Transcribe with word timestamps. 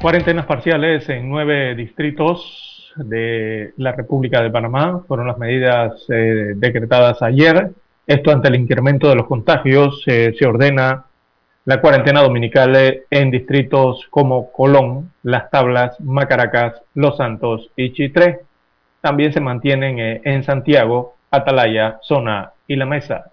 'Cuarentenas 0.00 0.46
parciales 0.46 1.06
en 1.10 1.28
nueve 1.28 1.74
distritos 1.74 2.90
de 2.96 3.74
la 3.76 3.92
República 3.92 4.42
de 4.42 4.48
Panamá 4.48 5.04
fueron 5.06 5.26
las 5.26 5.36
medidas 5.36 6.06
eh, 6.08 6.54
decretadas 6.56 7.20
ayer. 7.20 7.72
Esto 8.06 8.30
ante 8.30 8.48
el 8.48 8.54
incremento 8.54 9.10
de 9.10 9.16
los 9.16 9.26
contagios 9.26 10.02
eh, 10.06 10.34
se 10.38 10.46
ordena 10.46 11.04
la 11.66 11.82
cuarentena 11.82 12.22
dominical 12.22 13.02
en 13.10 13.30
distritos 13.30 14.06
como 14.08 14.50
Colón, 14.52 15.12
Las 15.22 15.50
Tablas, 15.50 16.00
Macaracas, 16.00 16.80
Los 16.94 17.18
Santos 17.18 17.70
y 17.76 17.92
Chitré. 17.92 18.40
También 19.02 19.34
se 19.34 19.40
mantienen 19.40 19.98
eh, 19.98 20.22
en 20.24 20.44
Santiago, 20.44 21.16
Atalaya, 21.30 21.98
Zona 22.00 22.52
y 22.66 22.76
La 22.76 22.86
Mesa. 22.86 23.26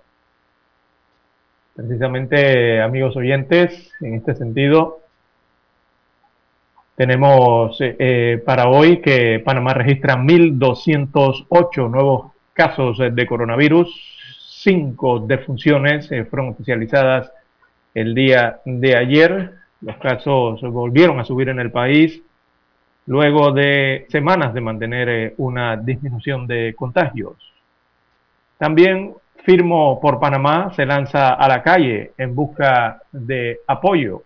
Precisamente, 1.77 2.81
amigos 2.81 3.16
oyentes, 3.16 3.94
en 4.02 4.16
este 4.16 4.36
sentido, 4.36 5.06
tenemos 6.98 7.80
eh, 7.80 7.95
eh, 8.00 8.44
para 8.44 8.70
hoy 8.70 9.02
que 9.02 9.40
Panamá 9.45 9.76
registra 9.76 10.16
1.208 10.16 11.92
nuevos 11.92 12.31
casos 12.54 12.98
de 12.98 13.28
coronavirus, 13.28 13.88
cinco 14.50 15.20
defunciones 15.20 16.12
eh, 16.12 16.26
fueron 16.26 16.50
oficializadas 16.50 17.31
el 17.94 18.16
día 18.16 18.62
de 18.66 18.98
ayer. 18.98 19.54
Los 19.81 19.98
casos 19.98 20.59
volvieron 20.62 21.20
a 21.20 21.23
subir 21.23 21.50
en 21.50 21.59
el 21.59 21.70
país 21.70 22.20
luego 23.06 23.52
de 23.52 24.08
semanas 24.09 24.56
de 24.56 24.61
mantener 24.61 25.36
una 25.38 25.78
disminución 25.78 26.48
de 26.48 26.73
contagios. 26.76 27.36
También 28.58 29.14
Firmo 29.45 30.00
por 30.02 30.20
Panamá 30.20 30.73
se 30.76 30.84
lanza 30.84 31.36
a 31.36 31.48
la 31.48 31.61
calle 31.61 32.14
en 32.17 32.34
busca 32.34 33.04
de 33.11 33.59
apoyo 33.67 34.23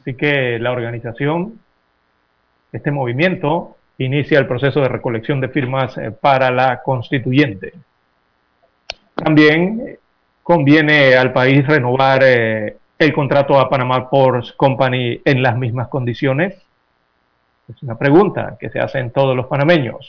Así 0.00 0.14
que 0.14 0.58
la 0.58 0.70
organización, 0.70 1.58
este 2.72 2.90
movimiento, 2.90 3.76
inicia 3.98 4.38
el 4.38 4.46
proceso 4.46 4.80
de 4.80 4.88
recolección 4.88 5.40
de 5.40 5.48
firmas 5.48 5.98
eh, 5.98 6.12
para 6.12 6.50
la 6.52 6.82
constituyente. 6.82 7.72
También 9.14 9.82
eh, 9.84 9.98
conviene 10.42 11.16
al 11.16 11.32
país 11.32 11.66
renovar 11.66 12.22
eh, 12.24 12.76
el 12.96 13.12
contrato 13.12 13.58
a 13.58 13.68
Panamá 13.68 14.08
Ports 14.08 14.52
Company 14.52 15.20
en 15.24 15.42
las 15.42 15.56
mismas 15.56 15.88
condiciones. 15.88 16.54
Es 17.68 17.82
una 17.82 17.98
pregunta 17.98 18.56
que 18.58 18.70
se 18.70 18.78
hace 18.78 19.00
en 19.00 19.10
todos 19.10 19.36
los 19.36 19.46
panameños. 19.46 20.08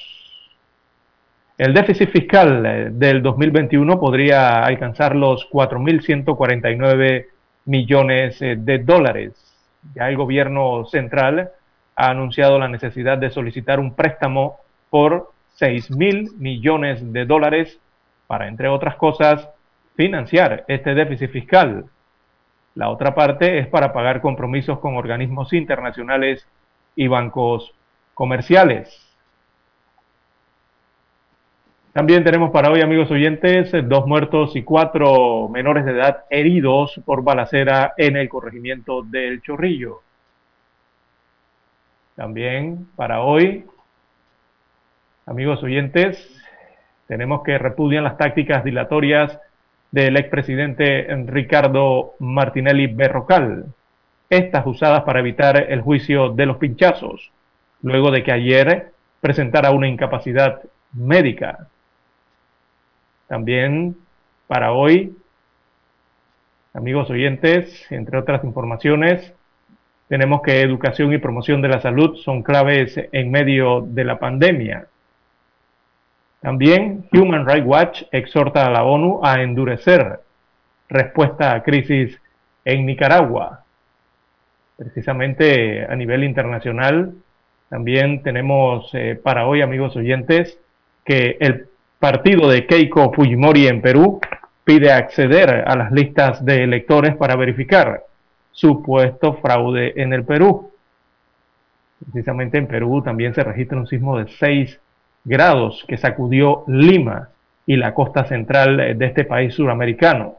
El 1.57 1.73
déficit 1.73 2.09
fiscal 2.09 2.97
del 2.97 3.21
2021 3.21 3.99
podría 3.99 4.63
alcanzar 4.63 5.15
los 5.15 5.49
4.149 5.49 7.25
millones 7.65 8.39
de 8.39 8.77
dólares 8.85 9.48
ya 9.95 10.09
el 10.09 10.17
gobierno 10.17 10.85
central 10.85 11.51
ha 11.95 12.09
anunciado 12.09 12.59
la 12.59 12.67
necesidad 12.67 13.17
de 13.17 13.29
solicitar 13.29 13.79
un 13.79 13.93
préstamo 13.93 14.59
por 14.89 15.31
6 15.55 15.91
mil 15.91 16.31
millones 16.37 17.11
de 17.11 17.25
dólares 17.25 17.79
para, 18.27 18.47
entre 18.47 18.69
otras 18.69 18.95
cosas, 18.95 19.49
financiar 19.95 20.63
este 20.67 20.93
déficit 20.93 21.31
fiscal. 21.31 21.85
La 22.75 22.89
otra 22.89 23.13
parte 23.13 23.59
es 23.59 23.67
para 23.67 23.91
pagar 23.91 24.21
compromisos 24.21 24.79
con 24.79 24.95
organismos 24.95 25.51
internacionales 25.51 26.47
y 26.95 27.07
bancos 27.07 27.73
comerciales. 28.13 29.08
También 31.99 32.23
tenemos 32.23 32.51
para 32.51 32.71
hoy, 32.71 32.79
amigos 32.79 33.11
oyentes, 33.11 33.73
dos 33.89 34.07
muertos 34.07 34.55
y 34.55 34.63
cuatro 34.63 35.49
menores 35.49 35.83
de 35.83 35.91
edad 35.91 36.23
heridos 36.29 36.97
por 37.03 37.25
balacera 37.25 37.93
en 37.97 38.15
el 38.15 38.29
corregimiento 38.29 39.01
del 39.01 39.41
Chorrillo. 39.41 39.99
También 42.15 42.87
para 42.95 43.19
hoy, 43.19 43.65
amigos 45.25 45.61
oyentes, 45.61 46.41
tenemos 47.05 47.43
que 47.43 47.57
repudian 47.57 48.05
las 48.05 48.17
tácticas 48.17 48.63
dilatorias 48.63 49.37
del 49.91 50.15
expresidente 50.15 51.05
Ricardo 51.25 52.13
Martinelli 52.19 52.87
Berrocal, 52.87 53.65
estas 54.29 54.65
usadas 54.65 55.03
para 55.03 55.19
evitar 55.19 55.69
el 55.69 55.81
juicio 55.81 56.29
de 56.29 56.45
los 56.45 56.55
pinchazos, 56.55 57.33
luego 57.81 58.09
de 58.09 58.23
que 58.23 58.31
ayer 58.31 58.93
presentara 59.19 59.71
una 59.71 59.89
incapacidad 59.89 60.61
médica. 60.93 61.67
También 63.29 63.95
para 64.47 64.73
hoy, 64.73 65.15
amigos 66.73 67.11
oyentes, 67.11 67.85
entre 67.91 68.17
otras 68.17 68.43
informaciones, 68.43 69.33
tenemos 70.07 70.41
que 70.41 70.61
educación 70.61 71.13
y 71.13 71.19
promoción 71.19 71.61
de 71.61 71.67
la 71.67 71.79
salud 71.79 72.17
son 72.17 72.41
claves 72.41 72.99
en 73.11 73.29
medio 73.29 73.81
de 73.81 74.03
la 74.03 74.17
pandemia. 74.17 74.87
También 76.41 77.05
Human 77.13 77.45
Rights 77.45 77.67
Watch 77.67 78.03
exhorta 78.11 78.65
a 78.65 78.71
la 78.71 78.83
ONU 78.83 79.19
a 79.23 79.43
endurecer 79.43 80.21
respuesta 80.89 81.53
a 81.53 81.61
crisis 81.61 82.19
en 82.65 82.87
Nicaragua. 82.87 83.63
Precisamente 84.75 85.85
a 85.85 85.95
nivel 85.95 86.23
internacional, 86.23 87.13
también 87.69 88.23
tenemos 88.23 88.89
eh, 88.93 89.19
para 89.21 89.45
hoy, 89.45 89.61
amigos 89.61 89.95
oyentes, 89.95 90.57
que 91.05 91.37
el 91.39 91.68
partido 91.99 92.49
de 92.49 92.65
Keiko 92.65 93.11
Fujimori 93.13 93.67
en 93.67 93.81
Perú 93.81 94.19
pide 94.63 94.91
acceder 94.91 95.65
a 95.67 95.75
las 95.75 95.91
listas 95.91 96.43
de 96.43 96.63
electores 96.63 97.15
para 97.15 97.35
verificar 97.35 98.03
supuesto 98.51 99.33
fraude 99.35 99.93
en 100.01 100.13
el 100.13 100.23
Perú. 100.23 100.71
Precisamente 102.11 102.57
en 102.57 102.67
Perú 102.67 103.01
también 103.01 103.33
se 103.33 103.43
registra 103.43 103.77
un 103.77 103.87
sismo 103.87 104.17
de 104.17 104.27
6 104.27 104.79
grados 105.25 105.83
que 105.87 105.97
sacudió 105.97 106.63
Lima 106.67 107.29
y 107.65 107.75
la 107.75 107.93
costa 107.93 108.23
central 108.25 108.97
de 108.97 109.05
este 109.05 109.25
país 109.25 109.53
suramericano. 109.53 110.35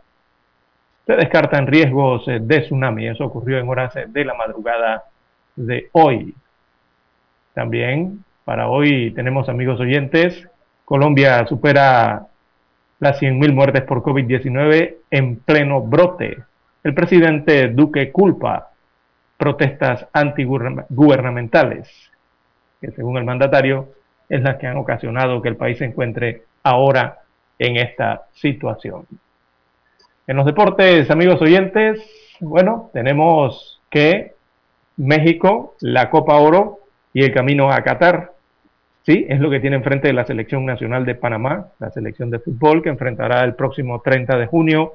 Se 1.06 1.15
descartan 1.16 1.66
riesgos 1.66 2.25
de 2.26 2.60
tsunami. 2.60 3.08
Eso 3.08 3.25
ocurrió 3.25 3.58
en 3.58 3.69
horas 3.69 3.94
de 4.06 4.25
la 4.25 4.35
madrugada 4.35 5.05
de 5.56 5.90
hoy. 5.93 6.35
También 7.52 8.25
para 8.44 8.69
hoy 8.69 9.11
tenemos 9.11 9.49
amigos 9.49 9.79
oyentes 9.81 10.49
Colombia 10.90 11.46
supera 11.46 12.26
las 12.98 13.22
100.000 13.22 13.54
muertes 13.54 13.82
por 13.82 14.02
COVID-19 14.02 14.96
en 15.12 15.37
pleno 15.37 15.82
brote. 15.82 16.38
El 16.82 16.94
presidente 16.94 17.69
Duque 17.69 18.10
culpa 18.10 18.70
protestas 19.37 20.08
antigubernamentales, 20.12 21.88
que 22.81 22.90
según 22.90 23.19
el 23.19 23.25
mandatario 23.25 23.90
es 24.28 24.42
las 24.42 24.56
que 24.56 24.66
han 24.66 24.78
ocasionado 24.78 25.40
que 25.40 25.50
el 25.50 25.54
país 25.54 25.78
se 25.78 25.84
encuentre 25.84 26.42
ahora 26.64 27.20
en 27.56 27.76
esta 27.76 28.22
situación. 28.32 29.06
En 30.26 30.37
los 30.37 30.44
deportes, 30.44 31.08
amigos 31.08 31.40
oyentes, 31.40 32.00
bueno, 32.40 32.90
tenemos 32.92 33.81
que 33.90 34.34
México, 34.96 35.76
la 35.82 36.10
Copa 36.10 36.34
Oro 36.38 36.81
y 37.12 37.22
el 37.22 37.32
camino 37.32 37.70
a 37.70 37.81
Qatar 37.84 38.32
Sí, 39.02 39.26
es 39.29 39.41
lo 39.41 39.50
que 39.50 39.61
tiene 39.61 39.76
enfrente 39.76 40.12
la 40.12 40.25
selección 40.25 40.67
nacional 40.67 41.06
de 41.06 41.14
Panamá, 41.14 41.69
la 41.79 41.91
selección 41.91 42.31
de 42.31 42.38
fútbol 42.38 42.82
que 42.82 42.91
enfrentará 42.91 43.43
el 43.44 43.55
próximo 43.55 44.00
30 44.00 44.37
de 44.37 44.47
junio 44.47 44.94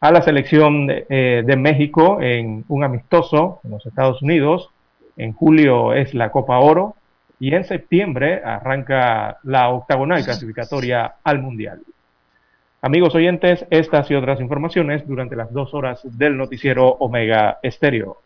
a 0.00 0.10
la 0.10 0.22
selección 0.22 0.86
de, 0.86 1.06
eh, 1.08 1.56
México 1.56 2.20
en 2.20 2.64
un 2.68 2.84
amistoso 2.84 3.60
en 3.64 3.72
los 3.72 3.86
Estados 3.86 4.22
Unidos. 4.22 4.70
En 5.16 5.32
julio 5.32 5.92
es 5.92 6.14
la 6.14 6.30
Copa 6.30 6.58
Oro 6.58 6.94
y 7.40 7.54
en 7.54 7.64
septiembre 7.64 8.40
arranca 8.44 9.38
la 9.44 9.70
octagonal 9.70 10.24
clasificatoria 10.24 11.14
al 11.22 11.40
Mundial. 11.40 11.80
Amigos 12.80 13.14
oyentes, 13.14 13.66
estas 13.70 14.08
y 14.10 14.14
otras 14.14 14.40
informaciones 14.40 15.06
durante 15.06 15.34
las 15.34 15.52
dos 15.52 15.74
horas 15.74 16.00
del 16.16 16.36
noticiero 16.36 16.88
Omega 16.88 17.58
Estéreo. 17.62 18.18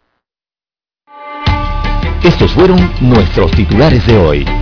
Estos 2.23 2.53
fueron 2.53 2.79
nuestros 3.01 3.51
titulares 3.53 4.07
de 4.07 4.17
hoy. 4.19 4.62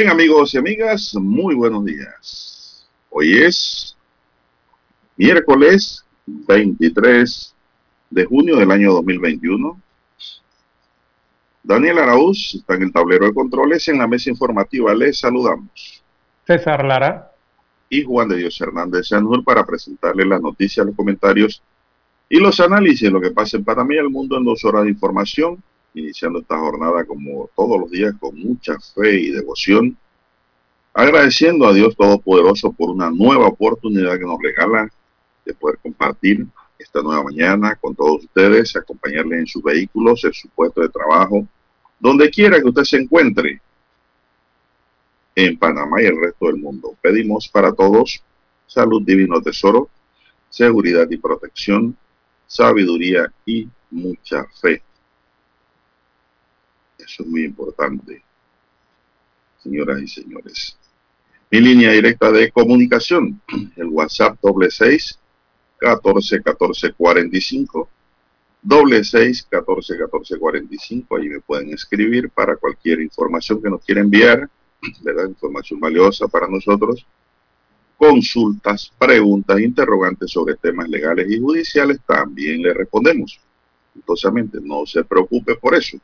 Bien 0.00 0.12
amigos 0.12 0.54
y 0.54 0.56
amigas, 0.56 1.14
muy 1.14 1.54
buenos 1.54 1.84
días. 1.84 2.88
Hoy 3.10 3.36
es 3.36 3.94
miércoles 5.14 6.06
23 6.24 7.54
de 8.08 8.24
junio 8.24 8.56
del 8.56 8.70
año 8.70 8.94
2021. 8.94 9.78
Daniel 11.62 11.98
Araúz 11.98 12.54
está 12.54 12.76
en 12.76 12.84
el 12.84 12.92
tablero 12.94 13.26
de 13.26 13.34
controles 13.34 13.86
en 13.88 13.98
la 13.98 14.06
mesa 14.06 14.30
informativa. 14.30 14.94
Les 14.94 15.18
saludamos. 15.18 16.02
César 16.46 16.82
Lara. 16.82 17.32
Y 17.90 18.02
Juan 18.02 18.30
de 18.30 18.36
Dios 18.38 18.58
Hernández 18.58 19.08
Sanjur 19.08 19.44
para 19.44 19.66
presentarles 19.66 20.26
las 20.26 20.40
noticias, 20.40 20.86
los 20.86 20.96
comentarios 20.96 21.62
y 22.26 22.40
los 22.40 22.58
análisis 22.58 23.02
de 23.02 23.10
lo 23.10 23.20
que 23.20 23.32
pasa 23.32 23.58
en 23.58 23.64
Panamá 23.64 23.92
y 23.92 23.98
el 23.98 24.08
mundo 24.08 24.38
en 24.38 24.44
dos 24.44 24.64
horas 24.64 24.84
de 24.84 24.88
información 24.92 25.62
iniciando 25.94 26.40
esta 26.40 26.58
jornada 26.58 27.04
como 27.04 27.50
todos 27.56 27.80
los 27.80 27.90
días 27.90 28.14
con 28.18 28.38
mucha 28.38 28.78
fe 28.94 29.20
y 29.20 29.30
devoción, 29.30 29.96
agradeciendo 30.94 31.66
a 31.66 31.72
Dios 31.72 31.96
Todopoderoso 31.96 32.72
por 32.72 32.90
una 32.90 33.10
nueva 33.10 33.48
oportunidad 33.48 34.18
que 34.18 34.24
nos 34.24 34.40
regala 34.40 34.88
de 35.44 35.54
poder 35.54 35.78
compartir 35.78 36.46
esta 36.78 37.02
nueva 37.02 37.24
mañana 37.24 37.76
con 37.76 37.94
todos 37.94 38.24
ustedes, 38.24 38.74
acompañarles 38.76 39.40
en 39.40 39.46
sus 39.46 39.62
vehículos, 39.62 40.24
en 40.24 40.32
su 40.32 40.48
puesto 40.48 40.80
de 40.80 40.88
trabajo, 40.88 41.46
donde 41.98 42.30
quiera 42.30 42.60
que 42.60 42.68
usted 42.68 42.84
se 42.84 42.96
encuentre 42.96 43.60
en 45.34 45.58
Panamá 45.58 46.02
y 46.02 46.06
el 46.06 46.20
resto 46.20 46.46
del 46.46 46.56
mundo. 46.56 46.96
Pedimos 47.00 47.48
para 47.48 47.72
todos 47.72 48.22
salud, 48.66 49.02
divino 49.04 49.40
tesoro, 49.40 49.88
seguridad 50.48 51.08
y 51.10 51.16
protección, 51.16 51.96
sabiduría 52.46 53.32
y 53.44 53.68
mucha 53.90 54.44
fe. 54.60 54.82
Eso 57.04 57.22
es 57.22 57.28
muy 57.28 57.44
importante, 57.44 58.22
señoras 59.62 60.02
y 60.02 60.08
señores. 60.08 60.76
Mi 61.50 61.60
línea 61.60 61.92
directa 61.92 62.30
de 62.30 62.50
comunicación, 62.52 63.40
el 63.76 63.86
WhatsApp 63.86 64.38
doble 64.40 64.70
seis, 64.70 65.18
catorce, 65.78 66.42
catorce, 66.42 66.92
cuarenta 66.92 67.36
y 67.36 67.40
cinco, 67.40 67.88
doble 68.62 69.02
seis, 69.02 69.46
catorce, 69.48 69.98
catorce, 69.98 70.38
cuarenta 70.38 70.74
y 70.74 70.78
cinco. 70.78 71.16
Ahí 71.16 71.28
me 71.28 71.40
pueden 71.40 71.72
escribir 71.72 72.30
para 72.30 72.56
cualquier 72.56 73.00
información 73.00 73.60
que 73.62 73.70
nos 73.70 73.84
quiera 73.84 74.00
enviar, 74.00 74.48
¿verdad? 75.02 75.28
Información 75.28 75.80
valiosa 75.80 76.28
para 76.28 76.46
nosotros. 76.46 77.06
Consultas, 77.96 78.92
preguntas, 78.98 79.58
interrogantes 79.60 80.30
sobre 80.30 80.54
temas 80.56 80.88
legales 80.88 81.30
y 81.30 81.38
judiciales, 81.38 81.98
también 82.06 82.62
le 82.62 82.72
respondemos. 82.72 83.40
Entonces, 83.94 84.32
no 84.62 84.86
se 84.86 85.02
preocupe 85.04 85.56
por 85.56 85.74
eso 85.74 85.98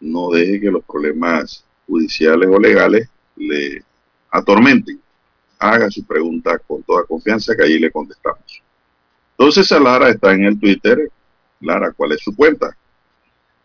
no 0.00 0.30
deje 0.30 0.60
que 0.60 0.70
los 0.70 0.84
problemas 0.84 1.64
judiciales 1.86 2.48
o 2.48 2.58
legales 2.58 3.08
le 3.36 3.82
atormenten. 4.30 5.00
Haga 5.58 5.90
su 5.90 6.04
pregunta 6.04 6.58
con 6.58 6.82
toda 6.82 7.04
confianza 7.04 7.56
que 7.56 7.64
allí 7.64 7.78
le 7.78 7.90
contestamos. 7.90 8.62
Entonces, 9.36 9.70
Lara 9.80 10.08
está 10.10 10.32
en 10.32 10.44
el 10.44 10.58
Twitter. 10.58 11.10
Lara, 11.60 11.92
¿cuál 11.92 12.12
es 12.12 12.20
su 12.20 12.34
cuenta? 12.34 12.76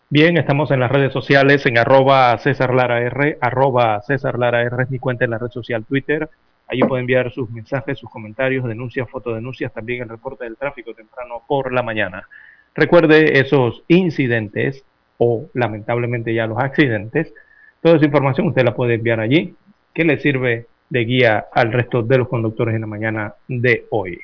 Bien, 0.09 0.37
estamos 0.37 0.69
en 0.69 0.79
las 0.79 0.91
redes 0.91 1.11
sociales 1.11 1.65
en 1.65 1.77
arroba 1.79 2.37
César 2.37 2.73
Lara 2.73 3.01
R, 3.01 3.37
arroba 3.41 3.99
César 4.03 4.37
Lara 4.37 4.61
R 4.61 4.83
es 4.83 4.89
mi 4.91 4.99
cuenta 4.99 5.25
en 5.25 5.31
la 5.31 5.39
red 5.39 5.49
social 5.49 5.85
Twitter. 5.85 6.29
Allí 6.67 6.81
puede 6.81 7.01
enviar 7.01 7.31
sus 7.31 7.49
mensajes, 7.49 7.97
sus 7.97 8.09
comentarios, 8.09 8.63
denuncias, 8.65 9.09
fotodenuncias, 9.09 9.73
también 9.73 10.03
el 10.03 10.09
reporte 10.09 10.43
del 10.43 10.55
tráfico 10.55 10.93
temprano 10.93 11.41
por 11.47 11.73
la 11.73 11.81
mañana. 11.81 12.27
Recuerde 12.75 13.39
esos 13.39 13.83
incidentes 13.87 14.83
o 15.25 15.49
lamentablemente 15.53 16.33
ya 16.33 16.47
los 16.47 16.59
accidentes, 16.59 17.33
toda 17.81 17.95
esa 17.95 18.05
información 18.05 18.47
usted 18.47 18.65
la 18.65 18.75
puede 18.75 18.95
enviar 18.95 19.21
allí, 19.21 19.55
que 19.93 20.03
le 20.03 20.19
sirve 20.19 20.65
de 20.89 21.05
guía 21.05 21.45
al 21.53 21.71
resto 21.71 22.03
de 22.03 22.17
los 22.17 22.27
conductores 22.27 22.75
en 22.75 22.81
la 22.81 22.87
mañana 22.87 23.33
de 23.47 23.85
hoy. 23.89 24.19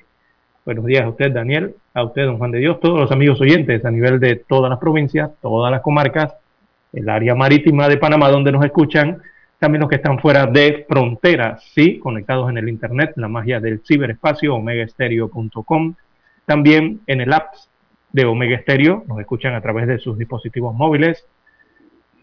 Buenos 0.65 0.85
días 0.85 1.05
a 1.05 1.09
usted, 1.09 1.31
Daniel, 1.31 1.73
a 1.93 2.03
usted, 2.03 2.25
don 2.25 2.37
Juan 2.37 2.51
de 2.51 2.59
Dios, 2.59 2.81
todos 2.81 2.99
los 2.99 3.11
amigos 3.13 3.39
oyentes 3.39 3.85
a 3.85 3.91
nivel 3.91 4.19
de 4.19 4.35
todas 4.35 4.69
las 4.69 4.77
provincias, 4.77 5.31
todas 5.41 5.71
las 5.71 5.81
comarcas, 5.81 6.33
el 6.91 7.07
área 7.07 7.33
marítima 7.33 7.87
de 7.87 7.95
Panamá 7.95 8.29
donde 8.29 8.51
nos 8.51 8.65
escuchan, 8.65 9.21
también 9.57 9.79
los 9.79 9.89
que 9.89 9.95
están 9.95 10.19
fuera 10.19 10.47
de 10.47 10.85
fronteras, 10.87 11.63
sí, 11.73 11.97
conectados 11.99 12.49
en 12.49 12.57
el 12.57 12.67
Internet, 12.67 13.13
la 13.15 13.29
magia 13.29 13.61
del 13.61 13.81
ciberespacio, 13.85 14.53
omegaestereo.com, 14.55 15.95
también 16.45 16.99
en 17.07 17.21
el 17.21 17.31
app 17.31 17.53
de 18.11 18.25
Omega 18.25 18.59
Stereo, 18.59 19.03
nos 19.07 19.19
escuchan 19.19 19.53
a 19.53 19.61
través 19.61 19.87
de 19.87 19.99
sus 19.99 20.17
dispositivos 20.17 20.73
móviles. 20.73 21.25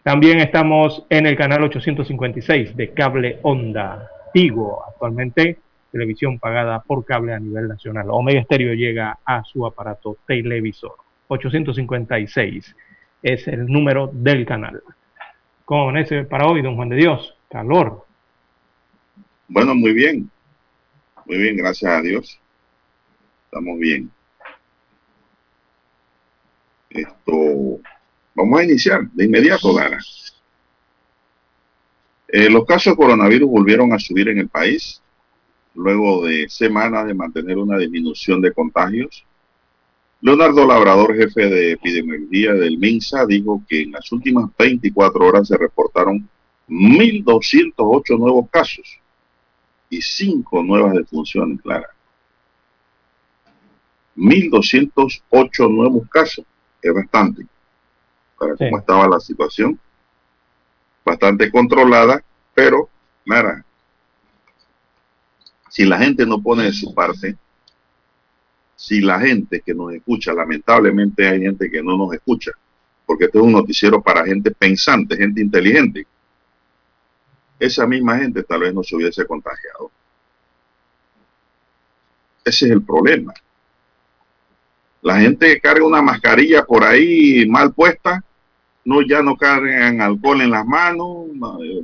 También 0.02 0.40
estamos 0.40 1.04
en 1.10 1.26
el 1.26 1.36
canal 1.36 1.64
856 1.64 2.76
de 2.76 2.92
Cable 2.92 3.38
Onda 3.42 4.08
Tigo, 4.32 4.84
actualmente 4.86 5.58
televisión 5.96 6.38
pagada 6.38 6.82
por 6.82 7.04
cable 7.04 7.32
a 7.32 7.40
nivel 7.40 7.68
nacional. 7.68 8.08
Omega 8.10 8.42
Stereo 8.42 8.74
llega 8.74 9.18
a 9.24 9.42
su 9.44 9.64
aparato 9.66 10.18
televisor. 10.26 10.92
856 11.28 12.76
es 13.22 13.48
el 13.48 13.66
número 13.66 14.10
del 14.12 14.44
canal. 14.44 14.82
¿Cómo 15.64 15.84
amanece 15.84 16.24
para 16.24 16.46
hoy, 16.46 16.62
don 16.62 16.76
Juan 16.76 16.90
de 16.90 16.96
Dios? 16.96 17.34
Calor. 17.48 18.04
Bueno, 19.48 19.74
muy 19.74 19.92
bien. 19.92 20.30
Muy 21.24 21.38
bien, 21.38 21.56
gracias 21.56 21.90
a 21.90 22.02
Dios. 22.02 22.38
Estamos 23.46 23.78
bien. 23.78 24.10
Esto, 26.90 27.80
vamos 28.34 28.60
a 28.60 28.64
iniciar 28.64 29.10
de 29.10 29.24
inmediato, 29.24 29.74
Dara. 29.74 29.98
Eh, 32.28 32.50
los 32.50 32.64
casos 32.64 32.92
de 32.92 32.96
coronavirus 32.96 33.48
volvieron 33.48 33.92
a 33.92 33.98
subir 33.98 34.28
en 34.28 34.38
el 34.38 34.48
país 34.48 35.00
luego 35.74 36.26
de 36.26 36.48
semanas 36.48 37.06
de 37.06 37.14
mantener 37.14 37.58
una 37.58 37.78
disminución 37.78 38.40
de 38.40 38.52
contagios. 38.52 39.24
Leonardo 40.20 40.66
Labrador, 40.66 41.14
jefe 41.14 41.48
de 41.48 41.72
epidemiología 41.72 42.54
del 42.54 42.78
MINSA, 42.78 43.26
dijo 43.26 43.62
que 43.68 43.82
en 43.82 43.92
las 43.92 44.10
últimas 44.10 44.50
24 44.58 45.24
horas 45.24 45.48
se 45.48 45.56
reportaron 45.56 46.28
1.208 46.68 48.18
nuevos 48.18 48.48
casos 48.50 48.98
y 49.90 50.00
5 50.00 50.62
nuevas 50.62 50.94
defunciones, 50.94 51.60
Clara. 51.60 51.88
1.208 54.16 55.70
nuevos 55.70 56.08
casos 56.08 56.44
es 56.88 56.94
bastante 56.94 57.46
para 58.38 58.56
cómo 58.56 58.78
estaba 58.78 59.08
la 59.08 59.20
situación. 59.20 59.78
Bastante 61.04 61.50
controlada, 61.50 62.22
pero 62.54 62.88
nada. 63.24 63.64
Si 65.68 65.84
la 65.84 65.98
gente 65.98 66.26
no 66.26 66.42
pone 66.42 66.64
de 66.64 66.72
su 66.72 66.94
parte, 66.94 67.36
si 68.74 69.00
la 69.00 69.20
gente 69.20 69.60
que 69.60 69.74
nos 69.74 69.92
escucha, 69.92 70.32
lamentablemente 70.32 71.26
hay 71.26 71.40
gente 71.40 71.70
que 71.70 71.82
no 71.82 71.96
nos 71.96 72.12
escucha, 72.12 72.52
porque 73.06 73.26
esto 73.26 73.38
es 73.38 73.44
un 73.44 73.52
noticiero 73.52 74.02
para 74.02 74.24
gente 74.24 74.50
pensante, 74.50 75.16
gente 75.16 75.40
inteligente. 75.40 76.06
Esa 77.58 77.86
misma 77.86 78.18
gente 78.18 78.42
tal 78.42 78.60
vez 78.60 78.74
no 78.74 78.82
se 78.82 78.96
hubiese 78.96 79.24
contagiado. 79.26 79.90
Ese 82.44 82.66
es 82.66 82.72
el 82.72 82.82
problema. 82.82 83.32
La 85.02 85.20
gente 85.20 85.60
carga 85.60 85.84
una 85.84 86.02
mascarilla 86.02 86.64
por 86.64 86.82
ahí 86.84 87.46
mal 87.46 87.72
puesta, 87.72 88.24
no 88.84 89.02
ya 89.02 89.22
no 89.22 89.36
cargan 89.36 90.00
alcohol 90.00 90.40
en 90.40 90.50
las 90.50 90.66
manos, 90.66 91.26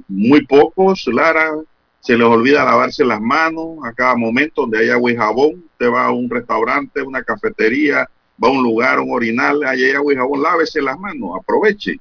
muy 0.09 0.47
pocos, 0.47 1.07
Lara, 1.07 1.52
se 2.00 2.16
les 2.16 2.26
olvida 2.26 2.64
lavarse 2.64 3.04
las 3.04 3.21
manos 3.21 3.78
a 3.85 3.92
cada 3.92 4.16
momento 4.16 4.62
donde 4.62 4.78
hay 4.78 4.90
agua 4.90 5.12
y 5.12 5.16
jabón, 5.16 5.64
usted 5.73 5.90
va 5.90 6.07
a 6.07 6.11
un 6.11 6.28
restaurante, 6.28 7.02
una 7.02 7.23
cafetería, 7.23 8.09
va 8.42 8.49
a 8.49 8.52
un 8.52 8.62
lugar, 8.62 8.99
un 9.00 9.12
orinal, 9.12 9.62
hay 9.64 9.90
agua 9.90 10.12
y 10.12 10.16
jabón, 10.16 10.42
lávese 10.42 10.81
las 10.81 10.99
manos, 10.99 11.31
aproveche. 11.38 12.00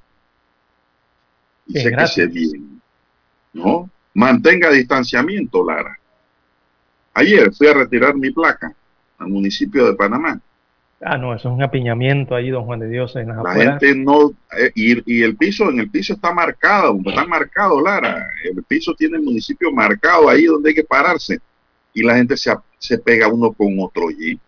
Y 1.68 1.80
se 1.80 2.27
bien. 2.27 2.82
¿No? 3.53 3.89
Mantenga 4.13 4.72
distanciamiento, 4.72 5.63
Lara. 5.63 5.98
Ayer 7.13 7.53
fui 7.53 7.68
a 7.68 7.74
retirar 7.74 8.15
mi 8.15 8.32
placa 8.32 8.74
al 9.18 9.27
municipio 9.27 9.86
de 9.86 9.94
Panamá 9.94 10.41
Ah, 11.03 11.17
no, 11.17 11.34
eso 11.34 11.50
es 11.50 11.55
un 11.55 11.63
apiñamiento 11.63 12.36
ahí, 12.36 12.51
don 12.51 12.65
Juan 12.65 12.79
de 12.79 12.88
Dios, 12.88 13.15
en 13.15 13.29
La 13.29 13.53
gente 13.53 13.96
no, 13.96 14.34
eh, 14.55 14.72
y, 14.75 15.24
el 15.24 15.36
piso, 15.36 15.70
en 15.70 15.79
el 15.79 15.89
piso 15.89 16.13
está 16.13 16.31
marcado, 16.31 16.96
está 17.03 17.25
marcado, 17.25 17.81
Lara. 17.81 18.27
El 18.43 18.62
piso 18.63 18.93
tiene 18.93 19.17
el 19.17 19.24
municipio 19.24 19.72
marcado 19.72 20.29
ahí 20.29 20.46
donde 20.46 20.70
hay 20.70 20.75
que 20.75 20.84
pararse. 20.84 21.39
Y 21.93 22.03
la 22.03 22.15
gente 22.15 22.38
se, 22.38 22.53
se 22.77 23.00
pega 23.00 23.27
uno 23.27 23.51
con 23.51 23.79
otro 23.79 24.10
allí. 24.10 24.39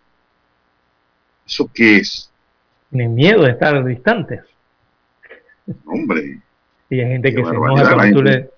¿Eso 1.44 1.68
qué 1.74 1.96
es? 1.96 2.30
Tienen 2.90 3.16
miedo 3.16 3.42
de 3.42 3.50
estar 3.50 3.84
distantes. 3.84 4.40
Hombre. 5.86 6.40
Y 6.88 7.00
hay 7.00 7.08
gente 7.08 7.34
que 7.34 7.44
se 7.44 7.50
enoja 7.50 7.94
cuando 7.94 8.16
tú 8.16 8.22
le... 8.22 8.50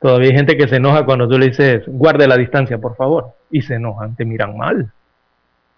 Todavía 0.00 0.30
hay 0.30 0.36
gente 0.36 0.56
que 0.56 0.68
se 0.68 0.76
enoja 0.76 1.04
cuando 1.04 1.28
tú 1.28 1.38
le 1.38 1.50
dices, 1.50 1.84
guarde 1.86 2.26
la 2.26 2.38
distancia, 2.38 2.78
por 2.78 2.96
favor. 2.96 3.34
Y 3.50 3.60
se 3.60 3.74
enojan, 3.74 4.16
te 4.16 4.24
miran 4.24 4.56
mal 4.56 4.90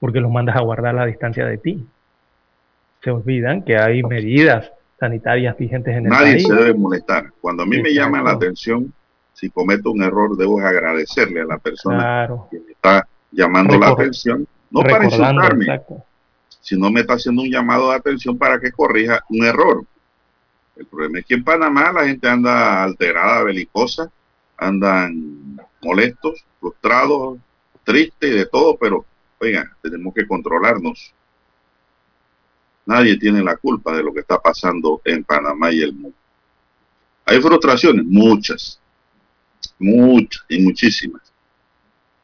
porque 0.05 0.21
los 0.21 0.31
mandas 0.31 0.55
a 0.57 0.61
guardar 0.61 0.95
la 0.95 1.07
distancia 1.07 1.47
de 1.47 1.57
ti. 1.57 1.83
Se 3.03 3.11
olvidan 3.11 3.63
que 3.65 3.79
hay 3.79 4.03
medidas 4.03 4.71
sanitarias 5.01 5.57
vigentes 5.57 5.97
en 5.97 6.05
el 6.05 6.11
Nadie 6.11 6.41
se 6.41 6.53
debe 6.53 6.75
molestar. 6.75 7.33
Cuando 7.41 7.63
a 7.63 7.67
mí 7.67 7.81
me 7.81 7.95
llama 7.95 8.21
la 8.21 8.33
atención, 8.33 8.93
si 9.33 9.49
cometo 9.49 9.93
un 9.93 10.03
error, 10.03 10.37
debo 10.37 10.61
agradecerle 10.61 11.41
a 11.41 11.47
la 11.47 11.57
persona 11.57 12.29
que 12.51 12.61
me 12.61 12.73
está 12.73 13.09
llamando 13.31 13.79
la 13.79 13.89
atención, 13.89 14.47
no 14.71 14.83
para 14.83 15.07
insultarme, 15.07 15.81
sino 16.61 16.91
me 16.91 17.01
está 17.01 17.15
haciendo 17.15 17.41
un 17.41 17.51
llamado 17.51 17.89
de 17.89 17.97
atención 17.97 18.37
para 18.37 18.61
que 18.61 18.73
corrija 18.73 19.25
un 19.31 19.43
error. 19.43 19.87
El 20.77 20.85
problema 20.85 21.21
es 21.21 21.25
que 21.25 21.33
en 21.33 21.45
Panamá 21.45 21.93
la 21.93 22.05
gente 22.05 22.29
anda 22.29 22.85
alterada, 22.85 23.43
belicosa, 23.43 24.11
andan 24.59 25.59
molestos, 25.81 26.45
frustrados, 26.61 27.39
tristes 27.85 28.31
y 28.31 28.35
de 28.35 28.45
todo, 28.45 28.77
pero 28.77 29.07
Oiga, 29.45 29.77
tenemos 29.83 30.15
que 30.15 30.27
controlarnos. 30.27 31.13
Nadie 32.87 33.19
tiene 33.19 33.43
la 33.43 33.59
culpa 33.59 33.95
de 33.95 34.03
lo 34.03 34.11
que 34.11 34.21
está 34.21 34.41
pasando 34.41 35.03
en 35.05 35.23
Panamá 35.23 35.71
y 35.71 35.83
el 35.83 35.93
mundo. 35.93 36.17
Hay 37.27 37.43
frustraciones, 37.43 38.07
muchas, 38.07 38.81
muchas 39.79 40.43
y 40.49 40.61
muchísimas. 40.61 41.31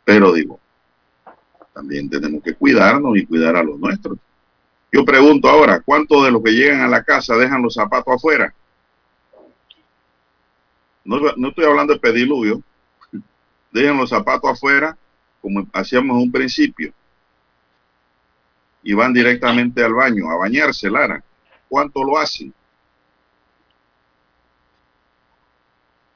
Pero 0.03 0.33
digo, 0.33 0.59
también 1.75 2.09
tenemos 2.09 2.43
que 2.43 2.55
cuidarnos 2.55 3.15
y 3.19 3.27
cuidar 3.27 3.55
a 3.55 3.62
los 3.62 3.79
nuestros. 3.79 4.17
Yo 4.91 5.05
pregunto 5.05 5.47
ahora, 5.47 5.81
¿cuántos 5.81 6.25
de 6.25 6.31
los 6.31 6.43
que 6.43 6.53
llegan 6.53 6.81
a 6.81 6.89
la 6.89 7.05
casa 7.05 7.37
dejan 7.37 7.61
los 7.61 7.75
zapatos 7.75 8.15
afuera? 8.15 8.55
No, 11.05 11.21
no 11.37 11.49
estoy 11.49 11.67
hablando 11.67 11.93
de 11.93 12.00
pediluvio. 12.00 12.62
Dejan 13.73 13.99
los 13.99 14.09
zapatos 14.09 14.53
afuera 14.53 14.97
como 15.43 15.67
hacíamos 15.75 16.17
en 16.17 16.23
un 16.23 16.33
principio 16.33 16.95
y 18.83 18.95
van 18.95 19.13
directamente 19.13 19.83
al 19.83 19.95
baño 19.95 20.31
a 20.31 20.37
bañarse, 20.37 20.91
Lara. 20.91 21.23
¿Cuánto 21.69 22.03
lo 22.03 22.19
hacen? 22.19 22.53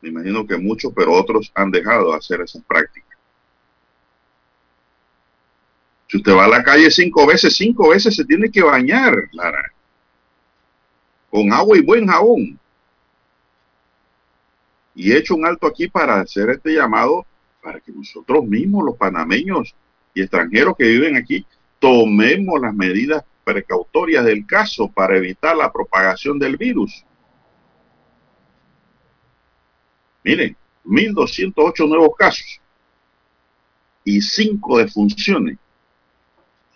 Me 0.01 0.09
imagino 0.09 0.47
que 0.47 0.57
muchos, 0.57 0.93
pero 0.95 1.13
otros 1.13 1.51
han 1.55 1.71
dejado 1.71 2.11
de 2.11 2.19
hacer 2.19 2.41
esas 2.41 2.63
prácticas. 2.63 3.19
Si 6.09 6.19
usted 6.19 6.33
va 6.33 6.45
a 6.45 6.49
la 6.49 6.63
calle 6.63 6.91
cinco 6.91 7.27
veces, 7.27 7.57
cinco 7.57 7.89
veces 7.89 8.15
se 8.15 8.25
tiene 8.25 8.51
que 8.51 8.63
bañar, 8.63 9.15
Lara. 9.33 9.73
Con 11.31 11.53
agua 11.53 11.77
y 11.77 11.81
buen 11.81 12.07
jabón. 12.07 12.59
Y 14.95 15.11
he 15.11 15.19
hecho 15.19 15.35
un 15.35 15.47
alto 15.47 15.67
aquí 15.67 15.89
para 15.89 16.21
hacer 16.21 16.51
este 16.51 16.75
llamado 16.75 17.27
para 17.63 17.81
que 17.81 17.91
nosotros 17.91 18.45
mismos, 18.45 18.85
los 18.85 18.97
panameños 18.97 19.75
y 20.13 20.21
extranjeros 20.21 20.77
que 20.77 20.85
viven 20.85 21.17
aquí, 21.17 21.47
tomemos 21.85 22.59
las 22.63 22.75
medidas 22.75 23.23
precautorias 23.45 24.25
del 24.25 24.47
caso 24.47 24.89
para 24.89 25.19
evitar 25.19 25.55
la 25.55 25.71
propagación 25.71 26.39
del 26.39 26.57
virus. 26.57 27.05
Miren, 30.23 30.57
1.208 30.87 31.87
nuevos 31.87 32.17
casos 32.17 32.59
y 34.03 34.19
5 34.19 34.79
defunciones. 34.79 35.59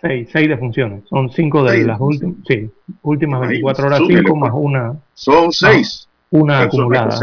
6, 0.02 0.28
6 0.30 0.48
defunciones. 0.50 1.04
Son 1.08 1.30
5 1.30 1.64
de 1.64 1.84
las 1.84 1.98
últimas, 1.98 2.36
sí, 2.46 2.70
últimas 3.00 3.40
24 3.40 3.86
horas, 3.86 4.02
5 4.06 4.36
más 4.36 4.52
una. 4.52 5.00
Son 5.14 5.50
6. 5.50 6.06
una 6.32 6.60
acumulada. 6.60 7.18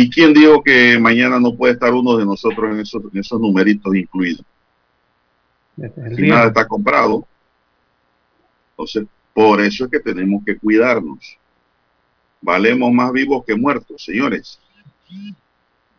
¿Y 0.00 0.08
quién 0.08 0.32
dijo 0.32 0.62
que 0.62 0.96
mañana 0.96 1.40
no 1.40 1.56
puede 1.56 1.72
estar 1.72 1.92
uno 1.92 2.16
de 2.16 2.24
nosotros 2.24 2.70
en 2.70 2.78
esos, 2.78 3.02
en 3.12 3.18
esos 3.18 3.40
numeritos 3.40 3.92
incluidos? 3.96 4.44
Si 5.74 6.22
nada 6.22 6.46
está 6.46 6.68
comprado. 6.68 7.26
Entonces, 8.70 9.08
por 9.34 9.60
eso 9.60 9.86
es 9.86 9.90
que 9.90 9.98
tenemos 9.98 10.44
que 10.46 10.56
cuidarnos. 10.56 11.36
Valemos 12.40 12.92
más 12.92 13.10
vivos 13.10 13.44
que 13.44 13.56
muertos, 13.56 14.04
señores. 14.04 14.60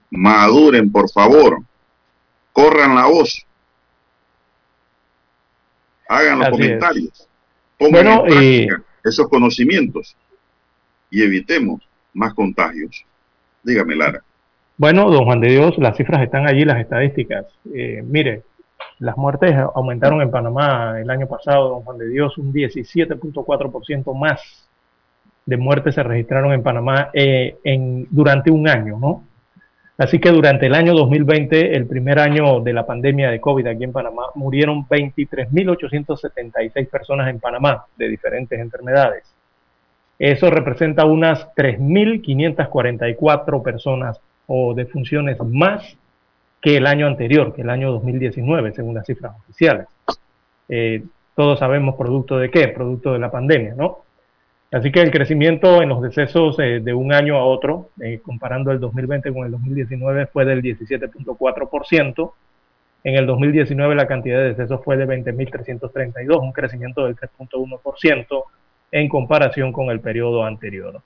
Maduren, 0.10 0.89
por 0.89 1.12
favor. 1.12 1.62
Corran 2.53 2.96
la 2.96 3.06
voz. 3.08 3.46
Hagan 6.08 6.39
los 6.39 6.50
comentarios. 6.51 7.27
Pongan 7.77 8.08
en 8.08 8.25
práctica 8.27 8.84
esos 9.03 9.27
conocimientos 9.27 10.15
y 11.12 11.22
evitemos 11.22 11.82
más 12.13 12.34
contagios. 12.34 13.03
Dígame, 13.63 13.96
Lara. 13.96 14.22
Bueno, 14.78 15.12
don 15.12 15.25
Juan 15.25 15.42
de 15.42 15.50
Dios, 15.50 15.78
las 15.78 15.98
cifras 15.98 16.24
están 16.24 16.48
allí, 16.48 16.63
las 16.63 16.80
estadísticas. 16.80 17.46
Eh, 17.74 18.01
mire, 18.06 18.44
las 19.00 19.18
muertes 19.18 19.54
aumentaron 19.75 20.22
en 20.22 20.32
Panamá 20.32 21.00
el 21.00 21.10
año 21.10 21.28
pasado, 21.28 21.70
don 21.70 21.82
Juan 21.82 21.98
de 21.98 22.08
Dios, 22.08 22.38
un 22.38 22.54
17.4% 22.54 24.18
más 24.18 24.66
de 25.46 25.58
muertes 25.58 25.96
se 25.96 26.04
registraron 26.04 26.54
en 26.54 26.62
Panamá 26.62 27.10
eh, 27.12 27.58
durante 28.12 28.51
un 28.51 28.68
año, 28.68 29.00
¿no? 29.00 29.24
Así 29.98 30.20
que 30.20 30.30
durante 30.30 30.68
el 30.68 30.75
año 30.75 30.94
2020, 30.94 31.75
el 31.75 31.88
primer 31.88 32.20
año 32.20 32.62
de 32.62 32.72
la 32.72 32.86
pandemia 32.86 33.32
de 33.32 33.42
COVID 33.42 33.66
aquí 33.68 33.84
en 33.84 33.92
Panamá, 33.92 34.28
murieron 34.36 34.88
23.876 34.88 36.89
personas 36.89 37.30
en 37.30 37.39
Panamá 37.39 37.86
de 37.98 38.08
diferentes 38.08 38.60
enfermedades. 38.60 39.24
Eso 40.19 40.51
representa 40.51 41.05
unas 41.05 41.47
3.544 41.55 43.63
personas 43.63 44.19
o 44.47 44.73
defunciones 44.73 45.39
más 45.39 45.95
que 46.61 46.75
el 46.75 46.88
año 46.88 47.07
anterior, 47.07 47.55
que 47.55 47.61
el 47.61 47.69
año 47.69 47.93
2019, 47.93 48.73
según 48.73 48.95
las 48.95 49.05
cifras 49.05 49.31
oficiales. 49.39 49.88
Eh, 50.67 51.05
todos 51.35 51.59
sabemos 51.59 51.95
producto 51.95 52.38
de 52.38 52.51
qué, 52.51 52.67
producto 52.67 53.13
de 53.13 53.19
la 53.19 53.31
pandemia, 53.31 53.75
¿no? 53.75 53.99
Así 54.71 54.91
que 54.91 55.01
el 55.01 55.09
crecimiento 55.09 55.81
en 55.81 55.89
los 55.89 56.01
decesos 56.01 56.59
eh, 56.59 56.81
de 56.81 56.93
un 56.93 57.13
año 57.13 57.38
a 57.38 57.45
otro, 57.45 57.91
eh, 58.01 58.19
comparando 58.21 58.71
el 58.71 58.81
2020 58.81 59.33
con 59.33 59.45
el 59.45 59.51
2019, 59.51 60.25
fue 60.27 60.43
del 60.43 60.61
17.4%. 60.61 62.33
En 63.05 63.15
el 63.15 63.25
2019 63.25 63.95
la 63.95 64.05
cantidad 64.05 64.39
de 64.39 64.49
decesos 64.49 64.83
fue 64.83 64.97
de 64.97 65.07
20.332, 65.07 66.41
un 66.41 66.51
crecimiento 66.51 67.05
del 67.05 67.15
3.1% 67.15 68.43
en 68.91 69.10
comparación 69.10 69.72
con 69.72 69.89
el 69.89 70.00
periodo 70.00 70.43
anterior. 70.46 71.01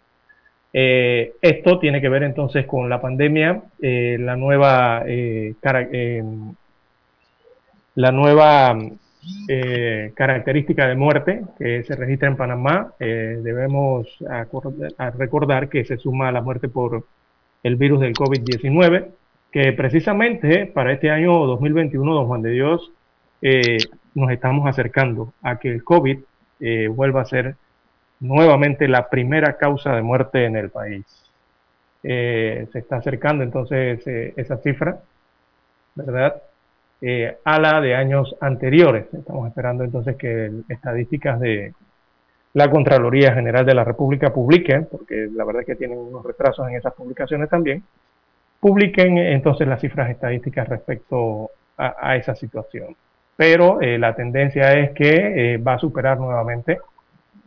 Eh, 0.71 1.33
esto 1.41 1.79
tiene 1.79 2.01
que 2.01 2.09
ver 2.09 2.23
entonces 2.23 2.65
con 2.65 2.89
la 2.89 2.99
pandemia, 2.99 3.61
eh, 3.81 4.17
la 4.19 4.35
nueva, 4.35 5.03
eh, 5.05 5.53
la 7.95 8.11
nueva 8.11 8.77
característica 10.15 10.87
de 10.87 10.95
muerte 10.95 11.41
que 11.57 11.83
se 11.83 11.95
registra 11.95 12.27
en 12.27 12.35
Panamá. 12.35 12.93
debemos 12.99 14.07
recordar 15.17 15.69
que 15.69 15.85
se 15.85 15.97
suma 15.97 16.27
a 16.27 16.31
la 16.31 16.41
muerte 16.41 16.67
por 16.67 17.05
el 17.63 17.75
virus 17.77 18.01
del 18.01 18.13
COVID-19, 18.13 19.07
que 19.51 19.71
precisamente 19.71 20.65
para 20.65 20.91
este 20.91 21.09
año 21.09 21.45
2021, 21.45 22.13
don 22.13 22.27
Juan 22.27 22.41
de 22.41 22.51
Dios, 22.51 22.91
eh, 23.41 23.77
nos 24.15 24.31
estamos 24.31 24.67
acercando 24.67 25.33
a 25.41 25.59
que 25.59 25.69
el 25.69 25.83
COVID 25.83 26.19
eh, 26.59 26.87
vuelva 26.87 27.21
a 27.21 27.25
ser 27.25 27.55
nuevamente 28.23 28.87
la 28.87 29.09
primera 29.09 29.57
causa 29.57 29.95
de 29.95 30.01
muerte 30.01 30.45
en 30.45 30.55
el 30.55 30.69
país. 30.69 31.05
Eh, 32.03 32.67
se 32.71 32.79
está 32.79 32.97
acercando 32.97 33.43
entonces 33.43 34.05
esa 34.05 34.57
cifra, 34.57 34.99
¿verdad? 35.95 36.41
a 37.43 37.59
la 37.59 37.81
de 37.81 37.95
años 37.95 38.33
anteriores. 38.39 39.13
Estamos 39.13 39.49
esperando 39.49 39.83
entonces 39.83 40.15
que 40.15 40.49
estadísticas 40.69 41.37
de 41.37 41.73
la 42.53 42.69
Contraloría 42.71 43.33
General 43.33 43.65
de 43.65 43.73
la 43.73 43.83
República 43.83 44.33
publiquen, 44.33 44.87
porque 44.89 45.27
la 45.33 45.43
verdad 45.43 45.61
es 45.63 45.67
que 45.67 45.75
tienen 45.75 45.97
unos 45.97 46.23
retrasos 46.23 46.67
en 46.69 46.75
esas 46.75 46.93
publicaciones 46.93 47.49
también, 47.49 47.83
publiquen 48.61 49.17
entonces 49.17 49.67
las 49.67 49.81
cifras 49.81 50.09
estadísticas 50.09 50.69
respecto 50.69 51.51
a 51.75 52.15
esa 52.15 52.35
situación 52.35 52.95
pero 53.35 53.81
eh, 53.81 53.97
la 53.97 54.15
tendencia 54.15 54.73
es 54.73 54.91
que 54.91 55.53
eh, 55.53 55.57
va 55.57 55.73
a 55.75 55.79
superar 55.79 56.19
nuevamente 56.19 56.79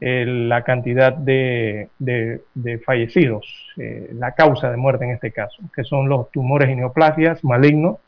eh, 0.00 0.25
la 0.26 0.62
cantidad 0.62 1.12
de, 1.12 1.91
fallecidos, 2.85 3.47
la 4.12 4.33
causa 4.33 4.71
de 4.71 4.76
muerte 4.76 5.05
en 5.05 5.11
este 5.12 5.31
caso, 5.33 5.62
que 5.75 5.85
son 5.85 6.09
los 6.09 6.31
tumores 6.31 6.71
y 6.71 6.76
neoplasias 6.76 7.43
malignos, 7.45 7.99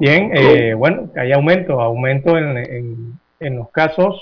Bien, 0.00 0.32
eh, 0.34 0.74
bueno, 0.74 1.12
hay 1.14 1.30
aumento, 1.30 1.80
aumento 1.80 2.36
en, 2.36 3.16
los 3.38 3.70
casos, 3.70 4.20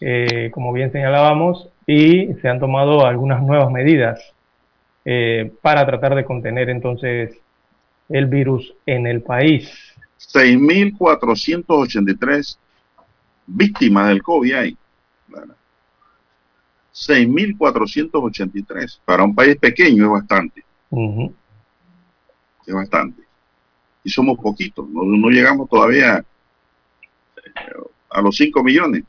eh, 0.00 0.50
como 0.52 0.72
bien 0.72 0.90
señalábamos, 0.90 1.68
y 1.86 2.34
se 2.42 2.48
han 2.48 2.58
tomado 2.58 3.06
algunas 3.06 3.40
nuevas 3.42 3.70
medidas 3.70 4.18
eh, 5.04 5.52
para 5.62 5.86
tratar 5.86 6.16
de 6.16 6.24
contener 6.24 6.68
entonces 6.68 7.38
el 8.08 8.26
virus 8.26 8.74
en 8.86 9.06
el 9.06 9.22
país. 9.22 9.95
6.483 10.18 12.58
víctimas 13.46 14.08
del 14.08 14.22
COVID 14.22 14.54
hay. 14.54 14.76
6.483. 16.92 19.00
Para 19.04 19.24
un 19.24 19.34
país 19.34 19.56
pequeño 19.56 20.04
es 20.04 20.10
bastante. 20.10 20.64
Es 22.66 22.74
bastante. 22.74 23.22
Y 24.02 24.10
somos 24.10 24.38
poquitos. 24.38 24.88
No, 24.88 25.28
llegamos 25.28 25.68
todavía 25.68 26.18
eh, 26.18 26.24
a 28.10 28.22
los 28.22 28.36
5 28.36 28.62
millones 28.62 29.02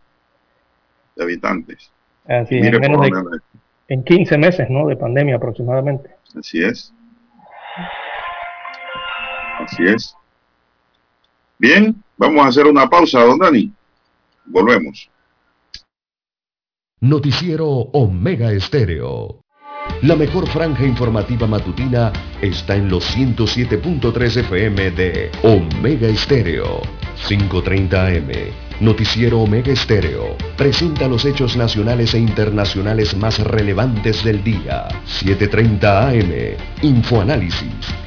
de 1.16 1.24
habitantes. 1.24 1.90
Así, 2.28 2.56
Mire 2.56 2.80
menos 2.80 3.02
de, 3.02 3.10
en 3.88 4.04
15 4.04 4.38
meses, 4.38 4.70
¿no? 4.70 4.86
De 4.88 4.98
pandemia 4.98 5.38
aproximadamente. 5.38 6.10
Así 6.38 6.62
es. 6.62 6.94
Así 9.60 9.86
es. 9.86 10.14
Bien, 11.60 12.04
vamos 12.18 12.46
a 12.46 12.50
hacer 12.50 12.66
una 12.68 12.90
pausa, 12.90 13.22
don 13.22 13.40
Dani. 13.40 13.72
Volvemos. 14.46 15.10
Noticiero 17.02 17.68
Omega 17.68 18.52
Estéreo. 18.52 19.42
La 20.02 20.16
mejor 20.16 20.48
franja 20.48 20.86
informativa 20.86 21.48
matutina 21.48 22.12
está 22.42 22.76
en 22.76 22.90
los 22.90 23.16
107.3 23.16 24.38
FM 24.42 24.92
de 24.92 25.32
Omega 25.44 26.08
Estéreo, 26.08 26.82
530 27.28 28.06
AM 28.08 28.32
Noticiero 28.80 29.40
Omega 29.40 29.72
Estéreo 29.72 30.38
presenta 30.56 31.08
los 31.08 31.26
hechos 31.26 31.58
nacionales 31.58 32.14
e 32.14 32.20
internacionales 32.20 33.18
más 33.18 33.40
relevantes 33.40 34.24
del 34.24 34.44
día. 34.44 34.88
7.30 35.08 36.12
AM. 36.12 36.58
Infoanálisis. 36.84 38.07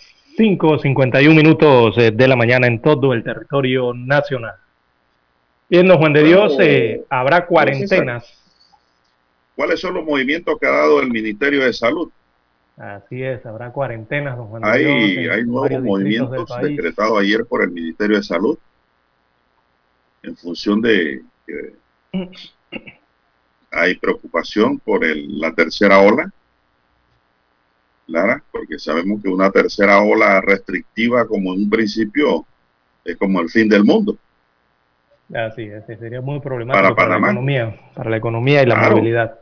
5.51 0.41 1.35
minutos 1.35 1.95
eh, 1.99 2.09
de 2.09 2.27
la 2.27 2.35
mañana 2.35 2.65
en 2.65 2.81
todo 2.81 3.13
el 3.13 3.23
territorio 3.23 3.93
nacional. 3.93 4.55
Bien, 5.69 5.87
don 5.87 5.99
Juan 5.99 6.13
de 6.13 6.23
Dios, 6.23 6.57
eh, 6.59 7.05
habrá 7.09 7.45
cuarentenas. 7.45 8.25
¿Cuáles 9.55 9.79
son 9.79 9.93
los 9.93 10.03
movimientos 10.03 10.57
que 10.59 10.65
ha 10.65 10.71
dado 10.71 10.99
el 10.99 11.11
Ministerio 11.11 11.63
de 11.63 11.71
Salud? 11.71 12.09
Así 12.75 13.21
es, 13.21 13.45
habrá 13.45 13.71
cuarentenas, 13.71 14.35
don 14.35 14.47
Juan 14.47 14.63
de 14.63 14.79
Dios. 14.79 15.35
Hay 15.35 15.43
nuevos 15.43 15.83
movimientos 15.83 16.49
decretados 16.59 17.19
ayer 17.19 17.45
por 17.45 17.61
el 17.61 17.69
Ministerio 17.69 18.17
de 18.17 18.23
Salud 18.23 18.57
en 20.23 20.35
función 20.37 20.81
de 20.81 21.21
que 21.45 21.75
hay 23.71 23.95
preocupación 23.95 24.79
por 24.79 25.05
la 25.05 25.53
tercera 25.53 25.99
ola 25.99 26.33
Lara, 28.07 28.43
porque 28.51 28.79
sabemos 28.79 29.21
que 29.21 29.29
una 29.29 29.51
tercera 29.51 30.01
ola 30.01 30.41
restrictiva 30.41 31.25
como 31.27 31.53
en 31.53 31.63
un 31.63 31.69
principio 31.69 32.45
es 33.05 33.15
como 33.17 33.41
el 33.41 33.49
fin 33.49 33.69
del 33.69 33.83
mundo. 33.83 34.17
Así 35.33 35.63
es, 35.63 35.85
sería 35.85 36.21
muy 36.21 36.39
problemático 36.39 36.95
para, 36.95 37.17
la 37.17 37.17
economía, 37.17 37.75
para 37.95 38.09
la 38.09 38.17
economía 38.17 38.63
y 38.63 38.65
la 38.65 38.75
movilidad. 38.75 39.39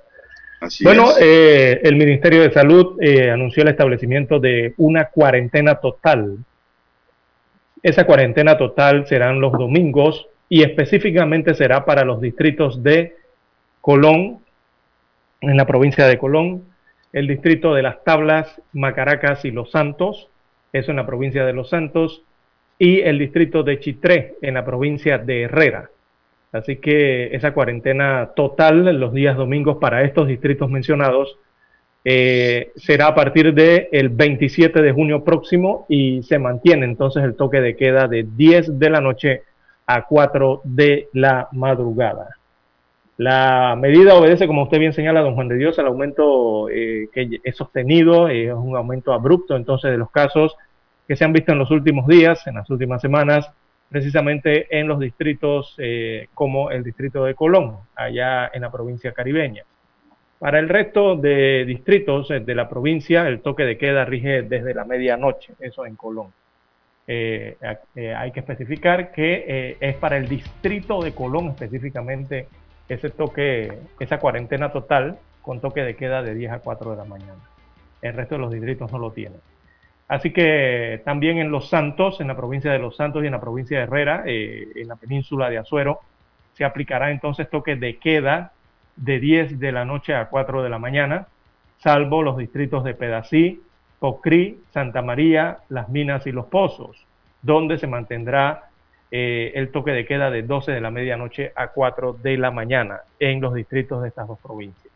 bueno, 0.83 1.09
eh, 1.19 1.81
el 1.83 1.95
Ministerio 1.95 2.43
de 2.43 2.51
Salud 2.51 2.97
eh, 3.01 3.31
anunció 3.31 3.63
el 3.63 3.69
establecimiento 3.69 4.39
de 4.39 4.75
una 4.77 5.05
cuarentena 5.05 5.75
total. 5.75 6.37
Esa 7.81 8.05
cuarentena 8.05 8.57
total 8.57 9.07
serán 9.07 9.41
los 9.41 9.53
domingos 9.53 10.27
y 10.47 10.63
específicamente 10.63 11.55
será 11.55 11.85
para 11.85 12.03
los 12.03 12.21
distritos 12.21 12.83
de 12.83 13.15
Colón, 13.81 14.39
en 15.41 15.57
la 15.57 15.65
provincia 15.65 16.05
de 16.05 16.17
Colón, 16.17 16.65
el 17.13 17.27
distrito 17.27 17.73
de 17.73 17.83
Las 17.83 18.03
Tablas, 18.03 18.61
Macaracas 18.73 19.45
y 19.45 19.51
Los 19.51 19.71
Santos, 19.71 20.29
eso 20.73 20.91
en 20.91 20.97
la 20.97 21.05
provincia 21.05 21.45
de 21.45 21.53
Los 21.53 21.69
Santos, 21.69 22.23
y 22.77 23.01
el 23.01 23.19
distrito 23.19 23.63
de 23.63 23.79
Chitré, 23.79 24.35
en 24.41 24.53
la 24.53 24.65
provincia 24.65 25.17
de 25.17 25.43
Herrera. 25.43 25.89
Así 26.51 26.77
que 26.77 27.35
esa 27.35 27.53
cuarentena 27.53 28.31
total 28.35 28.85
los 28.99 29.13
días 29.13 29.37
domingos 29.37 29.77
para 29.77 30.03
estos 30.03 30.27
distritos 30.27 30.69
mencionados 30.69 31.37
eh, 32.05 32.71
será 32.75 33.07
a 33.07 33.15
partir 33.15 33.53
del 33.53 34.09
27 34.09 34.81
de 34.81 34.91
junio 34.91 35.23
próximo 35.23 35.85
y 35.89 36.23
se 36.23 36.39
mantiene 36.39 36.85
entonces 36.85 37.23
el 37.23 37.35
toque 37.35 37.61
de 37.61 37.75
queda 37.75 38.07
de 38.07 38.25
10 38.35 38.79
de 38.79 38.89
la 38.89 39.01
noche 39.01 39.43
a 39.85 40.05
4 40.05 40.61
de 40.63 41.09
la 41.13 41.49
madrugada. 41.51 42.38
La 43.19 43.75
medida 43.77 44.15
obedece, 44.15 44.47
como 44.47 44.63
usted 44.63 44.79
bien 44.79 44.93
señala, 44.93 45.19
don 45.19 45.35
Juan 45.35 45.49
de 45.49 45.57
Dios, 45.57 45.77
al 45.77 45.87
aumento 45.87 46.69
eh, 46.69 47.09
que 47.13 47.41
es 47.43 47.57
sostenido, 47.57 48.29
es 48.29 48.53
un 48.53 48.77
aumento 48.77 49.11
abrupto 49.11 49.57
entonces 49.57 49.91
de 49.91 49.97
los 49.97 50.09
casos 50.09 50.55
que 51.05 51.17
se 51.17 51.25
han 51.25 51.33
visto 51.33 51.51
en 51.51 51.59
los 51.59 51.69
últimos 51.69 52.07
días, 52.07 52.47
en 52.47 52.55
las 52.55 52.69
últimas 52.69 53.01
semanas, 53.01 53.51
precisamente 53.89 54.79
en 54.79 54.87
los 54.87 55.01
distritos 55.01 55.75
eh, 55.79 56.29
como 56.33 56.71
el 56.71 56.81
distrito 56.81 57.25
de 57.25 57.35
Colón, 57.35 57.79
allá 57.93 58.51
en 58.53 58.61
la 58.61 58.71
provincia 58.71 59.11
caribeña. 59.11 59.65
Para 60.39 60.59
el 60.59 60.69
resto 60.69 61.17
de 61.17 61.65
distritos 61.65 62.31
eh, 62.31 62.39
de 62.39 62.55
la 62.55 62.69
provincia, 62.69 63.27
el 63.27 63.41
toque 63.41 63.63
de 63.63 63.77
queda 63.77 64.05
rige 64.05 64.43
desde 64.43 64.73
la 64.73 64.85
medianoche, 64.85 65.55
eso 65.59 65.85
en 65.85 65.97
Colón. 65.97 66.31
hay 67.05 68.31
que 68.31 68.39
especificar 68.39 69.11
que 69.11 69.75
es 69.77 69.95
para 69.97 70.15
el 70.15 70.29
distrito 70.29 71.01
de 71.01 71.13
Colón 71.13 71.49
específicamente 71.49 72.47
ese 72.89 73.09
toque, 73.11 73.79
esa 73.99 74.19
cuarentena 74.19 74.71
total 74.71 75.19
con 75.41 75.61
toque 75.61 75.81
de 75.81 75.95
queda 75.95 76.21
de 76.21 76.33
10 76.33 76.51
a 76.51 76.59
4 76.59 76.91
de 76.91 76.97
la 76.97 77.05
mañana. 77.05 77.39
El 78.01 78.13
resto 78.13 78.35
de 78.35 78.41
los 78.41 78.51
distritos 78.51 78.91
no 78.91 78.99
lo 78.99 79.11
tienen. 79.11 79.39
Así 80.07 80.31
que 80.31 81.01
también 81.05 81.37
en 81.37 81.51
Los 81.51 81.69
Santos, 81.69 82.19
en 82.19 82.27
la 82.27 82.35
provincia 82.35 82.71
de 82.71 82.79
Los 82.79 82.95
Santos 82.95 83.23
y 83.23 83.27
en 83.27 83.31
la 83.31 83.39
provincia 83.39 83.77
de 83.77 83.83
Herrera, 83.83 84.23
eh, 84.25 84.67
en 84.75 84.87
la 84.87 84.95
península 84.95 85.49
de 85.49 85.59
Azuero, 85.59 85.99
se 86.53 86.65
aplicará 86.65 87.11
entonces 87.11 87.49
toque 87.49 87.75
de 87.75 87.97
queda 87.97 88.51
de 88.95 89.19
10 89.19 89.59
de 89.59 89.71
la 89.71 89.85
noche 89.85 90.15
a 90.15 90.27
4 90.27 90.63
de 90.63 90.69
la 90.69 90.79
mañana, 90.79 91.27
salvo 91.77 92.23
los 92.23 92.37
distritos 92.37 92.83
de 92.83 92.95
Pedací, 92.95 93.61
Pocrí, 93.99 94.59
Santa 94.71 95.01
María, 95.01 95.59
Las 95.69 95.89
Minas 95.89 96.25
y 96.25 96.31
Los 96.31 96.47
Pozos, 96.47 97.05
donde 97.43 97.77
se 97.77 97.87
mantendrá 97.87 98.68
eh, 99.11 99.51
el 99.55 99.71
toque 99.71 99.91
de 99.91 100.05
queda 100.05 100.29
de 100.29 100.43
12 100.43 100.71
de 100.71 100.81
la 100.81 100.91
medianoche 100.91 101.51
a 101.55 101.69
4 101.69 102.13
de 102.21 102.37
la 102.37 102.51
mañana 102.51 103.01
en 103.19 103.41
los 103.41 103.53
distritos 103.53 104.01
de 104.01 104.09
estas 104.09 104.27
dos 104.27 104.39
provincias. 104.39 104.93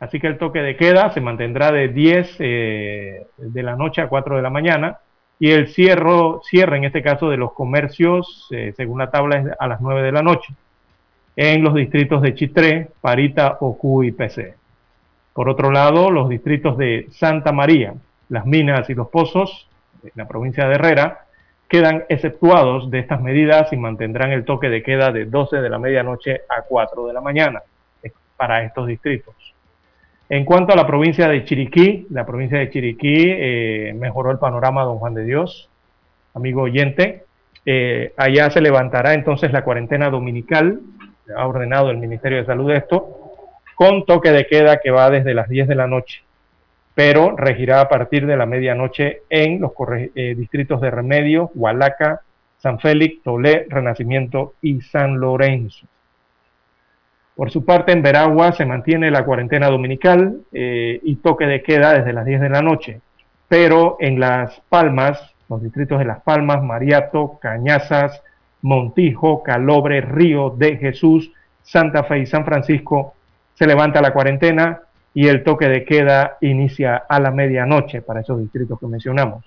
Así 0.00 0.20
que 0.20 0.28
el 0.28 0.38
toque 0.38 0.60
de 0.60 0.76
queda 0.76 1.10
se 1.10 1.20
mantendrá 1.20 1.72
de 1.72 1.88
10 1.88 2.36
eh, 2.38 3.26
de 3.36 3.62
la 3.62 3.76
noche 3.76 4.00
a 4.00 4.08
4 4.08 4.36
de 4.36 4.42
la 4.42 4.50
mañana 4.50 4.98
y 5.40 5.50
el 5.50 5.68
cierre, 5.68 6.10
cierre 6.42 6.76
en 6.76 6.84
este 6.84 7.02
caso 7.02 7.30
de 7.30 7.36
los 7.36 7.52
comercios, 7.52 8.48
eh, 8.50 8.72
según 8.76 8.98
la 8.98 9.10
tabla, 9.10 9.38
es 9.38 9.46
a 9.58 9.66
las 9.66 9.80
9 9.80 10.02
de 10.02 10.12
la 10.12 10.22
noche 10.22 10.54
en 11.40 11.62
los 11.62 11.72
distritos 11.72 12.20
de 12.20 12.34
Chitré, 12.34 12.88
Parita, 13.00 13.58
Ocu 13.60 14.02
y 14.02 14.10
PC. 14.10 14.56
Por 15.32 15.48
otro 15.48 15.70
lado, 15.70 16.10
los 16.10 16.28
distritos 16.28 16.76
de 16.76 17.06
Santa 17.12 17.52
María, 17.52 17.94
Las 18.28 18.44
Minas 18.44 18.90
y 18.90 18.94
Los 18.94 19.08
Pozos, 19.08 19.68
en 20.02 20.10
la 20.16 20.26
provincia 20.26 20.66
de 20.66 20.74
Herrera, 20.74 21.26
quedan 21.68 22.04
exceptuados 22.08 22.90
de 22.90 22.98
estas 22.98 23.20
medidas 23.20 23.72
y 23.72 23.76
mantendrán 23.76 24.32
el 24.32 24.44
toque 24.44 24.68
de 24.68 24.82
queda 24.82 25.12
de 25.12 25.26
12 25.26 25.58
de 25.58 25.68
la 25.68 25.78
medianoche 25.78 26.42
a 26.48 26.62
4 26.62 27.06
de 27.06 27.12
la 27.12 27.20
mañana 27.20 27.62
para 28.36 28.62
estos 28.62 28.86
distritos. 28.86 29.34
En 30.30 30.44
cuanto 30.44 30.72
a 30.72 30.76
la 30.76 30.86
provincia 30.86 31.28
de 31.28 31.44
Chiriquí, 31.44 32.06
la 32.10 32.24
provincia 32.24 32.58
de 32.58 32.70
Chiriquí 32.70 33.24
eh, 33.26 33.94
mejoró 33.96 34.30
el 34.30 34.38
panorama, 34.38 34.84
don 34.84 34.98
Juan 34.98 35.14
de 35.14 35.24
Dios, 35.24 35.68
amigo 36.34 36.62
oyente. 36.62 37.24
Eh, 37.66 38.12
allá 38.16 38.50
se 38.50 38.60
levantará 38.60 39.14
entonces 39.14 39.52
la 39.52 39.64
cuarentena 39.64 40.08
dominical, 40.10 40.80
ha 41.36 41.46
ordenado 41.46 41.90
el 41.90 41.98
Ministerio 41.98 42.38
de 42.38 42.46
Salud 42.46 42.70
esto, 42.70 43.34
con 43.74 44.06
toque 44.06 44.30
de 44.30 44.46
queda 44.46 44.80
que 44.80 44.90
va 44.90 45.10
desde 45.10 45.34
las 45.34 45.48
10 45.48 45.68
de 45.68 45.74
la 45.74 45.86
noche 45.86 46.22
pero 46.98 47.36
regirá 47.36 47.80
a 47.80 47.88
partir 47.88 48.26
de 48.26 48.36
la 48.36 48.44
medianoche 48.44 49.22
en 49.30 49.60
los 49.60 49.70
eh, 50.16 50.34
distritos 50.36 50.80
de 50.80 50.90
Remedio, 50.90 51.52
Hualaca, 51.54 52.22
San 52.56 52.80
Félix, 52.80 53.22
Tolé, 53.22 53.66
Renacimiento 53.68 54.54
y 54.60 54.80
San 54.80 55.20
Lorenzo. 55.20 55.86
Por 57.36 57.52
su 57.52 57.64
parte, 57.64 57.92
en 57.92 58.02
Veragua 58.02 58.50
se 58.50 58.66
mantiene 58.66 59.12
la 59.12 59.24
cuarentena 59.24 59.68
dominical 59.68 60.40
eh, 60.52 60.98
y 61.04 61.14
toque 61.14 61.46
de 61.46 61.62
queda 61.62 61.92
desde 61.92 62.12
las 62.12 62.26
10 62.26 62.40
de 62.40 62.48
la 62.48 62.62
noche, 62.62 63.00
pero 63.46 63.96
en 64.00 64.18
Las 64.18 64.60
Palmas, 64.68 65.36
los 65.48 65.62
distritos 65.62 66.00
de 66.00 66.04
Las 66.04 66.20
Palmas, 66.22 66.64
Mariato, 66.64 67.38
Cañazas, 67.40 68.20
Montijo, 68.60 69.44
Calobre, 69.44 70.00
Río 70.00 70.50
de 70.50 70.78
Jesús, 70.78 71.30
Santa 71.62 72.02
Fe 72.02 72.18
y 72.18 72.26
San 72.26 72.44
Francisco, 72.44 73.14
se 73.54 73.68
levanta 73.68 74.02
la 74.02 74.12
cuarentena 74.12 74.80
y 75.18 75.26
el 75.26 75.42
toque 75.42 75.68
de 75.68 75.84
queda 75.84 76.38
inicia 76.42 77.02
a 77.08 77.18
la 77.18 77.32
medianoche 77.32 78.02
para 78.02 78.20
esos 78.20 78.38
distritos 78.38 78.78
que 78.78 78.86
mencionamos. 78.86 79.44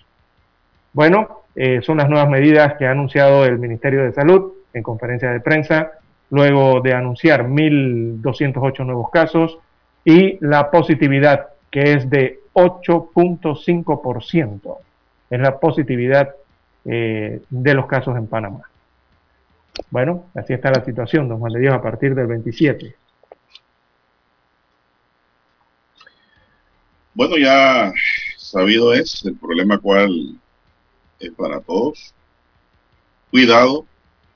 Bueno, 0.91 1.43
eh, 1.55 1.79
son 1.81 1.99
las 1.99 2.09
nuevas 2.09 2.27
medidas 2.27 2.73
que 2.73 2.85
ha 2.85 2.91
anunciado 2.91 3.45
el 3.45 3.57
Ministerio 3.57 4.03
de 4.03 4.11
Salud 4.11 4.51
en 4.73 4.83
conferencia 4.83 5.31
de 5.31 5.39
prensa, 5.39 5.93
luego 6.29 6.81
de 6.81 6.93
anunciar 6.93 7.47
1.208 7.47 8.85
nuevos 8.85 9.09
casos 9.11 9.59
y 10.03 10.45
la 10.45 10.69
positividad 10.71 11.47
que 11.69 11.93
es 11.93 12.09
de 12.09 12.41
8.5%. 12.51 14.77
Es 15.29 15.39
la 15.39 15.57
positividad 15.57 16.35
eh, 16.83 17.43
de 17.49 17.73
los 17.73 17.85
casos 17.85 18.17
en 18.17 18.27
Panamá. 18.27 18.63
Bueno, 19.89 20.25
así 20.35 20.51
está 20.51 20.69
la 20.69 20.83
situación, 20.83 21.29
don 21.29 21.39
Juan 21.39 21.53
de 21.53 21.61
Dios, 21.61 21.73
a 21.73 21.81
partir 21.81 22.13
del 22.13 22.27
27. 22.27 22.93
Bueno, 27.13 27.37
ya 27.37 27.93
sabido 28.37 28.93
es 28.93 29.25
el 29.25 29.35
problema 29.35 29.77
cual 29.77 30.39
es 31.19 31.31
para 31.33 31.59
todos. 31.59 32.13
Cuidado, 33.29 33.85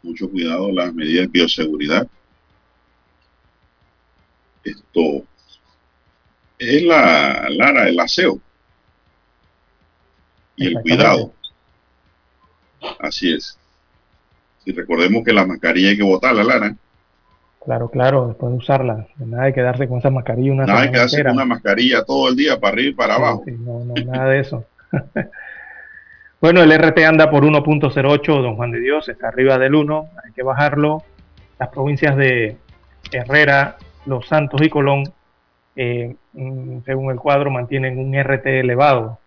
mucho 0.04 0.30
cuidado, 0.30 0.72
las 0.72 0.94
medidas 0.94 1.26
de 1.26 1.32
bioseguridad. 1.32 2.08
Esto 4.64 5.26
es 6.58 6.84
la 6.84 7.48
Lara, 7.50 7.88
el 7.88 8.00
aseo 8.00 8.40
y 10.56 10.68
el 10.68 10.82
cuidado. 10.82 11.34
Así 13.00 13.34
es. 13.34 13.58
Y 14.66 14.72
recordemos 14.72 15.24
que 15.24 15.34
la 15.34 15.46
mascarilla 15.46 15.90
hay 15.90 15.98
que 15.98 16.04
botarla, 16.04 16.44
Lara. 16.44 16.76
Claro, 17.66 17.90
claro, 17.90 18.28
después 18.28 18.52
de 18.52 18.58
usarla. 18.58 19.08
Nada 19.18 19.46
de 19.46 19.54
quedarse 19.54 19.88
con 19.88 19.98
esa 19.98 20.12
mascarilla 20.12 20.52
una 20.52 20.66
Nada 20.68 20.82
de 20.82 20.92
quedarse 20.92 21.24
con 21.24 21.34
una 21.34 21.46
mascarilla 21.46 22.04
todo 22.04 22.30
el 22.30 22.36
día 22.36 22.60
para 22.60 22.74
arriba 22.74 22.90
y 22.90 22.94
para 22.94 23.16
abajo. 23.16 23.44
no, 23.48 23.84
no, 23.84 23.94
nada 24.06 24.30
de 24.30 24.40
eso. 24.40 24.66
bueno, 26.42 26.62
el 26.62 26.72
RT 26.72 27.00
anda 27.00 27.32
por 27.32 27.44
1.08, 27.44 28.42
don 28.42 28.56
Juan 28.56 28.72
de 28.72 28.80
Dios, 28.80 29.10
está 29.10 29.30
arriba 29.30 29.58
del 29.58 29.74
1, 29.74 30.10
hay 30.24 30.32
que 30.34 30.44
bajarlo. 30.44 31.04
Las 31.58 31.70
provincias 31.70 32.16
de 32.16 32.58
Herrera, 33.12 33.78
Los 34.06 34.28
Santos 34.28 34.62
y 34.62 34.70
Colón, 34.70 35.12
eh, 35.76 36.16
mm, 36.34 36.82
según 36.86 37.12
el 37.12 37.18
cuadro, 37.18 37.50
mantienen 37.50 37.98
un 37.98 38.14
RT 38.14 38.46
elevado. 38.60 39.18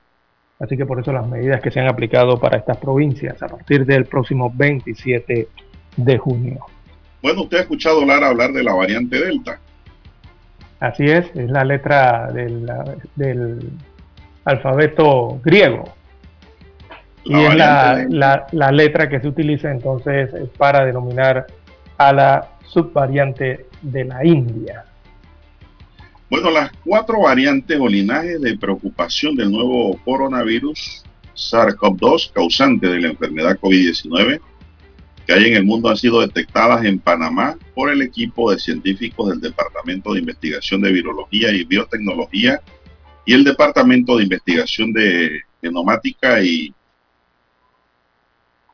Así 0.60 0.76
que 0.76 0.86
por 0.86 1.00
eso 1.00 1.12
las 1.12 1.26
medidas 1.26 1.60
que 1.60 1.72
se 1.72 1.80
han 1.80 1.88
aplicado 1.88 2.38
para 2.38 2.58
estas 2.58 2.76
provincias 2.76 3.42
a 3.42 3.48
partir 3.48 3.84
del 3.84 4.04
próximo 4.06 4.52
27 4.54 5.48
de 5.96 6.18
junio. 6.18 6.66
Bueno, 7.22 7.42
usted 7.42 7.58
ha 7.58 7.60
escuchado 7.62 8.04
Lara 8.04 8.28
hablar 8.28 8.52
de 8.52 8.62
la 8.62 8.74
variante 8.74 9.18
Delta. 9.18 9.60
Así 10.80 11.04
es, 11.04 11.26
es 11.34 11.50
la 11.50 11.64
letra 11.64 12.30
del, 12.32 13.70
alfabeto 14.44 15.40
griego. 15.44 15.92
y 17.24 17.34
es 17.34 17.56
la, 17.56 18.46
la, 18.52 18.72
letra 18.72 19.08
que 19.08 19.20
se 19.20 19.28
utiliza 19.28 19.70
entonces 19.70 20.30
para 20.56 20.84
denominar 20.84 21.46
a 21.98 22.12
la 22.12 22.48
subvariante 22.64 23.66
de 23.82 24.04
la 24.04 24.24
India. 24.24 24.84
Bueno, 26.30 26.50
las 26.50 26.70
cuatro 26.84 27.22
variantes 27.22 27.78
o 27.80 27.88
linajes 27.88 28.40
de 28.40 28.56
preocupación 28.56 29.34
del 29.34 29.50
nuevo 29.50 29.98
coronavirus 30.04 31.02
SARS-CoV-2 31.34 32.32
causante 32.32 32.86
de 32.86 33.00
la 33.00 33.08
enfermedad 33.08 33.58
COVID-19 33.58 34.40
que 35.28 35.34
hay 35.34 35.44
en 35.44 35.56
el 35.56 35.64
mundo 35.64 35.90
han 35.90 35.96
sido 35.98 36.22
detectadas 36.22 36.86
en 36.86 36.98
Panamá 36.98 37.58
por 37.74 37.90
el 37.90 38.00
equipo 38.00 38.50
de 38.50 38.58
científicos 38.58 39.28
del 39.28 39.42
Departamento 39.42 40.14
de 40.14 40.20
Investigación 40.20 40.80
de 40.80 40.90
Virología 40.90 41.52
y 41.52 41.64
Biotecnología 41.64 42.62
y 43.26 43.34
el 43.34 43.44
Departamento 43.44 44.16
de 44.16 44.22
Investigación 44.22 44.90
de 44.90 45.42
Genomática 45.60 46.42
y 46.42 46.74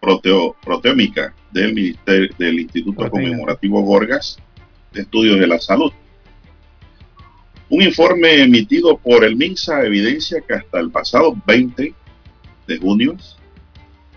Proteo, 0.01 0.55
Proteómica 0.65 1.35
del, 1.51 1.75
Ministerio, 1.75 2.31
del 2.39 2.61
Instituto 2.61 3.11
Conmemorativo 3.11 3.83
Gorgas 3.83 4.39
de 4.93 5.01
Estudios 5.01 5.41
de 5.41 5.49
la 5.49 5.59
Salud. 5.59 5.93
Un 7.69 7.83
informe 7.83 8.43
emitido 8.43 8.97
por 8.97 9.25
el 9.25 9.35
MINSA 9.35 9.85
evidencia 9.85 10.41
que 10.41 10.55
hasta 10.55 10.79
el 10.79 10.93
pasado 10.93 11.35
20 11.49 11.93
de 12.69 12.79
junio 12.79 13.17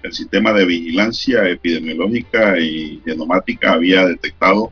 el 0.08 0.14
sistema 0.14 0.54
de 0.54 0.66
vigilancia 0.66 1.48
epidemiológica 1.48 2.60
y 2.60 3.02
genomática 3.06 3.74
había 3.74 4.08
detectado 4.08 4.72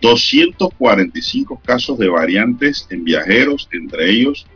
245 0.00 1.62
casos 1.64 1.98
de 1.98 2.08
variantes 2.08 2.86
en 2.90 3.04
viajeros, 3.04 3.68
entre 3.72 4.10
ellos 4.10 4.46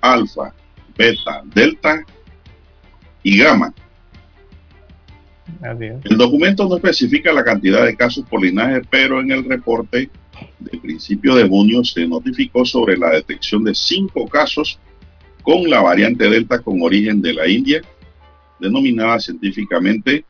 alfa, 0.00 0.54
beta, 0.96 1.42
delta 1.52 2.04
y 3.22 3.38
gamma. 3.38 3.74
El 6.04 6.16
documento 6.16 6.68
no 6.68 6.76
especifica 6.76 7.32
la 7.32 7.44
cantidad 7.44 7.84
de 7.84 7.96
casos 7.96 8.24
por 8.28 8.42
linaje, 8.42 8.82
pero 8.88 9.20
en 9.20 9.32
el 9.32 9.44
reporte 9.44 10.08
de 10.58 10.78
principio 10.78 11.34
de 11.34 11.46
junio 11.46 11.84
se 11.84 12.06
notificó 12.06 12.64
sobre 12.64 12.96
la 12.96 13.10
detección 13.10 13.64
de 13.64 13.74
cinco 13.74 14.26
casos 14.28 14.78
con 15.42 15.68
la 15.68 15.80
variante 15.80 16.28
Delta 16.28 16.60
con 16.60 16.80
origen 16.82 17.20
de 17.20 17.34
la 17.34 17.48
India, 17.48 17.82
denominada 18.62 19.18
científicamente 19.18 20.24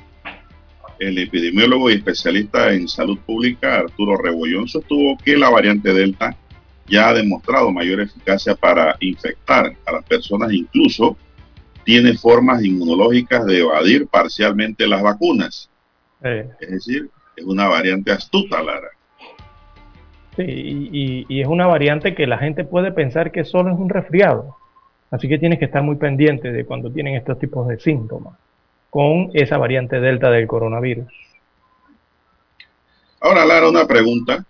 El 0.99 1.19
epidemiólogo 1.19 1.91
y 1.91 1.95
especialista 1.95 2.73
en 2.73 2.89
salud 2.89 3.19
pública 3.21 3.79
Arturo 3.79 4.17
Rebollón 4.17 4.69
sostuvo 4.69 5.17
que 5.19 5.37
la 5.37 5.49
variante 5.49 5.93
Delta 5.93 6.37
ya 6.87 7.09
ha 7.09 7.15
demostrado 7.15 7.71
mayor 7.71 8.01
eficacia 8.01 8.55
para 8.55 8.97
infectar 9.01 9.75
a 9.87 9.93
las 9.93 10.05
personas, 10.05 10.53
incluso 10.53 11.17
tiene 11.85 12.15
formas 12.15 12.65
inmunológicas 12.65 13.45
de 13.47 13.61
evadir 13.61 14.07
parcialmente 14.07 14.87
las 14.87 15.03
vacunas. 15.03 15.71
Es 16.23 16.71
decir, 16.71 17.11
es 17.37 17.45
una 17.45 17.69
variante 17.69 18.11
astuta, 18.13 18.63
Lara. 18.63 18.89
Sí, 20.37 20.43
y, 20.43 21.27
y, 21.29 21.41
es 21.41 21.47
una 21.47 21.67
variante 21.67 22.15
que 22.15 22.27
la 22.27 22.39
gente 22.39 22.65
puede 22.65 22.91
pensar 22.91 23.31
que 23.31 23.45
solo 23.45 23.73
es 23.73 23.79
un 23.79 23.89
resfriado. 23.89 24.57
Así 25.11 25.29
que 25.29 25.39
tienes 25.39 25.59
que 25.59 25.67
estar 25.67 25.83
muy 25.83 25.97
pendiente 25.97 26.51
de 26.51 26.65
cuando 26.65 26.91
tienen 26.91 27.15
estos 27.15 27.39
tipos 27.39 27.69
de 27.69 27.79
síntomas 27.79 28.35
con 28.91 29.31
esa 29.35 29.59
variante 29.59 30.01
delta 30.01 30.31
del 30.31 30.47
coronavirus. 30.47 31.07
Ahora, 33.21 33.45
Lara, 33.45 33.69
una 33.69 33.87
pregunta, 33.87 34.45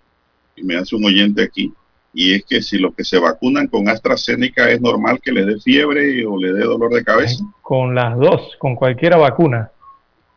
y 0.57 0.63
me 0.63 0.77
hace 0.77 0.97
un 0.97 1.05
oyente 1.05 1.43
aquí 1.43 1.73
y 2.15 2.35
es 2.35 2.45
que 2.45 2.63
si 2.63 2.79
los 2.79 2.95
que 2.95 3.05
se 3.05 3.19
vacunan 3.19 3.67
con 3.67 3.89
AstraZeneca 3.89 4.71
es 4.71 4.81
normal 4.81 5.21
que 5.21 5.33
le 5.33 5.45
dé 5.45 5.59
fiebre 5.59 6.25
o 6.25 6.39
le 6.39 6.53
dé 6.53 6.65
dolor 6.65 6.93
de 6.93 7.05
cabeza. 7.05 7.45
Con 7.61 7.95
las 7.95 8.17
dos, 8.17 8.57
con 8.59 8.77
cualquiera 8.77 9.17
vacuna. 9.17 9.71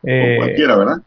Con 0.01 0.11
eh, 0.11 0.35
cualquiera, 0.37 0.75
¿verdad? 0.75 0.97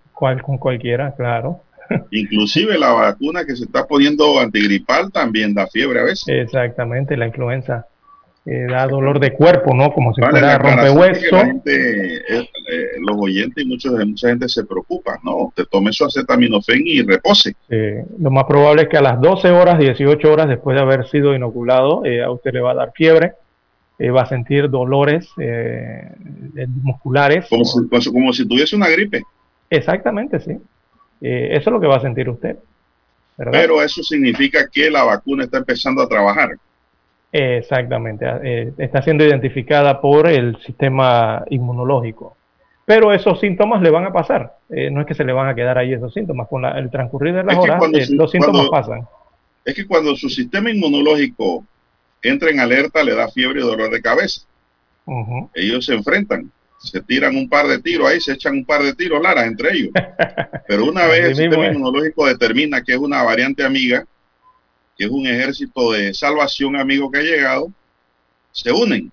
con 0.42 0.58
cualquiera, 0.58 1.14
claro. 1.16 1.62
Inclusive 2.10 2.78
la 2.78 2.92
vacuna 2.92 3.44
que 3.44 3.56
se 3.56 3.64
está 3.64 3.86
poniendo 3.86 4.38
antigripal 4.38 5.10
también 5.10 5.54
da 5.54 5.66
fiebre 5.66 6.00
a 6.00 6.04
veces. 6.04 6.24
Exactamente, 6.28 7.16
la 7.16 7.26
influenza 7.26 7.86
da 8.44 8.86
dolor 8.86 9.20
de 9.20 9.32
cuerpo, 9.32 9.74
¿no? 9.74 9.92
Como 9.92 10.14
si 10.14 10.22
fuera 10.22 10.58
rompehueso. 10.58 11.36
Eh, 11.66 12.22
eh, 12.28 12.86
los 13.00 13.16
oyentes 13.18 13.64
y 13.64 13.66
muchos, 13.66 13.92
mucha 14.06 14.28
gente 14.28 14.48
se 14.48 14.64
preocupa, 14.64 15.18
¿no? 15.22 15.52
Te 15.54 15.66
tome 15.66 15.92
su 15.92 16.04
acetaminofén 16.04 16.82
y 16.84 17.02
repose. 17.02 17.54
lo 17.68 18.30
más 18.30 18.44
probable 18.44 18.82
es 18.82 18.88
que 18.88 18.96
a 18.96 19.02
las 19.02 19.20
12 19.20 19.50
horas, 19.50 19.78
18 19.78 20.32
horas 20.32 20.48
después 20.48 20.74
de 20.74 20.82
haber 20.82 21.06
sido 21.08 21.34
inoculado, 21.34 22.04
eh, 22.04 22.22
a 22.22 22.30
usted 22.30 22.52
le 22.54 22.60
va 22.60 22.72
a 22.72 22.74
dar 22.74 22.92
fiebre, 22.94 23.34
va 24.00 24.22
a 24.22 24.26
sentir 24.26 24.70
dolores 24.70 25.28
musculares. 26.82 27.46
Como 27.48 27.64
si, 27.64 28.10
como 28.10 28.32
si 28.32 28.48
tuviese 28.48 28.74
una 28.74 28.88
gripe. 28.88 29.22
Exactamente, 29.68 30.40
sí. 30.40 30.52
eso 31.20 31.70
es 31.70 31.72
lo 31.72 31.80
que 31.80 31.86
va 31.86 31.96
a 31.96 32.00
sentir 32.00 32.28
usted. 32.28 32.56
Pero 33.36 33.82
eso 33.82 34.02
significa 34.02 34.66
que 34.70 34.90
la 34.90 35.04
vacuna 35.04 35.44
está 35.44 35.58
empezando 35.58 36.02
a 36.02 36.08
trabajar. 36.08 36.56
Exactamente, 37.32 38.26
eh, 38.42 38.72
está 38.78 39.02
siendo 39.02 39.24
identificada 39.24 40.00
por 40.00 40.26
el 40.26 40.56
sistema 40.62 41.44
inmunológico. 41.50 42.36
Pero 42.84 43.12
esos 43.12 43.38
síntomas 43.38 43.82
le 43.82 43.90
van 43.90 44.04
a 44.04 44.12
pasar, 44.12 44.56
eh, 44.68 44.90
no 44.90 45.00
es 45.00 45.06
que 45.06 45.14
se 45.14 45.24
le 45.24 45.32
van 45.32 45.48
a 45.48 45.54
quedar 45.54 45.78
ahí 45.78 45.92
esos 45.92 46.12
síntomas, 46.12 46.48
con 46.48 46.64
el 46.64 46.90
transcurrir 46.90 47.34
de 47.34 47.44
las 47.44 47.56
horas 47.56 47.80
eh, 47.94 48.06
los 48.10 48.32
síntomas 48.32 48.68
pasan. 48.68 49.06
Es 49.64 49.74
que 49.74 49.86
cuando 49.86 50.16
su 50.16 50.28
sistema 50.28 50.70
inmunológico 50.70 51.64
entra 52.22 52.50
en 52.50 52.60
alerta 52.60 53.04
le 53.04 53.14
da 53.14 53.28
fiebre 53.28 53.60
y 53.60 53.62
dolor 53.62 53.90
de 53.90 54.02
cabeza. 54.02 54.42
Ellos 55.54 55.86
se 55.86 55.94
enfrentan, 55.94 56.50
se 56.78 57.00
tiran 57.00 57.36
un 57.36 57.48
par 57.48 57.66
de 57.66 57.80
tiros 57.80 58.08
ahí, 58.08 58.20
se 58.20 58.32
echan 58.32 58.54
un 58.54 58.64
par 58.64 58.82
de 58.82 58.94
tiros, 58.94 59.20
Lara, 59.20 59.44
entre 59.44 59.72
ellos. 59.72 59.90
Pero 60.68 60.84
una 60.84 61.06
vez 61.06 61.26
el 61.26 61.36
sistema 61.36 61.66
inmunológico 61.66 62.26
determina 62.26 62.82
que 62.82 62.92
es 62.92 62.98
una 62.98 63.22
variante 63.22 63.64
amiga, 63.64 64.04
que 65.00 65.06
es 65.06 65.10
un 65.10 65.26
ejército 65.26 65.92
de 65.92 66.12
salvación 66.12 66.76
amigo 66.76 67.10
que 67.10 67.20
ha 67.20 67.22
llegado, 67.22 67.72
se 68.52 68.70
unen. 68.70 69.10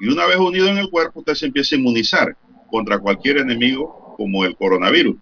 Y 0.00 0.08
una 0.08 0.26
vez 0.26 0.36
unido 0.36 0.66
en 0.66 0.78
el 0.78 0.90
cuerpo, 0.90 1.20
usted 1.20 1.34
se 1.34 1.46
empieza 1.46 1.76
a 1.76 1.78
inmunizar 1.78 2.36
contra 2.68 2.98
cualquier 2.98 3.36
enemigo 3.38 4.16
como 4.16 4.44
el 4.44 4.56
coronavirus. 4.56 5.14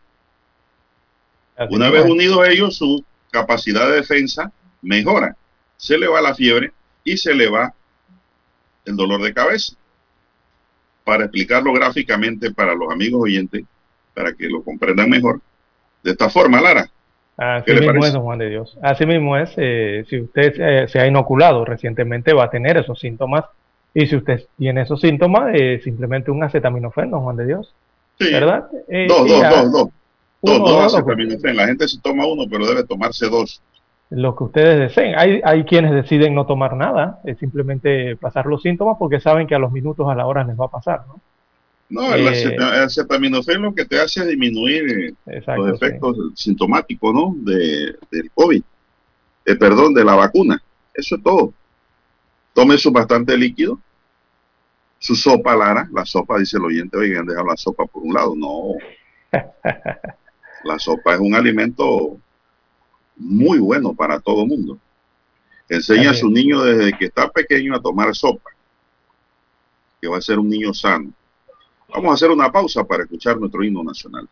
una 1.69 1.91
vez 1.91 2.07
unidos 2.07 2.49
ellos, 2.49 2.79
su 2.79 3.05
capacidad 3.31 3.87
de 3.91 3.97
defensa 3.97 4.51
mejora. 4.81 5.37
Se 5.77 5.99
le 5.99 6.09
va 6.09 6.23
la 6.23 6.35
fiebre 6.35 6.73
y 7.05 7.19
se 7.19 7.35
le 7.35 7.51
va 7.51 7.75
el 8.87 8.97
dolor 8.97 9.23
de 9.23 9.35
cabeza. 9.35 9.75
Para 11.05 11.25
explicarlo 11.25 11.75
gráficamente 11.75 12.55
para 12.55 12.75
los 12.75 12.91
amigos 12.91 13.25
oyentes, 13.25 13.65
para 14.15 14.33
que 14.33 14.49
lo 14.49 14.63
comprendan 14.63 15.11
mejor, 15.11 15.43
de 16.03 16.13
esta 16.13 16.31
forma, 16.31 16.59
Lara, 16.59 16.91
Así 17.37 17.73
mismo 17.73 18.05
es, 18.05 18.17
Juan 18.17 18.39
de 18.39 18.49
Dios. 18.49 18.79
Así 18.81 19.05
mismo 19.05 19.37
es, 19.37 19.53
eh, 19.57 20.05
si 20.09 20.21
usted 20.21 20.87
se 20.89 20.99
ha 20.99 21.07
inoculado 21.07 21.65
recientemente 21.65 22.33
va 22.33 22.45
a 22.45 22.51
tener 22.51 22.79
esos 22.79 22.99
síntomas 22.99 23.45
y 23.93 24.07
si 24.07 24.17
usted 24.17 24.47
tiene 24.59 24.83
esos 24.83 25.01
síntomas, 25.01 25.55
eh, 25.55 25.81
simplemente 25.83 26.31
un 26.31 26.43
acetaminofén, 26.43 27.11
Juan 27.11 27.37
de 27.37 27.47
Dios. 27.47 27.75
¿verdad? 28.19 28.69
Eh, 28.89 29.07
dos, 29.09 29.29
dos, 29.29 29.41
dos, 29.41 29.73
dos, 29.73 29.89
dos, 30.43 30.59
dos 30.59 30.95
acetaminofén. 30.95 31.57
La 31.57 31.67
gente 31.67 31.87
se 31.89 32.01
toma 32.01 32.27
uno, 32.27 32.45
pero 32.51 32.67
debe 32.67 32.85
tomarse 32.85 33.29
dos. 33.29 33.63
Lo 34.11 34.37
que 34.37 34.45
ustedes 34.45 34.79
deseen. 34.79 35.19
Hay, 35.19 35.41
hay 35.45 35.65
quienes 35.65 35.93
deciden 35.93 36.35
no 36.35 36.47
tomar 36.47 36.77
nada, 36.77 37.21
es 37.25 37.39
simplemente 37.39 38.17
pasar 38.17 38.47
los 38.47 38.63
síntomas 38.63 38.97
porque 38.99 39.21
saben 39.21 39.47
que 39.47 39.55
a 39.55 39.59
los 39.59 39.73
minutos, 39.73 40.09
a 40.09 40.15
la 40.15 40.27
hora 40.27 40.45
les 40.45 40.59
va 40.59 40.67
a 40.67 40.71
pasar, 40.71 41.01
¿no? 41.09 41.21
No, 41.89 42.13
el, 42.13 42.27
eh, 42.27 42.57
acetaminofén 42.59 43.63
lo 43.63 43.75
que 43.75 43.85
te 43.85 44.01
hace 44.01 44.21
es 44.21 44.29
disminuir 44.29 45.15
eh, 45.27 45.43
los 45.57 45.75
efectos 45.75 46.17
sintomáticos, 46.35 47.15
¿no? 47.15 47.35
De, 47.39 47.97
del 48.11 48.31
COVID, 48.35 48.63
eh, 49.45 49.55
perdón, 49.55 49.95
de 49.95 50.05
la 50.05 50.17
vacuna. 50.17 50.61
Eso 50.93 51.17
es 51.17 51.23
todo. 51.23 51.55
Tome 52.53 52.77
su 52.79 52.91
bastante 52.91 53.37
líquido, 53.37 53.79
su 54.99 55.15
sopa, 55.15 55.55
Lara. 55.55 55.89
La 55.93 56.05
sopa, 56.05 56.39
dice 56.39 56.57
el 56.57 56.65
oyente, 56.65 56.97
oigan, 56.97 57.27
dejar 57.27 57.45
la 57.45 57.57
sopa 57.57 57.87
por 57.87 58.03
un 58.03 58.15
lado. 58.15 58.35
No. 58.35 58.75
La 60.65 60.81
sopa 60.81 61.15
es 61.15 61.21
un 61.21 61.33
alimento 61.33 62.19
muy 63.15 63.59
bueno 63.59 63.95
para 63.95 64.19
todo 64.19 64.43
el 64.43 64.49
mundo. 64.49 64.79
Enseña 65.69 66.11
a 66.11 66.15
su 66.15 66.29
niño 66.29 66.63
desde 66.63 66.97
que 66.97 67.05
está 67.07 67.29
pequeño 67.29 67.75
a 67.75 67.81
tomar 67.81 68.15
sopa, 68.17 68.51
que 70.01 70.09
va 70.09 70.19
a 70.19 70.21
ser 70.21 70.41
un 70.41 70.49
niño 70.49 70.75
sano. 70.75 71.13
Vamos 71.89 72.11
a 72.11 72.15
hacer 72.15 72.31
una 72.31 72.51
pausa 72.51 72.85
para 72.85 73.05
escuchar 73.05 73.39
nuestro 73.39 73.63
himno 73.65 73.83
nacional. 73.83 74.29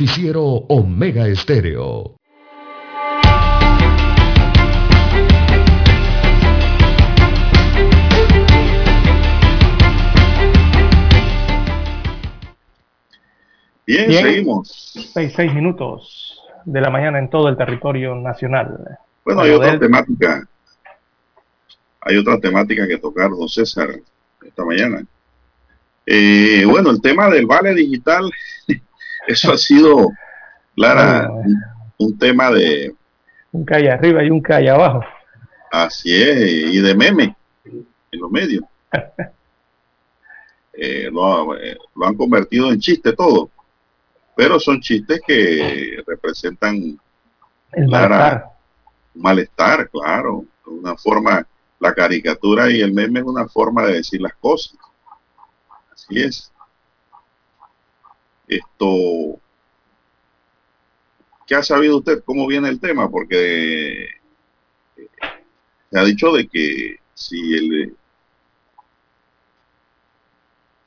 Noticiero 0.00 0.42
Omega 0.42 1.28
Estéreo. 1.28 2.16
Bien, 13.86 14.10
seguimos. 14.10 14.68
Seis, 15.12 15.34
seis 15.36 15.52
minutos 15.52 16.40
de 16.64 16.80
la 16.80 16.88
mañana 16.88 17.18
en 17.18 17.28
todo 17.28 17.50
el 17.50 17.58
territorio 17.58 18.14
nacional. 18.14 18.78
Bueno, 19.22 19.42
hay 19.42 19.50
otra 19.50 19.78
temática. 19.78 20.48
Hay 22.00 22.16
otra 22.16 22.40
temática 22.40 22.88
que 22.88 22.96
tocar, 22.96 23.28
don 23.28 23.50
César, 23.50 23.90
esta 24.46 24.64
mañana. 24.64 25.04
Eh, 26.06 26.64
bueno, 26.64 26.88
el 26.90 27.02
tema 27.02 27.28
del 27.28 27.44
vale 27.44 27.74
digital 27.74 28.32
eso 29.26 29.52
ha 29.52 29.58
sido, 29.58 30.10
Clara, 30.74 31.30
un, 31.98 32.18
tema 32.18 32.50
de... 32.50 32.94
Un 33.52 33.64
calle 33.64 33.90
arriba 33.90 34.24
y 34.24 34.30
un 34.30 34.40
calle 34.40 34.70
abajo. 34.70 35.04
Así 35.70 36.14
es, 36.14 36.74
y 36.74 36.80
de 36.80 36.94
meme 36.94 37.36
en 37.64 38.20
los 38.20 38.30
medios. 38.30 38.64
Eh, 40.82 41.08
eh, 41.08 41.10
lo, 41.10 42.06
han 42.06 42.16
convertido 42.16 42.72
en 42.72 42.80
chiste 42.80 43.12
todo, 43.12 43.50
pero 44.34 44.58
son 44.58 44.80
chistes 44.80 45.20
que 45.26 46.02
representan 46.06 46.98
el 47.72 47.86
malestar. 47.86 48.46
un 49.14 49.22
malestar, 49.22 49.90
claro, 49.90 50.44
una 50.64 50.96
forma, 50.96 51.46
la 51.80 51.92
caricatura 51.92 52.70
y 52.70 52.80
el 52.80 52.94
meme 52.94 53.20
es 53.20 53.26
una 53.26 53.46
forma 53.46 53.84
de 53.84 53.94
decir 53.94 54.22
las 54.22 54.34
cosas. 54.36 54.78
Así 55.92 56.22
es. 56.22 56.49
Esto, 58.50 59.40
¿qué 61.46 61.54
ha 61.54 61.62
sabido 61.62 61.98
usted 61.98 62.24
cómo 62.24 62.48
viene 62.48 62.68
el 62.68 62.80
tema? 62.80 63.08
Porque 63.08 64.08
se 65.88 65.98
ha 65.98 66.02
dicho 66.02 66.32
de 66.32 66.48
que 66.48 66.96
si 67.14 67.54
el, 67.54 67.96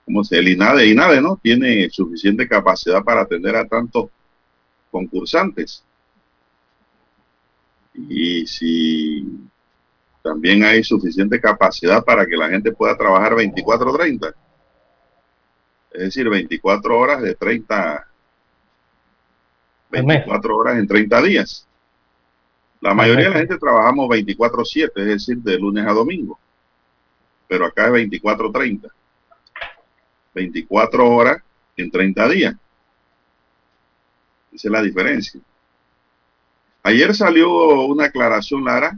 ¿cómo 0.04 0.26
se, 0.26 0.40
el 0.40 0.50
INADE, 0.50 1.22
¿no? 1.22 1.40
Tiene 1.42 1.90
suficiente 1.90 2.50
capacidad 2.50 3.02
para 3.02 3.22
atender 3.22 3.56
a 3.56 3.66
tantos 3.66 4.10
concursantes. 4.92 5.86
y 7.96 8.46
si 8.48 9.26
también 10.22 10.64
hay 10.64 10.84
suficiente 10.84 11.40
capacidad 11.40 12.04
para 12.04 12.26
que 12.26 12.36
la 12.36 12.50
gente 12.50 12.74
pueda 12.74 12.98
trabajar 12.98 13.34
24-30. 13.34 14.34
Es 15.94 16.02
decir, 16.02 16.28
24 16.28 16.98
horas 16.98 17.22
de 17.22 17.36
30, 17.36 18.08
24 19.92 20.58
horas 20.58 20.78
en 20.78 20.88
30 20.88 21.22
días. 21.22 21.68
La 22.82 22.94
mayoría 22.94 23.26
de 23.26 23.30
la 23.30 23.38
gente 23.38 23.58
trabajamos 23.58 24.10
24-7, 24.10 24.92
es 24.96 25.06
decir, 25.06 25.38
de 25.38 25.58
lunes 25.58 25.86
a 25.86 25.94
domingo. 25.94 26.40
Pero 27.48 27.66
acá 27.66 27.86
es 27.86 28.10
24-30. 28.10 28.92
24 30.34 31.10
horas 31.10 31.44
en 31.78 31.92
30 31.92 32.30
días. 32.30 32.56
Esa 34.52 34.68
es 34.68 34.72
la 34.72 34.82
diferencia. 34.82 35.40
Ayer 36.82 37.16
salió 37.16 37.86
una 37.86 38.06
aclaración, 38.06 38.66
Lara, 38.66 38.98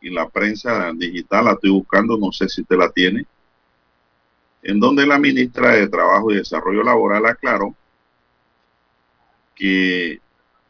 en 0.00 0.14
la 0.14 0.28
prensa 0.28 0.92
digital, 0.94 1.46
la 1.46 1.52
estoy 1.52 1.70
buscando, 1.70 2.16
no 2.16 2.30
sé 2.32 2.48
si 2.48 2.62
usted 2.62 2.76
la 2.76 2.90
tiene, 2.90 3.26
en 4.62 4.80
donde 4.80 5.06
la 5.06 5.18
ministra 5.18 5.74
de 5.74 5.88
Trabajo 5.88 6.30
y 6.30 6.36
Desarrollo 6.36 6.82
Laboral 6.82 7.26
aclaró 7.26 7.74
que 9.54 10.18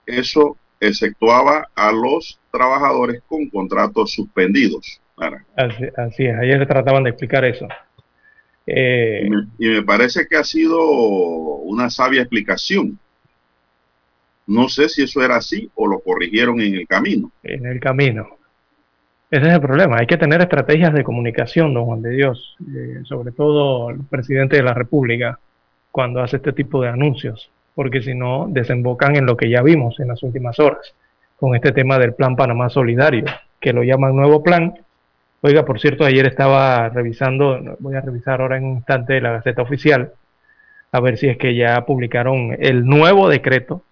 eso 0.06 0.56
exceptuaba 0.80 1.68
a 1.74 1.92
los 1.92 2.40
trabajadores 2.50 3.22
con 3.26 3.48
contratos 3.50 4.12
suspendidos. 4.12 5.00
Así, 5.56 5.84
así, 5.96 6.26
es, 6.26 6.36
ayer 6.38 6.66
trataban 6.66 7.04
de 7.04 7.10
explicar 7.10 7.44
eso. 7.44 7.68
Eh, 8.66 9.28
y, 9.58 9.68
me, 9.68 9.82
parece 9.82 10.26
que 10.26 10.36
ha 10.36 10.44
sido 10.44 10.80
una 10.80 11.90
sabia 11.90 12.22
explicación. 12.22 12.98
No 14.46 14.68
sé 14.68 14.88
si 14.88 15.02
eso 15.02 15.22
era 15.22 15.36
así 15.36 15.70
o 15.74 15.86
lo 15.86 16.00
corrigieron 16.00 16.60
en 16.60 16.74
el 16.74 16.86
camino. 16.86 17.30
En 17.42 17.66
el 17.66 17.80
camino. 17.80 18.39
Ese 19.30 19.46
es 19.46 19.54
el 19.54 19.60
problema. 19.60 19.98
Hay 19.98 20.06
que 20.06 20.16
tener 20.16 20.40
estrategias 20.40 20.92
de 20.92 21.04
comunicación, 21.04 21.72
don 21.72 21.84
Juan 21.84 22.02
de 22.02 22.10
Dios, 22.10 22.56
eh, 22.74 23.02
sobre 23.04 23.30
todo 23.30 23.90
el 23.90 24.00
presidente 24.04 24.56
de 24.56 24.64
la 24.64 24.74
República, 24.74 25.38
cuando 25.92 26.20
hace 26.20 26.36
este 26.36 26.52
tipo 26.52 26.82
de 26.82 26.88
anuncios, 26.88 27.50
porque 27.74 28.02
si 28.02 28.14
no, 28.14 28.46
desembocan 28.48 29.14
en 29.14 29.26
lo 29.26 29.36
que 29.36 29.48
ya 29.48 29.62
vimos 29.62 30.00
en 30.00 30.08
las 30.08 30.22
últimas 30.24 30.58
horas, 30.58 30.94
con 31.36 31.54
este 31.54 31.70
tema 31.70 31.98
del 31.98 32.14
Plan 32.14 32.34
Panamá 32.34 32.68
Solidario, 32.70 33.24
que 33.60 33.72
lo 33.72 33.84
llaman 33.84 34.16
nuevo 34.16 34.42
plan. 34.42 34.74
Oiga, 35.42 35.64
por 35.64 35.80
cierto, 35.80 36.04
ayer 36.04 36.26
estaba 36.26 36.88
revisando, 36.88 37.76
voy 37.78 37.94
a 37.94 38.00
revisar 38.00 38.40
ahora 38.40 38.56
en 38.56 38.64
un 38.64 38.76
instante 38.78 39.20
la 39.20 39.32
Gaceta 39.32 39.62
Oficial, 39.62 40.12
a 40.92 41.00
ver 41.00 41.16
si 41.18 41.28
es 41.28 41.38
que 41.38 41.54
ya 41.54 41.84
publicaron 41.86 42.56
el 42.58 42.84
nuevo 42.84 43.28
decreto 43.28 43.84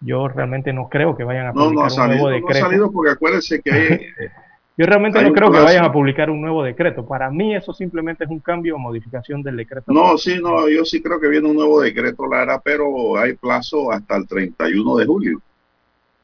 yo 0.00 0.28
realmente 0.28 0.72
no 0.72 0.88
creo 0.88 1.16
que 1.16 1.24
vayan 1.24 1.46
a 1.46 1.52
publicar 1.52 1.90
un 1.90 2.08
nuevo 2.08 2.28
decreto. 2.28 2.60
No 2.60 2.66
ha 2.66 2.68
salido 2.68 2.92
porque 2.92 3.12
acuérdense 3.12 3.62
que 3.62 3.72
hay, 3.72 4.00
Yo 4.76 4.86
realmente 4.86 5.22
no 5.22 5.32
creo 5.32 5.52
que 5.52 5.60
vayan 5.60 5.84
a 5.84 5.92
publicar 5.92 6.30
un 6.30 6.40
nuevo 6.40 6.64
decreto. 6.64 7.06
Para 7.06 7.30
mí 7.30 7.54
eso 7.54 7.72
simplemente 7.72 8.24
es 8.24 8.30
un 8.30 8.40
cambio 8.40 8.74
o 8.74 8.78
modificación 8.78 9.40
del 9.40 9.56
decreto. 9.56 9.92
No, 9.92 10.18
sí, 10.18 10.40
no, 10.42 10.68
yo 10.68 10.84
sí 10.84 11.00
creo 11.00 11.20
que 11.20 11.28
viene 11.28 11.48
un 11.48 11.54
nuevo 11.54 11.80
decreto, 11.80 12.26
Lara, 12.26 12.60
pero 12.60 13.16
hay 13.16 13.34
plazo 13.34 13.92
hasta 13.92 14.16
el 14.16 14.26
31 14.26 14.96
de 14.96 15.06
julio. 15.06 15.42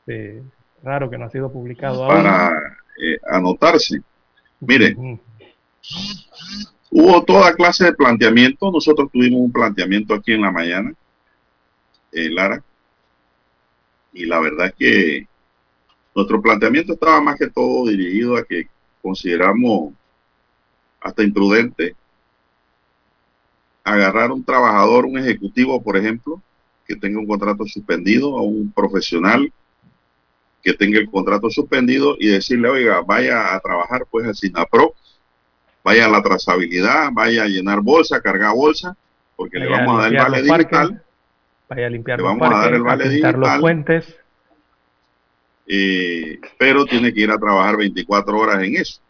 Sí, 0.05 0.41
raro 0.83 1.09
que 1.09 1.17
no 1.17 1.27
ha 1.27 1.31
sido 1.31 1.53
publicado 1.53 2.09
Para 2.09 2.77
eh, 3.01 3.19
anotarse. 3.29 4.03
Mire, 4.59 4.97
hubo 6.91 7.25
toda 7.25 7.55
clase 7.55 7.85
de 7.85 7.93
planteamiento. 7.93 8.73
Nosotros 8.73 9.11
tuvimos 9.13 9.43
un 9.43 9.53
planteamiento 9.53 10.13
aquí 10.13 10.33
en 10.33 10.43
la 10.43 10.51
mañana, 10.51 10.93
eh, 12.11 12.29
Lara, 12.31 12.61
y 14.13 14.27
la 14.27 14.41
verdad 14.41 14.67
es 14.67 14.75
que 14.75 15.29
nuestro 16.21 16.43
planteamiento 16.43 16.93
estaba 16.93 17.21
más 17.21 17.37
que 17.37 17.49
todo 17.49 17.89
dirigido 17.89 18.37
a 18.37 18.45
que 18.45 18.69
consideramos 19.01 19.95
hasta 21.01 21.23
imprudente 21.23 21.97
agarrar 23.83 24.31
un 24.31 24.45
trabajador, 24.45 25.07
un 25.07 25.17
ejecutivo, 25.17 25.83
por 25.83 25.97
ejemplo, 25.97 26.43
que 26.87 26.95
tenga 26.95 27.19
un 27.19 27.27
contrato 27.27 27.65
suspendido, 27.65 28.37
a 28.37 28.43
un 28.43 28.71
profesional 28.71 29.51
que 30.63 30.75
tenga 30.75 30.99
el 30.99 31.11
contrato 31.11 31.49
suspendido 31.49 32.17
y 32.19 32.29
decirle, 32.29 32.69
oiga, 32.69 33.01
vaya 33.01 33.55
a 33.55 33.61
trabajar 33.61 34.05
pues 34.11 34.27
al 34.27 34.35
SINAPRO, 34.35 34.95
vaya 35.83 36.05
a 36.05 36.11
la 36.11 36.23
trazabilidad, 36.23 37.09
vaya 37.13 37.45
a 37.45 37.49
llenar 37.49 37.81
bolsa, 37.81 38.21
cargar 38.21 38.55
bolsa, 38.55 38.95
porque 39.37 39.59
le 39.59 39.69
vamos 39.69 39.99
a 39.99 40.03
dar 40.03 40.13
el 40.13 40.19
vale 40.19 40.43
digital. 40.43 41.03
Vaya 41.71 41.87
a 41.87 41.91
limpiar 41.91 42.19
le 42.19 42.25
vamos 42.25 42.51
a 42.53 42.59
dar 42.59 42.75
el 42.75 42.83
vale 42.83 43.09
digital. 43.09 43.41
los 43.41 43.59
puentes 43.61 44.20
eh, 45.73 46.41
pero 46.59 46.85
tiene 46.85 47.15
que 47.15 47.21
ir 47.21 47.31
a 47.31 47.39
trabajar 47.39 47.77
24 47.77 48.37
horas 48.37 48.61
en 48.65 48.75
eso. 48.75 49.01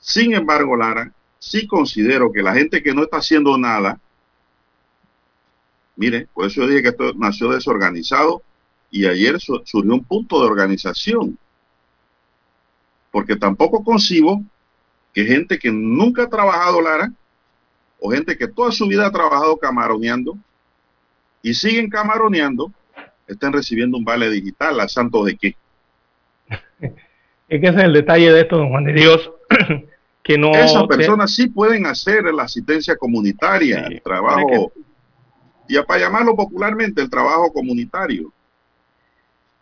Sin 0.00 0.34
embargo, 0.34 0.76
Lara, 0.76 1.10
sí 1.38 1.66
considero 1.66 2.30
que 2.30 2.42
la 2.42 2.52
gente 2.52 2.82
que 2.82 2.92
no 2.92 3.04
está 3.04 3.16
haciendo 3.16 3.56
nada, 3.56 3.98
mire, 5.96 6.28
por 6.34 6.44
eso 6.44 6.60
yo 6.60 6.66
dije 6.66 6.82
que 6.82 6.88
esto 6.90 7.14
nació 7.14 7.52
desorganizado 7.52 8.42
y 8.90 9.06
ayer 9.06 9.40
surgió 9.40 9.80
un 9.80 10.04
punto 10.04 10.40
de 10.40 10.46
organización. 10.46 11.38
Porque 13.10 13.36
tampoco 13.36 13.82
concibo 13.82 14.44
que 15.14 15.24
gente 15.24 15.58
que 15.58 15.72
nunca 15.72 16.24
ha 16.24 16.28
trabajado, 16.28 16.82
Lara, 16.82 17.10
o 17.98 18.10
gente 18.10 18.36
que 18.36 18.48
toda 18.48 18.72
su 18.72 18.86
vida 18.86 19.06
ha 19.06 19.10
trabajado 19.10 19.56
camaroneando 19.56 20.36
y 21.40 21.54
siguen 21.54 21.88
camaroneando, 21.88 22.70
estén 23.26 23.52
recibiendo 23.52 23.96
un 23.96 24.04
vale 24.04 24.30
digital, 24.30 24.80
¿a 24.80 24.88
santo 24.88 25.24
de 25.24 25.36
qué? 25.36 25.56
Es 27.48 27.60
que 27.60 27.66
ese 27.66 27.78
es 27.80 27.84
el 27.84 27.92
detalle 27.92 28.32
de 28.32 28.40
esto, 28.40 28.56
don 28.56 28.70
Juan 28.70 28.84
de 28.84 28.94
Dios, 28.94 29.30
que 30.22 30.38
no... 30.38 30.52
Esas 30.52 30.86
personas 30.86 31.34
sí 31.34 31.48
pueden 31.48 31.84
hacer 31.84 32.24
la 32.24 32.44
asistencia 32.44 32.96
comunitaria, 32.96 33.80
el 33.80 34.00
trabajo, 34.00 34.72
y 35.68 35.76
para 35.82 36.00
llamarlo 36.00 36.34
popularmente, 36.34 37.02
el 37.02 37.10
trabajo 37.10 37.52
comunitario. 37.52 38.32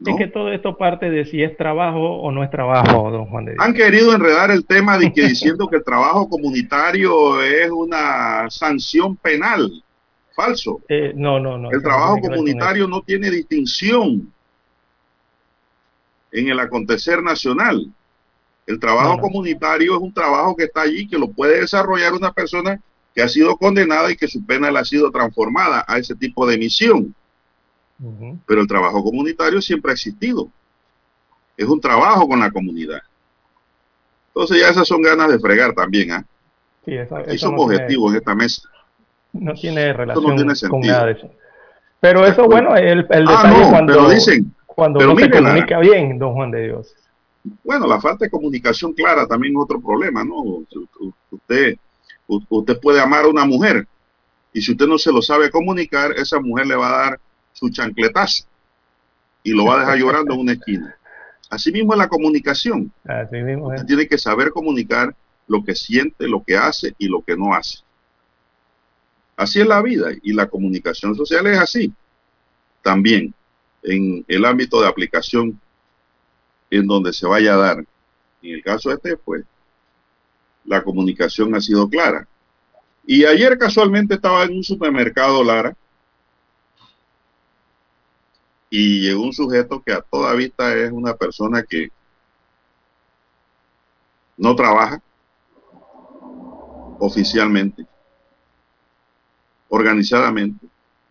Es 0.07 0.17
que 0.17 0.29
todo 0.29 0.51
esto 0.51 0.79
parte 0.79 1.11
de 1.11 1.27
si 1.27 1.43
es 1.43 1.57
trabajo 1.57 2.21
o 2.21 2.33
no 2.33 2.43
es 2.43 2.51
trabajo, 2.51 3.11
don 3.11 3.27
Juan 3.27 3.45
de 3.45 3.53
Dios. 3.53 3.65
Han 3.65 3.75
querido 3.75 4.15
enredar 4.15 4.51
el 4.51 4.65
tema 4.65 4.97
de 4.97 5.13
que 5.13 5.23
diciendo 5.29 5.69
que 5.69 5.77
el 5.77 5.85
trabajo 5.85 6.29
comunitario 6.29 7.43
es 7.43 7.71
una 7.71 8.49
sanción 8.51 9.17
penal. 9.17 9.71
Falso. 10.41 10.81
Eh, 10.89 11.13
no, 11.15 11.39
no, 11.39 11.59
no. 11.59 11.71
El 11.71 11.83
trabajo 11.83 12.19
comunitario 12.19 12.89
no 12.89 13.03
tiene 13.03 13.31
distinción 13.31 14.33
en 16.33 16.49
el 16.49 16.59
acontecer 16.59 17.23
nacional. 17.23 17.93
El 18.67 18.81
trabajo 18.81 19.21
comunitario 19.21 19.97
es 19.97 20.01
un 20.01 20.15
trabajo 20.15 20.57
que 20.57 20.65
está 20.65 20.83
allí, 20.83 21.07
que 21.07 21.19
lo 21.19 21.29
puede 21.29 21.61
desarrollar 21.61 22.15
una 22.15 22.33
persona 22.33 22.81
que 23.15 23.21
ha 23.21 23.29
sido 23.29 23.55
condenada 23.59 24.11
y 24.11 24.17
que 24.17 24.29
su 24.29 24.43
pena 24.43 24.71
le 24.71 24.79
ha 24.79 24.85
sido 24.85 25.11
transformada 25.11 25.85
a 25.87 25.99
ese 25.99 26.15
tipo 26.15 26.47
de 26.47 26.57
misión. 26.57 27.15
Pero 28.47 28.63
el 28.63 28.67
trabajo 28.67 29.05
comunitario 29.05 29.61
siempre 29.61 29.91
ha 29.91 29.95
existido. 29.95 30.49
Es 31.55 31.67
un 31.67 31.83
trabajo 31.83 32.27
con 32.27 32.41
la 32.41 32.51
comunidad. 32.51 33.03
Entonces 34.29 34.59
ya 34.59 34.71
esas 34.71 34.89
son 34.89 35.03
ganas 35.03 35.31
de 35.31 35.39
fregar 35.39 35.75
también. 35.75 36.13
¿ah? 36.13 36.25
Sí, 36.87 36.97
somos 37.37 37.67
objetivos 37.67 38.13
en 38.13 38.19
esta 38.21 38.35
mesa 38.35 38.63
no 39.33 39.55
tiene 39.55 39.93
relación 39.93 40.69
con 40.69 40.81
nada 40.81 41.07
de 41.07 41.13
eso. 41.13 41.31
Pero 42.01 42.27
eso, 42.27 42.47
bueno, 42.47 42.77
el, 42.77 43.07
el 43.11 43.29
ah, 43.29 43.43
detalle 43.45 43.71
cuando, 43.71 44.09
dicen, 44.09 44.55
cuando 44.67 45.01
no 45.01 45.17
se 45.17 45.31
comunica 45.31 45.79
bien, 45.81 46.19
don 46.19 46.33
Juan 46.35 46.51
de 46.51 46.65
Dios. 46.65 46.95
Bueno, 47.65 47.87
la 47.87 48.01
falta 48.01 48.25
de 48.25 48.31
comunicación 48.31 48.93
clara 48.93 49.27
también 49.27 49.55
es 49.55 49.63
otro 49.63 49.81
problema, 49.81 50.25
¿no? 50.25 50.65
Usted, 51.31 51.77
usted 52.27 52.81
puede 52.81 53.01
amar 53.01 53.25
a 53.25 53.29
una 53.29 53.45
mujer 53.45 53.87
y 54.53 54.61
si 54.61 54.73
usted 54.73 54.87
no 54.87 54.99
se 54.99 55.13
lo 55.13 55.23
sabe 55.23 55.51
comunicar, 55.51 56.13
esa 56.13 56.41
mujer 56.41 56.67
le 56.67 56.77
va 56.77 56.89
a 56.89 57.03
dar 57.03 57.21
su 57.53 57.71
chancletazo 57.71 58.45
y 59.43 59.53
lo 59.53 59.67
va 59.67 59.77
a 59.77 59.81
dejar 59.81 59.99
llorando 59.99 60.35
en 60.35 60.41
una 60.41 60.53
esquina. 60.53 60.97
Así 61.51 61.73
mismo 61.73 61.93
es 61.93 61.99
la 61.99 62.09
comunicación. 62.09 62.93
Así 63.05 63.37
mismo 63.43 63.69
Usted 63.69 63.87
tiene 63.87 64.07
que 64.07 64.19
saber 64.19 64.51
comunicar 64.51 65.15
lo 65.47 65.65
que 65.65 65.75
siente, 65.75 66.29
lo 66.29 66.43
que 66.45 66.57
hace 66.57 66.95
y 66.99 67.09
lo 67.09 67.23
que 67.23 67.37
no 67.37 67.55
hace. 67.55 67.79
Así 69.41 69.59
es 69.59 69.67
la 69.67 69.81
vida 69.81 70.11
y 70.23 70.35
la 70.35 70.51
comunicación 70.51 71.17
social 71.17 71.47
es 71.47 71.59
así. 71.59 71.91
También 72.83 73.33
en 73.83 74.23
el 74.29 74.45
ámbito 74.45 74.83
de 74.83 74.87
aplicación 74.87 75.59
en 76.69 76.87
donde 76.87 77.11
se 77.15 77.27
vaya 77.27 77.55
a 77.55 77.57
dar. 77.57 77.79
En 78.43 78.55
el 78.55 78.63
caso 78.63 78.93
este, 78.93 79.17
pues, 79.17 79.43
la 80.67 80.83
comunicación 80.83 81.55
ha 81.55 81.61
sido 81.63 81.89
clara. 81.89 82.29
Y 83.07 83.25
ayer 83.25 83.57
casualmente 83.57 84.17
estaba 84.17 84.43
en 84.45 84.57
un 84.57 84.63
supermercado, 84.63 85.43
Lara, 85.43 85.75
y 88.69 89.01
llegó 89.01 89.23
un 89.23 89.33
sujeto 89.33 89.83
que 89.83 89.95
a 89.95 90.03
toda 90.03 90.35
vista 90.35 90.77
es 90.77 90.93
una 90.93 91.15
persona 91.15 91.63
que 91.63 91.91
no 94.37 94.55
trabaja 94.55 95.03
oficialmente 96.99 97.87
organizadamente, 99.71 100.67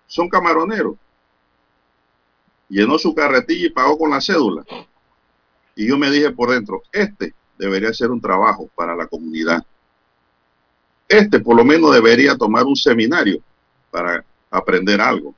son 0.06 0.30
camaroneros. 0.30 0.96
llenó 2.68 3.00
su 3.00 3.16
carretilla 3.16 3.66
y 3.66 3.72
pagó 3.72 3.98
con 3.98 4.12
la 4.12 4.22
cédula. 4.22 4.64
Y 5.76 5.88
yo 5.88 5.98
me 5.98 6.12
dije 6.12 6.30
por 6.32 6.52
dentro, 6.52 6.84
este 6.92 7.34
debería 7.58 7.92
ser 7.94 8.12
un 8.12 8.22
trabajo 8.22 8.70
para 8.76 8.96
la 8.96 9.08
comunidad. 9.08 9.66
Este 11.08 11.40
por 11.40 11.56
lo 11.56 11.66
menos 11.66 11.94
debería 11.94 12.38
tomar 12.38 12.66
un 12.66 12.76
seminario 12.76 13.42
para 13.90 14.24
aprender 14.52 15.02
algo. 15.02 15.34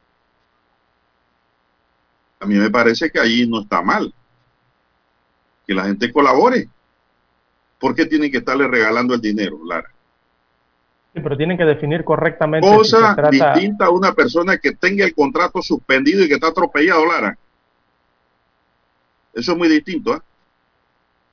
A 2.40 2.46
mí 2.46 2.56
me 2.56 2.70
parece 2.70 3.10
que 3.10 3.20
allí 3.20 3.48
no 3.48 3.62
está 3.62 3.82
mal. 3.82 4.14
Que 5.66 5.74
la 5.74 5.86
gente 5.86 6.12
colabore. 6.12 6.68
¿Por 7.80 7.96
qué 7.96 8.06
tienen 8.06 8.32
que 8.32 8.40
estarle 8.40 8.68
regalando 8.68 9.14
el 9.14 9.22
dinero, 9.22 9.60
Lara? 9.64 9.90
Sí, 11.14 11.20
pero 11.20 11.36
tienen 11.36 11.58
que 11.58 11.66
definir 11.66 12.04
correctamente. 12.06 12.68
Cosa 12.68 13.16
distinta 13.30 13.86
a 13.86 13.90
una 13.90 14.14
persona 14.14 14.58
que 14.58 14.72
tenga 14.72 15.04
el 15.04 15.14
contrato 15.14 15.62
suspendido 15.62 16.24
y 16.24 16.28
que 16.28 16.36
está 16.36 16.48
atropellado, 16.48 17.06
Lara. 17.06 17.38
Eso 19.34 19.52
es 19.52 19.58
muy 19.58 19.68
distinto. 19.68 20.16
¿eh? 20.16 20.22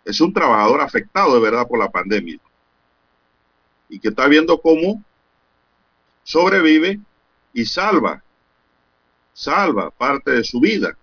Es 0.04 0.20
un 0.20 0.32
trabajador 0.32 0.80
afectado 0.80 1.34
de 1.34 1.40
verdad 1.40 1.66
por 1.68 1.78
la 1.78 1.90
pandemia 1.90 2.38
y 3.88 3.98
que 3.98 4.08
está 4.08 4.26
viendo 4.26 4.60
cómo 4.60 5.02
sobrevive 6.24 7.00
y 7.52 7.64
salva, 7.64 8.22
salva 9.32 9.90
parte 9.90 10.32
de 10.32 10.44
su 10.44 10.60
vida, 10.60 10.96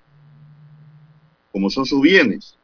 como 1.51 1.69
son 1.69 1.85
sus 1.85 2.01
bienes. 2.01 2.57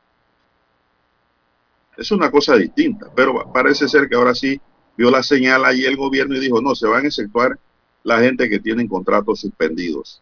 Es 1.98 2.12
una 2.12 2.30
cosa 2.30 2.56
distinta, 2.56 3.08
pero 3.16 3.52
parece 3.52 3.88
ser 3.88 4.08
que 4.08 4.16
ahora 4.16 4.36
sí 4.36 4.60
vio 4.98 5.10
la 5.10 5.24
señal 5.24 5.66
ahí 5.66 5.86
el 5.86 5.96
gobierno 5.96 6.36
y 6.36 6.40
dijo, 6.40 6.62
no, 6.62 6.76
se 6.76 6.88
van 6.88 7.06
a 7.06 7.08
exceptuar 7.08 7.58
la 8.04 8.20
gente 8.20 8.50
que 8.50 8.60
tienen 8.60 8.88
contratos 8.88 9.40
suspendidos. 9.40 10.22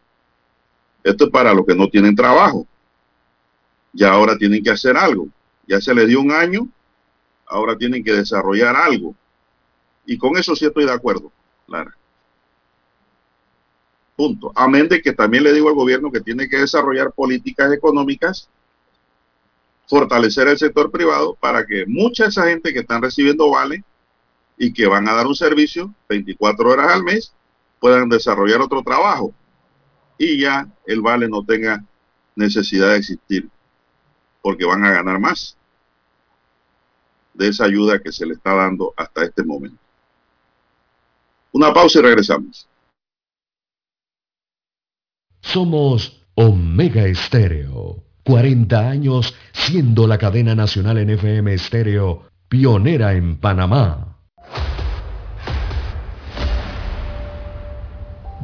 Esto 1.03 1.25
es 1.25 1.31
para 1.31 1.53
los 1.53 1.65
que 1.65 1.75
no 1.75 1.87
tienen 1.87 2.15
trabajo. 2.15 2.67
Ya 3.93 4.11
ahora 4.11 4.37
tienen 4.37 4.63
que 4.63 4.71
hacer 4.71 4.97
algo. 4.97 5.27
Ya 5.67 5.79
se 5.79 5.93
les 5.93 6.07
dio 6.07 6.19
un 6.19 6.31
año, 6.31 6.67
ahora 7.47 7.77
tienen 7.77 8.03
que 8.03 8.13
desarrollar 8.13 8.75
algo. 8.75 9.15
Y 10.05 10.17
con 10.17 10.37
eso 10.37 10.55
sí 10.55 10.65
estoy 10.65 10.85
de 10.85 10.93
acuerdo, 10.93 11.31
Lara. 11.67 11.95
Punto. 14.15 14.51
Amén 14.55 14.87
de 14.89 15.01
que 15.01 15.13
también 15.13 15.43
le 15.43 15.53
digo 15.53 15.69
al 15.69 15.75
gobierno 15.75 16.11
que 16.11 16.19
tiene 16.19 16.49
que 16.49 16.57
desarrollar 16.57 17.11
políticas 17.13 17.71
económicas, 17.71 18.49
fortalecer 19.87 20.47
el 20.47 20.57
sector 20.57 20.91
privado 20.91 21.35
para 21.39 21.65
que 21.65 21.85
mucha 21.87 22.23
de 22.23 22.29
esa 22.29 22.47
gente 22.47 22.73
que 22.73 22.79
están 22.79 23.01
recibiendo 23.01 23.49
vale 23.49 23.83
y 24.59 24.73
que 24.73 24.85
van 24.85 25.07
a 25.07 25.13
dar 25.13 25.25
un 25.25 25.35
servicio 25.35 25.91
24 26.09 26.69
horas 26.69 26.91
al 26.91 27.03
mes 27.03 27.33
puedan 27.79 28.09
desarrollar 28.09 28.61
otro 28.61 28.83
trabajo 28.83 29.33
y 30.17 30.41
ya 30.41 30.67
el 30.85 31.01
vale 31.01 31.29
no 31.29 31.43
tenga 31.43 31.83
necesidad 32.35 32.89
de 32.89 32.97
existir 32.97 33.49
porque 34.41 34.65
van 34.65 34.83
a 34.83 34.91
ganar 34.91 35.17
más 35.19 35.57
de 37.33 37.47
esa 37.47 37.63
ayuda 37.63 37.99
que 37.99 38.11
se 38.11 38.25
le 38.25 38.33
está 38.33 38.53
dando 38.53 38.93
hasta 38.97 39.23
este 39.23 39.43
momento. 39.43 39.79
Una 41.53 41.73
pausa 41.73 41.99
y 41.99 42.01
regresamos. 42.01 42.67
Somos 45.41 46.25
Omega 46.35 47.05
Estéreo. 47.05 48.03
40 48.23 48.89
años 48.89 49.35
siendo 49.53 50.05
la 50.05 50.17
cadena 50.17 50.53
nacional 50.53 50.97
en 50.99 51.11
FM 51.11 51.53
Estéreo, 51.53 52.27
pionera 52.49 53.13
en 53.13 53.37
Panamá. 53.37 54.08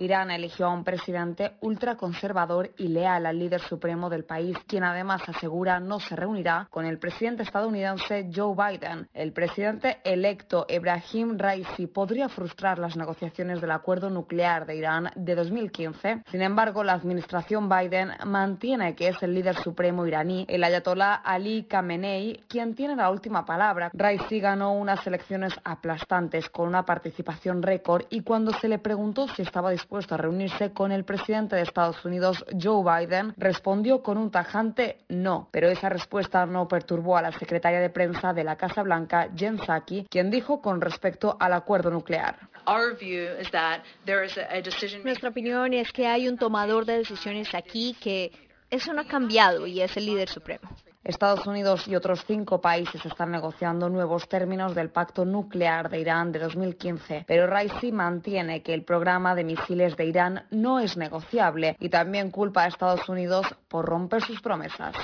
Irán 0.00 0.30
eligió 0.30 0.66
a 0.66 0.72
un 0.72 0.82
presidente 0.82 1.52
ultraconservador 1.60 2.70
y 2.78 2.88
leal 2.88 3.26
al 3.26 3.38
líder 3.38 3.60
supremo 3.60 4.08
del 4.08 4.24
país, 4.24 4.56
quien 4.66 4.82
además 4.82 5.20
asegura 5.28 5.78
no 5.78 6.00
se 6.00 6.16
reunirá 6.16 6.68
con 6.70 6.86
el 6.86 6.98
presidente 6.98 7.42
estadounidense 7.42 8.30
Joe 8.34 8.56
Biden. 8.56 9.08
El 9.12 9.34
presidente 9.34 9.98
electo 10.02 10.64
Ebrahim 10.68 11.36
Raisi 11.36 11.86
podría 11.86 12.30
frustrar 12.30 12.78
las 12.78 12.96
negociaciones 12.96 13.60
del 13.60 13.72
acuerdo 13.72 14.08
nuclear 14.08 14.64
de 14.64 14.76
Irán 14.76 15.10
de 15.16 15.34
2015. 15.34 16.22
Sin 16.30 16.40
embargo, 16.40 16.82
la 16.82 16.94
administración 16.94 17.68
Biden 17.68 18.12
mantiene 18.24 18.94
que 18.94 19.08
es 19.08 19.22
el 19.22 19.34
líder 19.34 19.56
supremo 19.56 20.06
iraní, 20.06 20.46
el 20.48 20.64
ayatolá 20.64 21.16
Ali 21.16 21.64
Khamenei, 21.64 22.42
quien 22.48 22.74
tiene 22.74 22.96
la 22.96 23.10
última 23.10 23.44
palabra. 23.44 23.90
Raisi 23.92 24.40
ganó 24.40 24.72
unas 24.72 25.06
elecciones 25.06 25.52
aplastantes 25.62 26.48
con 26.48 26.68
una 26.68 26.86
participación 26.86 27.62
récord 27.62 28.06
y 28.08 28.22
cuando 28.22 28.52
se 28.52 28.66
le 28.66 28.78
preguntó 28.78 29.28
si 29.28 29.42
estaba 29.42 29.70
dispuesto 29.70 29.89
a 29.92 30.16
reunirse 30.16 30.72
con 30.72 30.92
el 30.92 31.04
presidente 31.04 31.56
de 31.56 31.62
Estados 31.62 32.04
Unidos, 32.04 32.44
Joe 32.60 32.84
Biden, 32.84 33.34
respondió 33.36 34.02
con 34.02 34.18
un 34.18 34.30
tajante 34.30 34.98
no, 35.08 35.48
pero 35.50 35.68
esa 35.68 35.88
respuesta 35.88 36.46
no 36.46 36.68
perturbó 36.68 37.16
a 37.16 37.22
la 37.22 37.32
secretaria 37.32 37.80
de 37.80 37.90
prensa 37.90 38.32
de 38.32 38.44
la 38.44 38.56
Casa 38.56 38.82
Blanca, 38.82 39.28
Jen 39.36 39.58
Psaki, 39.58 40.06
quien 40.08 40.30
dijo 40.30 40.62
con 40.62 40.80
respecto 40.80 41.36
al 41.40 41.52
acuerdo 41.54 41.90
nuclear. 41.90 42.36
Nuestra 45.04 45.28
opinión 45.28 45.74
es 45.74 45.92
que 45.92 46.06
hay 46.06 46.28
un 46.28 46.38
tomador 46.38 46.84
de 46.84 46.98
decisiones 46.98 47.54
aquí 47.54 47.96
que 48.00 48.30
eso 48.70 48.92
no 48.92 49.00
ha 49.00 49.06
cambiado 49.06 49.66
y 49.66 49.80
es 49.80 49.96
el 49.96 50.06
líder 50.06 50.28
supremo. 50.28 50.70
Estados 51.02 51.46
Unidos 51.46 51.88
y 51.88 51.96
otros 51.96 52.24
cinco 52.26 52.60
países 52.60 53.02
están 53.06 53.30
negociando 53.30 53.88
nuevos 53.88 54.28
términos 54.28 54.74
del 54.74 54.90
pacto 54.90 55.24
nuclear 55.24 55.88
de 55.88 55.98
Irán 55.98 56.30
de 56.30 56.40
2015, 56.40 57.24
pero 57.26 57.46
Raisi 57.46 57.90
mantiene 57.90 58.62
que 58.62 58.74
el 58.74 58.84
programa 58.84 59.34
de 59.34 59.44
misiles 59.44 59.96
de 59.96 60.04
Irán 60.04 60.44
no 60.50 60.78
es 60.78 60.98
negociable 60.98 61.74
y 61.80 61.88
también 61.88 62.30
culpa 62.30 62.64
a 62.64 62.66
Estados 62.66 63.08
Unidos 63.08 63.46
por 63.68 63.86
romper 63.86 64.22
sus 64.22 64.42
promesas. 64.42 64.94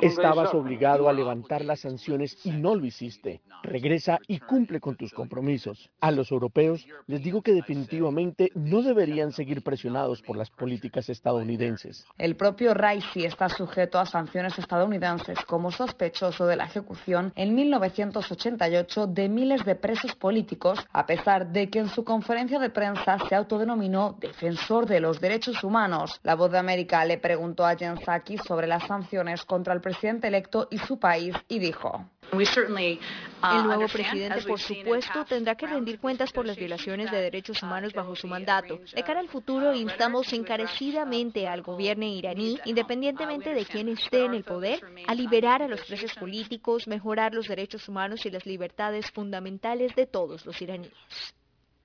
Estabas 0.00 0.52
obligado 0.52 1.08
a 1.08 1.14
levantar 1.14 1.64
las 1.64 1.80
sanciones 1.80 2.36
y 2.44 2.50
no 2.50 2.74
lo 2.74 2.84
hiciste. 2.84 3.40
Regresa 3.62 4.18
y 4.28 4.40
cumple 4.40 4.78
con 4.78 4.96
tus 4.96 5.14
compromisos. 5.14 5.90
A 6.02 6.10
los 6.10 6.30
europeos 6.30 6.86
les 7.06 7.22
digo 7.22 7.40
que 7.40 7.52
definitivamente 7.52 8.50
no 8.54 8.82
deberían 8.82 9.32
seguir 9.32 9.62
presionados 9.62 10.20
por 10.20 10.36
las 10.36 10.50
políticas 10.50 11.08
estadounidenses. 11.08 12.04
El 12.18 12.36
propio 12.36 12.74
Raisi 12.74 13.24
está 13.24 13.48
sujeto 13.48 13.98
a 13.98 14.04
sanciones 14.04 14.33
estadounidenses 14.34 15.38
como 15.46 15.70
sospechoso 15.70 16.46
de 16.46 16.56
la 16.56 16.64
ejecución 16.64 17.32
en 17.36 17.54
1988 17.54 19.06
de 19.06 19.28
miles 19.28 19.64
de 19.64 19.76
presos 19.76 20.14
políticos, 20.16 20.84
a 20.92 21.06
pesar 21.06 21.52
de 21.52 21.70
que 21.70 21.78
en 21.78 21.88
su 21.88 22.04
conferencia 22.04 22.58
de 22.58 22.70
prensa 22.70 23.16
se 23.28 23.34
autodenominó 23.34 24.16
defensor 24.18 24.86
de 24.86 25.00
los 25.00 25.20
derechos 25.20 25.62
humanos. 25.62 26.20
La 26.24 26.34
voz 26.34 26.50
de 26.50 26.58
América 26.58 27.04
le 27.04 27.18
preguntó 27.18 27.64
a 27.64 27.76
Jen 27.76 27.98
Psaki 27.98 28.38
sobre 28.38 28.66
las 28.66 28.86
sanciones 28.86 29.44
contra 29.44 29.72
el 29.72 29.80
presidente 29.80 30.28
electo 30.28 30.66
y 30.70 30.78
su 30.78 30.98
país 30.98 31.34
y 31.48 31.60
dijo. 31.60 32.04
El 32.32 33.64
nuevo 33.64 33.86
presidente, 33.88 34.42
por 34.42 34.58
supuesto, 34.58 35.24
tendrá 35.24 35.54
que 35.54 35.66
rendir 35.66 35.98
cuentas 35.98 36.32
por 36.32 36.46
las 36.46 36.56
violaciones 36.56 37.10
de 37.10 37.20
derechos 37.20 37.62
humanos 37.62 37.92
bajo 37.92 38.16
su 38.16 38.26
mandato. 38.26 38.80
De 38.94 39.02
cara 39.02 39.20
al 39.20 39.28
futuro, 39.28 39.74
instamos 39.74 40.32
encarecidamente 40.32 41.46
al 41.46 41.62
gobierno 41.62 42.04
iraní, 42.04 42.58
independientemente 42.64 43.52
de 43.52 43.66
quién 43.66 43.88
esté 43.88 44.24
en 44.24 44.34
el 44.34 44.44
poder, 44.44 44.80
a 45.06 45.14
liberar 45.14 45.62
a 45.62 45.68
los 45.68 45.84
presos 45.84 46.14
políticos, 46.14 46.88
mejorar 46.88 47.34
los 47.34 47.48
derechos 47.48 47.88
humanos 47.88 48.24
y 48.24 48.30
las 48.30 48.46
libertades 48.46 49.10
fundamentales 49.10 49.94
de 49.94 50.06
todos 50.06 50.46
los 50.46 50.60
iraníes. 50.62 50.92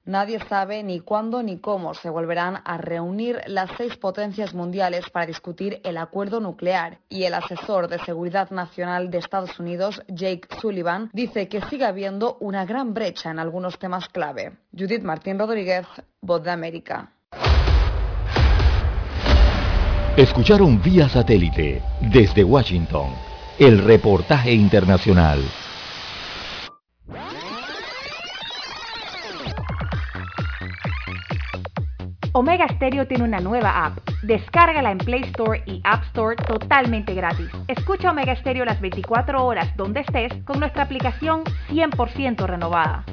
Nadie 0.10 0.40
sabe 0.50 0.82
ni 0.82 1.02
cuándo 1.02 1.44
ni 1.44 1.60
cómo 1.60 1.94
se 1.94 2.10
volverán 2.10 2.64
a 2.66 2.80
reunir 2.80 3.42
las 3.46 3.70
seis 3.78 3.96
potencias 3.96 4.56
mundiales 4.56 5.08
para 5.12 5.28
discutir 5.28 5.82
el 5.84 5.98
acuerdo 5.98 6.40
nuclear 6.40 6.98
y 7.10 7.26
el 7.26 7.36
asesor 7.36 7.88
de 7.88 8.00
seguridad 8.00 8.50
nacional 8.50 9.12
de 9.12 9.20
Estados 9.20 9.60
Unidos, 9.60 10.02
Jake 10.08 10.48
Sullivan, 10.60 11.12
dice 11.14 11.48
que 11.48 11.62
sigue 11.70 11.86
habiendo 11.86 12.38
una 12.40 12.66
gran 12.66 12.96
brecha 12.96 13.30
en 13.30 13.38
algunos 13.38 13.78
temas 13.78 14.10
clave. 14.10 14.54
Judith 14.76 15.04
Martín 15.04 15.38
Rodríguez, 15.38 15.86
Voz 16.22 16.42
de 16.42 16.50
América. 16.50 17.12
Escucharon 20.18 20.82
vía 20.82 21.08
satélite 21.08 21.84
desde 22.02 22.44
Washington 22.44 23.12
el 23.60 23.78
reportaje 23.78 24.54
internacional. 24.54 25.40
Omega 32.34 32.68
Stereo 32.68 33.08
tiene 33.08 33.24
una 33.24 33.40
nueva 33.40 33.86
app. 33.86 33.98
Descárgala 34.22 34.92
en 34.92 35.00
Play 35.00 35.24
Store 35.24 35.64
y 35.66 35.82
App 35.84 36.04
Store 36.06 36.36
totalmente 36.36 37.16
gratis. 37.16 37.50
Escucha 37.68 38.12
Omega 38.12 38.36
Stereo 38.36 38.66
las 38.66 38.80
24 38.80 39.44
horas 39.44 39.76
donde 39.76 40.02
estés 40.02 40.32
con 40.44 40.60
nuestra 40.60 40.84
aplicación 40.84 41.44
100% 41.70 42.46
renovada. 42.46 43.04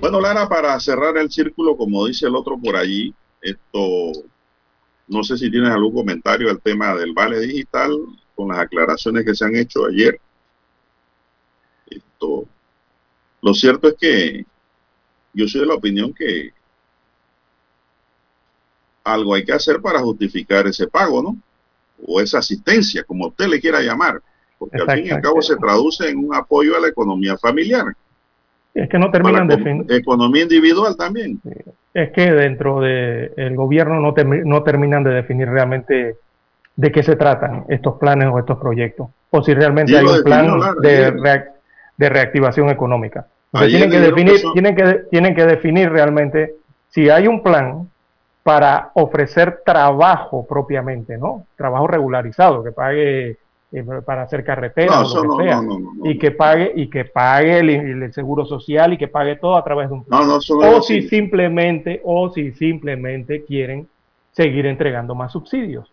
Bueno, 0.00 0.20
Lara, 0.20 0.46
para 0.46 0.78
cerrar 0.78 1.16
el 1.16 1.30
círculo, 1.30 1.76
como 1.76 2.06
dice 2.06 2.26
el 2.26 2.36
otro 2.36 2.58
por 2.58 2.76
allí, 2.76 3.14
esto, 3.40 4.12
no 5.08 5.22
sé 5.22 5.38
si 5.38 5.50
tienes 5.50 5.70
algún 5.70 5.94
comentario 5.94 6.50
al 6.50 6.60
tema 6.60 6.94
del 6.96 7.14
vale 7.14 7.40
digital, 7.40 7.92
con 8.34 8.48
las 8.48 8.58
aclaraciones 8.58 9.24
que 9.24 9.34
se 9.34 9.44
han 9.44 9.56
hecho 9.56 9.86
ayer. 9.86 10.20
Esto, 11.90 12.46
lo 13.40 13.54
cierto 13.54 13.88
es 13.88 13.94
que 13.94 14.44
yo 15.34 15.46
soy 15.46 15.62
de 15.62 15.66
la 15.66 15.74
opinión 15.74 16.12
que 16.12 16.50
algo 19.04 19.34
hay 19.34 19.44
que 19.44 19.52
hacer 19.52 19.80
para 19.80 20.00
justificar 20.00 20.66
ese 20.66 20.86
pago, 20.86 21.22
¿no? 21.22 21.36
O 22.06 22.20
esa 22.20 22.38
asistencia, 22.38 23.04
como 23.04 23.28
usted 23.28 23.46
le 23.46 23.60
quiera 23.60 23.80
llamar, 23.80 24.20
porque 24.58 24.78
al 24.78 24.90
fin 24.90 25.06
y 25.06 25.10
al 25.10 25.22
cabo 25.22 25.42
se 25.42 25.56
traduce 25.56 26.08
en 26.08 26.18
un 26.18 26.34
apoyo 26.34 26.76
a 26.76 26.80
la 26.80 26.88
economía 26.88 27.36
familiar. 27.36 27.86
Es 28.74 28.88
que 28.88 28.98
no 28.98 29.10
terminan 29.10 29.46
de 29.48 29.56
definir. 29.56 29.92
Economía 29.92 30.42
individual 30.42 30.96
también. 30.96 31.40
Es 31.92 32.10
que 32.12 32.32
dentro 32.32 32.80
del 32.80 33.54
gobierno 33.54 34.00
no, 34.00 34.14
no 34.44 34.62
terminan 34.62 35.04
de 35.04 35.10
definir 35.10 35.48
realmente 35.48 36.16
de 36.76 36.92
qué 36.92 37.02
se 37.02 37.16
tratan 37.16 37.64
estos 37.68 37.98
planes 37.98 38.28
o 38.32 38.38
estos 38.38 38.58
proyectos. 38.58 39.08
O 39.30 39.42
si 39.42 39.54
realmente 39.54 39.96
hay 39.96 40.04
un 40.04 40.22
plan 40.22 40.60
de, 40.82 41.12
de, 41.96 42.08
reactivación 42.08 42.68
económica. 42.70 43.26
Tienen 43.52 43.90
que, 43.90 44.00
definir, 44.00 44.40
tienen, 44.54 44.74
que, 44.74 44.84
tienen 45.10 45.34
que 45.34 45.44
definir 45.44 45.90
realmente 45.90 46.54
si 46.88 47.10
hay 47.10 47.26
un 47.26 47.42
plan 47.42 47.88
para 48.42 48.90
ofrecer 48.94 49.62
trabajo 49.64 50.46
propiamente, 50.46 51.16
¿no? 51.16 51.46
Trabajo 51.56 51.86
regularizado, 51.86 52.64
que 52.64 52.72
pague 52.72 53.36
eh, 53.74 53.84
para 54.04 54.22
hacer 54.22 54.44
carreteras 54.44 55.14
o 55.14 55.24
lo 55.24 55.36
que 55.38 55.44
sea, 55.44 55.62
y 56.04 56.18
que 56.18 56.30
pague 56.32 56.72
y 56.74 56.88
que 56.88 57.04
pague 57.04 57.58
el, 57.60 58.12
seguro 58.12 58.44
social 58.44 58.92
y 58.92 58.98
que 58.98 59.08
pague 59.08 59.36
todo 59.36 59.56
a 59.56 59.64
través 59.64 59.88
de 59.88 59.94
un 59.94 60.04
plan. 60.04 60.28
o 60.28 60.82
si 60.82 61.08
simplemente 61.08 62.00
o 62.04 62.30
si 62.30 62.52
simplemente 62.52 63.44
quieren 63.44 63.86
seguir 64.32 64.66
entregando 64.66 65.14
más 65.14 65.32
subsidios, 65.32 65.90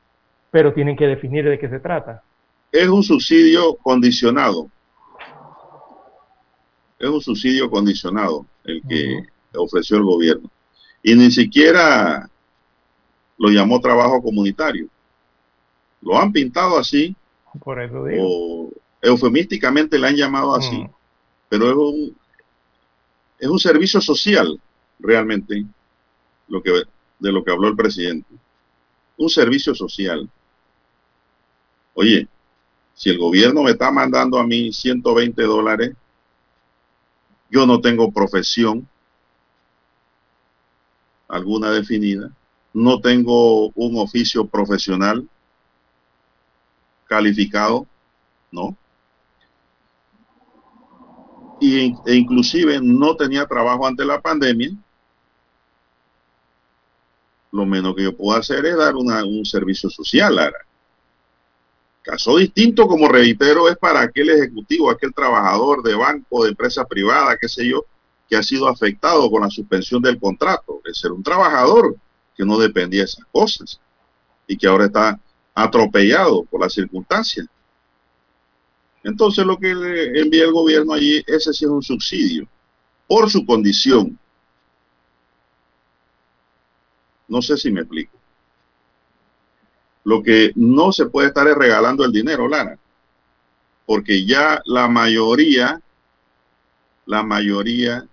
pero 0.51 0.73
tienen 0.73 0.95
que 0.95 1.07
definir 1.07 1.45
de 1.45 1.59
qué 1.59 1.69
se 1.69 1.79
trata. 1.79 2.23
Es 2.71 2.87
un 2.87 3.03
subsidio 3.03 3.75
condicionado. 3.75 4.69
Es 6.97 7.09
un 7.09 7.21
subsidio 7.21 7.69
condicionado 7.69 8.45
el 8.65 8.81
que 8.87 9.23
ofreció 9.55 9.97
el 9.97 10.03
gobierno. 10.03 10.49
Y 11.01 11.15
ni 11.15 11.31
siquiera 11.31 12.29
lo 13.37 13.49
llamó 13.49 13.79
trabajo 13.79 14.21
comunitario. 14.21 14.87
Lo 16.01 16.17
han 16.17 16.31
pintado 16.31 16.77
así 16.77 17.15
por 17.57 17.81
eso 17.81 18.05
digo. 18.05 18.23
O 18.23 18.71
eufemísticamente 19.01 19.97
le 19.97 20.07
han 20.07 20.15
llamado 20.15 20.55
así. 20.55 20.85
Pero 21.47 21.69
es 21.69 21.75
un, 21.75 22.17
es 23.39 23.47
un 23.47 23.59
servicio 23.59 23.99
social, 24.01 24.59
realmente, 24.99 25.65
lo 26.47 26.61
que, 26.61 26.83
de 27.19 27.31
lo 27.31 27.43
que 27.43 27.51
habló 27.51 27.69
el 27.69 27.75
presidente. 27.75 28.27
Un 29.17 29.29
servicio 29.29 29.73
social. 29.73 30.29
Oye, 32.01 32.29
si 32.93 33.09
el 33.09 33.17
gobierno 33.17 33.61
me 33.61 33.71
está 33.71 33.91
mandando 33.91 34.39
a 34.39 34.47
mí 34.47 34.71
120 34.71 35.43
dólares, 35.43 35.97
yo 37.49 37.65
no 37.65 37.81
tengo 37.81 38.09
profesión 38.09 38.87
alguna 41.27 41.71
definida, 41.71 42.31
no 42.73 43.01
tengo 43.01 43.67
un 43.71 43.99
oficio 43.99 44.47
profesional, 44.47 45.27
calificado, 47.05 47.85
¿no? 48.49 48.77
E 51.59 52.15
inclusive 52.15 52.79
no 52.81 53.17
tenía 53.17 53.45
trabajo 53.45 53.85
ante 53.85 54.05
la 54.05 54.21
pandemia, 54.21 54.71
lo 57.51 57.65
menos 57.65 57.93
que 57.93 58.03
yo 58.03 58.15
puedo 58.15 58.39
hacer 58.39 58.65
es 58.65 58.77
dar 58.77 58.95
un 58.95 59.43
servicio 59.43 59.89
social, 59.89 60.37
Lara. 60.37 60.68
Caso 62.01 62.37
distinto, 62.37 62.87
como 62.87 63.07
reitero, 63.07 63.69
es 63.69 63.77
para 63.77 64.01
aquel 64.01 64.29
ejecutivo, 64.29 64.89
aquel 64.89 65.13
trabajador 65.13 65.83
de 65.83 65.95
banco, 65.95 66.43
de 66.43 66.49
empresa 66.51 66.85
privada, 66.85 67.37
qué 67.39 67.47
sé 67.47 67.67
yo, 67.67 67.85
que 68.29 68.35
ha 68.35 68.43
sido 68.43 68.67
afectado 68.67 69.29
con 69.29 69.41
la 69.41 69.49
suspensión 69.49 70.01
del 70.01 70.19
contrato. 70.19 70.81
Es 70.85 70.99
ser 70.99 71.11
un 71.11 71.23
trabajador 71.23 71.95
que 72.35 72.45
no 72.45 72.57
dependía 72.57 73.01
de 73.01 73.05
esas 73.05 73.25
cosas 73.31 73.79
y 74.47 74.57
que 74.57 74.67
ahora 74.67 74.85
está 74.85 75.19
atropellado 75.53 76.43
por 76.45 76.61
las 76.61 76.73
circunstancias. 76.73 77.47
Entonces 79.03 79.45
lo 79.45 79.57
que 79.57 79.73
le 79.73 80.19
envía 80.19 80.43
el 80.43 80.51
gobierno 80.51 80.93
allí, 80.93 81.23
ese 81.27 81.53
sí 81.53 81.65
es 81.65 81.71
un 81.71 81.81
subsidio, 81.81 82.47
por 83.07 83.29
su 83.29 83.45
condición. 83.45 84.17
No 87.27 87.41
sé 87.41 87.57
si 87.57 87.71
me 87.71 87.81
explico. 87.81 88.18
Lo 90.03 90.23
que 90.23 90.51
no 90.55 90.91
se 90.91 91.07
puede 91.07 91.27
estar 91.27 91.47
es 91.47 91.55
regalando 91.55 92.05
el 92.05 92.11
dinero, 92.11 92.47
Lara, 92.47 92.77
porque 93.85 94.25
ya 94.25 94.61
la 94.65 94.87
mayoría, 94.87 95.81
la 97.05 97.23
mayoría 97.23 98.05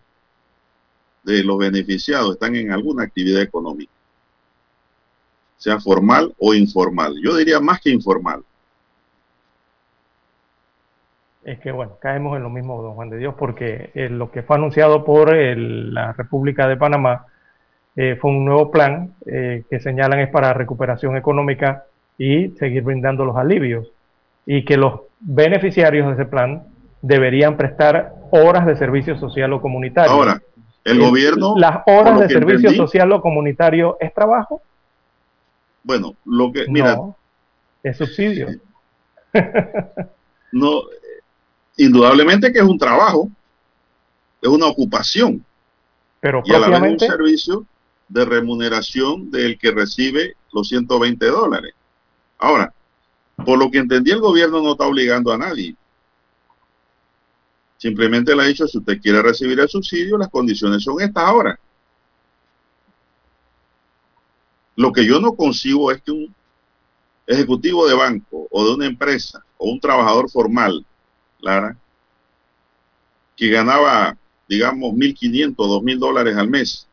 de 1.23 1.45
los 1.45 1.59
beneficiados 1.59 2.33
están 2.33 2.57
en 2.57 2.73
alguna 2.73 3.05
actividad 3.05 3.43
económica 3.43 3.93
sea 5.57 5.81
formal 5.81 6.35
o 6.39 6.55
informal. 6.55 7.15
Yo 7.23 7.37
diría 7.37 7.61
más 7.61 7.81
que 7.81 7.91
informal. 7.91 8.43
Es 11.45 11.61
que, 11.61 11.71
bueno, 11.71 11.97
caemos 12.01 12.37
en 12.37 12.43
lo 12.43 12.51
mismo, 12.51 12.83
don 12.83 12.95
Juan 12.95 13.11
de 13.11 13.19
Dios, 13.19 13.35
porque 13.39 13.91
eh, 13.95 14.09
lo 14.09 14.33
que 14.33 14.43
fue 14.43 14.57
anunciado 14.57 15.05
por 15.05 15.35
la 15.35 16.13
República 16.13 16.67
de 16.67 16.77
Panamá 16.77 17.27
eh, 17.97 18.19
fue 18.21 18.31
un 18.31 18.45
nuevo 18.45 18.71
plan 18.71 19.15
eh, 19.25 19.65
que 19.71 19.81
señalan 19.81 20.21
es 20.21 20.29
para 20.29 20.53
recuperación 20.53 21.17
económica 21.17 21.85
y 22.19 22.51
seguir 22.51 22.83
brindando 22.83 23.25
los 23.25 23.37
alivios. 23.37 23.89
Y 24.45 24.65
que 24.65 24.77
los 24.77 25.01
beneficiarios 25.19 26.07
de 26.07 26.13
ese 26.13 26.27
plan 26.27 26.65
deberían 27.01 27.57
prestar 27.57 28.13
horas 28.31 28.67
de 28.67 28.77
servicio 28.77 29.19
social 29.19 29.53
o 29.55 29.63
comunitario. 29.63 30.13
Ahora, 30.13 30.43
el 30.85 31.01
gobierno... 31.01 31.55
Las 31.57 31.83
horas 31.87 32.21
de 32.21 32.29
servicio 32.29 32.71
social 32.73 33.11
o 33.13 33.21
comunitario 33.23 33.97
es 33.99 34.13
trabajo. 34.13 34.61
Bueno, 35.83 36.15
lo 36.25 36.53
que, 36.53 36.67
mira. 36.69 36.99
es 37.83 37.97
subsidio. 37.97 38.49
no, 40.53 40.83
indudablemente 41.77 42.53
que 42.53 42.59
es 42.59 42.65
un 42.65 42.79
trabajo, 42.79 43.31
es 44.43 44.49
una 44.49 44.67
ocupación. 44.67 45.45
Pero 46.21 46.43
y 46.45 46.53
a 46.53 46.59
la 46.59 46.81
vez 46.81 46.93
un 46.93 46.99
servicio 46.99 47.67
de 48.09 48.25
remuneración 48.25 49.31
del 49.31 49.59
que 49.59 49.71
recibe 49.71 50.37
los 50.53 50.69
120 50.69 51.27
dólares. 51.27 51.75
Ahora, 52.39 52.73
por 53.45 53.59
lo 53.59 53.71
que 53.71 53.79
entendí, 53.79 54.11
el 54.11 54.21
gobierno 54.21 54.63
no 54.63 54.73
está 54.73 54.87
obligando 54.87 55.33
a 55.33 55.39
nadie. 55.39 55.77
Simplemente 57.77 58.35
le 58.35 58.43
ha 58.43 58.47
dicho, 58.47 58.67
si 58.67 58.79
usted 58.79 59.01
quiere 59.01 59.21
recibir 59.23 59.61
el 59.61 59.69
subsidio, 59.69 60.17
las 60.17 60.31
condiciones 60.31 60.83
son 60.83 61.01
estas 61.01 61.25
ahora. 61.25 61.59
Lo 64.77 64.93
que 64.93 65.07
yo 65.07 65.21
no 65.21 65.35
consigo 65.35 65.91
es 65.91 66.03
que 66.03 66.13
un 66.13 66.35
ejecutivo 67.27 67.87
de 67.87 67.95
banco 67.95 68.47
o 68.51 68.65
de 68.65 68.75
una 68.75 68.87
empresa 68.87 69.45
o 69.59 69.71
un 69.71 69.81
trabajador 69.81 70.31
formal, 70.31 70.85
Lara, 71.41 71.77
que 73.37 73.49
ganaba, 73.49 74.17
digamos, 74.49 74.93
1.500, 74.93 75.55
2.000 75.55 75.99
dólares 75.99 76.37
al 76.37 76.49
mes, 76.49 76.89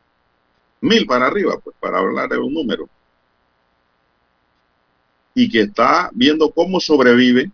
mil 0.84 1.06
para 1.06 1.26
arriba, 1.26 1.58
pues 1.62 1.74
para 1.80 1.98
hablar 1.98 2.28
de 2.28 2.38
un 2.38 2.52
número, 2.52 2.88
y 5.34 5.48
que 5.48 5.62
está 5.62 6.10
viendo 6.12 6.50
cómo 6.50 6.78
sobrevive 6.78 7.50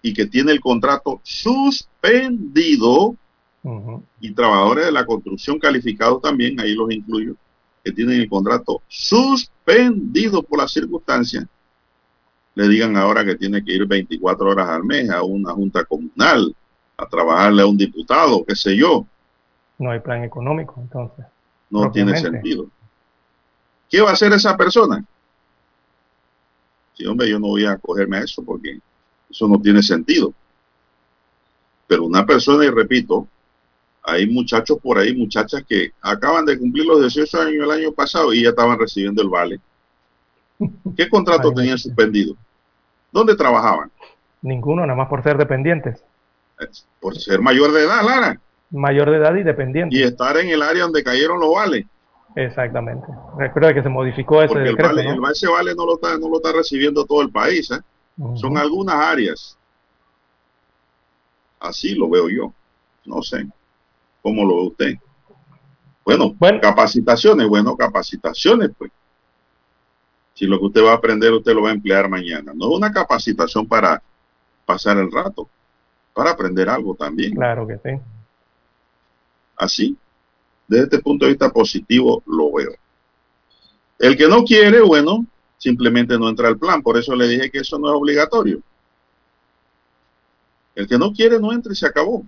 y 0.00 0.14
que 0.14 0.26
tiene 0.26 0.52
el 0.52 0.60
contrato 0.60 1.20
suspendido, 1.22 3.16
y 4.20 4.32
trabajadores 4.32 4.86
de 4.86 4.92
la 4.92 5.04
construcción 5.04 5.58
calificados 5.58 6.22
también, 6.22 6.58
ahí 6.58 6.74
los 6.74 6.90
incluyo, 6.90 7.34
que 7.84 7.92
tienen 7.92 8.20
el 8.20 8.28
contrato 8.28 8.80
suspendido 8.88 10.42
por 10.42 10.60
las 10.60 10.72
circunstancias, 10.72 11.44
le 12.54 12.68
digan 12.68 12.96
ahora 12.96 13.24
que 13.24 13.34
tiene 13.34 13.62
que 13.62 13.72
ir 13.72 13.86
24 13.86 14.50
horas 14.50 14.68
al 14.68 14.84
mes 14.84 15.10
a 15.10 15.22
una 15.22 15.52
junta 15.52 15.84
comunal, 15.84 16.54
a 16.96 17.06
trabajarle 17.06 17.62
a 17.62 17.66
un 17.66 17.76
diputado, 17.76 18.44
qué 18.44 18.54
sé 18.54 18.76
yo. 18.76 19.04
No 19.78 19.90
hay 19.90 20.00
plan 20.00 20.24
económico, 20.24 20.80
entonces. 20.80 21.26
No 21.70 21.90
tiene 21.90 22.18
sentido. 22.20 22.66
¿Qué 23.88 24.00
va 24.00 24.10
a 24.10 24.12
hacer 24.12 24.32
esa 24.32 24.56
persona? 24.56 25.04
Sí, 26.94 27.06
hombre, 27.06 27.30
yo 27.30 27.38
no 27.38 27.48
voy 27.48 27.64
a 27.64 27.72
acogerme 27.72 28.18
a 28.18 28.24
eso 28.24 28.42
porque 28.44 28.78
eso 29.30 29.48
no 29.48 29.60
tiene 29.60 29.82
sentido. 29.82 30.34
Pero 31.86 32.04
una 32.04 32.26
persona, 32.26 32.64
y 32.64 32.70
repito, 32.70 33.26
hay 34.02 34.26
muchachos 34.26 34.78
por 34.82 34.98
ahí, 34.98 35.14
muchachas 35.14 35.64
que 35.68 35.92
acaban 36.00 36.44
de 36.44 36.58
cumplir 36.58 36.86
los 36.86 37.00
18 37.00 37.40
años 37.40 37.64
el 37.64 37.70
año 37.70 37.92
pasado 37.92 38.32
y 38.32 38.42
ya 38.42 38.50
estaban 38.50 38.78
recibiendo 38.78 39.22
el 39.22 39.28
vale. 39.28 39.60
¿Qué 40.96 41.08
contrato 41.08 41.52
tenían 41.52 41.78
suspendido? 41.78 42.36
¿Dónde 43.10 43.34
trabajaban? 43.34 43.90
Ninguno, 44.42 44.82
nada 44.82 44.96
más 44.96 45.08
por 45.08 45.22
ser 45.22 45.36
dependientes. 45.36 46.02
Por 47.00 47.18
ser 47.18 47.40
mayor 47.40 47.72
de 47.72 47.84
edad, 47.84 48.04
Lara. 48.04 48.40
Mayor 48.70 49.10
de 49.10 49.16
edad 49.16 49.34
y 49.34 49.42
dependiente. 49.42 49.96
Y 49.96 50.02
estar 50.02 50.36
en 50.36 50.48
el 50.48 50.62
área 50.62 50.84
donde 50.84 51.02
cayeron 51.02 51.40
los 51.40 51.54
vales. 51.54 51.86
Exactamente. 52.36 53.06
Recuerda 53.36 53.74
que 53.74 53.82
se 53.82 53.88
modificó 53.88 54.40
ese 54.42 54.54
Porque 54.54 54.68
decreto, 54.68 54.90
el, 54.90 54.96
vale, 54.96 55.16
¿no? 55.16 55.26
el 55.26 55.32
ese 55.32 55.48
vale 55.48 55.74
no 55.74 55.84
lo, 55.86 55.94
está, 55.94 56.16
no 56.18 56.28
lo 56.28 56.36
está 56.36 56.52
recibiendo 56.52 57.04
todo 57.04 57.22
el 57.22 57.30
país. 57.30 57.70
¿eh? 57.70 57.80
Uh 58.18 58.28
-huh. 58.28 58.36
Son 58.38 58.56
algunas 58.56 58.94
áreas. 58.94 59.58
Así 61.58 61.94
lo 61.94 62.08
veo 62.08 62.28
yo. 62.28 62.52
No 63.04 63.22
sé. 63.22 63.46
¿Cómo 64.22 64.44
lo 64.44 64.56
ve 64.56 64.62
usted? 64.62 64.94
Bueno, 66.04 66.34
bueno, 66.38 66.60
capacitaciones. 66.60 67.48
Bueno, 67.48 67.76
capacitaciones, 67.76 68.70
pues. 68.78 68.90
Si 70.34 70.46
lo 70.46 70.58
que 70.58 70.66
usted 70.66 70.84
va 70.84 70.92
a 70.92 70.94
aprender, 70.94 71.32
usted 71.32 71.52
lo 71.52 71.62
va 71.62 71.70
a 71.70 71.74
emplear 71.74 72.08
mañana. 72.08 72.52
No 72.54 72.70
es 72.70 72.76
una 72.76 72.90
capacitación 72.92 73.66
para 73.66 74.02
pasar 74.64 74.96
el 74.96 75.10
rato, 75.10 75.48
para 76.14 76.30
aprender 76.30 76.68
algo 76.68 76.94
también. 76.94 77.34
Claro 77.34 77.66
que 77.66 77.76
sí. 77.78 78.00
Así, 79.60 79.94
desde 80.66 80.84
este 80.84 80.98
punto 81.00 81.26
de 81.26 81.32
vista 81.32 81.50
positivo, 81.50 82.22
lo 82.26 82.50
veo. 82.52 82.72
El 83.98 84.16
que 84.16 84.26
no 84.26 84.42
quiere, 84.42 84.80
bueno, 84.80 85.26
simplemente 85.58 86.18
no 86.18 86.30
entra 86.30 86.48
al 86.48 86.58
plan. 86.58 86.80
Por 86.82 86.96
eso 86.96 87.14
le 87.14 87.28
dije 87.28 87.50
que 87.50 87.58
eso 87.58 87.78
no 87.78 87.88
es 87.88 87.94
obligatorio. 87.94 88.60
El 90.74 90.88
que 90.88 90.96
no 90.96 91.12
quiere, 91.12 91.38
no 91.38 91.52
entra 91.52 91.72
y 91.72 91.76
se 91.76 91.86
acabó. 91.86 92.24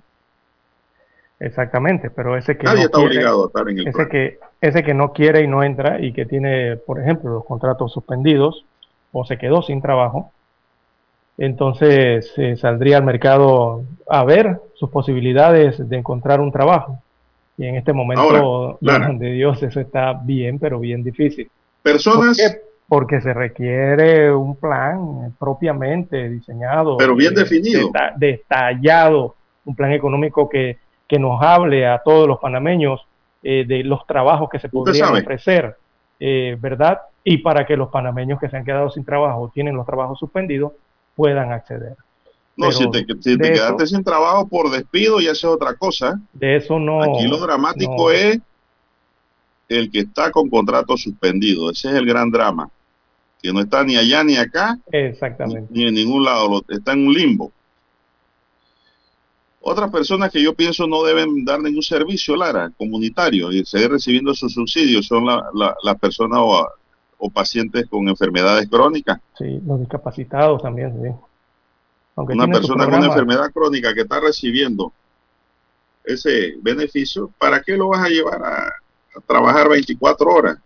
Exactamente, 1.41 2.11
pero 2.11 2.37
ese 2.37 2.59
que 2.59 2.67
Nadie 2.67 2.81
no 2.81 2.85
está 2.87 2.99
quiere, 2.99 3.15
obligado 3.15 3.45
a 3.45 3.47
estar 3.47 3.69
en 3.71 3.79
el 3.79 3.89
ese 3.89 3.93
plan. 3.93 4.09
que 4.11 4.39
ese 4.61 4.85
que 4.85 4.95
no 4.95 5.13
quiere 5.13 5.43
y 5.43 5.49
no 5.49 5.63
entra 5.63 6.01
y 6.01 6.13
que 6.13 6.27
tiene, 6.27 6.77
por 6.77 7.01
ejemplo, 7.01 7.31
los 7.33 7.45
contratos 7.47 7.93
suspendidos 7.93 8.65
o 9.11 9.25
se 9.25 9.39
quedó 9.39 9.63
sin 9.63 9.81
trabajo, 9.81 10.31
entonces 11.39 12.31
eh, 12.37 12.57
saldría 12.57 12.99
al 12.99 13.05
mercado 13.05 13.85
a 14.09 14.23
ver 14.25 14.61
sus 14.75 14.91
posibilidades 14.91 15.89
de 15.89 15.97
encontrar 15.97 16.41
un 16.41 16.53
trabajo. 16.53 17.03
Y 17.59 17.67
en 17.67 17.77
este 17.77 17.93
momento, 17.93 18.23
Ahora, 18.23 18.77
Lara. 18.81 19.13
de 19.13 19.33
Dios, 19.33 19.63
eso 19.63 19.81
está 19.81 20.13
bien, 20.15 20.59
pero 20.59 20.81
bien 20.81 21.03
difícil. 21.05 21.51
Personas, 21.83 22.37
¿Por 22.39 22.51
qué? 22.53 22.61
Porque 22.89 23.21
se 23.21 23.33
requiere 23.33 24.33
un 24.33 24.57
plan 24.57 25.35
propiamente 25.39 26.29
diseñado, 26.29 26.97
pero 26.97 27.15
bien 27.15 27.33
eh, 27.33 27.41
definido. 27.41 27.89
deta- 27.89 28.13
detallado, 28.17 29.37
un 29.65 29.75
plan 29.75 29.93
económico 29.93 30.49
que, 30.49 30.79
que 31.09 31.19
nos 31.19 31.41
hable 31.43 31.87
a 31.87 31.99
todos 32.03 32.27
los 32.29 32.39
panameños 32.39 33.01
eh, 33.43 33.65
de 33.67 33.83
los 33.85 34.07
trabajos 34.07 34.49
que 34.51 34.59
se 34.59 34.69
podrían 34.69 35.09
sabe. 35.09 35.21
ofrecer, 35.21 35.77
eh, 36.21 36.57
¿verdad? 36.61 37.01
Y 37.25 37.39
para 37.39 37.65
que 37.67 37.77
los 37.77 37.89
panameños 37.91 38.39
que 38.41 38.49
se 38.49 38.57
han 38.57 38.65
quedado 38.65 38.91
sin 38.91 39.05
trabajo 39.05 39.41
o 39.43 39.49
tienen 39.49 39.75
los 39.77 39.87
trabajos 39.87 40.19
suspendidos 40.19 40.73
puedan 41.15 41.53
acceder. 41.53 41.97
No, 42.57 42.71
si 42.71 42.91
te, 42.91 43.07
si 43.21 43.37
te 43.39 43.53
quedaste 43.53 43.85
eso- 43.85 43.95
sin 43.97 44.05
trabajo 44.05 44.47
por 44.47 44.71
despido, 44.71 45.21
ya 45.21 45.31
es 45.33 45.43
otra 45.45 45.75
cosa. 45.75 46.21
De 46.33 46.57
eso 46.57 46.79
no. 46.79 47.03
Aquí 47.03 47.27
lo 47.27 47.39
dramático 47.39 47.95
no- 47.97 48.11
es 48.11 48.39
el 49.69 49.91
que 49.91 50.01
está 50.01 50.31
con 50.31 50.51
contrato 50.51 50.97
suspendido. 50.97 51.71
Ese 51.71 51.89
es 51.89 51.95
el 51.95 52.05
gran 52.07 52.31
drama. 52.31 52.69
Que 53.43 53.53
no 53.53 53.61
está 53.61 53.83
ni 53.83 53.97
allá 53.97 54.23
ni 54.23 54.37
acá, 54.37 54.79
Exactamente. 54.93 55.67
ni 55.71 55.87
en 55.89 55.95
ningún 55.95 56.25
lado. 56.25 56.63
Está 56.69 56.93
en 56.93 57.07
un 57.07 57.15
limbo. 57.15 57.51
Otras 59.61 59.91
personas 59.91 60.31
que 60.31 60.43
yo 60.43 60.55
pienso 60.55 60.87
no 60.87 61.05
deben 61.05 61.45
dar 61.45 61.61
ningún 61.61 61.83
servicio, 61.83 62.35
Lara, 62.37 62.71
comunitario, 62.77 63.51
y 63.53 63.65
seguir 63.65 63.91
recibiendo 63.93 64.35
sus 64.35 64.53
subsidios 64.53 65.07
son 65.07 65.25
la- 65.25 65.45
la- 65.55 65.75
las 65.83 65.99
personas 65.99 66.39
o, 66.43 66.69
o 67.19 67.31
pacientes 67.31 67.87
con 67.89 68.09
enfermedades 68.09 68.69
crónicas. 68.69 69.21
Sí, 69.39 69.61
los 69.65 69.79
discapacitados 69.81 70.61
también, 70.63 70.93
sí. 71.01 71.09
Aunque 72.17 72.35
Una 72.35 72.47
persona 72.47 72.85
con 72.85 72.95
una 72.95 73.07
enfermedad 73.07 73.53
crónica 73.53 73.95
que 73.95 74.03
está 74.03 74.21
recibiendo 74.21 74.93
ese 76.05 76.57
beneficio, 76.61 77.31
¿para 77.39 77.63
qué 77.63 77.77
lo 77.77 77.89
vas 77.89 78.05
a 78.05 78.09
llevar 78.09 78.43
a, 78.45 78.67
a 78.67 79.21
trabajar 79.27 79.69
24 79.69 80.31
horas? 80.31 80.59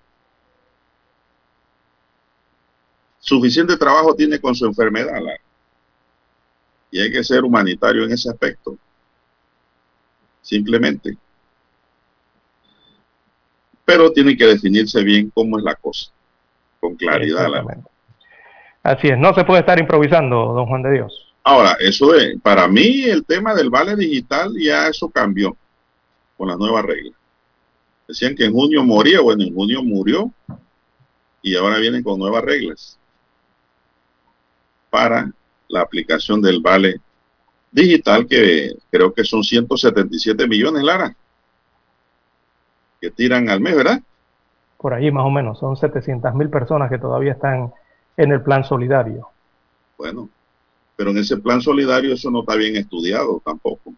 Suficiente 3.19 3.77
trabajo 3.77 4.15
tiene 4.15 4.41
con 4.41 4.55
su 4.55 4.67
enfermedad. 4.67 5.21
Y 6.91 7.01
hay 7.01 7.11
que 7.11 7.25
ser 7.25 7.43
humanitario 7.43 8.05
en 8.05 8.13
ese 8.13 8.31
aspecto. 8.31 8.77
Simplemente. 10.43 11.17
Pero 13.85 14.13
tiene 14.13 14.37
que 14.37 14.47
definirse 14.47 15.03
bien 15.03 15.31
cómo 15.35 15.59
es 15.59 15.65
la 15.65 15.75
cosa. 15.75 16.11
Con 16.79 16.95
claridad. 16.95 17.47
Exactamente. 17.47 17.91
Así 18.85 19.09
es, 19.09 19.19
no 19.19 19.35
se 19.35 19.45
puede 19.45 19.61
estar 19.61 19.81
improvisando, 19.81 20.53
don 20.53 20.67
Juan 20.67 20.83
de 20.83 20.93
Dios. 20.93 21.26
Ahora, 21.49 21.77
eso 21.79 22.11
de, 22.11 22.37
para 22.43 22.67
mí 22.67 23.05
el 23.05 23.25
tema 23.25 23.55
del 23.55 23.71
vale 23.71 23.95
digital 23.95 24.53
ya 24.59 24.89
eso 24.89 25.09
cambió 25.09 25.57
con 26.37 26.49
las 26.49 26.59
nuevas 26.59 26.85
reglas. 26.85 27.15
Decían 28.09 28.35
que 28.35 28.47
en 28.47 28.53
junio 28.53 28.83
moría, 28.83 29.21
bueno, 29.21 29.45
en 29.45 29.55
junio 29.55 29.81
murió 29.81 30.33
y 31.43 31.55
ahora 31.55 31.79
vienen 31.79 32.03
con 32.03 32.19
nuevas 32.19 32.43
reglas 32.43 32.99
para 34.91 35.31
la 35.69 35.83
aplicación 35.83 36.43
del 36.43 36.61
vale 36.61 37.01
digital 37.71 38.27
que 38.27 38.75
creo 38.91 39.15
que 39.15 39.23
son 39.23 39.45
177 39.45 40.49
millones, 40.49 40.83
Lara, 40.83 41.15
que 43.01 43.13
tiran 43.13 43.49
al 43.51 43.61
mes, 43.61 43.77
¿verdad? 43.77 44.03
Por 44.79 44.95
ahí 44.95 45.13
más 45.13 45.25
o 45.25 45.31
menos, 45.31 45.61
son 45.61 45.77
700 45.77 46.35
mil 46.35 46.51
personas 46.51 46.91
que 46.91 46.99
todavía 46.99 47.35
están 47.35 47.73
en 48.17 48.33
el 48.33 48.43
plan 48.43 48.65
solidario. 48.65 49.29
Bueno, 49.97 50.29
pero 50.97 51.11
en 51.11 51.19
ese 51.19 51.37
plan 51.37 51.61
solidario 51.61 52.15
eso 52.15 52.31
no 52.31 52.41
está 52.41 52.57
bien 52.57 52.77
estudiado 52.77 53.41
tampoco. 53.45 53.95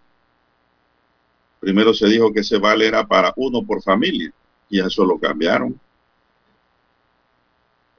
Primero 1.60 1.94
se 1.94 2.06
dijo 2.08 2.32
que 2.32 2.40
ese 2.40 2.58
vale 2.58 2.86
era 2.86 3.06
para 3.06 3.32
uno 3.36 3.64
por 3.64 3.82
familia 3.82 4.32
y 4.68 4.80
eso 4.80 5.04
lo 5.04 5.18
cambiaron. 5.18 5.78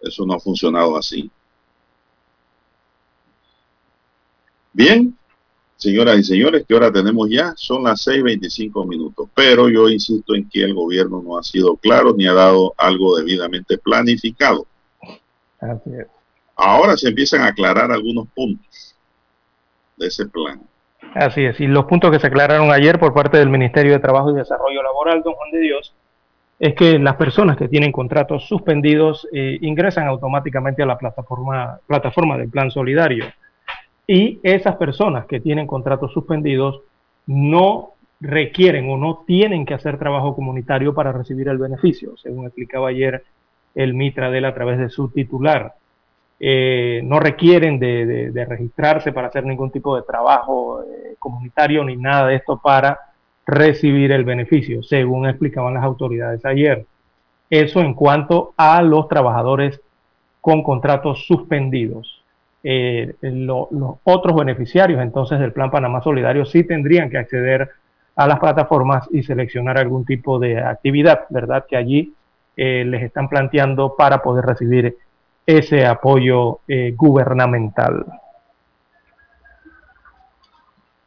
Eso 0.01 0.25
no 0.25 0.33
ha 0.33 0.39
funcionado 0.39 0.97
así. 0.97 1.29
Bien, 4.71 5.17
señoras 5.75 6.19
y 6.19 6.23
señores, 6.23 6.63
¿qué 6.67 6.75
hora 6.75 6.91
tenemos 6.91 7.29
ya? 7.29 7.53
Son 7.57 7.83
las 7.83 8.05
6.25 8.07 8.87
minutos, 8.87 9.27
pero 9.33 9.67
yo 9.67 9.89
insisto 9.89 10.35
en 10.35 10.47
que 10.47 10.63
el 10.63 10.73
gobierno 10.73 11.21
no 11.21 11.37
ha 11.37 11.43
sido 11.43 11.75
claro 11.75 12.13
ni 12.15 12.27
ha 12.27 12.33
dado 12.33 12.73
algo 12.77 13.17
debidamente 13.17 13.77
planificado. 13.77 14.67
Así 15.59 15.89
es. 15.89 16.18
Ahora 16.61 16.97
se 16.97 17.07
empiezan 17.07 17.41
a 17.41 17.47
aclarar 17.47 17.89
algunos 17.89 18.27
puntos 18.35 18.95
de 19.95 20.07
ese 20.07 20.25
plan. 20.27 20.61
Así 21.15 21.45
es. 21.45 21.59
Y 21.61 21.67
los 21.67 21.85
puntos 21.85 22.11
que 22.11 22.19
se 22.19 22.27
aclararon 22.27 22.71
ayer 22.71 22.99
por 22.99 23.13
parte 23.13 23.37
del 23.37 23.49
Ministerio 23.49 23.93
de 23.93 23.99
Trabajo 23.99 24.31
y 24.31 24.35
Desarrollo 24.35 24.83
Laboral, 24.83 25.23
don 25.23 25.33
Juan 25.33 25.51
de 25.51 25.59
Dios, 25.59 25.93
es 26.59 26.75
que 26.75 26.99
las 26.99 27.15
personas 27.15 27.55
que 27.55 27.69
tienen 27.69 27.93
contratos 27.93 28.45
suspendidos 28.45 29.25
eh, 29.31 29.57
ingresan 29.61 30.07
automáticamente 30.07 30.83
a 30.83 30.85
la 30.85 30.97
plataforma, 30.97 31.79
plataforma 31.87 32.37
del 32.37 32.49
Plan 32.49 32.69
Solidario. 32.69 33.25
Y 34.05 34.41
esas 34.43 34.75
personas 34.75 35.25
que 35.27 35.39
tienen 35.39 35.65
contratos 35.65 36.11
suspendidos 36.11 36.81
no 37.25 37.93
requieren 38.19 38.89
o 38.89 38.97
no 38.97 39.23
tienen 39.25 39.65
que 39.65 39.75
hacer 39.75 39.97
trabajo 39.97 40.35
comunitario 40.35 40.93
para 40.93 41.13
recibir 41.13 41.47
el 41.47 41.57
beneficio, 41.57 42.17
según 42.17 42.47
explicaba 42.47 42.89
ayer 42.89 43.23
el 43.75 43.93
Mitra 43.93 44.29
de 44.29 44.39
él 44.39 44.45
a 44.45 44.53
través 44.53 44.77
de 44.77 44.89
su 44.89 45.09
titular. 45.09 45.75
Eh, 46.41 47.01
no 47.03 47.19
requieren 47.19 47.79
de, 47.79 48.45
registrarse 48.47 49.11
para 49.11 49.27
hacer 49.27 49.45
ningún 49.45 49.71
tipo 49.71 49.95
de 49.95 50.03
trabajo 50.03 50.81
eh, 50.83 51.15
comunitario 51.19 51.83
ni 51.83 51.97
nada 51.97 52.27
de 52.27 52.35
esto 52.35 52.61
para 52.63 52.97
recibir 53.45 54.11
el 54.13 54.23
beneficio, 54.23 54.81
según 54.81 55.27
explicaban 55.27 55.73
las 55.73 55.83
autoridades 55.83 56.45
ayer. 56.45 56.85
Eso 57.49 57.81
en 57.81 57.93
cuanto 57.93 58.53
a 58.55 58.81
los 58.81 59.07
trabajadores 59.09 59.81
con 60.39 60.63
contratos 60.63 61.25
suspendidos. 61.25 62.23
Eh, 62.63 63.15
lo, 63.21 63.67
los 63.71 63.95
otros 64.03 64.35
beneficiarios 64.35 65.01
entonces 65.01 65.39
del 65.39 65.53
Plan 65.53 65.71
Panamá 65.71 66.01
Solidario 66.01 66.45
sí 66.45 66.65
tendrían 66.65 67.09
que 67.09 67.17
acceder 67.17 67.69
a 68.17 68.27
las 68.27 68.39
plataformas 68.39 69.07
y 69.11 69.23
seleccionar 69.23 69.77
algún 69.77 70.05
tipo 70.05 70.39
de 70.39 70.59
actividad, 70.59 71.21
¿verdad? 71.29 71.65
Que 71.67 71.77
allí 71.77 72.13
les 72.57 73.03
están 73.03 73.29
planteando 73.29 73.95
para 73.95 74.21
poder 74.21 74.45
recibir 74.45 74.97
ese 75.57 75.83
apoyo 75.83 76.59
eh, 76.67 76.93
gubernamental. 76.95 78.05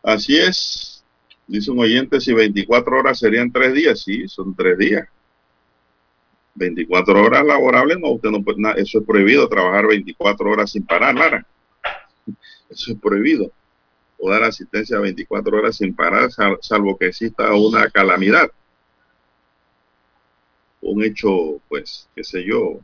Así 0.02 0.36
es, 0.36 1.04
dice 1.46 1.70
un 1.70 1.78
oyente, 1.78 2.20
si 2.20 2.32
24 2.32 2.98
horas 2.98 3.20
serían 3.20 3.52
tres 3.52 3.72
días, 3.72 4.00
sí, 4.00 4.26
son 4.26 4.56
tres 4.56 4.76
días. 4.78 5.08
24 6.56 7.22
horas 7.22 7.44
laborables, 7.44 8.00
no, 8.00 8.10
usted 8.10 8.30
no 8.30 8.42
puede, 8.42 8.60
na, 8.60 8.72
eso 8.72 8.98
es 8.98 9.06
prohibido, 9.06 9.48
trabajar 9.48 9.86
24 9.86 10.50
horas 10.50 10.72
sin 10.72 10.84
parar, 10.84 11.14
Lara. 11.14 11.46
Eso 12.68 12.92
es 12.92 12.98
prohibido. 12.98 13.52
O 14.18 14.28
dar 14.28 14.42
asistencia 14.42 14.98
24 14.98 15.56
horas 15.56 15.76
sin 15.76 15.94
parar, 15.94 16.32
sal, 16.32 16.58
salvo 16.60 16.98
que 16.98 17.06
exista 17.06 17.54
una 17.54 17.88
calamidad. 17.90 18.50
Un 20.80 21.04
hecho, 21.04 21.60
pues, 21.68 22.08
qué 22.16 22.24
sé 22.24 22.44
yo, 22.44 22.80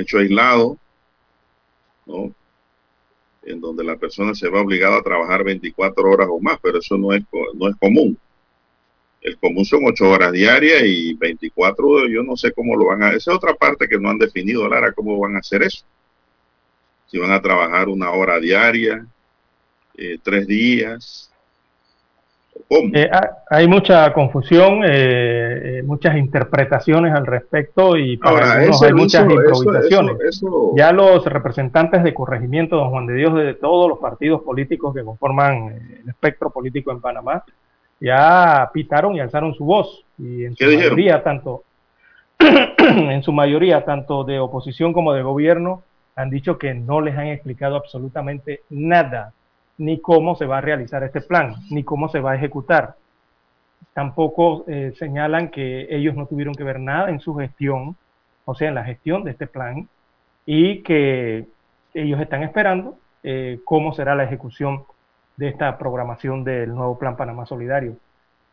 hecho 0.00 0.18
aislado, 0.18 0.78
¿no? 2.06 2.34
En 3.42 3.60
donde 3.60 3.84
la 3.84 3.96
persona 3.96 4.34
se 4.34 4.48
va 4.48 4.62
obligada 4.62 4.98
a 4.98 5.02
trabajar 5.02 5.44
24 5.44 6.10
horas 6.10 6.28
o 6.30 6.40
más, 6.40 6.58
pero 6.62 6.78
eso 6.78 6.96
no 6.96 7.12
es, 7.12 7.22
no 7.54 7.68
es 7.68 7.76
común. 7.76 8.18
El 9.20 9.38
común 9.38 9.64
son 9.64 9.80
ocho 9.86 10.10
horas 10.10 10.32
diarias 10.32 10.82
y 10.84 11.14
24, 11.14 12.08
yo 12.08 12.22
no 12.22 12.36
sé 12.36 12.52
cómo 12.52 12.76
lo 12.76 12.86
van 12.86 13.02
a... 13.02 13.08
Esa 13.08 13.30
es 13.30 13.36
otra 13.36 13.54
parte 13.54 13.88
que 13.88 13.98
no 13.98 14.10
han 14.10 14.18
definido, 14.18 14.68
Lara, 14.68 14.92
cómo 14.92 15.18
van 15.18 15.36
a 15.36 15.38
hacer 15.38 15.62
eso. 15.62 15.84
Si 17.06 17.18
van 17.18 17.32
a 17.32 17.40
trabajar 17.40 17.88
una 17.88 18.10
hora 18.10 18.38
diaria, 18.38 19.06
eh, 19.96 20.18
tres 20.22 20.46
días, 20.46 21.30
eh, 22.70 23.10
hay 23.50 23.68
mucha 23.68 24.12
confusión, 24.12 24.82
eh, 24.84 25.78
eh, 25.78 25.82
muchas 25.84 26.16
interpretaciones 26.16 27.12
al 27.14 27.26
respecto 27.26 27.96
y 27.96 28.16
para 28.16 28.52
algunos 28.52 28.82
hay 28.82 28.92
muchas 28.92 29.30
improvisaciones. 29.30 30.42
Ya 30.76 30.92
los 30.92 31.24
representantes 31.26 32.02
de 32.02 32.14
corregimiento, 32.14 32.76
don 32.76 32.90
Juan 32.90 33.06
de 33.06 33.14
Dios, 33.14 33.34
de 33.34 33.54
todos 33.54 33.88
los 33.88 33.98
partidos 33.98 34.42
políticos 34.42 34.94
que 34.94 35.04
conforman 35.04 36.00
el 36.02 36.08
espectro 36.08 36.50
político 36.50 36.90
en 36.90 37.00
Panamá, 37.00 37.44
ya 38.00 38.70
pitaron 38.72 39.14
y 39.14 39.20
alzaron 39.20 39.54
su 39.54 39.64
voz. 39.64 40.04
Y 40.18 40.44
en 40.44 40.56
su 40.56 40.64
mayoría, 40.64 41.22
tanto 41.22 41.64
en 42.38 43.22
su 43.22 43.32
mayoría, 43.32 43.84
tanto 43.84 44.24
de 44.24 44.38
oposición 44.38 44.92
como 44.92 45.12
de 45.12 45.22
gobierno, 45.22 45.82
han 46.16 46.30
dicho 46.30 46.58
que 46.58 46.74
no 46.74 47.00
les 47.00 47.16
han 47.16 47.28
explicado 47.28 47.76
absolutamente 47.76 48.62
nada 48.70 49.32
ni 49.78 50.00
cómo 50.00 50.36
se 50.36 50.46
va 50.46 50.58
a 50.58 50.60
realizar 50.60 51.02
este 51.02 51.20
plan, 51.20 51.54
ni 51.70 51.84
cómo 51.84 52.08
se 52.08 52.20
va 52.20 52.32
a 52.32 52.36
ejecutar. 52.36 52.96
Tampoco 53.92 54.64
eh, 54.66 54.92
señalan 54.98 55.50
que 55.50 55.86
ellos 55.90 56.14
no 56.14 56.26
tuvieron 56.26 56.54
que 56.54 56.64
ver 56.64 56.80
nada 56.80 57.10
en 57.10 57.20
su 57.20 57.34
gestión, 57.34 57.96
o 58.44 58.54
sea, 58.54 58.68
en 58.68 58.74
la 58.74 58.84
gestión 58.84 59.24
de 59.24 59.32
este 59.32 59.46
plan, 59.46 59.88
y 60.46 60.82
que 60.82 61.46
ellos 61.94 62.20
están 62.20 62.42
esperando 62.42 62.98
eh, 63.22 63.60
cómo 63.64 63.94
será 63.94 64.14
la 64.14 64.24
ejecución 64.24 64.84
de 65.36 65.48
esta 65.48 65.78
programación 65.78 66.44
del 66.44 66.74
nuevo 66.74 66.98
Plan 66.98 67.16
Panamá 67.16 67.46
Solidario. 67.46 67.96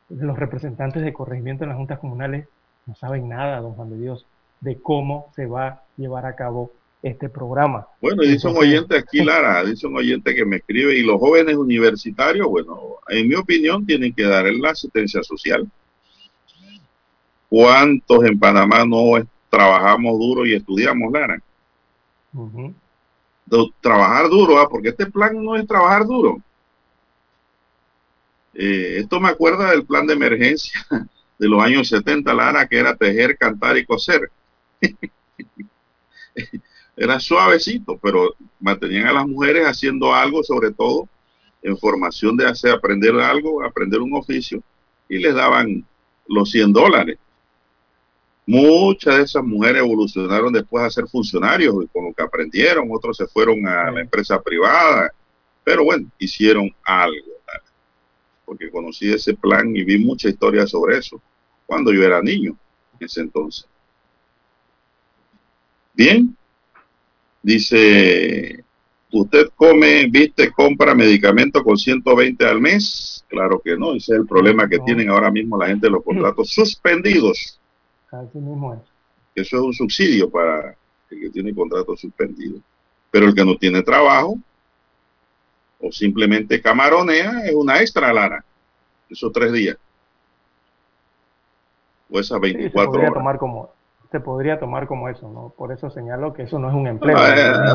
Los 0.10 0.38
representantes 0.38 1.04
de 1.04 1.14
corregimiento 1.14 1.64
en 1.64 1.70
las 1.70 1.78
juntas 1.78 2.00
comunales 2.00 2.48
no 2.86 2.96
saben 2.96 3.30
nada, 3.30 3.60
don 3.60 3.74
Juan 3.74 3.90
de 3.90 3.98
Dios, 3.98 4.26
de 4.60 4.80
cómo 4.80 5.28
se 5.36 5.46
va 5.46 5.68
a 5.68 5.82
llevar 5.98 6.26
a 6.26 6.36
cabo 6.36 6.72
este 7.02 7.30
programa. 7.30 7.88
Bueno, 8.00 8.24
y 8.24 8.30
dice 8.30 8.48
un 8.48 8.58
oyente 8.58 8.98
aquí, 8.98 9.24
Lara, 9.24 9.64
dice 9.66 9.88
un 9.88 9.98
oyente 9.98 10.36
que 10.36 10.46
me 10.46 10.58
escribe, 10.58 10.98
y 10.98 11.04
los 11.04 11.20
jóvenes 11.20 11.56
universitarios, 11.56 12.48
bueno, 12.48 12.98
en 13.08 13.28
mi 13.28 13.36
opinión, 13.36 13.86
tienen 13.86 14.14
que 14.14 14.24
dar 14.24 14.46
la 14.46 14.72
asistencia 14.72 15.24
social. 15.24 15.68
¿Cuántos 17.50 18.24
en 18.24 18.40
Panamá 18.40 18.86
no 18.86 19.28
trabajamos 19.50 20.18
duro 20.18 20.46
y 20.46 20.54
estudiamos, 20.54 21.12
Lara? 21.12 21.42
trabajar 23.82 24.30
duro, 24.30 24.58
¿ah? 24.58 24.70
porque 24.70 24.90
este 24.90 25.06
plan 25.06 25.44
no 25.44 25.58
es 25.58 25.68
trabajar 25.68 26.06
duro. 26.06 26.42
Eh, 28.54 28.98
esto 29.00 29.20
me 29.20 29.30
acuerda 29.30 29.72
del 29.72 29.86
plan 29.86 30.08
de 30.08 30.14
emergencia 30.14 30.74
de 31.40 31.48
los 31.48 31.62
años 31.62 31.90
70, 31.90 32.34
Lara, 32.34 32.68
que 32.68 32.78
era 32.78 32.96
tejer, 32.96 33.38
cantar 33.38 33.78
y 33.78 33.86
coser. 33.86 34.32
era 36.96 37.20
suavecito, 37.20 37.98
pero 37.98 38.36
mantenían 38.60 39.08
a 39.08 39.14
las 39.14 39.28
mujeres 39.28 39.66
haciendo 39.66 40.14
algo, 40.14 40.44
sobre 40.44 40.72
todo 40.72 41.08
en 41.62 41.78
formación 41.78 42.36
de 42.38 42.48
hacer 42.48 42.72
aprender 42.72 43.16
algo, 43.16 43.64
aprender 43.64 44.02
un 44.02 44.16
oficio, 44.16 44.64
y 45.08 45.20
les 45.20 45.34
daban 45.34 45.86
los 46.28 46.50
100 46.52 46.74
dólares. 46.74 47.18
Muchas 48.46 49.18
de 49.18 49.24
esas 49.24 49.44
mujeres 49.44 49.84
evolucionaron 49.84 50.52
después 50.52 50.84
a 50.84 50.90
ser 50.90 51.08
funcionarios 51.08 51.76
con 51.94 52.06
lo 52.06 52.14
que 52.14 52.24
aprendieron, 52.24 52.90
otros 52.92 53.18
se 53.18 53.28
fueron 53.28 53.68
a 53.68 53.92
la 53.92 54.02
empresa 54.02 54.42
privada, 54.42 55.12
pero 55.64 55.84
bueno, 55.84 56.10
hicieron 56.18 56.74
algo, 56.84 57.32
porque 58.46 58.72
conocí 58.72 59.12
ese 59.12 59.36
plan 59.36 59.76
y 59.76 59.84
vi 59.84 60.00
mucha 60.00 60.28
historia 60.28 60.66
sobre 60.66 60.98
eso 60.98 61.22
cuando 61.66 61.94
yo 61.94 62.04
era 62.04 62.22
niño 62.22 62.58
en 63.00 63.06
ese 63.06 63.22
entonces. 63.22 63.68
Bien, 65.94 66.36
Dice, 67.44 68.64
¿usted 69.12 69.50
come, 69.56 70.08
viste, 70.08 70.52
compra 70.52 70.94
medicamento 70.94 71.64
con 71.64 71.78
120 71.78 72.46
al 72.46 72.62
mes? 72.62 73.26
Claro 73.28 73.62
que 73.64 73.78
no, 73.78 73.94
ese 73.94 74.14
es 74.14 74.20
el 74.20 74.28
problema 74.28 74.68
que 74.68 74.80
tienen 74.80 75.10
ahora 75.10 75.32
mismo 75.32 75.58
la 75.58 75.68
gente 75.68 75.88
de 75.88 75.92
los 75.92 76.04
contratos 76.04 76.50
suspendidos. 76.54 77.60
Así 78.12 78.38
mismo 78.38 78.74
es. 78.74 78.80
Eso 79.34 79.58
es 79.58 79.64
un 79.64 79.74
subsidio 79.74 80.30
para 80.30 80.76
el 81.10 81.20
que 81.20 81.30
tiene 81.30 81.56
contrato 81.56 81.96
suspendido. 81.96 82.60
Pero 83.10 83.28
el 83.28 83.36
que 83.36 83.46
no 83.46 83.56
tiene 83.58 83.82
trabajo 83.82 84.38
o 85.80 85.92
simplemente 85.92 86.62
camaronea 86.62 87.46
es 87.46 87.56
una 87.56 87.80
extra 87.80 88.14
lana. 88.14 88.44
Esos 89.10 89.32
tres 89.32 89.52
días. 89.52 89.78
O 92.10 92.20
esas 92.20 92.40
24 92.40 92.92
horas. 92.92 93.14
Tomar 93.14 93.38
como, 93.38 93.72
se 94.12 94.20
podría 94.20 94.60
tomar 94.60 94.88
como 94.88 95.08
eso, 95.08 95.30
¿no? 95.30 95.54
Por 95.58 95.72
eso 95.72 95.90
señalo 95.90 96.34
que 96.34 96.44
eso 96.44 96.60
no 96.60 96.68
es 96.68 96.76
un 96.76 96.86
empleo. 96.86 97.18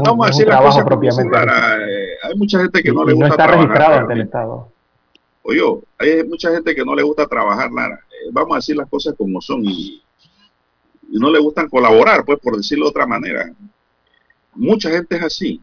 vamos 0.04 0.26
a 0.26 0.30
decir 0.30 0.46
cosas 0.46 0.84
propiamente. 0.84 1.34
Eh, 1.34 2.08
hay 2.22 2.36
mucha 2.36 2.58
gente 2.60 2.82
que 2.82 2.92
no 2.92 3.04
le 3.04 3.14
gusta 3.14 3.28
no 3.28 3.34
está 3.34 3.46
registrado 3.46 3.94
ante 3.94 4.12
el 4.12 4.20
Estado. 4.20 4.68
Oye, 5.42 5.62
hay 5.98 6.24
mucha 6.24 6.50
gente 6.50 6.74
que 6.74 6.84
no 6.84 6.94
le 6.94 7.02
gusta 7.02 7.26
trabajar, 7.26 7.72
Lara. 7.72 8.00
Eh, 8.10 8.28
vamos 8.32 8.52
a 8.52 8.56
decir 8.56 8.76
las 8.76 8.88
cosas 8.88 9.14
como 9.16 9.40
son 9.40 9.62
y, 9.64 10.02
no 11.08 11.30
le 11.30 11.38
gustan 11.38 11.70
colaborar, 11.70 12.24
pues, 12.24 12.38
por 12.40 12.56
decirlo 12.56 12.86
de 12.86 12.90
otra 12.90 13.06
manera. 13.06 13.50
Mucha 14.54 14.90
gente 14.90 15.16
es 15.16 15.22
así. 15.22 15.62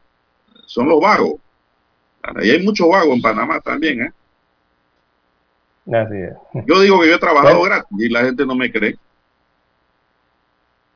Son 0.66 0.90
los 0.90 1.00
vagos. 1.00 1.36
Y 2.42 2.50
hay 2.50 2.64
muchos 2.64 2.88
vagos 2.88 3.16
en 3.16 3.22
Panamá 3.22 3.60
también, 3.60 4.02
¿eh? 4.02 4.12
Así 5.94 6.16
es. 6.16 6.66
Yo 6.66 6.80
digo 6.80 7.00
que 7.02 7.10
yo 7.10 7.16
he 7.16 7.20
trabajado 7.20 7.62
gratis 7.62 8.00
y 8.00 8.10
la 8.10 8.22
gente 8.22 8.46
no 8.46 8.56
me 8.56 8.72
cree 8.72 8.98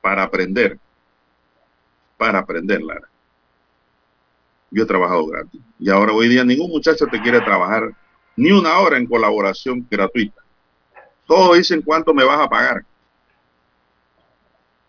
para 0.07 0.23
aprender. 0.23 0.79
Para 2.15 2.39
aprender, 2.39 2.81
Lara. 2.81 3.09
Yo 4.71 4.83
he 4.83 4.85
trabajado 4.85 5.27
gratis. 5.27 5.59
Y 5.77 5.89
ahora 5.89 6.13
hoy 6.13 6.29
día 6.29 6.45
ningún 6.45 6.69
muchacho 6.69 7.07
te 7.07 7.21
quiere 7.21 7.41
trabajar 7.41 7.93
ni 8.37 8.53
una 8.53 8.79
hora 8.79 8.95
en 8.97 9.05
colaboración 9.05 9.85
gratuita. 9.91 10.41
Todos 11.25 11.57
dicen 11.57 11.81
cuánto 11.81 12.13
me 12.13 12.23
vas 12.23 12.39
a 12.39 12.47
pagar. 12.47 12.85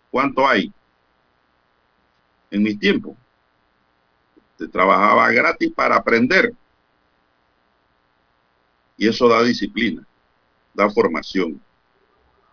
¿Cuánto 0.08 0.46
hay? 0.46 0.72
En 2.52 2.62
mi 2.62 2.76
tiempo. 2.76 3.16
Te 4.56 4.68
trabajaba 4.68 5.32
gratis 5.32 5.72
para 5.72 5.96
aprender. 5.96 6.52
Y 8.96 9.08
eso 9.08 9.26
da 9.28 9.42
disciplina, 9.42 10.06
da 10.72 10.88
formación. 10.88 11.60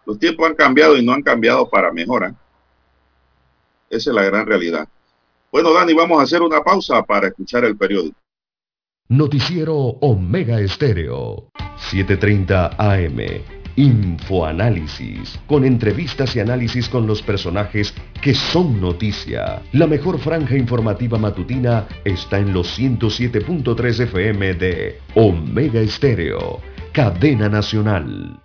Los 0.04 0.18
tiempos 0.18 0.48
han 0.50 0.56
cambiado 0.56 0.98
y 0.98 1.06
no 1.06 1.14
han 1.14 1.22
cambiado 1.22 1.70
para 1.70 1.92
mejorar. 1.94 2.34
Esa 3.90 4.10
es 4.10 4.16
la 4.16 4.24
gran 4.24 4.46
realidad. 4.46 4.88
Bueno, 5.52 5.74
Dani, 5.74 5.94
vamos 5.94 6.20
a 6.20 6.24
hacer 6.24 6.42
una 6.42 6.62
pausa 6.62 7.04
para 7.04 7.28
escuchar 7.28 7.64
el 7.64 7.78
periódico. 7.78 8.18
Noticiero 9.08 9.76
Omega 9.76 10.60
Estéreo, 10.60 11.50
7:30 11.78 12.76
AM. 12.78 13.44
Infoanálisis, 13.78 15.38
con 15.48 15.66
entrevistas 15.66 16.36
y 16.36 16.40
análisis 16.40 16.88
con 16.88 17.06
los 17.06 17.22
personajes 17.22 17.94
que 18.22 18.34
son 18.34 18.80
noticia. 18.80 19.62
La 19.74 19.86
mejor 19.86 20.18
franja 20.18 20.56
informativa 20.56 21.18
matutina 21.18 21.88
está 22.06 22.40
en 22.40 22.54
los 22.54 22.80
107.3 22.80 24.00
FM 24.00 24.54
de 24.56 25.00
Omega 25.14 25.82
Estéreo, 25.82 26.62
cadena 26.94 27.50
nacional. 27.50 28.45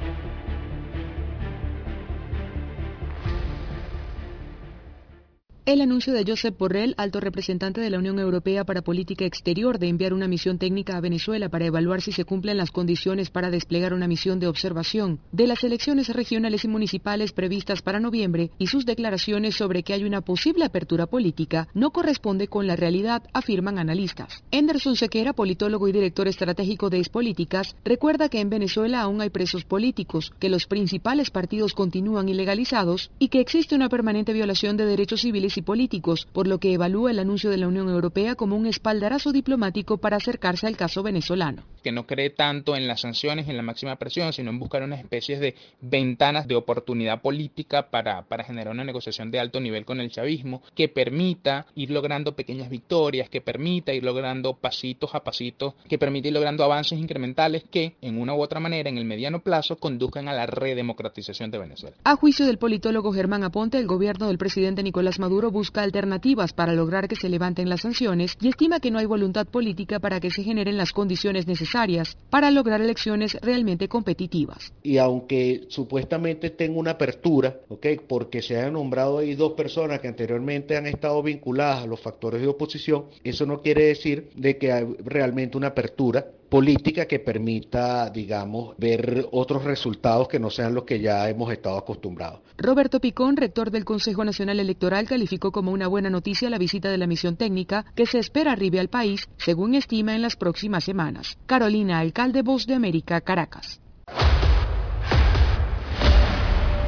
El 5.71 5.79
anuncio 5.79 6.11
de 6.11 6.25
Josep 6.27 6.57
Borrell, 6.57 6.95
alto 6.97 7.21
representante 7.21 7.79
de 7.79 7.89
la 7.89 7.97
Unión 7.97 8.19
Europea 8.19 8.65
para 8.65 8.81
Política 8.81 9.23
Exterior, 9.23 9.79
de 9.79 9.87
enviar 9.87 10.13
una 10.13 10.27
misión 10.27 10.57
técnica 10.57 10.97
a 10.97 10.99
Venezuela 10.99 11.47
para 11.47 11.65
evaluar 11.65 12.01
si 12.01 12.11
se 12.11 12.25
cumplen 12.25 12.57
las 12.57 12.71
condiciones 12.71 13.29
para 13.29 13.49
desplegar 13.49 13.93
una 13.93 14.05
misión 14.05 14.41
de 14.41 14.47
observación 14.47 15.21
de 15.31 15.47
las 15.47 15.63
elecciones 15.63 16.09
regionales 16.09 16.65
y 16.65 16.67
municipales 16.67 17.31
previstas 17.31 17.81
para 17.81 18.01
noviembre 18.01 18.51
y 18.57 18.67
sus 18.67 18.85
declaraciones 18.85 19.55
sobre 19.55 19.83
que 19.83 19.93
hay 19.93 20.03
una 20.03 20.19
posible 20.19 20.65
apertura 20.65 21.05
política 21.05 21.69
no 21.73 21.91
corresponde 21.91 22.49
con 22.49 22.67
la 22.67 22.75
realidad, 22.75 23.23
afirman 23.31 23.79
analistas. 23.79 24.43
Anderson 24.51 24.97
Sequera, 24.97 25.31
politólogo 25.31 25.87
y 25.87 25.93
director 25.93 26.27
estratégico 26.27 26.89
de 26.89 27.01
Políticas, 27.09 27.77
recuerda 27.85 28.27
que 28.27 28.41
en 28.41 28.49
Venezuela 28.49 28.99
aún 28.99 29.21
hay 29.21 29.29
presos 29.29 29.63
políticos, 29.63 30.33
que 30.37 30.49
los 30.49 30.67
principales 30.67 31.31
partidos 31.31 31.73
continúan 31.73 32.27
ilegalizados 32.27 33.09
y 33.19 33.29
que 33.29 33.39
existe 33.39 33.73
una 33.73 33.87
permanente 33.87 34.33
violación 34.33 34.75
de 34.75 34.85
derechos 34.85 35.21
civiles 35.21 35.55
y 35.55 35.60
y 35.61 35.63
políticos, 35.63 36.27
por 36.33 36.47
lo 36.47 36.59
que 36.59 36.73
evalúa 36.73 37.11
el 37.11 37.19
anuncio 37.19 37.49
de 37.49 37.57
la 37.57 37.67
Unión 37.67 37.87
Europea 37.89 38.35
como 38.35 38.55
un 38.55 38.65
espaldarazo 38.65 39.31
diplomático 39.31 39.97
para 39.97 40.17
acercarse 40.17 40.67
al 40.67 40.75
caso 40.75 41.03
venezolano. 41.03 41.63
Que 41.83 41.91
no 41.91 42.05
cree 42.05 42.29
tanto 42.29 42.75
en 42.75 42.87
las 42.87 43.01
sanciones 43.01 43.47
en 43.47 43.57
la 43.57 43.63
máxima 43.63 43.95
presión, 43.95 44.33
sino 44.33 44.51
en 44.51 44.59
buscar 44.59 44.83
una 44.83 44.95
especie 44.95 45.39
de 45.39 45.55
ventanas 45.81 46.47
de 46.47 46.55
oportunidad 46.55 47.21
política 47.21 47.89
para, 47.89 48.23
para 48.23 48.43
generar 48.43 48.73
una 48.73 48.83
negociación 48.83 49.31
de 49.31 49.39
alto 49.39 49.59
nivel 49.59 49.85
con 49.85 49.99
el 49.99 50.11
chavismo 50.11 50.61
que 50.75 50.89
permita 50.89 51.65
ir 51.75 51.89
logrando 51.91 52.35
pequeñas 52.35 52.69
victorias, 52.69 53.29
que 53.29 53.41
permita 53.41 53.93
ir 53.93 54.03
logrando 54.03 54.53
pasitos 54.53 55.15
a 55.15 55.23
pasitos, 55.23 55.73
que 55.87 55.97
permita 55.97 56.27
ir 56.27 56.33
logrando 56.33 56.63
avances 56.63 56.99
incrementales 56.99 57.63
que, 57.71 57.95
en 58.01 58.19
una 58.19 58.35
u 58.35 58.41
otra 58.41 58.59
manera, 58.59 58.89
en 58.89 58.97
el 58.97 59.05
mediano 59.05 59.39
plazo, 59.39 59.77
conduzcan 59.77 60.27
a 60.27 60.33
la 60.33 60.45
redemocratización 60.45 61.49
de 61.51 61.57
Venezuela. 61.57 61.95
A 62.03 62.15
juicio 62.15 62.45
del 62.45 62.57
politólogo 62.57 63.11
Germán 63.11 63.43
Aponte, 63.43 63.79
el 63.79 63.87
gobierno 63.87 64.27
del 64.27 64.37
presidente 64.37 64.83
Nicolás 64.83 65.19
Maduro 65.19 65.40
busca 65.49 65.81
alternativas 65.81 66.53
para 66.53 66.73
lograr 66.73 67.07
que 67.07 67.15
se 67.15 67.29
levanten 67.29 67.69
las 67.69 67.81
sanciones 67.81 68.37
y 68.39 68.49
estima 68.49 68.79
que 68.79 68.91
no 68.91 68.99
hay 68.99 69.07
voluntad 69.07 69.47
política 69.47 69.99
para 69.99 70.19
que 70.19 70.29
se 70.29 70.43
generen 70.43 70.77
las 70.77 70.91
condiciones 70.91 71.47
necesarias 71.47 72.17
para 72.29 72.51
lograr 72.51 72.81
elecciones 72.81 73.37
realmente 73.41 73.87
competitivas. 73.87 74.73
Y 74.83 74.97
aunque 74.97 75.65
supuestamente 75.69 76.49
tenga 76.49 76.77
una 76.77 76.91
apertura, 76.91 77.61
porque 78.07 78.41
se 78.41 78.59
han 78.59 78.73
nombrado 78.73 79.19
ahí 79.19 79.35
dos 79.35 79.53
personas 79.53 79.99
que 79.99 80.07
anteriormente 80.07 80.77
han 80.77 80.85
estado 80.85 81.23
vinculadas 81.23 81.83
a 81.83 81.87
los 81.87 81.99
factores 81.99 82.41
de 82.41 82.47
oposición, 82.47 83.05
eso 83.23 83.45
no 83.45 83.61
quiere 83.61 83.85
decir 83.85 84.29
de 84.35 84.57
que 84.57 84.71
hay 84.71 84.85
realmente 85.05 85.57
una 85.57 85.67
apertura 85.67 86.27
política 86.51 87.05
que 87.05 87.19
permita, 87.19 88.09
digamos, 88.09 88.75
ver 88.77 89.25
otros 89.31 89.63
resultados 89.63 90.27
que 90.27 90.37
no 90.37 90.49
sean 90.49 90.75
los 90.75 90.83
que 90.83 90.99
ya 90.99 91.29
hemos 91.29 91.49
estado 91.49 91.77
acostumbrados. 91.77 92.41
Roberto 92.57 92.99
Picón, 92.99 93.37
rector 93.37 93.71
del 93.71 93.85
Consejo 93.85 94.25
Nacional 94.25 94.59
Electoral, 94.59 95.07
calificó 95.07 95.53
como 95.53 95.71
una 95.71 95.87
buena 95.87 96.09
noticia 96.09 96.49
la 96.49 96.57
visita 96.57 96.91
de 96.91 96.97
la 96.97 97.07
misión 97.07 97.37
técnica 97.37 97.85
que 97.95 98.05
se 98.05 98.19
espera 98.19 98.51
arribe 98.51 98.81
al 98.81 98.89
país, 98.89 99.29
según 99.37 99.75
estima 99.75 100.13
en 100.13 100.21
las 100.21 100.35
próximas 100.35 100.83
semanas. 100.83 101.37
Carolina, 101.45 101.99
alcalde 101.99 102.41
Voz 102.41 102.67
de 102.67 102.75
América, 102.75 103.21
Caracas. 103.21 103.79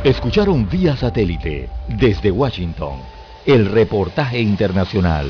Escucharon 0.03 0.67
vía 0.69 0.97
satélite 0.97 1.69
desde 1.87 2.31
Washington 2.31 2.99
el 3.45 3.67
reportaje 3.67 4.41
internacional. 4.41 5.29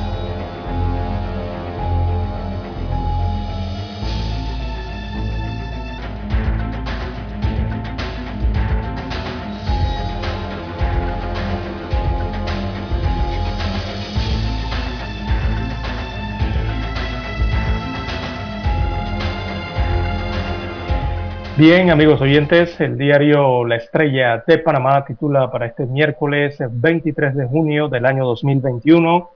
Bien, 21.61 21.91
amigos 21.91 22.19
oyentes, 22.21 22.81
el 22.81 22.97
diario 22.97 23.63
La 23.65 23.75
Estrella 23.75 24.43
de 24.47 24.57
Panamá 24.57 25.05
titula 25.05 25.51
para 25.51 25.67
este 25.67 25.85
miércoles 25.85 26.57
23 26.59 27.35
de 27.35 27.45
junio 27.45 27.87
del 27.87 28.07
año 28.07 28.25
2021, 28.25 29.29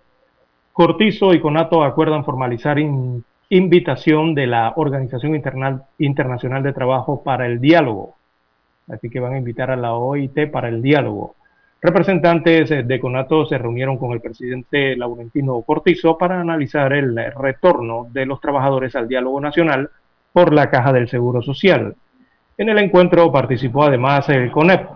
Cortizo 0.74 1.36
y 1.36 1.40
Conato 1.40 1.84
acuerdan 1.84 2.26
formalizar 2.26 2.80
invitación 3.50 4.34
de 4.34 4.48
la 4.48 4.74
Organización 4.76 5.36
Internacional 6.00 6.64
de 6.64 6.74
Trabajo 6.74 7.22
para 7.24 7.46
el 7.46 7.62
Diálogo. 7.62 8.16
Así 8.90 9.12
que 9.12 9.20
van 9.20 9.34
a 9.34 9.38
invitar 9.38 9.70
a 9.70 9.76
la 9.76 9.94
OIT 9.94 10.50
para 10.50 10.70
el 10.70 10.82
diálogo. 10.82 11.36
Representantes 11.80 12.88
de 12.88 13.00
Conato 13.00 13.46
se 13.46 13.60
reunieron 13.60 14.00
con 14.00 14.14
el 14.14 14.22
presidente 14.22 14.96
Laurentino 14.96 15.62
Cortizo 15.62 16.18
para 16.18 16.42
analizar 16.42 16.92
el 16.92 17.16
retorno 17.36 18.08
de 18.12 18.26
los 18.26 18.42
trabajadores 18.42 18.96
al 18.96 19.08
diálogo 19.08 19.40
nacional 19.40 19.92
por 20.34 20.52
la 20.56 20.72
Caja 20.72 20.92
del 20.92 21.08
Seguro 21.08 21.44
Social. 21.44 21.96
En 22.58 22.70
el 22.70 22.78
encuentro 22.78 23.30
participó 23.34 23.84
además 23.84 24.30
el 24.30 24.50
CONEP. 24.50 24.88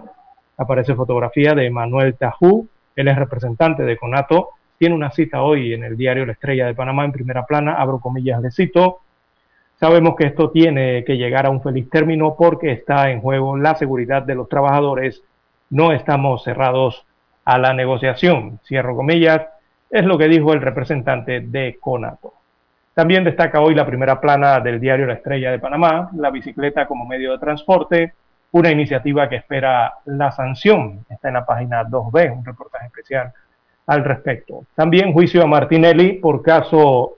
Aparece 0.58 0.96
fotografía 0.96 1.54
de 1.54 1.70
Manuel 1.70 2.16
Tajú, 2.16 2.68
él 2.96 3.08
es 3.08 3.18
representante 3.18 3.84
de 3.84 3.98
CONATO, 3.98 4.52
tiene 4.78 4.96
una 4.96 5.12
cita 5.12 5.42
hoy 5.42 5.74
en 5.74 5.84
el 5.84 5.98
diario 5.98 6.26
La 6.26 6.32
Estrella 6.32 6.68
de 6.68 6.74
Panamá 6.74 7.04
en 7.04 7.12
primera 7.12 7.46
plana, 7.46 7.74
abro 7.74 8.00
comillas 8.00 8.42
de 8.42 8.50
cito. 8.50 9.00
Sabemos 9.78 10.16
que 10.16 10.26
esto 10.28 10.52
tiene 10.52 11.04
que 11.04 11.18
llegar 11.18 11.46
a 11.46 11.50
un 11.50 11.62
feliz 11.62 11.90
término 11.90 12.36
porque 12.38 12.72
está 12.72 13.12
en 13.12 13.20
juego 13.20 13.58
la 13.58 13.76
seguridad 13.76 14.24
de 14.24 14.36
los 14.36 14.48
trabajadores. 14.48 15.22
No 15.70 15.92
estamos 15.92 16.46
cerrados 16.46 17.06
a 17.44 17.58
la 17.58 17.74
negociación. 17.74 18.62
Cierro 18.66 18.96
comillas. 18.96 19.48
Es 19.90 20.06
lo 20.06 20.18
que 20.18 20.30
dijo 20.30 20.54
el 20.54 20.62
representante 20.62 21.42
de 21.42 21.78
CONATO. 21.80 22.39
También 23.00 23.24
destaca 23.24 23.62
hoy 23.62 23.76
la 23.76 23.86
primera 23.86 24.20
plana 24.20 24.60
del 24.60 24.78
diario 24.78 25.06
La 25.06 25.14
Estrella 25.14 25.52
de 25.52 25.60
Panamá, 25.60 26.10
la 26.18 26.32
bicicleta 26.32 26.86
como 26.86 27.06
medio 27.06 27.32
de 27.32 27.38
transporte, 27.38 28.14
una 28.52 28.72
iniciativa 28.72 29.30
que 29.30 29.38
espera 29.38 29.94
la 30.04 30.34
sanción. 30.34 31.06
Está 31.10 31.30
en 31.30 31.36
la 31.36 31.46
página 31.46 31.86
2B, 31.86 32.38
un 32.38 32.44
reportaje 32.44 32.88
especial 32.88 33.32
al 33.88 34.04
respecto. 34.04 34.66
También 34.76 35.14
juicio 35.14 35.42
a 35.42 35.48
Martinelli 35.48 36.20
por 36.20 36.42
caso 36.42 37.14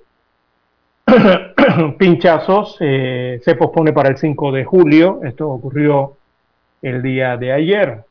pinchazos 1.98 2.78
eh, 2.80 3.42
se 3.44 3.56
pospone 3.56 3.92
para 3.92 4.10
el 4.10 4.18
5 4.18 4.52
de 4.52 4.64
julio. 4.64 5.22
Esto 5.24 5.50
ocurrió 5.50 6.16
el 6.84 7.02
día 7.02 7.38
de 7.38 7.54
ayer. 7.54 8.04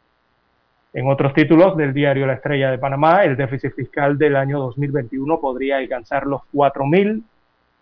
En 0.92 1.06
otros 1.06 1.34
títulos 1.34 1.76
del 1.76 1.94
diario 1.94 2.26
La 2.26 2.32
Estrella 2.32 2.72
de 2.72 2.78
Panamá, 2.78 3.22
el 3.22 3.36
déficit 3.36 3.72
fiscal 3.76 4.18
del 4.18 4.34
año 4.34 4.58
2021 4.58 5.38
podría 5.38 5.76
alcanzar 5.76 6.26
los 6.26 6.40
4.000 6.52 7.22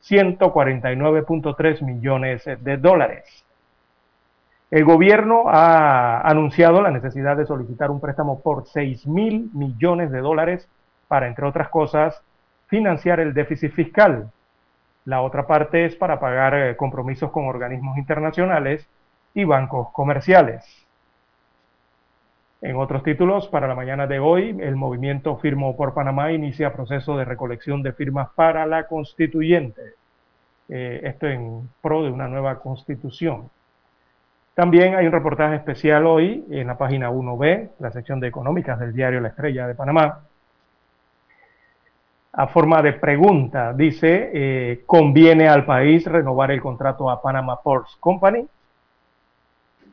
149.3 0.04 1.82
millones 1.82 2.44
de 2.44 2.76
dólares. 2.76 3.44
El 4.70 4.84
gobierno 4.84 5.44
ha 5.46 6.20
anunciado 6.20 6.82
la 6.82 6.90
necesidad 6.90 7.36
de 7.36 7.46
solicitar 7.46 7.90
un 7.90 8.00
préstamo 8.00 8.40
por 8.40 8.66
6 8.66 9.06
mil 9.06 9.50
millones 9.54 10.10
de 10.10 10.20
dólares 10.20 10.68
para, 11.08 11.26
entre 11.26 11.46
otras 11.46 11.68
cosas, 11.70 12.22
financiar 12.66 13.18
el 13.18 13.32
déficit 13.32 13.72
fiscal. 13.72 14.30
La 15.06 15.22
otra 15.22 15.46
parte 15.46 15.86
es 15.86 15.96
para 15.96 16.20
pagar 16.20 16.54
eh, 16.54 16.76
compromisos 16.76 17.30
con 17.30 17.46
organismos 17.46 17.96
internacionales 17.96 18.86
y 19.32 19.44
bancos 19.44 19.88
comerciales. 19.92 20.77
En 22.60 22.74
otros 22.74 23.04
títulos, 23.04 23.46
para 23.46 23.68
la 23.68 23.76
mañana 23.76 24.08
de 24.08 24.18
hoy, 24.18 24.56
el 24.60 24.74
movimiento 24.74 25.36
Firmo 25.36 25.76
por 25.76 25.94
Panamá 25.94 26.32
inicia 26.32 26.72
proceso 26.72 27.16
de 27.16 27.24
recolección 27.24 27.84
de 27.84 27.92
firmas 27.92 28.30
para 28.34 28.66
la 28.66 28.88
constituyente. 28.88 29.94
Eh, 30.68 31.00
esto 31.04 31.28
en 31.28 31.68
pro 31.80 32.02
de 32.02 32.10
una 32.10 32.26
nueva 32.26 32.58
constitución. 32.58 33.48
También 34.54 34.96
hay 34.96 35.06
un 35.06 35.12
reportaje 35.12 35.54
especial 35.54 36.04
hoy 36.04 36.44
en 36.50 36.66
la 36.66 36.76
página 36.76 37.12
1B, 37.12 37.70
la 37.78 37.92
sección 37.92 38.18
de 38.18 38.26
económicas 38.26 38.80
del 38.80 38.92
diario 38.92 39.20
La 39.20 39.28
Estrella 39.28 39.68
de 39.68 39.76
Panamá. 39.76 40.22
A 42.32 42.48
forma 42.48 42.82
de 42.82 42.92
pregunta, 42.94 43.72
dice, 43.72 44.30
eh, 44.34 44.82
¿conviene 44.84 45.48
al 45.48 45.64
país 45.64 46.04
renovar 46.06 46.50
el 46.50 46.60
contrato 46.60 47.08
a 47.08 47.22
Panama 47.22 47.62
Ports 47.62 47.96
Company? 48.00 48.44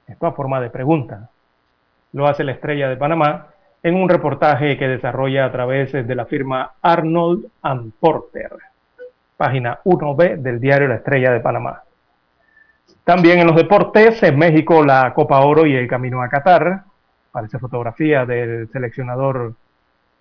Esto 0.07 0.26
a 0.26 0.32
forma 0.32 0.59
de 0.59 0.72
pregunta 0.72 1.30
lo 2.16 2.28
hace 2.28 2.45
la 2.45 2.53
estrella 2.53 2.88
de 2.88 2.95
Panamá, 2.95 3.47
en 3.84 3.93
un 3.93 4.07
reportaje 4.07 4.78
que 4.78 4.88
desarrolla 4.88 5.43
a 5.43 5.51
través 5.51 5.91
de 5.91 6.16
la 6.16 6.26
firma 6.26 6.72
Arnold 6.82 7.49
Porter. 7.99 8.51
página 9.36 9.80
1B 9.84 10.38
del 10.38 10.61
diario 10.61 10.88
La 10.88 10.95
Estrella 10.95 11.32
de 11.32 11.41
Panamá. 11.41 11.84
También 13.03 13.39
en 13.39 13.47
los 13.47 13.57
deportes, 13.57 14.24
en 14.24 14.39
México 14.39 14.82
la 14.82 15.13
Copa 15.13 15.41
Oro 15.41 15.66
y 15.66 15.76
el 15.76 15.89
camino 15.89 16.22
a 16.22 16.30
Qatar. 16.30 16.84
Aparece 17.32 17.59
fotografía 17.59 18.26
del 18.26 18.70
seleccionador 18.70 19.53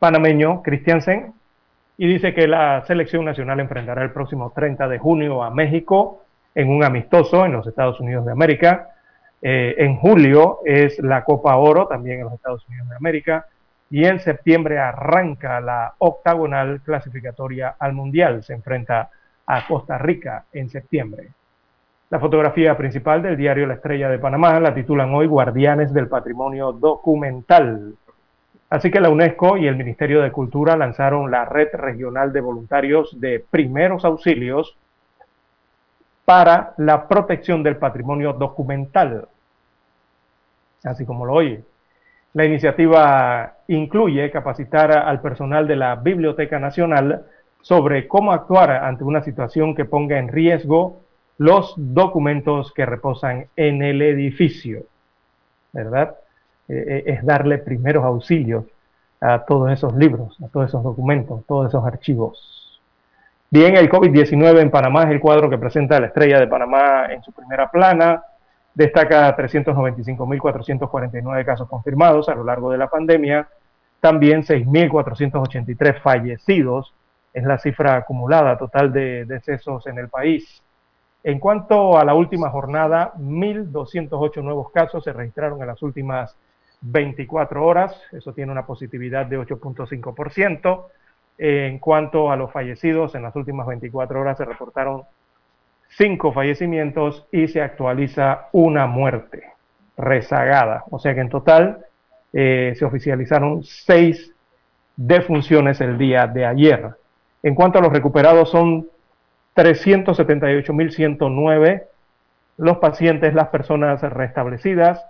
panameño 0.00 0.62
Christiansen 0.62 1.32
y 1.96 2.08
dice 2.08 2.34
que 2.34 2.48
la 2.48 2.84
selección 2.86 3.24
nacional 3.24 3.60
enfrentará 3.60 4.02
el 4.02 4.10
próximo 4.10 4.52
30 4.52 4.88
de 4.88 4.98
junio 4.98 5.44
a 5.44 5.50
México 5.50 6.24
en 6.56 6.70
un 6.70 6.82
amistoso 6.82 7.46
en 7.46 7.52
los 7.52 7.68
Estados 7.68 8.00
Unidos 8.00 8.26
de 8.26 8.32
América. 8.32 8.88
Eh, 9.46 9.74
en 9.84 9.96
julio 9.96 10.60
es 10.64 10.98
la 11.00 11.22
Copa 11.22 11.54
Oro 11.56 11.86
también 11.86 12.20
en 12.20 12.24
los 12.24 12.32
Estados 12.32 12.66
Unidos 12.66 12.88
de 12.88 12.96
América 12.96 13.44
y 13.90 14.06
en 14.06 14.18
septiembre 14.18 14.78
arranca 14.78 15.60
la 15.60 15.92
octagonal 15.98 16.80
clasificatoria 16.80 17.76
al 17.78 17.92
Mundial. 17.92 18.42
Se 18.42 18.54
enfrenta 18.54 19.10
a 19.44 19.66
Costa 19.66 19.98
Rica 19.98 20.46
en 20.50 20.70
septiembre. 20.70 21.28
La 22.08 22.18
fotografía 22.18 22.74
principal 22.78 23.20
del 23.20 23.36
diario 23.36 23.66
La 23.66 23.74
Estrella 23.74 24.08
de 24.08 24.18
Panamá 24.18 24.58
la 24.60 24.72
titulan 24.72 25.14
hoy 25.14 25.26
Guardianes 25.26 25.92
del 25.92 26.08
Patrimonio 26.08 26.72
Documental. 26.72 27.96
Así 28.70 28.90
que 28.90 29.00
la 29.00 29.10
UNESCO 29.10 29.58
y 29.58 29.66
el 29.66 29.76
Ministerio 29.76 30.22
de 30.22 30.32
Cultura 30.32 30.74
lanzaron 30.74 31.30
la 31.30 31.44
Red 31.44 31.68
Regional 31.74 32.32
de 32.32 32.40
Voluntarios 32.40 33.20
de 33.20 33.44
Primeros 33.50 34.06
Auxilios 34.06 34.74
para 36.24 36.72
la 36.78 37.06
protección 37.06 37.62
del 37.62 37.76
patrimonio 37.76 38.32
documental. 38.32 39.28
Así 40.84 41.04
como 41.04 41.26
lo 41.26 41.34
oye. 41.34 41.64
La 42.34 42.44
iniciativa 42.44 43.54
incluye 43.68 44.30
capacitar 44.30 44.92
al 44.92 45.20
personal 45.20 45.66
de 45.66 45.76
la 45.76 45.96
Biblioteca 45.96 46.58
Nacional 46.58 47.24
sobre 47.62 48.06
cómo 48.06 48.32
actuar 48.32 48.70
ante 48.70 49.04
una 49.04 49.22
situación 49.22 49.74
que 49.74 49.84
ponga 49.84 50.18
en 50.18 50.28
riesgo 50.28 51.00
los 51.38 51.74
documentos 51.76 52.72
que 52.72 52.86
reposan 52.86 53.46
en 53.56 53.82
el 53.82 54.02
edificio. 54.02 54.82
¿Verdad? 55.72 56.16
Eh, 56.68 56.74
eh, 56.86 57.02
es 57.06 57.24
darle 57.24 57.58
primeros 57.58 58.04
auxilios 58.04 58.64
a 59.20 59.44
todos 59.44 59.70
esos 59.70 59.94
libros, 59.94 60.36
a 60.42 60.48
todos 60.48 60.68
esos 60.68 60.82
documentos, 60.82 61.44
todos 61.46 61.68
esos 61.68 61.84
archivos. 61.84 62.80
Bien, 63.50 63.76
el 63.76 63.88
COVID-19 63.88 64.60
en 64.60 64.70
Panamá 64.70 65.04
es 65.04 65.10
el 65.10 65.20
cuadro 65.20 65.48
que 65.48 65.58
presenta 65.58 66.00
la 66.00 66.08
estrella 66.08 66.40
de 66.40 66.46
Panamá 66.46 67.06
en 67.10 67.22
su 67.22 67.32
primera 67.32 67.70
plana. 67.70 68.22
Destaca 68.74 69.36
395.449 69.36 71.44
casos 71.44 71.68
confirmados 71.68 72.28
a 72.28 72.34
lo 72.34 72.42
largo 72.44 72.70
de 72.70 72.78
la 72.78 72.88
pandemia. 72.88 73.48
También 74.00 74.42
6.483 74.42 76.00
fallecidos. 76.00 76.94
Es 77.32 77.44
la 77.44 77.58
cifra 77.58 77.96
acumulada 77.96 78.58
total 78.58 78.92
de 78.92 79.24
decesos 79.24 79.86
en 79.86 79.98
el 79.98 80.08
país. 80.08 80.62
En 81.22 81.38
cuanto 81.38 81.96
a 81.98 82.04
la 82.04 82.14
última 82.14 82.50
jornada, 82.50 83.14
1.208 83.14 84.42
nuevos 84.42 84.72
casos 84.72 85.04
se 85.04 85.12
registraron 85.12 85.60
en 85.60 85.68
las 85.68 85.80
últimas 85.82 86.36
24 86.82 87.64
horas. 87.64 87.98
Eso 88.12 88.34
tiene 88.34 88.52
una 88.52 88.66
positividad 88.66 89.24
de 89.24 89.38
8.5%. 89.38 90.84
En 91.38 91.78
cuanto 91.78 92.30
a 92.30 92.36
los 92.36 92.52
fallecidos, 92.52 93.14
en 93.14 93.22
las 93.22 93.34
últimas 93.34 93.66
24 93.66 94.20
horas 94.20 94.36
se 94.36 94.44
reportaron 94.44 95.04
cinco 95.88 96.32
fallecimientos 96.32 97.26
y 97.30 97.48
se 97.48 97.62
actualiza 97.62 98.48
una 98.52 98.86
muerte 98.86 99.54
rezagada. 99.96 100.84
O 100.90 100.98
sea 100.98 101.14
que 101.14 101.20
en 101.20 101.28
total 101.28 101.84
eh, 102.32 102.74
se 102.76 102.84
oficializaron 102.84 103.62
seis 103.62 104.34
defunciones 104.96 105.80
el 105.80 105.96
día 105.98 106.26
de 106.26 106.46
ayer. 106.46 106.90
En 107.42 107.54
cuanto 107.54 107.78
a 107.78 107.82
los 107.82 107.92
recuperados, 107.92 108.50
son 108.50 108.88
378.109 109.56 111.84
los 112.56 112.78
pacientes, 112.78 113.34
las 113.34 113.48
personas 113.48 114.00
restablecidas 114.02 115.04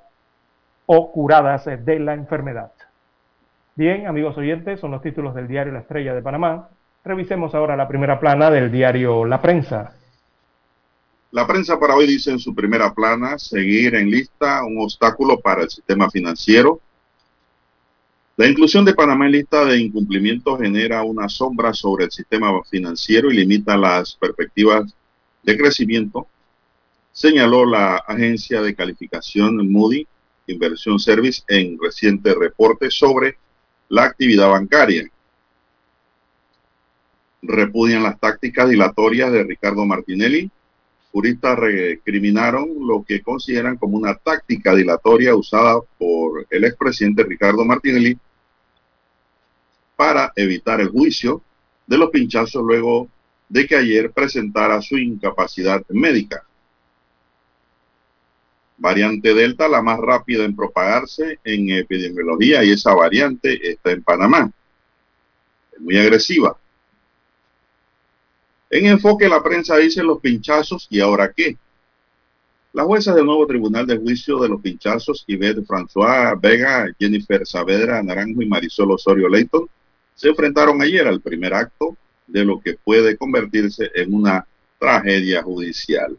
o 0.86 1.12
curadas 1.12 1.64
de 1.64 1.98
la 1.98 2.14
enfermedad. 2.14 2.72
Bien, 3.74 4.06
amigos 4.06 4.38
oyentes, 4.38 4.80
son 4.80 4.92
los 4.92 5.02
títulos 5.02 5.34
del 5.34 5.48
diario 5.48 5.72
La 5.72 5.80
Estrella 5.80 6.14
de 6.14 6.22
Panamá. 6.22 6.68
Revisemos 7.04 7.54
ahora 7.54 7.76
la 7.76 7.88
primera 7.88 8.20
plana 8.20 8.50
del 8.50 8.70
diario 8.70 9.24
La 9.24 9.42
Prensa. 9.42 9.92
La 11.34 11.48
prensa 11.48 11.80
para 11.80 11.96
hoy 11.96 12.06
dice 12.06 12.30
en 12.30 12.38
su 12.38 12.54
primera 12.54 12.94
plana, 12.94 13.40
seguir 13.40 13.96
en 13.96 14.08
lista 14.08 14.62
un 14.62 14.78
obstáculo 14.78 15.40
para 15.40 15.64
el 15.64 15.68
sistema 15.68 16.08
financiero. 16.08 16.80
La 18.36 18.46
inclusión 18.46 18.84
de 18.84 18.94
Panamá 18.94 19.26
en 19.26 19.32
lista 19.32 19.64
de 19.64 19.80
incumplimiento 19.80 20.56
genera 20.56 21.02
una 21.02 21.28
sombra 21.28 21.72
sobre 21.74 22.04
el 22.04 22.12
sistema 22.12 22.52
financiero 22.70 23.32
y 23.32 23.36
limita 23.38 23.76
las 23.76 24.14
perspectivas 24.14 24.94
de 25.42 25.58
crecimiento, 25.58 26.28
señaló 27.10 27.66
la 27.66 27.96
agencia 27.96 28.62
de 28.62 28.76
calificación 28.76 29.68
Moody 29.72 30.06
Inversión 30.46 31.00
Service 31.00 31.42
en 31.48 31.76
reciente 31.82 32.32
reporte 32.32 32.92
sobre 32.92 33.38
la 33.88 34.04
actividad 34.04 34.50
bancaria. 34.50 35.10
Repudian 37.42 38.04
las 38.04 38.20
tácticas 38.20 38.68
dilatorias 38.68 39.32
de 39.32 39.42
Ricardo 39.42 39.84
Martinelli, 39.84 40.48
juristas 41.14 41.56
recriminaron 41.56 42.68
lo 42.80 43.04
que 43.04 43.22
consideran 43.22 43.76
como 43.76 43.96
una 43.96 44.16
táctica 44.16 44.74
dilatoria 44.74 45.36
usada 45.36 45.80
por 45.96 46.44
el 46.50 46.64
expresidente 46.64 47.22
Ricardo 47.22 47.64
Martinelli 47.64 48.18
para 49.94 50.32
evitar 50.34 50.80
el 50.80 50.88
juicio 50.88 51.40
de 51.86 51.98
los 51.98 52.10
pinchazos 52.10 52.64
luego 52.64 53.08
de 53.48 53.64
que 53.64 53.76
ayer 53.76 54.10
presentara 54.10 54.82
su 54.82 54.98
incapacidad 54.98 55.84
médica. 55.90 56.42
Variante 58.76 59.34
Delta, 59.34 59.68
la 59.68 59.82
más 59.82 60.00
rápida 60.00 60.44
en 60.44 60.56
propagarse 60.56 61.38
en 61.44 61.70
epidemiología, 61.70 62.64
y 62.64 62.72
esa 62.72 62.92
variante 62.92 63.70
está 63.70 63.92
en 63.92 64.02
Panamá. 64.02 64.50
Es 65.72 65.80
muy 65.80 65.96
agresiva. 65.96 66.58
En 68.74 68.86
enfoque, 68.86 69.28
la 69.28 69.40
prensa 69.40 69.76
dice 69.76 70.02
los 70.02 70.18
pinchazos 70.18 70.88
y 70.90 70.98
ahora 70.98 71.32
qué. 71.32 71.56
Las 72.72 72.86
juezas 72.86 73.14
del 73.14 73.24
nuevo 73.24 73.46
Tribunal 73.46 73.86
de 73.86 73.96
Juicio 73.96 74.40
de 74.40 74.48
los 74.48 74.60
Pinchazos, 74.60 75.24
Yvette 75.28 75.64
François 75.64 76.36
Vega, 76.40 76.92
Jennifer 76.98 77.46
Saavedra 77.46 78.02
Naranjo 78.02 78.42
y 78.42 78.48
Marisol 78.48 78.90
Osorio 78.90 79.28
Leighton, 79.28 79.68
se 80.16 80.28
enfrentaron 80.28 80.82
ayer 80.82 81.06
al 81.06 81.20
primer 81.20 81.54
acto 81.54 81.96
de 82.26 82.44
lo 82.44 82.60
que 82.60 82.74
puede 82.74 83.16
convertirse 83.16 83.92
en 83.94 84.12
una 84.12 84.44
tragedia 84.80 85.40
judicial. 85.40 86.18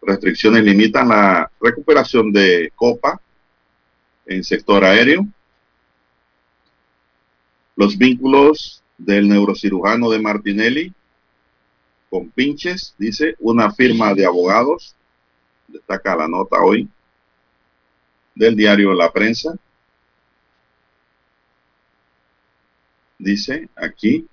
Restricciones 0.00 0.64
limitan 0.64 1.10
la 1.10 1.50
recuperación 1.60 2.32
de 2.32 2.72
copa 2.74 3.20
en 4.24 4.42
sector 4.42 4.82
aéreo. 4.82 5.26
Los 7.76 7.98
vínculos 7.98 8.80
del 8.98 9.28
neurocirujano 9.28 10.10
de 10.10 10.20
Martinelli 10.20 10.92
con 12.10 12.30
pinches, 12.30 12.94
dice 12.96 13.34
una 13.40 13.72
firma 13.72 14.14
de 14.14 14.24
abogados, 14.24 14.94
destaca 15.66 16.14
la 16.14 16.28
nota 16.28 16.60
hoy 16.60 16.88
del 18.34 18.54
diario 18.54 18.92
La 18.94 19.12
Prensa. 19.12 19.56
Dice 23.18 23.68
aquí, 23.74 24.28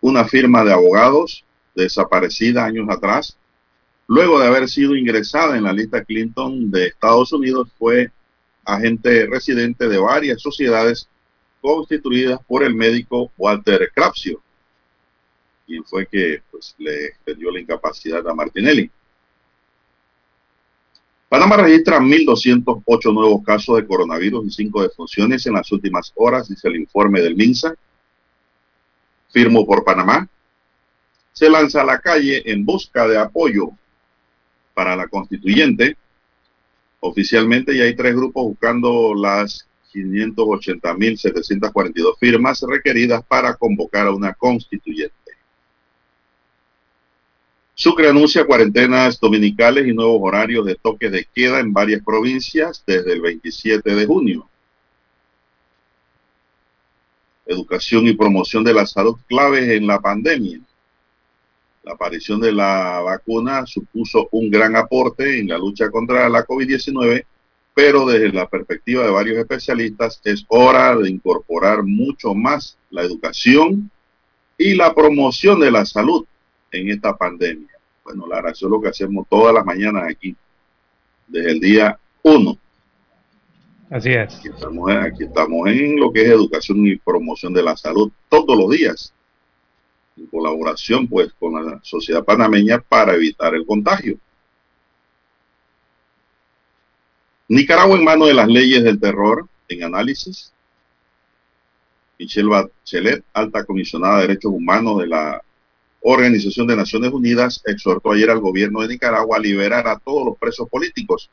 una 0.00 0.26
firma 0.26 0.64
de 0.64 0.72
abogados 0.72 1.44
desaparecida 1.74 2.64
años 2.64 2.88
atrás, 2.90 3.38
luego 4.06 4.38
de 4.38 4.46
haber 4.46 4.68
sido 4.68 4.94
ingresada 4.94 5.56
en 5.56 5.64
la 5.64 5.72
lista 5.72 6.04
Clinton 6.04 6.70
de 6.70 6.88
Estados 6.88 7.32
Unidos, 7.32 7.68
fue 7.78 8.10
agente 8.64 9.26
residente 9.26 9.88
de 9.88 9.98
varias 9.98 10.40
sociedades 10.40 11.08
constituidas 11.62 12.40
por 12.46 12.62
el 12.64 12.74
médico 12.74 13.30
Walter 13.38 13.90
Crapsio, 13.94 14.42
quien 15.64 15.84
fue 15.84 16.06
que 16.06 16.42
pues, 16.50 16.74
le 16.76 17.34
dio 17.34 17.50
la 17.50 17.60
incapacidad 17.60 18.28
a 18.28 18.34
Martinelli. 18.34 18.90
Panamá 21.32 21.56
registra 21.56 21.98
1.208 21.98 23.14
nuevos 23.14 23.42
casos 23.42 23.76
de 23.76 23.86
coronavirus 23.86 24.44
y 24.48 24.50
5 24.50 24.82
defunciones 24.82 25.46
en 25.46 25.54
las 25.54 25.72
últimas 25.72 26.12
horas, 26.14 26.46
dice 26.46 26.68
el 26.68 26.76
informe 26.76 27.22
del 27.22 27.36
MINSA. 27.36 27.74
Firmo 29.30 29.64
por 29.64 29.82
Panamá. 29.82 30.28
Se 31.32 31.48
lanza 31.48 31.80
a 31.80 31.86
la 31.86 32.00
calle 32.00 32.42
en 32.44 32.66
busca 32.66 33.08
de 33.08 33.16
apoyo 33.16 33.70
para 34.74 34.94
la 34.94 35.08
constituyente. 35.08 35.96
Oficialmente 37.00 37.74
ya 37.74 37.84
hay 37.84 37.96
tres 37.96 38.14
grupos 38.14 38.44
buscando 38.44 39.14
las 39.14 39.66
580.742 39.92 42.18
firmas 42.18 42.62
requeridas 42.62 43.22
para 43.24 43.54
convocar 43.54 44.06
a 44.06 44.12
una 44.12 44.32
constituyente. 44.34 45.12
Sucre 47.74 48.08
anuncia 48.08 48.44
cuarentenas 48.44 49.18
dominicales 49.18 49.86
y 49.86 49.92
nuevos 49.92 50.20
horarios 50.22 50.66
de 50.66 50.76
toque 50.76 51.10
de 51.10 51.26
queda 51.34 51.58
en 51.60 51.72
varias 51.72 52.02
provincias 52.02 52.84
desde 52.86 53.12
el 53.12 53.20
27 53.20 53.94
de 53.94 54.06
junio. 54.06 54.48
educación 57.52 58.06
y 58.06 58.14
promoción 58.14 58.64
de 58.64 58.74
la 58.74 58.86
salud 58.86 59.16
claves 59.26 59.68
en 59.68 59.86
la 59.86 60.00
pandemia. 60.00 60.60
La 61.84 61.94
aparición 61.94 62.40
de 62.40 62.52
la 62.52 63.00
vacuna 63.00 63.66
supuso 63.66 64.28
un 64.32 64.50
gran 64.50 64.76
aporte 64.76 65.40
en 65.40 65.48
la 65.48 65.58
lucha 65.58 65.90
contra 65.90 66.28
la 66.28 66.44
COVID-19, 66.44 67.24
pero 67.74 68.06
desde 68.06 68.32
la 68.32 68.48
perspectiva 68.48 69.04
de 69.04 69.10
varios 69.10 69.38
especialistas 69.38 70.20
es 70.24 70.44
hora 70.48 70.96
de 70.96 71.10
incorporar 71.10 71.82
mucho 71.82 72.34
más 72.34 72.76
la 72.90 73.02
educación 73.02 73.90
y 74.58 74.74
la 74.74 74.94
promoción 74.94 75.60
de 75.60 75.70
la 75.70 75.86
salud 75.86 76.26
en 76.70 76.90
esta 76.90 77.16
pandemia. 77.16 77.68
Bueno, 78.04 78.26
Lara, 78.26 78.50
eso 78.50 78.66
es 78.66 78.70
lo 78.70 78.80
que 78.80 78.88
hacemos 78.88 79.26
todas 79.28 79.54
las 79.54 79.64
mañanas 79.64 80.04
aquí, 80.08 80.36
desde 81.26 81.52
el 81.52 81.60
día 81.60 81.98
1. 82.22 82.58
Así 83.90 84.10
es. 84.10 84.34
Aquí 84.34 84.48
estamos, 84.48 84.90
aquí 84.90 85.24
estamos 85.24 85.68
en 85.68 86.00
lo 86.00 86.12
que 86.12 86.22
es 86.22 86.28
educación 86.28 86.86
y 86.86 86.96
promoción 86.96 87.52
de 87.52 87.62
la 87.62 87.76
salud 87.76 88.10
todos 88.28 88.56
los 88.56 88.70
días, 88.70 89.14
en 90.16 90.26
colaboración 90.26 91.06
pues 91.06 91.32
con 91.38 91.54
la 91.64 91.80
sociedad 91.82 92.24
panameña 92.24 92.80
para 92.80 93.14
evitar 93.14 93.54
el 93.54 93.66
contagio. 93.66 94.18
Nicaragua 97.48 97.96
en 97.96 98.04
manos 98.04 98.28
de 98.28 98.34
las 98.34 98.48
leyes 98.48 98.82
del 98.82 99.00
terror, 99.00 99.46
en 99.68 99.84
análisis. 99.84 100.52
Michelle 102.18 102.48
Bachelet, 102.48 103.24
alta 103.32 103.64
comisionada 103.64 104.16
de 104.16 104.28
derechos 104.28 104.52
humanos 104.52 105.00
de 105.00 105.08
la 105.08 105.42
Organización 106.00 106.66
de 106.66 106.76
Naciones 106.76 107.12
Unidas, 107.12 107.62
exhortó 107.64 108.12
ayer 108.12 108.30
al 108.30 108.40
gobierno 108.40 108.80
de 108.80 108.88
Nicaragua 108.88 109.36
a 109.36 109.40
liberar 109.40 109.86
a 109.86 109.98
todos 109.98 110.26
los 110.26 110.38
presos 110.38 110.68
políticos 110.68 111.30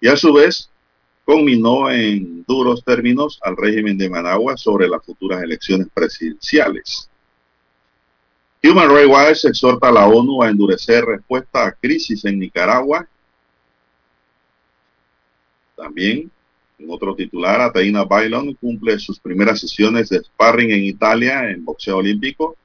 y 0.00 0.08
a 0.08 0.16
su 0.16 0.32
vez 0.32 0.70
conminó 1.24 1.90
en 1.90 2.44
duros 2.44 2.84
términos 2.84 3.40
al 3.42 3.56
régimen 3.56 3.98
de 3.98 4.08
Managua 4.08 4.56
sobre 4.56 4.88
las 4.88 5.04
futuras 5.04 5.42
elecciones 5.42 5.88
presidenciales. 5.92 7.10
Human 8.62 8.88
Rights 8.88 9.08
Watch 9.08 9.44
exhorta 9.44 9.88
a 9.88 9.92
la 9.92 10.06
ONU 10.06 10.42
a 10.42 10.48
endurecer 10.48 11.04
respuesta 11.04 11.66
a 11.66 11.72
crisis 11.72 12.24
en 12.24 12.38
Nicaragua. 12.38 13.08
También, 15.76 16.30
en 16.78 16.90
otro 16.90 17.14
titular, 17.14 17.60
Ataína 17.60 18.04
Bailon 18.04 18.54
cumple 18.54 18.98
sus 18.98 19.20
primeras 19.20 19.60
sesiones 19.60 20.08
de 20.08 20.20
sparring 20.20 20.70
en 20.70 20.84
Italia 20.84 21.50
en 21.50 21.64
boxeo 21.64 21.98
olímpico, 21.98 22.56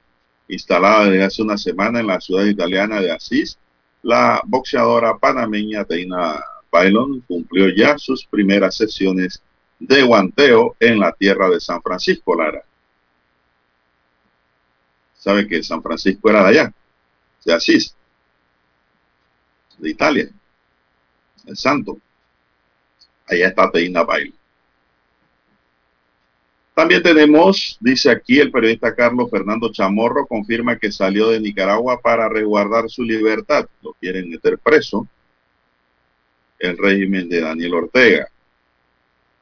instalada 0.48 1.10
desde 1.10 1.24
hace 1.24 1.42
una 1.42 1.56
semana 1.56 2.00
en 2.00 2.06
la 2.06 2.20
ciudad 2.20 2.44
italiana 2.44 3.00
de 3.00 3.12
Asís. 3.12 3.58
La 4.02 4.42
boxeadora 4.44 5.16
panameña 5.18 5.82
Ataína 5.82 6.42
Bailon 6.70 7.20
cumplió 7.20 7.68
ya 7.68 7.98
sus 7.98 8.24
primeras 8.26 8.74
sesiones 8.74 9.42
de 9.78 10.02
guanteo 10.02 10.76
en 10.80 10.98
la 10.98 11.12
tierra 11.12 11.50
de 11.50 11.60
San 11.60 11.82
Francisco, 11.82 12.34
Lara. 12.34 12.64
Sabe 15.18 15.46
que 15.46 15.62
San 15.62 15.82
Francisco 15.82 16.30
era 16.30 16.42
de 16.42 16.48
allá, 16.48 16.74
de 17.44 17.52
Asís, 17.52 17.94
de 19.78 19.90
Italia, 19.90 20.30
el 21.46 21.56
santo. 21.56 21.98
Allá 23.32 23.48
está 23.48 23.70
Teina 23.70 24.02
Bailon. 24.02 24.34
También 26.74 27.02
tenemos, 27.02 27.76
dice 27.80 28.10
aquí 28.10 28.40
el 28.40 28.50
periodista 28.50 28.94
Carlos 28.94 29.30
Fernando 29.30 29.70
Chamorro, 29.70 30.26
confirma 30.26 30.78
que 30.78 30.90
salió 30.90 31.28
de 31.28 31.38
Nicaragua 31.38 32.00
para 32.00 32.28
resguardar 32.28 32.88
su 32.88 33.02
libertad. 33.02 33.66
Lo 33.82 33.92
quieren 33.94 34.30
meter 34.30 34.58
preso 34.58 35.06
el 36.58 36.78
régimen 36.78 37.28
de 37.28 37.40
Daniel 37.42 37.74
Ortega. 37.74 38.28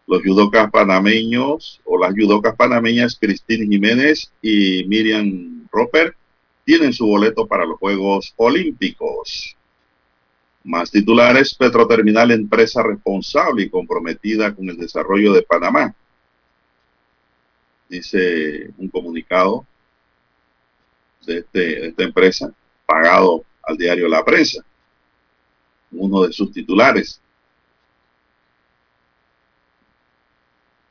Los 0.08 0.22
judocas 0.24 0.70
panameños 0.72 1.80
o 1.84 1.98
las 1.98 2.12
judocas 2.14 2.56
panameñas 2.56 3.16
Cristina 3.20 3.64
Jiménez 3.64 4.32
y 4.42 4.84
Miriam 4.88 5.68
Roper 5.70 6.16
tienen 6.64 6.92
su 6.92 7.06
boleto 7.06 7.46
para 7.46 7.64
los 7.64 7.78
Juegos 7.78 8.32
Olímpicos. 8.36 9.56
Más 10.64 10.90
titulares, 10.90 11.54
Petroterminal, 11.54 12.30
empresa 12.30 12.82
responsable 12.82 13.64
y 13.64 13.70
comprometida 13.70 14.54
con 14.54 14.68
el 14.68 14.76
desarrollo 14.76 15.32
de 15.32 15.42
Panamá. 15.42 15.94
Dice 17.88 18.70
un 18.76 18.88
comunicado 18.88 19.66
de, 21.26 21.38
este, 21.38 21.58
de 21.58 21.86
esta 21.88 22.02
empresa, 22.04 22.52
pagado 22.86 23.44
al 23.62 23.76
diario 23.76 24.06
La 24.08 24.24
Prensa 24.24 24.64
uno 25.92 26.22
de 26.22 26.32
sus 26.32 26.52
titulares. 26.52 27.20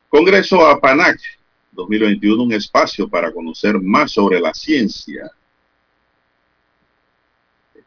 Congreso 0.09 0.65
APANAC 0.65 1.19
2021, 1.71 2.43
un 2.43 2.53
espacio 2.53 3.07
para 3.07 3.31
conocer 3.31 3.79
más 3.79 4.11
sobre 4.11 4.39
la 4.39 4.53
ciencia. 4.53 5.31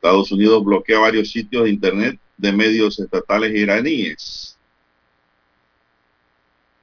Estados 0.03 0.33
Unidos 0.33 0.65
bloquea 0.65 0.99
varios 0.99 1.31
sitios 1.31 1.65
de 1.65 1.71
Internet 1.71 2.19
de 2.37 2.53
medios 2.53 2.99
estatales 2.99 3.55
iraníes. 3.55 4.59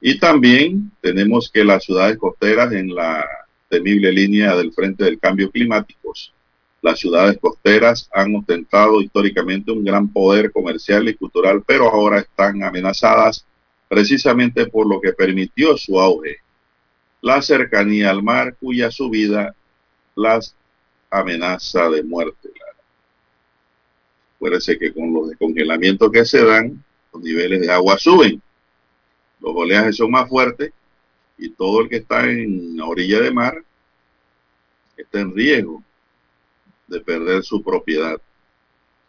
Y 0.00 0.18
también 0.18 0.90
tenemos 1.02 1.50
que 1.50 1.62
las 1.62 1.84
ciudades 1.84 2.16
costeras 2.16 2.72
en 2.72 2.94
la 2.94 3.26
temible 3.68 4.10
línea 4.10 4.56
del 4.56 4.72
frente 4.72 5.04
del 5.04 5.18
cambio 5.18 5.50
climático 5.50 6.14
las 6.82 6.98
ciudades 6.98 7.38
costeras 7.38 8.08
han 8.12 8.34
ostentado 8.34 9.02
históricamente 9.02 9.70
un 9.70 9.84
gran 9.84 10.08
poder 10.08 10.50
comercial 10.50 11.08
y 11.08 11.14
cultural, 11.14 11.62
pero 11.66 11.88
ahora 11.90 12.20
están 12.20 12.62
amenazadas 12.62 13.44
precisamente 13.88 14.66
por 14.66 14.88
lo 14.88 15.00
que 15.00 15.12
permitió 15.12 15.76
su 15.76 16.00
auge, 16.00 16.38
la 17.20 17.42
cercanía 17.42 18.10
al 18.10 18.22
mar 18.22 18.56
cuya 18.58 18.90
subida 18.90 19.54
las 20.14 20.54
amenaza 21.10 21.90
de 21.90 22.02
muerte. 22.02 22.49
Acuérdense 24.40 24.78
que 24.78 24.94
con 24.94 25.12
los 25.12 25.28
descongelamientos 25.28 26.10
que 26.10 26.24
se 26.24 26.42
dan, 26.42 26.82
los 27.12 27.22
niveles 27.22 27.60
de 27.60 27.70
agua 27.70 27.98
suben, 27.98 28.40
los 29.38 29.52
oleajes 29.54 29.98
son 29.98 30.10
más 30.10 30.30
fuertes 30.30 30.72
y 31.36 31.50
todo 31.50 31.82
el 31.82 31.90
que 31.90 31.96
está 31.96 32.24
en 32.24 32.74
la 32.74 32.86
orilla 32.86 33.20
de 33.20 33.30
mar 33.32 33.62
está 34.96 35.20
en 35.20 35.34
riesgo 35.34 35.82
de 36.86 37.00
perder 37.00 37.42
su 37.42 37.62
propiedad, 37.62 38.16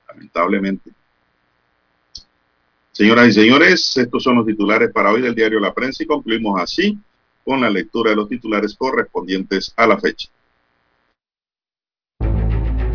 lamentablemente. 0.09 0.91
Señoras 2.91 3.29
y 3.29 3.31
señores, 3.31 3.95
estos 3.95 4.21
son 4.21 4.35
los 4.35 4.45
titulares 4.45 4.91
para 4.91 5.13
hoy 5.13 5.21
del 5.21 5.33
diario 5.33 5.61
La 5.61 5.73
Prensa 5.73 6.03
y 6.03 6.07
concluimos 6.07 6.59
así 6.59 6.99
con 7.45 7.61
la 7.61 7.69
lectura 7.69 8.09
de 8.09 8.17
los 8.17 8.27
titulares 8.27 8.75
correspondientes 8.75 9.73
a 9.77 9.87
la 9.87 9.97
fecha. 9.97 10.27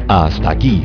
Hasta 0.07 0.51
aquí, 0.51 0.85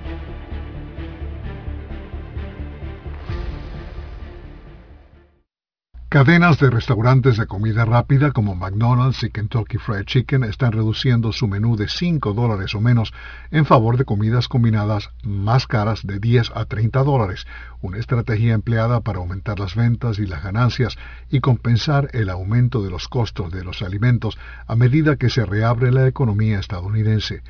Cadenas 6.11 6.59
de 6.59 6.69
restaurantes 6.69 7.37
de 7.37 7.47
comida 7.47 7.85
rápida 7.85 8.33
como 8.33 8.53
McDonald's 8.53 9.23
y 9.23 9.29
Kentucky 9.29 9.77
Fried 9.77 10.03
Chicken 10.03 10.43
están 10.43 10.73
reduciendo 10.73 11.31
su 11.31 11.47
menú 11.47 11.77
de 11.77 11.87
5 11.87 12.33
dólares 12.33 12.75
o 12.75 12.81
menos 12.81 13.13
en 13.49 13.65
favor 13.65 13.95
de 13.95 14.03
comidas 14.03 14.49
combinadas 14.49 15.11
más 15.23 15.67
caras 15.67 16.05
de 16.05 16.19
10 16.19 16.51
a 16.53 16.65
30 16.65 17.01
dólares, 17.05 17.47
una 17.79 17.97
estrategia 17.97 18.53
empleada 18.53 18.99
para 18.99 19.19
aumentar 19.19 19.57
las 19.57 19.73
ventas 19.73 20.19
y 20.19 20.25
las 20.25 20.43
ganancias 20.43 20.97
y 21.29 21.39
compensar 21.39 22.09
el 22.11 22.29
aumento 22.29 22.83
de 22.83 22.89
los 22.89 23.07
costos 23.07 23.49
de 23.49 23.63
los 23.63 23.81
alimentos 23.81 24.37
a 24.67 24.75
medida 24.75 25.15
que 25.15 25.29
se 25.29 25.45
reabre 25.45 25.93
la 25.93 26.09
economía 26.09 26.59
estadounidense. 26.59 27.41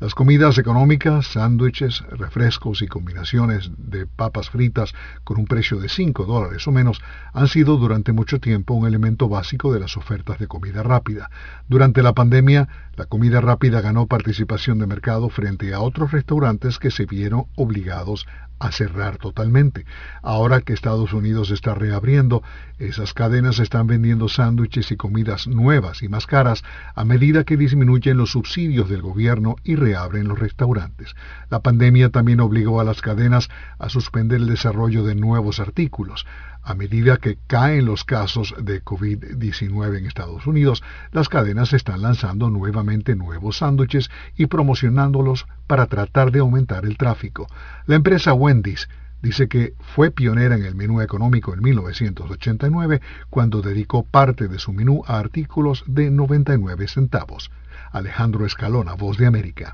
Las 0.00 0.14
comidas 0.14 0.56
económicas, 0.58 1.26
sándwiches, 1.26 2.02
refrescos 2.10 2.82
y 2.82 2.86
combinaciones 2.86 3.72
de 3.78 4.06
papas 4.06 4.48
fritas 4.48 4.94
con 5.24 5.40
un 5.40 5.46
precio 5.46 5.80
de 5.80 5.88
5 5.88 6.24
dólares 6.24 6.68
o 6.68 6.70
menos 6.70 7.00
han 7.32 7.48
sido 7.48 7.76
durante 7.78 8.12
mucho 8.12 8.38
tiempo 8.38 8.74
un 8.74 8.86
elemento 8.86 9.28
básico 9.28 9.72
de 9.72 9.80
las 9.80 9.96
ofertas 9.96 10.38
de 10.38 10.46
comida 10.46 10.84
rápida. 10.84 11.30
Durante 11.66 12.04
la 12.04 12.12
pandemia, 12.12 12.68
la 12.98 13.06
comida 13.06 13.40
rápida 13.40 13.80
ganó 13.80 14.08
participación 14.08 14.80
de 14.80 14.88
mercado 14.88 15.28
frente 15.28 15.72
a 15.72 15.78
otros 15.78 16.10
restaurantes 16.10 16.80
que 16.80 16.90
se 16.90 17.06
vieron 17.06 17.44
obligados 17.54 18.26
a 18.58 18.72
cerrar 18.72 19.18
totalmente. 19.18 19.86
Ahora 20.20 20.62
que 20.62 20.72
Estados 20.72 21.12
Unidos 21.12 21.52
está 21.52 21.76
reabriendo, 21.76 22.42
esas 22.80 23.14
cadenas 23.14 23.60
están 23.60 23.86
vendiendo 23.86 24.28
sándwiches 24.28 24.90
y 24.90 24.96
comidas 24.96 25.46
nuevas 25.46 26.02
y 26.02 26.08
más 26.08 26.26
caras 26.26 26.64
a 26.96 27.04
medida 27.04 27.44
que 27.44 27.56
disminuyen 27.56 28.16
los 28.16 28.32
subsidios 28.32 28.88
del 28.88 29.02
gobierno 29.02 29.54
y 29.62 29.76
reabren 29.76 30.26
los 30.26 30.40
restaurantes. 30.40 31.14
La 31.50 31.60
pandemia 31.60 32.10
también 32.10 32.40
obligó 32.40 32.80
a 32.80 32.84
las 32.84 33.00
cadenas 33.00 33.48
a 33.78 33.88
suspender 33.90 34.40
el 34.40 34.48
desarrollo 34.48 35.04
de 35.04 35.14
nuevos 35.14 35.60
artículos. 35.60 36.26
A 36.68 36.74
medida 36.74 37.16
que 37.16 37.38
caen 37.46 37.86
los 37.86 38.04
casos 38.04 38.54
de 38.60 38.84
COVID-19 38.84 39.96
en 39.96 40.04
Estados 40.04 40.46
Unidos, 40.46 40.82
las 41.12 41.30
cadenas 41.30 41.72
están 41.72 42.02
lanzando 42.02 42.50
nuevamente 42.50 43.16
nuevos 43.16 43.56
sándwiches 43.56 44.10
y 44.36 44.48
promocionándolos 44.48 45.46
para 45.66 45.86
tratar 45.86 46.30
de 46.30 46.40
aumentar 46.40 46.84
el 46.84 46.98
tráfico. 46.98 47.46
La 47.86 47.96
empresa 47.96 48.34
Wendy's 48.34 48.86
dice 49.22 49.48
que 49.48 49.72
fue 49.80 50.10
pionera 50.10 50.56
en 50.56 50.66
el 50.66 50.74
menú 50.74 51.00
económico 51.00 51.54
en 51.54 51.62
1989 51.62 53.00
cuando 53.30 53.62
dedicó 53.62 54.04
parte 54.04 54.46
de 54.46 54.58
su 54.58 54.74
menú 54.74 55.04
a 55.06 55.18
artículos 55.18 55.84
de 55.86 56.10
99 56.10 56.86
centavos. 56.86 57.50
Alejandro 57.92 58.44
Escalona, 58.44 58.92
Voz 58.92 59.16
de 59.16 59.24
América. 59.24 59.72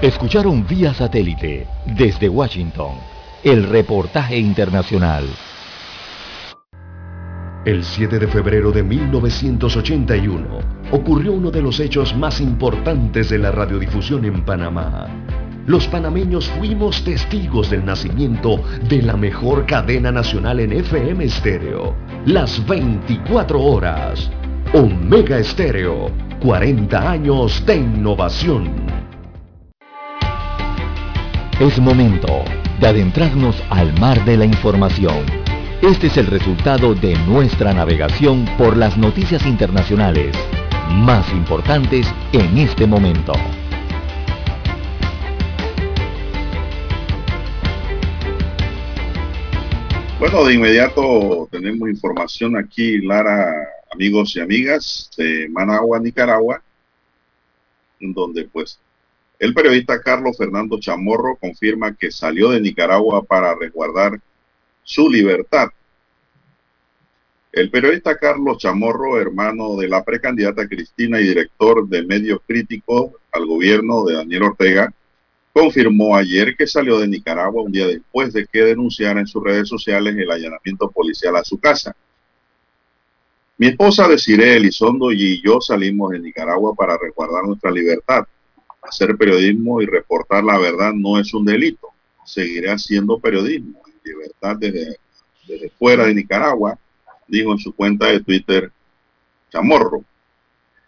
Escucharon 0.00 0.64
vía 0.64 0.94
satélite 0.94 1.66
desde 1.84 2.28
Washington 2.28 2.92
el 3.42 3.64
reportaje 3.64 4.38
internacional. 4.38 5.24
El 7.64 7.82
7 7.82 8.20
de 8.20 8.28
febrero 8.28 8.70
de 8.70 8.84
1981 8.84 10.58
ocurrió 10.92 11.32
uno 11.32 11.50
de 11.50 11.62
los 11.62 11.80
hechos 11.80 12.14
más 12.14 12.40
importantes 12.40 13.28
de 13.28 13.38
la 13.38 13.50
radiodifusión 13.50 14.24
en 14.24 14.44
Panamá. 14.44 15.08
Los 15.66 15.88
panameños 15.88 16.48
fuimos 16.48 17.02
testigos 17.02 17.68
del 17.68 17.84
nacimiento 17.84 18.62
de 18.88 19.02
la 19.02 19.16
mejor 19.16 19.66
cadena 19.66 20.12
nacional 20.12 20.60
en 20.60 20.74
FM 20.74 21.24
estéreo, 21.24 21.96
las 22.24 22.64
24 22.68 23.60
horas. 23.60 24.30
Omega 24.72 25.38
Estéreo, 25.38 26.12
40 26.40 27.10
años 27.10 27.66
de 27.66 27.78
innovación. 27.78 29.07
Es 31.60 31.80
momento 31.80 32.44
de 32.80 32.86
adentrarnos 32.86 33.60
al 33.68 33.92
mar 33.98 34.24
de 34.24 34.36
la 34.36 34.44
información. 34.44 35.26
Este 35.82 36.06
es 36.06 36.16
el 36.16 36.28
resultado 36.28 36.94
de 36.94 37.16
nuestra 37.26 37.74
navegación 37.74 38.44
por 38.56 38.76
las 38.76 38.96
noticias 38.96 39.44
internacionales 39.44 40.36
más 40.88 41.28
importantes 41.32 42.06
en 42.32 42.58
este 42.58 42.86
momento. 42.86 43.32
Bueno, 50.20 50.44
de 50.44 50.54
inmediato 50.54 51.48
tenemos 51.50 51.88
información 51.88 52.56
aquí, 52.56 53.00
Lara, 53.00 53.52
amigos 53.92 54.36
y 54.36 54.40
amigas 54.40 55.10
de 55.16 55.48
Managua, 55.48 55.98
Nicaragua, 55.98 56.62
donde 57.98 58.44
pues 58.44 58.78
el 59.38 59.54
periodista 59.54 60.00
Carlos 60.00 60.36
Fernando 60.36 60.80
Chamorro 60.80 61.36
confirma 61.36 61.94
que 61.94 62.10
salió 62.10 62.50
de 62.50 62.60
Nicaragua 62.60 63.22
para 63.22 63.54
resguardar 63.54 64.20
su 64.82 65.08
libertad. 65.08 65.68
El 67.52 67.70
periodista 67.70 68.18
Carlos 68.18 68.58
Chamorro, 68.58 69.20
hermano 69.20 69.76
de 69.76 69.88
la 69.88 70.04
precandidata 70.04 70.66
Cristina 70.68 71.20
y 71.20 71.28
director 71.28 71.88
de 71.88 72.02
medios 72.02 72.40
críticos 72.46 73.12
al 73.32 73.46
gobierno 73.46 74.04
de 74.04 74.14
Daniel 74.14 74.42
Ortega, 74.42 74.92
confirmó 75.52 76.16
ayer 76.16 76.56
que 76.56 76.66
salió 76.66 76.98
de 76.98 77.08
Nicaragua 77.08 77.62
un 77.62 77.72
día 77.72 77.86
después 77.86 78.32
de 78.32 78.46
que 78.46 78.62
denunciara 78.62 79.20
en 79.20 79.26
sus 79.26 79.42
redes 79.42 79.68
sociales 79.68 80.16
el 80.16 80.30
allanamiento 80.30 80.90
policial 80.90 81.36
a 81.36 81.44
su 81.44 81.58
casa. 81.58 81.94
Mi 83.56 83.68
esposa 83.68 84.08
Desiree 84.08 84.56
Elizondo 84.56 85.10
y 85.12 85.40
yo 85.42 85.60
salimos 85.60 86.10
de 86.10 86.20
Nicaragua 86.20 86.74
para 86.74 86.98
resguardar 86.98 87.44
nuestra 87.44 87.70
libertad 87.70 88.24
hacer 88.88 89.16
periodismo 89.16 89.80
y 89.82 89.86
reportar 89.86 90.44
la 90.44 90.58
verdad 90.58 90.92
no 90.92 91.18
es 91.18 91.32
un 91.34 91.44
delito. 91.44 91.88
Seguiré 92.24 92.70
haciendo 92.70 93.18
periodismo 93.18 93.80
en 93.86 93.94
libertad 94.04 94.56
desde, 94.58 94.98
fuera 95.78 96.06
de 96.06 96.14
Nicaragua, 96.14 96.78
dijo 97.26 97.52
en 97.52 97.58
su 97.58 97.74
cuenta 97.74 98.06
de 98.06 98.20
Twitter 98.20 98.70
Chamorro. 99.50 100.04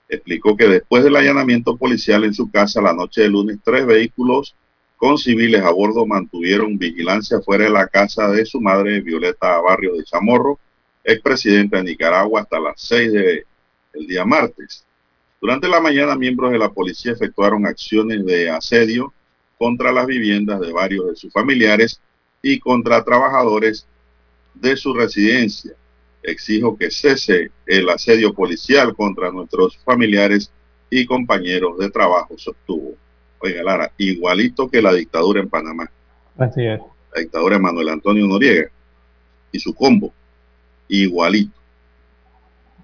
Explicó 0.09 0.57
que 0.57 0.67
después 0.67 1.05
del 1.05 1.17
allanamiento 1.17 1.77
policial 1.77 2.25
en 2.25 2.35
su 2.35 2.51
casa 2.51 2.83
la 2.83 2.93
noche 2.93 3.23
de 3.23 3.29
lunes, 3.29 3.59
tres 3.63 3.87
vehículos 3.87 4.55
con 4.97 5.17
civiles 5.17 5.63
a 5.63 5.71
bordo 5.71 6.05
mantuvieron 6.05 6.77
vigilancia 6.77 7.41
fuera 7.41 7.65
de 7.65 7.71
la 7.71 7.87
casa 7.87 8.29
de 8.29 8.45
su 8.45 8.61
madre, 8.61 9.01
Violeta 9.01 9.59
Barrio 9.61 9.95
de 9.95 10.05
Chamorro, 10.05 10.59
expresidenta 11.03 11.79
de 11.79 11.85
Nicaragua, 11.85 12.43
hasta 12.43 12.61
las 12.61 12.75
seis 12.77 13.11
del 13.11 14.07
día 14.07 14.27
martes. 14.27 14.85
Durante 15.41 15.69
la 15.69 15.81
mañana, 15.81 16.17
miembros 16.17 16.53
de 16.53 16.59
la 16.59 16.71
policía 16.71 17.13
efectuaron 17.13 17.67
acciones 17.67 18.25
de 18.27 18.51
asedio 18.51 19.15
contra 19.57 19.91
las 19.91 20.07
viviendas 20.07 20.61
de 20.61 20.73
varios 20.73 21.07
de 21.07 21.17
sus 21.17 21.33
familiares 21.33 22.01
y 22.43 22.59
contra 22.59 23.03
trabajadores 23.05 23.87
de 24.55 24.77
su 24.77 24.93
residencia. 24.93 25.73
Exijo 26.23 26.77
que 26.77 26.91
cese 26.91 27.51
el 27.67 27.89
asedio 27.89 28.35
policial 28.35 28.95
contra 28.95 29.31
nuestros 29.31 29.79
familiares 29.79 30.53
y 30.91 31.07
compañeros 31.07 31.79
de 31.79 31.91
trabajo, 31.91 32.37
sostuvo. 32.37 32.95
Oiga, 33.39 33.63
Lara, 33.63 33.93
igualito 33.97 34.69
que 34.69 34.83
la 34.83 34.93
dictadura 34.93 35.41
en 35.41 35.49
Panamá. 35.49 35.91
Así 36.37 36.67
es. 36.67 36.81
La 37.15 37.23
dictadura 37.23 37.57
de 37.57 37.63
Manuel 37.63 37.89
Antonio 37.89 38.27
Noriega 38.27 38.71
y 39.53 39.59
su 39.59 39.75
combo. 39.75 40.13
Igualito. 40.89 41.59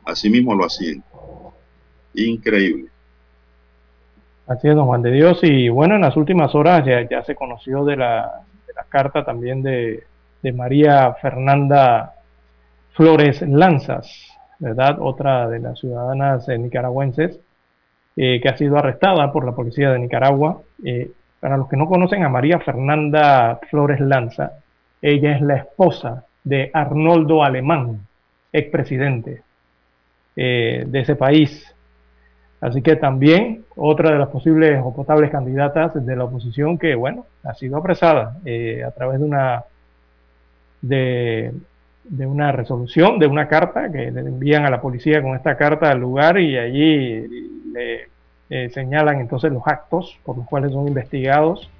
Así 0.04 0.30
mismo 0.30 0.54
lo 0.54 0.64
hacían. 0.64 1.04
Increíble. 2.16 2.88
Así 4.46 4.68
es, 4.68 4.76
don 4.76 4.86
Juan 4.86 5.02
de 5.02 5.10
Dios. 5.10 5.40
Y 5.42 5.68
bueno, 5.68 5.96
en 5.96 6.02
las 6.02 6.16
últimas 6.16 6.54
horas 6.54 6.84
ya, 6.84 7.22
se 7.24 7.34
conoció 7.34 7.84
de 7.84 7.96
la, 7.96 8.42
carta 8.88 9.24
también 9.24 9.62
de, 9.62 10.04
María 10.54 11.12
Fernanda 11.20 12.14
Flores 12.92 13.42
Lanzas, 13.42 14.08
¿verdad? 14.60 14.98
Otra 15.00 15.48
de 15.48 15.58
las 15.58 15.80
ciudadanas 15.80 16.48
eh, 16.48 16.56
nicaragüenses 16.56 17.40
eh, 18.16 18.38
que 18.40 18.48
ha 18.48 18.56
sido 18.56 18.78
arrestada 18.78 19.32
por 19.32 19.44
la 19.44 19.56
policía 19.56 19.90
de 19.90 19.98
Nicaragua. 19.98 20.62
Eh, 20.84 21.10
para 21.40 21.56
los 21.56 21.68
que 21.68 21.76
no 21.76 21.88
conocen 21.88 22.22
a 22.22 22.28
María 22.28 22.60
Fernanda 22.60 23.58
Flores 23.68 23.98
Lanza, 23.98 24.52
ella 25.02 25.34
es 25.34 25.42
la 25.42 25.56
esposa 25.56 26.24
de 26.44 26.70
Arnoldo 26.72 27.42
Alemán, 27.42 28.06
expresidente 28.52 29.42
de 30.36 31.00
ese 31.00 31.16
país. 31.16 31.75
Así 32.66 32.82
que 32.82 32.96
también 32.96 33.64
otra 33.76 34.10
de 34.10 34.18
las 34.18 34.28
posibles 34.28 34.80
o 34.82 34.92
potables 34.92 35.30
candidatas 35.30 36.04
de 36.04 36.16
la 36.16 36.24
oposición 36.24 36.78
que, 36.78 36.96
bueno, 36.96 37.24
ha 37.44 37.54
sido 37.54 37.76
apresada 37.76 38.38
eh, 38.44 38.82
a 38.84 38.90
través 38.90 39.20
de 39.20 39.24
una, 39.24 39.62
de, 40.82 41.52
una 42.26 42.50
resolución, 42.50 43.20
de 43.20 43.28
una 43.28 43.46
carta 43.46 43.92
que 43.92 44.10
le 44.10 44.18
envían 44.18 44.66
a 44.66 44.70
la 44.70 44.80
policía 44.80 45.22
con 45.22 45.36
esta 45.36 45.56
carta 45.56 45.92
al 45.92 46.00
lugar 46.00 46.40
y 46.40 46.58
allí 46.58 47.28
le 47.72 48.08
eh, 48.50 48.68
señalan 48.70 49.20
entonces 49.20 49.52
los 49.52 49.62
actos 49.64 50.18
por 50.24 50.36
los 50.36 50.44
cuales 50.48 50.72
son 50.72 50.88
investigados 50.88 51.70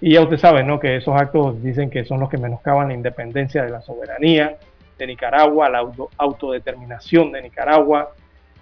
Y 0.00 0.12
ya 0.12 0.20
usted 0.20 0.36
sabe, 0.36 0.62
¿no? 0.62 0.78
Que 0.78 0.98
esos 0.98 1.20
actos 1.20 1.60
dicen 1.64 1.90
que 1.90 2.04
son 2.04 2.20
los 2.20 2.28
que 2.28 2.38
menoscaban 2.38 2.86
la 2.86 2.94
independencia 2.94 3.64
de 3.64 3.70
la 3.70 3.80
soberanía 3.80 4.56
de 4.96 5.04
Nicaragua, 5.04 5.68
la 5.68 5.84
autodeterminación 6.18 7.32
de 7.32 7.42
Nicaragua. 7.42 8.12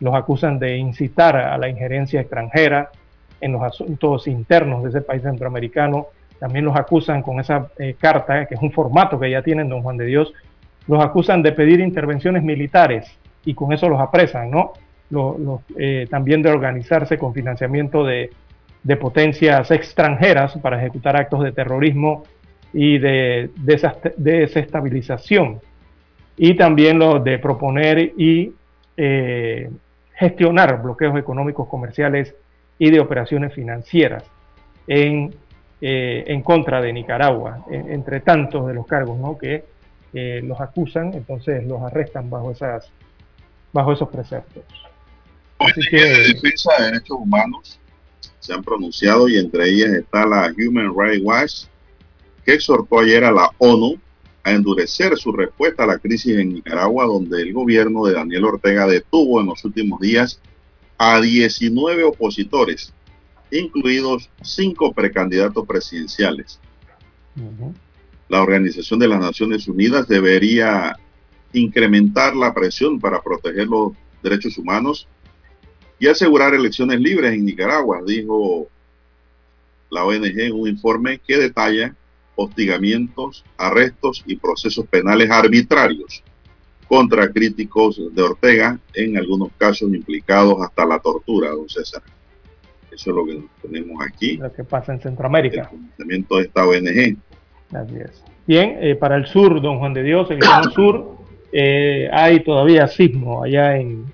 Los 0.01 0.15
acusan 0.15 0.59
de 0.59 0.77
incitar 0.77 1.37
a 1.37 1.57
la 1.59 1.69
injerencia 1.69 2.21
extranjera 2.21 2.91
en 3.41 3.53
los 3.53 3.63
asuntos 3.63 4.27
internos 4.27 4.83
de 4.83 4.91
ese 4.91 5.01
país 5.03 5.23
centroamericano. 5.23 6.07
También 6.39 6.65
los 6.65 6.77
acusan 6.77 7.23
con 7.23 7.39
esa 7.39 7.69
eh, 7.79 7.95
carta, 7.99 8.47
que 8.47 8.55
es 8.55 8.63
un 8.63 8.73
formato 8.73 9.21
que 9.21 9.31
ya 9.31 9.43
tienen 9.43 9.69
Don 9.69 9.83
Juan 9.83 9.97
de 9.97 10.07
Dios, 10.07 10.33
los 10.87 11.05
acusan 11.05 11.43
de 11.43 11.53
pedir 11.53 11.81
intervenciones 11.81 12.43
militares 12.43 13.07
y 13.45 13.55
con 13.55 13.73
eso 13.73 13.89
los 13.89 14.01
apresan, 14.01 14.51
¿no? 14.51 14.73
Eh, 15.77 16.07
también 16.09 16.41
de 16.41 16.51
organizarse 16.51 17.19
con 17.19 17.35
financiamiento 17.35 18.05
de 18.05 18.31
de 18.83 18.97
potencias 18.97 19.71
extranjeras 19.71 20.57
para 20.59 20.79
ejecutar 20.79 21.17
actos 21.17 21.43
de 21.43 21.53
terrorismo 21.53 22.25
y 22.73 22.99
de, 22.99 23.51
desestabilización. 24.17 25.61
Y 26.37 26.55
también 26.55 26.99
lo 26.99 27.19
de 27.19 27.39
proponer 27.39 28.13
y 28.17 28.53
eh, 28.97 29.71
gestionar 30.21 30.83
bloqueos 30.83 31.17
económicos, 31.19 31.67
comerciales 31.67 32.35
y 32.79 32.91
de 32.91 33.01
operaciones 33.01 33.55
financieras 33.55 34.23
en, 34.87 35.35
eh, 35.81 36.25
en 36.27 36.43
contra 36.43 36.83
de 36.83 36.93
Nicaragua, 36.93 37.65
entre 37.71 38.21
tantos 38.21 38.67
de 38.67 38.75
los 38.75 38.87
cargos 38.87 39.19
¿no? 39.19 39.39
que 39.39 39.65
eh, 40.13 40.43
los 40.45 40.61
acusan, 40.61 41.15
entonces 41.15 41.67
los 41.67 41.81
arrestan 41.83 42.29
bajo, 42.29 42.51
esas, 42.51 42.91
bajo 43.73 43.95
esos 43.95 44.11
preceptos. 44.11 44.65
Así 45.59 45.81
que, 45.91 45.97
defensa 46.35 46.71
de 46.79 46.85
derechos 46.85 47.17
humanos 47.19 47.81
se 48.41 48.53
han 48.53 48.63
pronunciado 48.63 49.27
y 49.27 49.39
entre 49.39 49.71
ellas 49.71 49.91
está 49.91 50.27
la 50.27 50.53
Human 50.53 50.93
Rights 50.95 51.25
Watch, 51.25 51.65
que 52.45 52.55
exhortó 52.55 52.99
ayer 52.99 53.25
a 53.25 53.33
la 53.33 53.51
ONU 53.57 53.99
a 54.43 54.53
endurecer 54.53 55.17
su 55.17 55.33
respuesta 55.33 55.85
a 55.85 55.87
la 55.87 55.99
crisis 55.99 56.37
en 56.37 56.55
Nicaragua, 56.55 57.05
donde 57.05 57.43
el 57.43 57.53
gobierno 57.53 58.05
de 58.05 58.15
Daniel 58.15 58.45
Ortega 58.45 58.87
detuvo 58.87 59.41
en 59.41 59.47
los 59.47 59.65
últimos 59.65 60.01
días 60.01 60.41
a 60.99 61.21
19 61.21 62.05
opositores, 62.05 62.93
incluidos 63.51 64.31
cinco 64.43 64.93
precandidatos 64.93 65.67
presidenciales. 65.67 66.59
La 68.29 68.43
Organización 68.43 69.01
de 69.01 69.09
las 69.09 69.21
Naciones 69.21 69.67
Unidas 69.69 70.07
debería 70.09 70.97
incrementar 71.53 72.37
la 72.37 72.55
presión 72.55 73.01
para 73.01 73.21
proteger 73.21 73.67
los 73.67 73.93
derechos 74.23 74.57
humanos 74.57 75.09
y 75.99 76.07
asegurar 76.07 76.55
elecciones 76.55 77.01
libres 77.01 77.35
en 77.35 77.45
Nicaragua, 77.45 78.03
dijo 78.07 78.69
la 79.91 80.05
ONG 80.05 80.39
en 80.39 80.53
un 80.53 80.69
informe 80.69 81.19
que 81.19 81.37
detalla 81.37 81.95
hostigamientos, 82.41 83.45
arrestos 83.57 84.23
y 84.27 84.37
procesos 84.37 84.87
penales 84.87 85.31
arbitrarios 85.31 86.23
contra 86.89 87.31
críticos 87.31 88.01
de 88.13 88.23
Ortega, 88.23 88.79
en 88.95 89.17
algunos 89.17 89.51
casos 89.57 89.93
implicados 89.95 90.61
hasta 90.61 90.85
la 90.85 90.99
tortura, 90.99 91.51
don 91.51 91.69
César. 91.69 92.03
Eso 92.91 93.11
es 93.11 93.17
lo 93.17 93.25
que 93.25 93.43
tenemos 93.63 94.05
aquí. 94.05 94.37
Lo 94.37 94.53
que 94.53 94.65
pasa 94.65 94.93
en 94.93 95.01
Centroamérica. 95.01 95.71
El 95.99 96.09
de 96.09 96.41
esta 96.41 96.67
ONG. 96.67 97.17
Así 97.73 97.97
es. 97.97 98.25
Bien, 98.47 98.79
eh, 98.81 98.97
para 98.97 99.17
el 99.17 99.27
sur, 99.27 99.61
don 99.61 99.79
Juan 99.79 99.95
de 99.95 100.03
Dios, 100.03 100.29
el 100.33 100.43
sur, 100.73 101.19
eh, 101.53 102.09
hay 102.13 102.41
todavía 102.41 102.89
sismo 102.89 103.45
allá 103.45 103.77
en, 103.77 104.07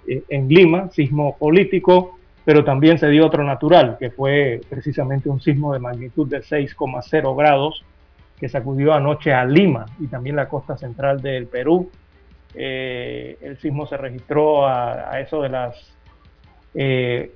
Lima, 0.48 0.90
sismo 0.90 1.36
político, 1.38 2.18
pero 2.44 2.64
también 2.64 2.98
se 2.98 3.08
dio 3.08 3.26
otro 3.26 3.44
natural, 3.44 3.96
que 3.98 4.10
fue 4.10 4.60
precisamente 4.68 5.30
un 5.30 5.40
sismo 5.40 5.72
de 5.72 5.80
magnitud 5.80 6.28
de 6.28 6.42
6,0 6.42 7.36
grados 7.36 7.84
que 8.38 8.48
sacudió 8.48 8.92
anoche 8.92 9.32
a 9.32 9.44
Lima 9.44 9.86
y 9.98 10.06
también 10.08 10.36
la 10.36 10.48
costa 10.48 10.76
central 10.76 11.20
del 11.22 11.46
Perú. 11.46 11.90
Eh, 12.54 13.38
el 13.40 13.58
sismo 13.58 13.86
se 13.86 13.96
registró 13.96 14.66
a, 14.66 15.20
eso 15.20 15.42
de 15.42 15.48
las 15.48 15.96
10 16.72 16.74
eh, 16.74 17.30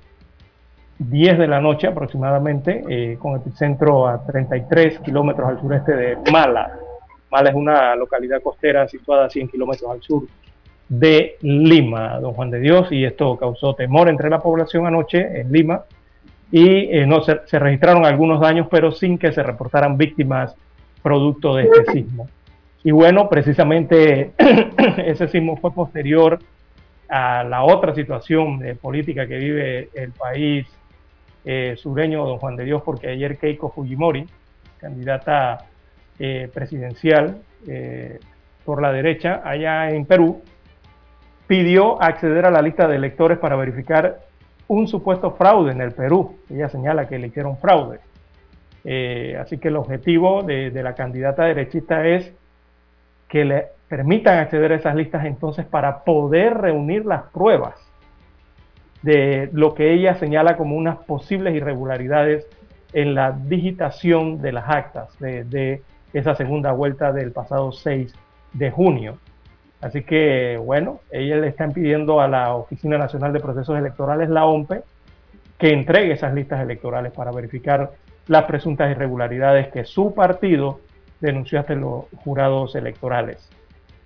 de 1.07 1.47
la 1.47 1.59
noche 1.59 1.87
aproximadamente, 1.87 3.17
con 3.19 3.35
epicentro 3.35 4.07
a 4.07 4.23
33 4.25 4.99
kilómetros 4.99 5.49
al 5.49 5.59
sureste 5.59 5.95
de 5.95 6.17
Mala. 6.31 6.77
Mala 7.31 7.49
es 7.49 7.55
una 7.55 7.95
localidad 7.95 8.41
costera 8.41 8.87
situada 8.87 9.25
a 9.25 9.29
100 9.29 9.47
kilómetros 9.47 9.89
al 9.89 10.01
sur 10.01 10.27
de 10.89 11.37
Lima, 11.41 12.19
don 12.19 12.33
Juan 12.33 12.51
de 12.51 12.59
Dios, 12.59 12.91
y 12.91 13.05
esto 13.05 13.37
causó 13.37 13.73
temor 13.75 14.09
entre 14.09 14.29
la 14.29 14.39
población 14.39 14.85
anoche 14.85 15.39
en 15.39 15.51
Lima 15.51 15.85
y 16.51 16.97
eh, 16.97 17.05
no 17.07 17.23
se, 17.23 17.39
registraron 17.57 18.05
algunos 18.05 18.41
daños, 18.41 18.67
pero 18.69 18.91
sin 18.91 19.17
que 19.17 19.31
se 19.31 19.41
reportaran 19.41 19.97
víctimas 19.97 20.53
producto 21.01 21.55
de 21.55 21.63
este 21.63 21.91
sismo. 21.91 22.29
Y 22.83 22.91
bueno, 22.91 23.29
precisamente 23.29 24.31
ese 24.97 25.27
sismo 25.27 25.57
fue 25.57 25.71
posterior 25.71 26.39
a 27.09 27.43
la 27.43 27.63
otra 27.63 27.93
situación 27.93 28.61
política 28.81 29.27
que 29.27 29.37
vive 29.37 29.89
el 29.93 30.11
país 30.11 30.65
eh, 31.43 31.75
sureño, 31.77 32.25
don 32.25 32.37
Juan 32.37 32.55
de 32.55 32.65
Dios, 32.65 32.83
porque 32.83 33.09
ayer 33.09 33.37
Keiko 33.37 33.71
Fujimori, 33.71 34.27
candidata 34.79 35.65
eh, 36.19 36.49
presidencial 36.53 37.41
eh, 37.67 38.19
por 38.63 38.81
la 38.81 38.91
derecha 38.91 39.41
allá 39.43 39.89
en 39.89 40.05
Perú, 40.05 40.43
pidió 41.47 42.01
acceder 42.01 42.45
a 42.45 42.51
la 42.51 42.61
lista 42.61 42.87
de 42.87 42.95
electores 42.95 43.39
para 43.39 43.55
verificar 43.55 44.19
un 44.67 44.87
supuesto 44.87 45.31
fraude 45.31 45.71
en 45.71 45.81
el 45.81 45.91
Perú. 45.91 46.37
Ella 46.49 46.69
señala 46.69 47.07
que 47.07 47.17
le 47.17 47.27
hicieron 47.27 47.57
fraude. 47.57 47.99
Eh, 48.83 49.37
así 49.39 49.57
que 49.57 49.67
el 49.67 49.75
objetivo 49.75 50.43
de, 50.43 50.71
la 50.71 50.95
candidata 50.95 51.43
derechista 51.45 52.05
es 52.07 52.33
que 53.27 53.45
le 53.45 53.65
permitan 53.87 54.39
acceder 54.39 54.71
a 54.71 54.75
esas 54.75 54.95
listas 54.95 55.25
entonces 55.25 55.65
para 55.65 56.03
poder 56.03 56.55
reunir 56.55 57.05
las 57.05 57.23
pruebas 57.23 57.75
de 59.01 59.49
lo 59.53 59.73
que 59.73 59.93
ella 59.93 60.15
señala 60.15 60.57
como 60.57 60.75
unas 60.75 60.97
posibles 60.97 61.55
irregularidades 61.55 62.47
en 62.93 63.15
la 63.15 63.31
digitación 63.31 64.41
de 64.41 64.51
las 64.51 64.69
actas 64.69 65.17
de, 65.19 65.81
esa 66.13 66.35
segunda 66.35 66.73
vuelta 66.73 67.13
del 67.13 67.31
pasado 67.31 67.71
6 67.71 68.13
de 68.53 68.71
junio. 68.71 69.17
Así 69.79 70.03
que, 70.03 70.57
bueno, 70.57 70.99
ella 71.09 71.37
le 71.37 71.47
están 71.47 71.71
pidiendo 71.71 72.19
a 72.19 72.27
la 72.27 72.53
Oficina 72.53 72.97
Nacional 72.97 73.31
de 73.31 73.39
Procesos 73.39 73.77
Electorales, 73.77 74.29
la 74.29 74.45
OMPE, 74.45 74.83
que 75.57 75.69
entregue 75.69 76.13
esas 76.13 76.33
listas 76.33 76.59
electorales 76.59 77.13
para 77.13 77.31
verificar 77.31 77.91
las 78.27 78.45
presuntas 78.45 78.91
irregularidades 78.91 79.69
que 79.69 79.85
su 79.85 80.13
partido 80.13 80.79
denunció 81.19 81.59
ante 81.59 81.75
los 81.75 82.05
jurados 82.23 82.75
electorales. 82.75 83.49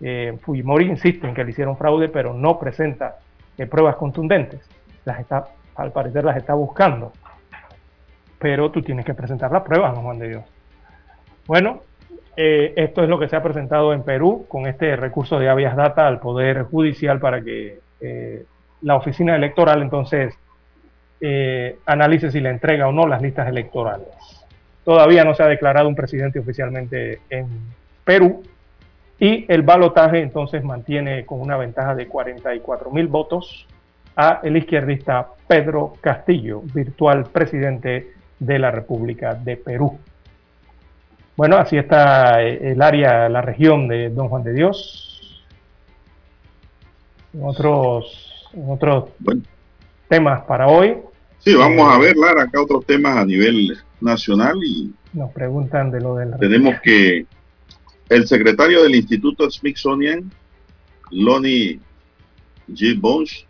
Eh, 0.02 0.38
Fujimori 0.42 0.86
insiste 0.86 1.28
en 1.28 1.34
que 1.34 1.44
le 1.44 1.52
hicieron 1.52 1.78
fraude, 1.78 2.10
pero 2.10 2.34
no 2.34 2.60
presenta 2.60 3.20
eh, 3.58 3.66
pruebas 3.66 3.96
contundentes. 3.96 4.62
Las 5.06 5.20
está, 5.20 5.48
al 5.76 5.92
parecer 5.92 6.24
las 6.24 6.38
está 6.38 6.54
buscando. 6.54 7.14
Pero 8.40 8.72
tú 8.72 8.82
tienes 8.82 9.06
que 9.06 9.14
presentar 9.14 9.52
las 9.52 9.64
pruebas, 9.64 9.94
no 9.94 10.02
Juan 10.02 10.20
de 10.20 10.30
Dios. 10.30 10.44
Bueno, 11.48 11.82
eh, 12.38 12.74
esto 12.76 13.02
es 13.04 13.10
lo 13.10 13.18
que 13.18 13.30
se 13.30 13.36
ha 13.36 13.44
presentado 13.44 13.94
en 13.94 14.04
Perú 14.04 14.46
con 14.50 14.68
este 14.68 14.96
recurso 14.96 15.40
de 15.40 15.48
habeas 15.48 15.76
data 15.76 16.06
al 16.06 16.20
Poder 16.20 16.64
Judicial 16.64 17.20
para 17.20 17.42
que 17.42 17.80
eh, 18.02 18.46
la 18.82 18.96
oficina 18.96 19.36
electoral 19.36 19.82
entonces 19.82 20.38
eh, 21.28 21.80
analice 21.88 22.30
si 22.30 22.40
le 22.40 22.52
entrega 22.52 22.88
o 22.88 22.92
no 22.92 23.08
las 23.08 23.20
listas 23.20 23.48
electorales. 23.48 24.08
Todavía 24.84 25.24
no 25.24 25.34
se 25.34 25.42
ha 25.42 25.48
declarado 25.48 25.88
un 25.88 25.96
presidente 25.96 26.38
oficialmente 26.38 27.22
en 27.32 27.48
Perú 28.04 28.44
y 29.20 29.52
el 29.52 29.64
balotaje 29.64 30.22
entonces 30.22 30.64
mantiene 30.64 31.26
con 31.26 31.42
una 31.42 31.58
ventaja 31.58 31.96
de 31.96 32.08
44 32.08 32.92
mil 32.92 33.08
votos 33.08 33.66
a 34.16 34.42
el 34.44 34.56
izquierdista 34.56 35.30
Pedro 35.48 35.94
Castillo, 36.00 36.62
virtual 36.62 37.24
presidente 37.24 38.14
de 38.38 38.60
la 38.60 38.70
República 38.70 39.34
de 39.34 39.58
Perú. 39.58 39.98
Bueno, 41.36 41.58
así 41.58 41.76
está 41.76 42.44
eh, 42.44 42.72
el 42.72 42.84
área, 42.84 43.28
la 43.30 43.42
región 43.42 43.88
de 43.88 44.12
Don 44.12 44.30
Juan 44.30 44.44
de 44.44 44.54
Dios. 44.54 45.44
En 47.34 47.44
otros, 47.44 48.48
otros 48.68 49.10
temas 50.08 50.44
para 50.44 50.68
hoy. 50.68 50.98
Sí, 51.46 51.54
vamos 51.54 51.88
a 51.94 52.00
ver, 52.00 52.18
Lara, 52.18 52.44
acá 52.44 52.60
otros 52.60 52.88
temas 52.88 53.18
a 53.18 53.26
nivel 53.26 53.78
nacional 54.02 54.58
y 54.64 54.92
nos 55.14 55.32
preguntan 55.32 55.92
de 55.92 56.02
lo 56.02 56.16
del... 56.16 56.32
Tenemos 56.40 56.82
que 56.82 57.28
el 58.10 58.28
secretario 58.28 58.82
del 58.82 58.96
Instituto 58.96 59.50
Smithsonian, 59.52 60.32
Lonnie 61.12 61.80
G. 62.68 63.00
Bones, 63.00 63.46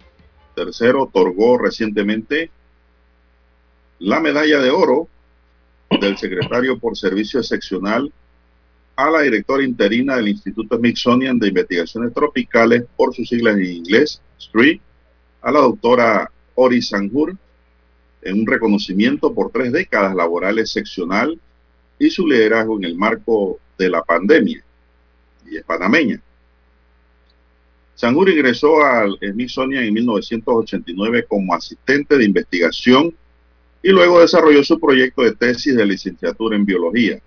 tercero, 0.55 1.03
otorgó 1.03 1.57
recientemente 1.57 2.51
la 3.99 4.19
medalla 4.19 4.59
de 4.59 4.71
oro 4.71 5.07
del 6.01 6.17
secretario 6.17 6.77
por 6.77 6.97
servicio 6.97 7.39
excepcional 7.39 8.11
a 8.97 9.09
la 9.09 9.21
directora 9.21 9.63
interina 9.63 10.17
del 10.17 10.27
Instituto 10.27 10.77
Smithsonian 10.77 11.39
de 11.39 11.47
Investigaciones 11.47 12.13
Tropicales, 12.13 12.83
por 12.97 13.15
sus 13.15 13.29
siglas 13.29 13.55
en 13.55 13.65
inglés, 13.65 14.21
STREET, 14.37 14.81
a 15.41 15.51
la 15.51 15.61
doctora 15.61 16.29
Ori 16.55 16.81
Sanjur, 16.81 17.37
en 18.25 18.39
un 18.39 18.47
reconocimiento 18.47 19.33
por 19.33 19.51
tres 19.51 19.71
décadas 19.71 20.13
laborales 20.15 20.71
seccional 20.71 21.39
y 21.97 22.09
su 22.09 22.27
liderazgo 22.27 22.77
en 22.77 22.83
el 22.85 22.95
marco 22.95 23.59
de 23.77 23.89
la 23.89 24.01
pandemia, 24.03 24.61
y 25.49 25.57
es 25.57 25.63
panameña. 25.63 26.19
Sanjur 27.93 28.29
ingresó 28.29 28.83
al 28.83 29.17
Smithsonian 29.21 29.85
en 29.85 29.93
1989 29.93 31.25
como 31.29 31.53
asistente 31.53 32.17
de 32.17 32.25
investigación 32.25 33.15
y 33.81 33.89
luego 33.89 34.19
desarrolló 34.19 34.63
su 34.63 34.79
proyecto 34.79 35.21
de 35.21 35.33
tesis 35.33 35.75
de 35.75 35.85
licenciatura 35.85 36.57
en 36.57 36.65
biología. 36.65 37.19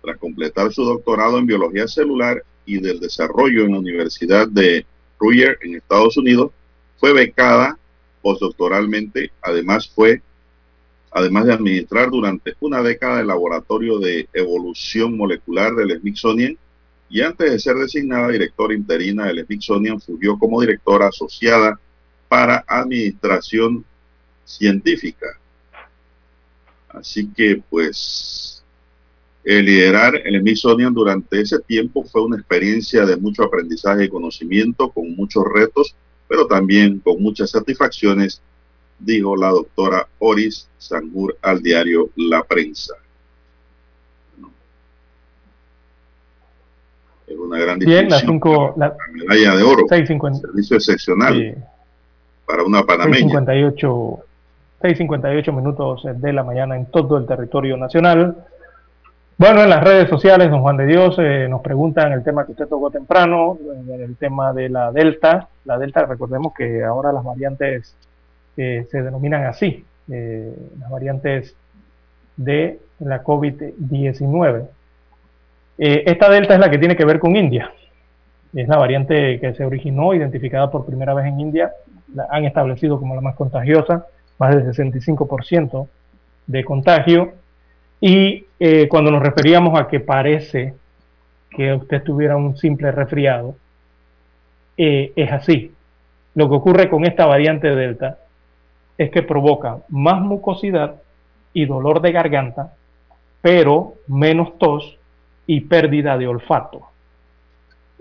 Tras 0.00 0.16
completar 0.16 0.72
su 0.72 0.84
doctorado 0.84 1.38
en 1.38 1.46
biología 1.46 1.86
celular 1.88 2.42
y 2.64 2.78
del 2.78 3.00
desarrollo 3.00 3.64
en 3.64 3.72
la 3.72 3.78
Universidad 3.80 4.48
de 4.48 4.86
Ruyer 5.18 5.58
en 5.62 5.74
Estados 5.74 6.16
Unidos, 6.16 6.52
fue 6.98 7.12
becada 7.12 7.76
postdoctoralmente. 8.22 9.32
Además 9.42 9.88
fue, 9.88 10.22
además 11.10 11.46
de 11.46 11.52
administrar 11.52 12.10
durante 12.10 12.54
una 12.60 12.82
década 12.82 13.20
el 13.20 13.26
laboratorio 13.26 13.98
de 13.98 14.28
evolución 14.32 15.16
molecular 15.16 15.74
del 15.74 15.98
Smithsonian 16.00 16.56
y 17.10 17.20
antes 17.20 17.50
de 17.50 17.58
ser 17.58 17.76
designada 17.76 18.28
directora 18.28 18.74
interina 18.74 19.26
del 19.26 19.44
Smithsonian, 19.44 20.00
fungió 20.00 20.38
como 20.38 20.60
directora 20.62 21.08
asociada 21.08 21.78
para 22.28 22.64
administración 22.66 23.84
científica. 24.46 25.26
Así 26.88 27.28
que, 27.36 27.62
pues, 27.68 28.64
el 29.44 29.66
liderar 29.66 30.14
el 30.24 30.40
Smithsonian 30.40 30.94
durante 30.94 31.40
ese 31.40 31.58
tiempo 31.58 32.04
fue 32.04 32.22
una 32.22 32.36
experiencia 32.36 33.04
de 33.04 33.16
mucho 33.16 33.42
aprendizaje 33.42 34.04
y 34.04 34.08
conocimiento, 34.08 34.90
con 34.90 35.14
muchos 35.16 35.44
retos, 35.52 35.94
pero 36.32 36.46
también 36.46 36.98
con 37.00 37.22
muchas 37.22 37.50
satisfacciones, 37.50 38.40
dijo 38.98 39.36
la 39.36 39.50
doctora 39.50 40.08
Oris 40.18 40.66
Sangur 40.78 41.36
al 41.42 41.62
diario 41.62 42.08
La 42.16 42.42
Prensa. 42.42 42.94
Es 47.26 47.36
una 47.36 47.58
gran 47.58 47.78
Bien, 47.80 48.08
la, 48.08 48.18
cinco, 48.20 48.72
la, 48.78 48.96
medalla 49.12 49.56
de 49.56 49.62
oro. 49.62 49.84
650. 49.86 50.40
Servicio 50.48 50.76
excepcional 50.78 51.54
para 52.46 52.62
una 52.62 52.82
panameña. 52.82 53.28
658, 53.28 54.18
658 54.80 55.52
minutos 55.52 56.02
de 56.14 56.32
la 56.32 56.42
mañana 56.42 56.76
en 56.76 56.86
todo 56.86 57.18
el 57.18 57.26
territorio 57.26 57.76
nacional. 57.76 58.42
Bueno, 59.42 59.64
en 59.64 59.70
las 59.70 59.82
redes 59.82 60.08
sociales, 60.08 60.50
don 60.50 60.60
Juan 60.62 60.76
de 60.76 60.86
Dios, 60.86 61.16
eh, 61.18 61.48
nos 61.50 61.62
preguntan 61.62 62.12
el 62.12 62.22
tema 62.22 62.46
que 62.46 62.52
usted 62.52 62.68
tocó 62.68 62.92
temprano, 62.92 63.58
el 63.92 64.14
tema 64.14 64.52
de 64.52 64.68
la 64.68 64.92
Delta. 64.92 65.48
La 65.64 65.78
Delta, 65.78 66.06
recordemos 66.06 66.54
que 66.54 66.84
ahora 66.84 67.10
las 67.10 67.24
variantes 67.24 67.96
eh, 68.56 68.86
se 68.88 69.02
denominan 69.02 69.46
así, 69.46 69.84
eh, 70.08 70.54
las 70.78 70.88
variantes 70.88 71.56
de 72.36 72.78
la 73.00 73.24
COVID-19. 73.24 74.68
esta 75.76 76.30
Delta 76.30 76.54
es 76.54 76.60
la 76.60 76.70
que 76.70 76.78
tiene 76.78 76.94
que 76.94 77.04
ver 77.04 77.18
con 77.18 77.34
India. 77.34 77.72
Es 78.54 78.68
la 78.68 78.76
variante 78.76 79.40
que 79.40 79.54
se 79.54 79.64
originó, 79.64 80.14
identificada 80.14 80.70
por 80.70 80.86
primera 80.86 81.14
vez 81.14 81.26
en 81.26 81.40
India. 81.40 81.72
La 82.14 82.28
han 82.30 82.44
establecido 82.44 83.00
como 83.00 83.16
la 83.16 83.20
más 83.20 83.34
contagiosa, 83.34 84.06
más 84.38 84.54
del 84.54 84.66
65% 84.66 85.88
de 86.46 86.64
contagio 86.64 87.41
y 88.04 88.46
eh, 88.58 88.88
cuando 88.88 89.12
nos 89.12 89.22
referíamos 89.22 89.80
a 89.80 89.86
que 89.86 90.00
parece 90.00 90.74
que 91.48 91.72
usted 91.72 92.02
tuviera 92.02 92.36
un 92.36 92.56
simple 92.56 92.90
resfriado, 92.90 93.54
eh, 94.76 95.12
es 95.14 95.30
así. 95.30 95.72
Lo 96.34 96.48
que 96.48 96.56
ocurre 96.56 96.90
con 96.90 97.04
esta 97.04 97.26
variante 97.26 97.72
Delta 97.76 98.18
es 98.98 99.08
que 99.12 99.22
provoca 99.22 99.78
más 99.88 100.20
mucosidad 100.20 100.96
y 101.52 101.64
dolor 101.64 102.02
de 102.02 102.10
garganta, 102.10 102.74
pero 103.40 103.94
menos 104.08 104.58
tos 104.58 104.98
y 105.46 105.60
pérdida 105.60 106.18
de 106.18 106.26
olfato, 106.26 106.88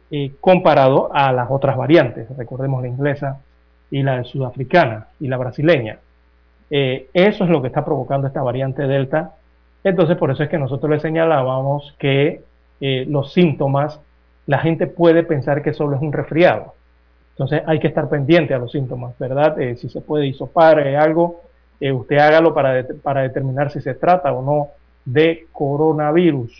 eh, 0.10 0.32
comparado 0.42 1.12
a 1.14 1.32
las 1.32 1.48
otras 1.52 1.78
variantes, 1.78 2.28
recordemos 2.36 2.82
la 2.82 2.88
inglesa 2.88 3.40
y 3.92 4.02
la 4.02 4.24
sudafricana 4.24 5.10
y 5.20 5.28
la 5.28 5.38
brasileña. 5.38 6.00
eso 6.72 7.44
es 7.44 7.50
lo 7.50 7.62
que 7.62 7.68
está 7.68 7.86
provocando 7.86 8.26
esta 8.26 8.42
variante 8.42 8.88
Delta 8.88 9.36
entonces, 9.84 10.18
por 10.18 10.32
eso 10.32 10.44
es 10.44 10.50
que 10.50 10.58
nosotros 10.58 10.92
le 10.92 11.00
señalábamos 11.00 11.96
que 11.98 12.42
eh, 12.80 13.06
los 13.08 13.34
síntomas, 13.34 14.00
la 14.46 14.60
gente 14.60 14.88
puede 14.88 15.24
pensar 15.24 15.64
que 15.64 15.74
solo 15.74 15.96
es 15.96 16.02
un 16.02 16.14
resfriado. 16.14 16.74
Entonces, 17.32 17.64
hay 17.66 17.80
que 17.80 17.88
estar 17.88 18.10
pendiente 18.10 18.54
a 18.54 18.60
los 18.60 18.72
síntomas, 18.72 19.18
¿verdad? 19.18 19.60
Eh, 19.60 19.76
si 19.78 19.90
se 19.90 20.02
puede 20.02 20.28
hisopar 20.28 20.80
eh, 20.80 20.98
algo, 20.98 21.42
usted 21.80 22.18
hágalo 22.18 22.54
para, 22.54 22.86
para 23.02 23.22
determinar 23.24 23.72
si 23.72 23.82
se 23.82 23.96
trata 23.96 24.32
o 24.32 24.44
no 24.44 24.68
de 25.04 25.48
coronavirus. 25.52 26.52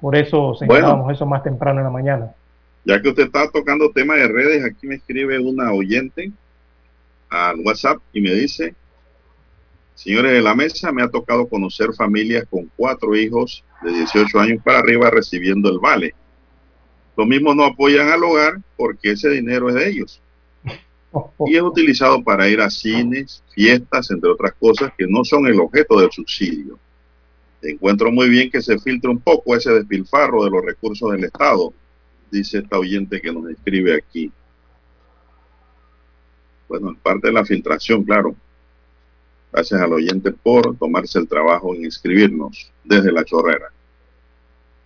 Por 0.00 0.14
eso 0.14 0.54
señalábamos 0.54 1.12
eso 1.12 1.26
más 1.26 1.42
temprano 1.42 1.80
en 1.80 1.84
la 1.84 1.90
mañana. 1.90 2.32
Ya 2.84 3.02
que 3.02 3.08
usted 3.08 3.24
está 3.24 3.50
tocando 3.50 3.90
temas 3.90 4.18
de 4.18 4.28
redes, 4.28 4.64
aquí 4.64 4.86
me 4.86 4.94
escribe 4.94 5.40
una 5.40 5.72
oyente 5.72 6.30
al 7.28 7.58
WhatsApp 7.64 7.98
y 8.12 8.20
me 8.20 8.30
dice, 8.30 8.76
Señores 9.96 10.32
de 10.32 10.42
la 10.42 10.54
mesa, 10.54 10.92
me 10.92 11.02
ha 11.02 11.08
tocado 11.08 11.48
conocer 11.48 11.92
familias 11.94 12.44
con 12.48 12.70
cuatro 12.76 13.16
hijos 13.16 13.64
de 13.82 13.92
18 13.92 14.38
años 14.38 14.62
para 14.62 14.78
arriba 14.78 15.10
recibiendo 15.10 15.70
el 15.70 15.78
vale. 15.78 16.14
Los 17.16 17.26
mismos 17.26 17.56
no 17.56 17.64
apoyan 17.64 18.10
al 18.10 18.22
hogar 18.22 18.60
porque 18.76 19.12
ese 19.12 19.30
dinero 19.30 19.70
es 19.70 19.74
de 19.74 19.88
ellos. 19.88 20.20
Y 21.46 21.56
es 21.56 21.62
utilizado 21.62 22.22
para 22.22 22.46
ir 22.46 22.60
a 22.60 22.68
cines, 22.68 23.42
fiestas, 23.54 24.10
entre 24.10 24.30
otras 24.30 24.52
cosas 24.60 24.92
que 24.98 25.06
no 25.08 25.24
son 25.24 25.46
el 25.46 25.58
objeto 25.58 25.98
del 25.98 26.12
subsidio. 26.12 26.78
Encuentro 27.62 28.12
muy 28.12 28.28
bien 28.28 28.50
que 28.50 28.60
se 28.60 28.78
filtre 28.78 29.10
un 29.10 29.18
poco 29.18 29.56
ese 29.56 29.72
despilfarro 29.72 30.44
de 30.44 30.50
los 30.50 30.62
recursos 30.62 31.10
del 31.10 31.24
Estado, 31.24 31.72
dice 32.30 32.58
esta 32.58 32.78
oyente 32.78 33.18
que 33.18 33.32
nos 33.32 33.48
escribe 33.48 33.94
aquí. 33.94 34.30
Bueno, 36.68 36.92
es 36.92 36.98
parte 36.98 37.28
de 37.28 37.32
la 37.32 37.46
filtración, 37.46 38.04
claro. 38.04 38.36
Gracias 39.56 39.80
al 39.80 39.90
oyente 39.90 40.32
por 40.32 40.76
tomarse 40.76 41.18
el 41.18 41.26
trabajo 41.26 41.74
en 41.74 41.86
inscribirnos 41.86 42.70
desde 42.84 43.10
la 43.10 43.24
chorrera. 43.24 43.70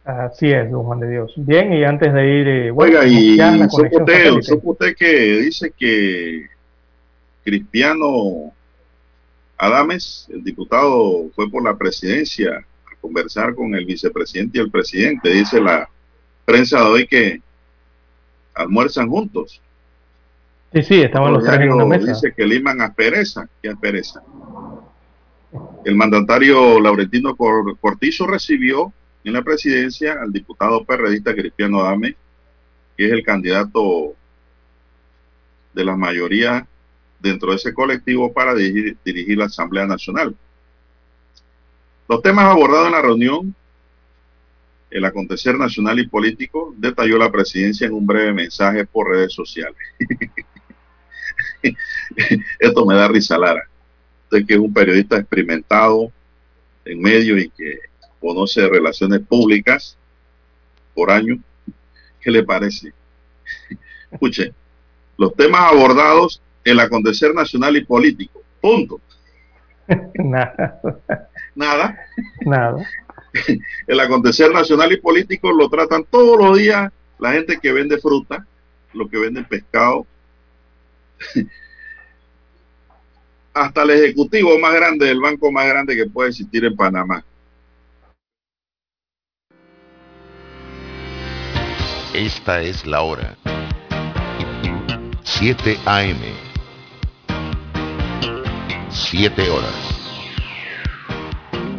Así 0.04 0.46
es, 0.52 0.70
don 0.70 0.84
Juan 0.84 1.00
de 1.00 1.10
Dios. 1.10 1.32
Bien, 1.34 1.72
y 1.72 1.82
antes 1.82 2.14
de 2.14 2.38
ir... 2.38 2.46
Eh, 2.46 2.70
Oiga, 2.70 3.04
y 3.04 3.36
supo 3.68 4.70
usted, 4.70 4.94
que 4.94 5.38
dice 5.38 5.72
que 5.76 6.46
Cristiano 7.42 8.52
Adames, 9.58 10.28
el 10.32 10.44
diputado, 10.44 11.28
fue 11.34 11.50
por 11.50 11.64
la 11.64 11.76
presidencia 11.76 12.58
a 12.58 12.96
conversar 13.00 13.56
con 13.56 13.74
el 13.74 13.84
vicepresidente 13.84 14.58
y 14.58 14.60
el 14.60 14.70
presidente. 14.70 15.30
Dice 15.30 15.60
la 15.60 15.88
prensa 16.44 16.78
de 16.78 16.84
hoy 16.84 17.06
que 17.08 17.42
almuerzan 18.54 19.08
juntos. 19.08 19.60
Sí, 20.72 20.82
sí, 20.82 21.02
estaban 21.02 21.32
los 21.32 21.44
tres 21.44 21.60
en 21.60 21.72
una 21.72 21.84
mesa. 21.84 22.12
Dice 22.12 22.32
que 22.32 22.46
liman 22.46 22.80
aspereza. 22.80 23.48
¿Qué 23.60 23.68
aspereza? 23.68 24.22
El 25.84 25.96
mandatario 25.96 26.78
Laurentino 26.78 27.34
Cortizo 27.34 28.26
recibió 28.26 28.92
en 29.24 29.32
la 29.32 29.42
presidencia 29.42 30.18
al 30.20 30.32
diputado 30.32 30.84
perredista 30.84 31.34
Cristiano 31.34 31.80
Adame, 31.80 32.14
que 32.96 33.06
es 33.06 33.12
el 33.12 33.24
candidato 33.24 34.14
de 35.74 35.84
la 35.84 35.96
mayoría 35.96 36.66
dentro 37.18 37.50
de 37.50 37.56
ese 37.56 37.74
colectivo 37.74 38.32
para 38.32 38.54
dirigir, 38.54 38.96
dirigir 39.04 39.38
la 39.38 39.46
Asamblea 39.46 39.86
Nacional. 39.86 40.36
Los 42.08 42.22
temas 42.22 42.46
abordados 42.46 42.86
en 42.86 42.92
la 42.92 43.02
reunión, 43.02 43.54
el 44.90 45.04
acontecer 45.04 45.56
nacional 45.56 45.98
y 45.98 46.08
político, 46.08 46.74
detalló 46.76 47.18
la 47.18 47.30
presidencia 47.30 47.86
en 47.86 47.94
un 47.94 48.06
breve 48.06 48.32
mensaje 48.32 48.84
por 48.84 49.10
redes 49.10 49.32
sociales. 49.32 49.76
Esto 52.58 52.86
me 52.86 52.94
da 52.94 53.08
risa, 53.08 53.38
Lara 53.38 53.70
que 54.30 54.54
es 54.54 54.60
un 54.60 54.72
periodista 54.72 55.18
experimentado 55.18 56.12
en 56.84 57.00
medio 57.00 57.36
y 57.36 57.50
que 57.50 57.80
conoce 58.20 58.68
relaciones 58.68 59.20
públicas 59.20 59.96
por 60.94 61.10
año, 61.10 61.38
¿qué 62.20 62.30
le 62.30 62.44
parece? 62.44 62.92
Escuche, 64.10 64.52
los 65.16 65.34
temas 65.34 65.72
abordados, 65.72 66.40
el 66.64 66.78
acontecer 66.80 67.34
nacional 67.34 67.76
y 67.76 67.84
político, 67.84 68.42
punto. 68.60 69.00
Nada. 70.14 70.80
Nada. 71.54 71.98
Nada. 72.42 72.88
El 73.86 74.00
acontecer 74.00 74.52
nacional 74.52 74.92
y 74.92 75.00
político 75.00 75.52
lo 75.52 75.68
tratan 75.68 76.04
todos 76.04 76.38
los 76.38 76.58
días 76.58 76.92
la 77.18 77.32
gente 77.32 77.58
que 77.60 77.72
vende 77.72 77.98
fruta, 77.98 78.46
los 78.94 79.10
que 79.10 79.18
venden 79.18 79.44
pescado, 79.44 80.06
hasta 83.54 83.82
el 83.82 83.90
ejecutivo 83.90 84.58
más 84.58 84.74
grande 84.74 85.06
del 85.06 85.20
banco 85.20 85.50
más 85.50 85.66
grande 85.66 85.96
que 85.96 86.06
puede 86.06 86.30
existir 86.30 86.64
en 86.64 86.76
Panamá. 86.76 87.24
Esta 92.14 92.60
es 92.62 92.86
la 92.86 93.02
hora. 93.02 93.36
7 95.22 95.78
AM. 95.86 96.18
7 98.90 99.48
horas. 99.48 99.74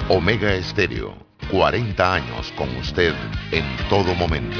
Omega 0.10 0.54
Estéreo, 0.54 1.16
40 1.52 2.14
años 2.14 2.52
con 2.58 2.76
usted 2.78 3.14
en 3.52 3.66
todo 3.90 4.16
momento. 4.16 4.60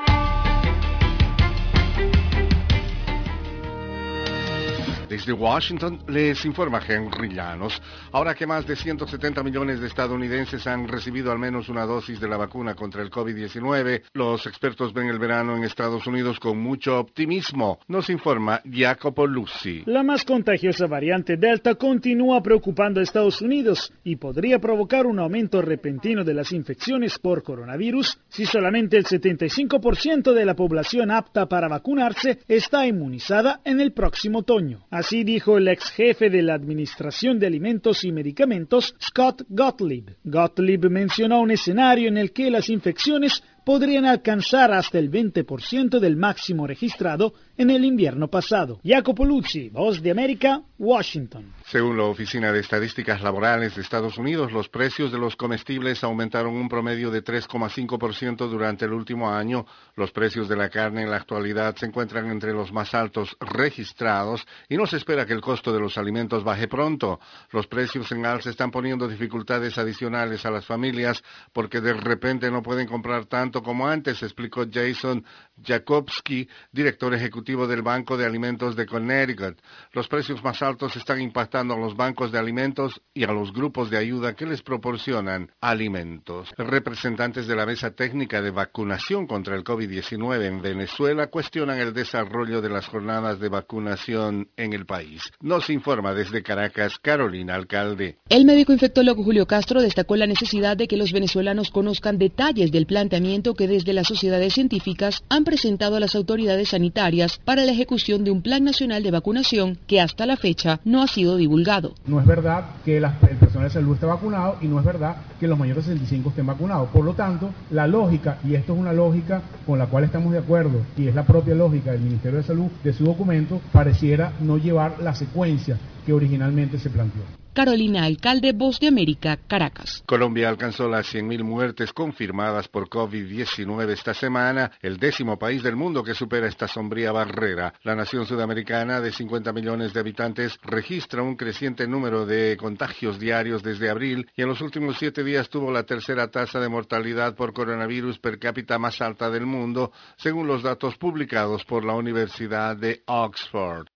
Desde 5.11 5.33
Washington 5.33 5.99
les 6.07 6.45
informa 6.45 6.79
Henry 6.87 7.33
Llanos. 7.33 7.81
Ahora 8.13 8.33
que 8.33 8.47
más 8.47 8.65
de 8.65 8.77
170 8.77 9.43
millones 9.43 9.81
de 9.81 9.87
estadounidenses 9.87 10.65
han 10.67 10.87
recibido 10.87 11.33
al 11.33 11.37
menos 11.37 11.67
una 11.67 11.85
dosis 11.85 12.21
de 12.21 12.29
la 12.29 12.37
vacuna 12.37 12.75
contra 12.75 13.01
el 13.01 13.11
COVID-19, 13.11 14.03
los 14.13 14.47
expertos 14.47 14.93
ven 14.93 15.09
el 15.09 15.19
verano 15.19 15.57
en 15.57 15.65
Estados 15.65 16.07
Unidos 16.07 16.39
con 16.39 16.59
mucho 16.59 16.97
optimismo. 16.97 17.79
Nos 17.89 18.09
informa 18.09 18.61
Jacopo 18.63 19.27
Luzzi. 19.27 19.83
La 19.85 20.01
más 20.01 20.23
contagiosa 20.23 20.87
variante 20.87 21.35
Delta 21.35 21.75
continúa 21.75 22.41
preocupando 22.41 23.01
a 23.01 23.03
Estados 23.03 23.41
Unidos 23.41 23.91
y 24.05 24.15
podría 24.15 24.59
provocar 24.59 25.07
un 25.07 25.19
aumento 25.19 25.61
repentino 25.61 26.23
de 26.23 26.35
las 26.35 26.53
infecciones 26.53 27.19
por 27.19 27.43
coronavirus 27.43 28.17
si 28.29 28.45
solamente 28.45 28.95
el 28.95 29.03
75% 29.03 30.31
de 30.31 30.45
la 30.45 30.55
población 30.55 31.11
apta 31.11 31.47
para 31.47 31.67
vacunarse 31.67 32.39
está 32.47 32.87
inmunizada 32.87 33.59
en 33.65 33.81
el 33.81 33.91
próximo 33.91 34.39
otoño. 34.39 34.85
Así 35.01 35.23
dijo 35.23 35.57
el 35.57 35.67
ex 35.67 35.89
jefe 35.89 36.29
de 36.29 36.43
la 36.43 36.53
Administración 36.53 37.39
de 37.39 37.47
Alimentos 37.47 38.03
y 38.03 38.11
Medicamentos, 38.11 38.93
Scott 39.01 39.41
Gottlieb. 39.49 40.15
Gottlieb 40.23 40.91
mencionó 40.91 41.41
un 41.41 41.49
escenario 41.49 42.07
en 42.07 42.17
el 42.17 42.31
que 42.31 42.51
las 42.51 42.69
infecciones 42.69 43.43
podrían 43.65 44.05
alcanzar 44.05 44.71
hasta 44.71 44.97
el 44.97 45.11
20% 45.11 45.99
del 45.99 46.15
máximo 46.15 46.65
registrado 46.65 47.33
en 47.57 47.69
el 47.69 47.85
invierno 47.85 48.27
pasado. 48.27 48.79
Jacopo 48.83 49.25
Luzzi, 49.25 49.69
Voz 49.69 50.01
de 50.01 50.11
América, 50.11 50.61
Washington. 50.77 51.53
Según 51.65 51.97
la 51.97 52.05
Oficina 52.05 52.51
de 52.51 52.59
Estadísticas 52.59 53.21
Laborales 53.21 53.75
de 53.75 53.81
Estados 53.81 54.17
Unidos, 54.17 54.51
los 54.51 54.67
precios 54.67 55.11
de 55.11 55.19
los 55.19 55.35
comestibles 55.35 56.03
aumentaron 56.03 56.55
un 56.55 56.67
promedio 56.67 57.11
de 57.11 57.23
3,5% 57.23 58.49
durante 58.49 58.85
el 58.85 58.93
último 58.93 59.29
año. 59.29 59.65
Los 59.95 60.11
precios 60.11 60.49
de 60.49 60.55
la 60.55 60.69
carne 60.69 61.03
en 61.03 61.11
la 61.11 61.17
actualidad 61.17 61.75
se 61.75 61.85
encuentran 61.85 62.29
entre 62.31 62.53
los 62.53 62.71
más 62.71 62.93
altos 62.93 63.37
registrados 63.39 64.45
y 64.69 64.75
no 64.75 64.87
se 64.87 64.97
espera 64.97 65.25
que 65.25 65.33
el 65.33 65.41
costo 65.41 65.71
de 65.71 65.79
los 65.79 65.97
alimentos 65.97 66.43
baje 66.43 66.67
pronto. 66.67 67.19
Los 67.51 67.67
precios 67.67 68.11
en 68.11 68.25
alza 68.25 68.49
están 68.49 68.71
poniendo 68.71 69.07
dificultades 69.07 69.77
adicionales 69.77 70.45
a 70.45 70.51
las 70.51 70.65
familias 70.65 71.23
porque 71.53 71.79
de 71.79 71.93
repente 71.93 72.49
no 72.49 72.63
pueden 72.63 72.87
comprar 72.87 73.25
tanto 73.25 73.50
como 73.59 73.87
antes, 73.87 74.23
explicó 74.23 74.65
Jason 74.71 75.25
Jakobski, 75.63 76.47
director 76.71 77.13
ejecutivo 77.13 77.67
del 77.67 77.81
Banco 77.81 78.17
de 78.17 78.25
Alimentos 78.25 78.75
de 78.75 78.85
Connecticut. 78.85 79.59
Los 79.91 80.07
precios 80.07 80.43
más 80.43 80.61
altos 80.61 80.95
están 80.95 81.21
impactando 81.21 81.73
a 81.73 81.77
los 81.77 81.95
bancos 81.95 82.31
de 82.31 82.39
alimentos 82.39 83.01
y 83.13 83.23
a 83.23 83.31
los 83.31 83.51
grupos 83.51 83.89
de 83.89 83.97
ayuda 83.97 84.35
que 84.35 84.45
les 84.45 84.61
proporcionan 84.61 85.51
alimentos. 85.59 86.49
Representantes 86.57 87.47
de 87.47 87.55
la 87.55 87.65
Mesa 87.65 87.91
Técnica 87.91 88.41
de 88.41 88.51
Vacunación 88.51 89.27
contra 89.27 89.55
el 89.55 89.63
COVID-19 89.63 90.45
en 90.45 90.61
Venezuela 90.61 91.27
cuestionan 91.27 91.79
el 91.79 91.93
desarrollo 91.93 92.61
de 92.61 92.69
las 92.69 92.87
jornadas 92.87 93.39
de 93.39 93.49
vacunación 93.49 94.49
en 94.57 94.73
el 94.73 94.85
país. 94.85 95.31
Nos 95.41 95.69
informa 95.69 96.13
desde 96.13 96.43
Caracas 96.43 96.99
Carolina 96.99 97.55
Alcalde. 97.55 98.17
El 98.29 98.45
médico 98.45 98.71
infectólogo 98.71 99.23
Julio 99.23 99.47
Castro 99.47 99.81
destacó 99.81 100.15
la 100.15 100.27
necesidad 100.27 100.77
de 100.77 100.87
que 100.87 100.97
los 100.97 101.11
venezolanos 101.11 101.71
conozcan 101.71 102.17
detalles 102.17 102.71
del 102.71 102.85
planteamiento 102.85 103.40
que 103.41 103.67
desde 103.67 103.93
las 103.93 104.07
sociedades 104.07 104.53
científicas 104.53 105.23
han 105.27 105.43
presentado 105.43 105.95
a 105.95 105.99
las 105.99 106.15
autoridades 106.15 106.69
sanitarias 106.69 107.39
para 107.43 107.65
la 107.65 107.71
ejecución 107.71 108.23
de 108.23 108.31
un 108.31 108.41
plan 108.41 108.63
nacional 108.63 109.01
de 109.01 109.09
vacunación 109.09 109.79
que 109.87 109.99
hasta 109.99 110.27
la 110.27 110.37
fecha 110.37 110.79
no 110.85 111.01
ha 111.01 111.07
sido 111.07 111.37
divulgado. 111.37 111.95
No 112.05 112.19
es 112.19 112.25
verdad 112.27 112.65
que 112.85 112.97
el 112.97 113.05
personal 113.39 113.67
de 113.67 113.73
salud 113.73 113.95
esté 113.95 114.05
vacunado 114.05 114.57
y 114.61 114.67
no 114.67 114.79
es 114.79 114.85
verdad 114.85 115.17
que 115.39 115.47
los 115.47 115.57
mayores 115.57 115.85
de 115.85 115.93
65 115.93 116.29
estén 116.29 116.45
vacunados. 116.45 116.89
Por 116.89 117.03
lo 117.03 117.13
tanto, 117.13 117.49
la 117.71 117.87
lógica, 117.87 118.37
y 118.47 118.53
esto 118.53 118.73
es 118.73 118.79
una 118.79 118.93
lógica 118.93 119.41
con 119.65 119.79
la 119.79 119.87
cual 119.87 120.03
estamos 120.03 120.31
de 120.31 120.39
acuerdo, 120.39 120.81
y 120.95 121.07
es 121.07 121.15
la 121.15 121.25
propia 121.25 121.55
lógica 121.55 121.91
del 121.91 122.01
Ministerio 122.01 122.37
de 122.37 122.43
Salud 122.43 122.67
de 122.83 122.93
su 122.93 123.03
documento, 123.03 123.59
pareciera 123.71 124.33
no 124.39 124.57
llevar 124.57 124.99
la 125.01 125.15
secuencia 125.15 125.77
que 126.05 126.13
originalmente 126.13 126.77
se 126.77 126.89
planteó. 126.89 127.40
Carolina 127.53 128.05
Alcalde, 128.05 128.53
Voz 128.53 128.79
de 128.79 128.87
América, 128.87 129.37
Caracas. 129.45 130.03
Colombia 130.05 130.47
alcanzó 130.47 130.87
las 130.87 131.13
100.000 131.13 131.43
muertes 131.43 131.91
confirmadas 131.91 132.69
por 132.69 132.87
COVID-19 132.87 133.89
esta 133.89 134.13
semana, 134.13 134.71
el 134.81 134.97
décimo 134.97 135.37
país 135.37 135.61
del 135.61 135.75
mundo 135.75 136.01
que 136.01 136.13
supera 136.13 136.47
esta 136.47 136.69
sombría 136.69 137.11
barrera. 137.11 137.73
La 137.83 137.93
nación 137.93 138.25
sudamericana 138.25 139.01
de 139.01 139.11
50 139.11 139.51
millones 139.51 139.93
de 139.93 139.99
habitantes 139.99 140.57
registra 140.63 141.23
un 141.23 141.35
creciente 141.35 141.87
número 141.87 142.25
de 142.25 142.55
contagios 142.55 143.19
diarios 143.19 143.61
desde 143.63 143.89
abril 143.89 144.29
y 144.33 144.43
en 144.43 144.47
los 144.47 144.61
últimos 144.61 144.97
siete 144.97 145.21
días 145.21 145.49
tuvo 145.49 145.71
la 145.71 145.83
tercera 145.83 146.31
tasa 146.31 146.61
de 146.61 146.69
mortalidad 146.69 147.35
por 147.35 147.51
coronavirus 147.51 148.17
per 148.19 148.39
cápita 148.39 148.79
más 148.79 149.01
alta 149.01 149.29
del 149.29 149.45
mundo, 149.45 149.91
según 150.15 150.47
los 150.47 150.63
datos 150.63 150.95
publicados 150.95 151.65
por 151.65 151.83
la 151.83 151.95
Universidad 151.95 152.77
de 152.77 153.03
Oxford. 153.07 153.87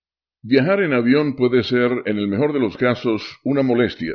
Viajar 0.48 0.80
en 0.80 0.92
avión 0.92 1.34
puede 1.34 1.64
ser, 1.64 1.90
en 2.04 2.18
el 2.18 2.28
mejor 2.28 2.52
de 2.52 2.60
los 2.60 2.76
casos, 2.76 3.20
una 3.42 3.62
molestia, 3.62 4.14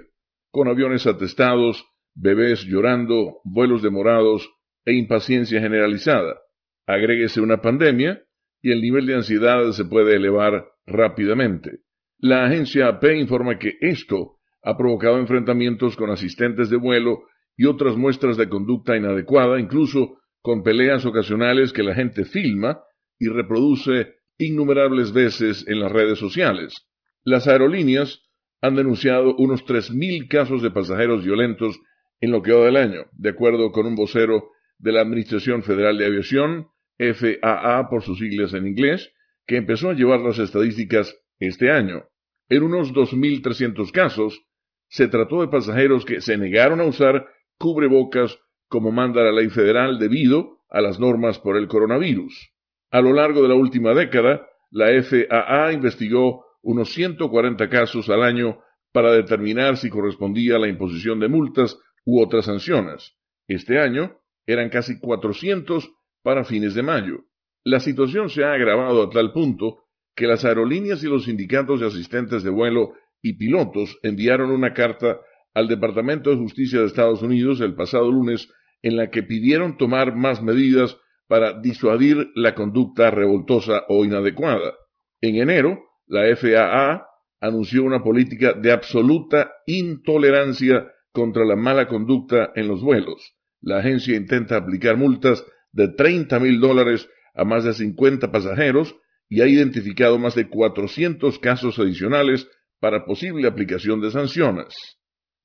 con 0.50 0.70
aviones 0.70 1.06
atestados, 1.06 1.86
bebés 2.16 2.64
llorando, 2.64 3.42
vuelos 3.44 3.82
demorados 3.82 4.50
e 4.86 4.94
impaciencia 4.94 5.60
generalizada. 5.60 6.40
Agréguese 6.88 7.42
una 7.42 7.60
pandemia 7.60 8.24
y 8.62 8.72
el 8.72 8.80
nivel 8.80 9.08
de 9.08 9.16
ansiedad 9.16 9.74
se 9.74 9.84
puede 9.84 10.16
elevar 10.16 10.70
rápidamente. 10.86 11.80
La 12.18 12.46
agencia 12.46 12.88
AP 12.88 13.04
informa 13.18 13.60
que 13.60 13.74
esto 13.82 14.38
ha 14.64 14.78
provocado 14.78 15.18
enfrentamientos 15.18 15.98
con 15.98 16.12
asistentes 16.12 16.70
de 16.70 16.78
vuelo 16.78 17.24
y 17.58 17.66
otras 17.66 17.98
muestras 17.98 18.38
de 18.38 18.48
conducta 18.48 18.96
inadecuada, 18.96 19.60
incluso 19.60 20.20
con 20.42 20.64
peleas 20.64 21.06
ocasionales 21.06 21.74
que 21.74 21.84
la 21.84 21.94
gente 21.94 22.24
filma 22.24 22.80
y 23.20 23.28
reproduce 23.28 24.21
innumerables 24.42 25.14
veces 25.14 25.66
en 25.68 25.80
las 25.80 25.92
redes 25.92 26.20
sociales. 26.20 26.88
Las 27.24 27.48
aerolíneas 27.48 28.24
han 28.62 28.76
denunciado 28.76 29.36
unos 29.38 29.66
3.000 29.66 30.28
casos 30.28 30.62
de 30.62 30.72
pasajeros 30.72 31.24
violentos 31.24 31.80
en 32.20 32.32
lo 32.32 32.42
que 32.42 32.52
va 32.52 32.66
del 32.66 32.78
año, 32.78 33.06
de 33.14 33.30
acuerdo 33.30 33.72
con 33.72 33.88
un 33.88 33.96
vocero 33.96 34.50
de 34.78 34.92
la 34.92 35.02
Administración 35.02 35.64
Federal 35.64 35.98
de 35.98 36.06
Aviación, 36.06 36.68
FAA 36.98 37.90
por 37.90 38.04
sus 38.04 38.20
siglas 38.20 38.54
en 38.54 38.68
inglés, 38.68 39.12
que 39.48 39.58
empezó 39.58 39.90
a 39.90 39.94
llevar 39.94 40.20
las 40.20 40.38
estadísticas 40.38 41.16
este 41.40 41.72
año. 41.72 42.06
En 42.50 42.64
unos 42.64 42.94
2.300 42.94 43.92
casos, 43.92 44.44
se 44.88 45.08
trató 45.08 45.42
de 45.42 45.48
pasajeros 45.48 46.06
que 46.06 46.22
se 46.22 46.38
negaron 46.38 46.82
a 46.82 46.86
usar 46.86 47.28
cubrebocas 47.58 48.38
como 48.68 48.92
manda 48.92 49.24
la 49.24 49.32
ley 49.32 49.50
federal 49.50 50.00
debido 50.00 50.60
a 50.70 50.82
las 50.82 51.00
normas 51.00 51.40
por 51.40 51.58
el 51.58 51.68
coronavirus. 51.68 52.52
A 52.92 53.00
lo 53.00 53.14
largo 53.14 53.42
de 53.42 53.48
la 53.48 53.56
última 53.56 53.94
década, 53.94 54.46
la 54.70 54.88
FAA 55.02 55.72
investigó 55.72 56.46
unos 56.62 56.92
140 56.94 57.70
casos 57.70 58.10
al 58.10 58.22
año 58.22 58.60
para 58.92 59.14
determinar 59.14 59.78
si 59.78 59.90
correspondía 59.90 60.58
a 60.58 60.60
la 60.60 60.68
imposición 60.68 61.20
de 61.20 61.30
multas 61.30 61.80
u 62.06 62.22
otras 62.22 62.46
sanciones. 62.46 63.16
Este 63.48 63.80
año 63.80 64.20
eran 64.46 64.70
casi 64.70 65.00
400 65.00 65.90
para 66.22 66.44
fines 66.44 66.74
de 66.74 66.84
mayo. 66.84 67.26
La 67.64 67.80
situación 67.80 68.30
se 68.30 68.44
ha 68.44 68.54
agravado 68.54 69.04
a 69.04 69.10
tal 69.10 69.32
punto 69.32 69.84
que 70.14 70.28
las 70.28 70.44
aerolíneas 70.44 71.02
y 71.04 71.08
los 71.08 71.26
sindicatos 71.26 71.80
de 71.80 71.88
asistentes 71.88 72.44
de 72.44 72.50
vuelo 72.50 72.94
y 73.22 73.34
pilotos 73.34 73.98
enviaron 74.04 74.52
una 74.52 74.74
carta 74.74 75.22
al 75.54 75.68
Departamento 75.68 76.30
de 76.30 76.38
Justicia 76.38 76.80
de 76.80 76.88
Estados 76.88 77.22
Unidos 77.22 77.62
el 77.62 77.76
pasado 77.76 78.12
lunes 78.12 78.50
en 78.82 78.98
la 78.98 79.10
que 79.10 79.24
pidieron 79.24 79.78
tomar 79.78 80.16
más 80.16 80.42
medidas 80.42 80.98
para 81.32 81.54
disuadir 81.62 82.30
la 82.36 82.54
conducta 82.54 83.10
revoltosa 83.10 83.86
o 83.88 84.04
inadecuada. 84.04 84.74
En 85.22 85.38
enero, 85.38 85.82
la 86.06 86.24
FAA 86.36 87.08
anunció 87.40 87.86
una 87.86 88.04
política 88.04 88.52
de 88.52 88.74
absoluta 88.74 89.50
intolerancia 89.66 90.92
contra 91.14 91.46
la 91.46 91.56
mala 91.56 91.88
conducta 91.88 92.52
en 92.54 92.68
los 92.68 92.82
vuelos. 92.82 93.34
La 93.62 93.78
agencia 93.78 94.18
intenta 94.18 94.58
aplicar 94.58 94.98
multas 94.98 95.46
de 95.72 95.88
30 95.88 96.38
mil 96.42 96.60
dólares 96.60 97.08
a 97.34 97.46
más 97.46 97.64
de 97.64 97.76
50 97.76 98.30
pasajeros 98.30 98.94
y 99.30 99.40
ha 99.40 99.48
identificado 99.48 100.20
más 100.20 100.36
de 100.36 100.50
400 100.50 101.40
casos 101.40 101.80
adicionales 101.80 102.46
para 102.82 103.06
posible 103.06 103.48
aplicación 103.48 104.02
de 104.02 104.12
sanciones. 104.12 104.76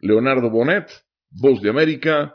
Leonardo 0.00 0.50
Bonet, 0.50 0.90
Voz 1.30 1.62
de 1.62 1.70
América, 1.70 2.34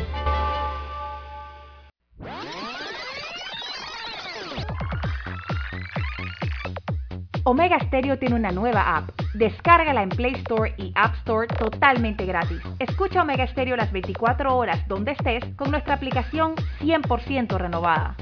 Omega 7.43 7.79
Stereo 7.79 8.19
tiene 8.19 8.35
una 8.35 8.51
nueva 8.51 8.97
app. 8.97 9.09
Descárgala 9.33 10.03
en 10.03 10.09
Play 10.09 10.33
Store 10.33 10.75
y 10.77 10.91
App 10.95 11.15
Store 11.15 11.47
totalmente 11.47 12.23
gratis. 12.25 12.61
Escucha 12.77 13.23
Omega 13.23 13.47
Stereo 13.47 13.75
las 13.75 13.91
24 13.91 14.55
horas 14.55 14.87
donde 14.87 15.13
estés 15.13 15.43
con 15.55 15.71
nuestra 15.71 15.95
aplicación 15.95 16.53
100% 16.81 17.57
renovada. 17.57 18.15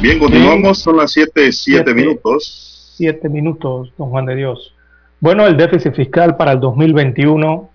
Bien, 0.00 0.18
continuamos, 0.18 0.78
son 0.78 0.96
las 0.96 1.12
7, 1.12 1.52
7 1.52 1.92
minutos. 1.92 2.94
7 2.96 3.28
minutos, 3.28 3.92
don 3.98 4.08
Juan 4.08 4.24
de 4.24 4.36
Dios. 4.36 4.74
Bueno, 5.20 5.46
el 5.46 5.58
déficit 5.58 5.92
fiscal 5.92 6.38
para 6.38 6.52
el 6.52 6.60
2021 6.60 7.68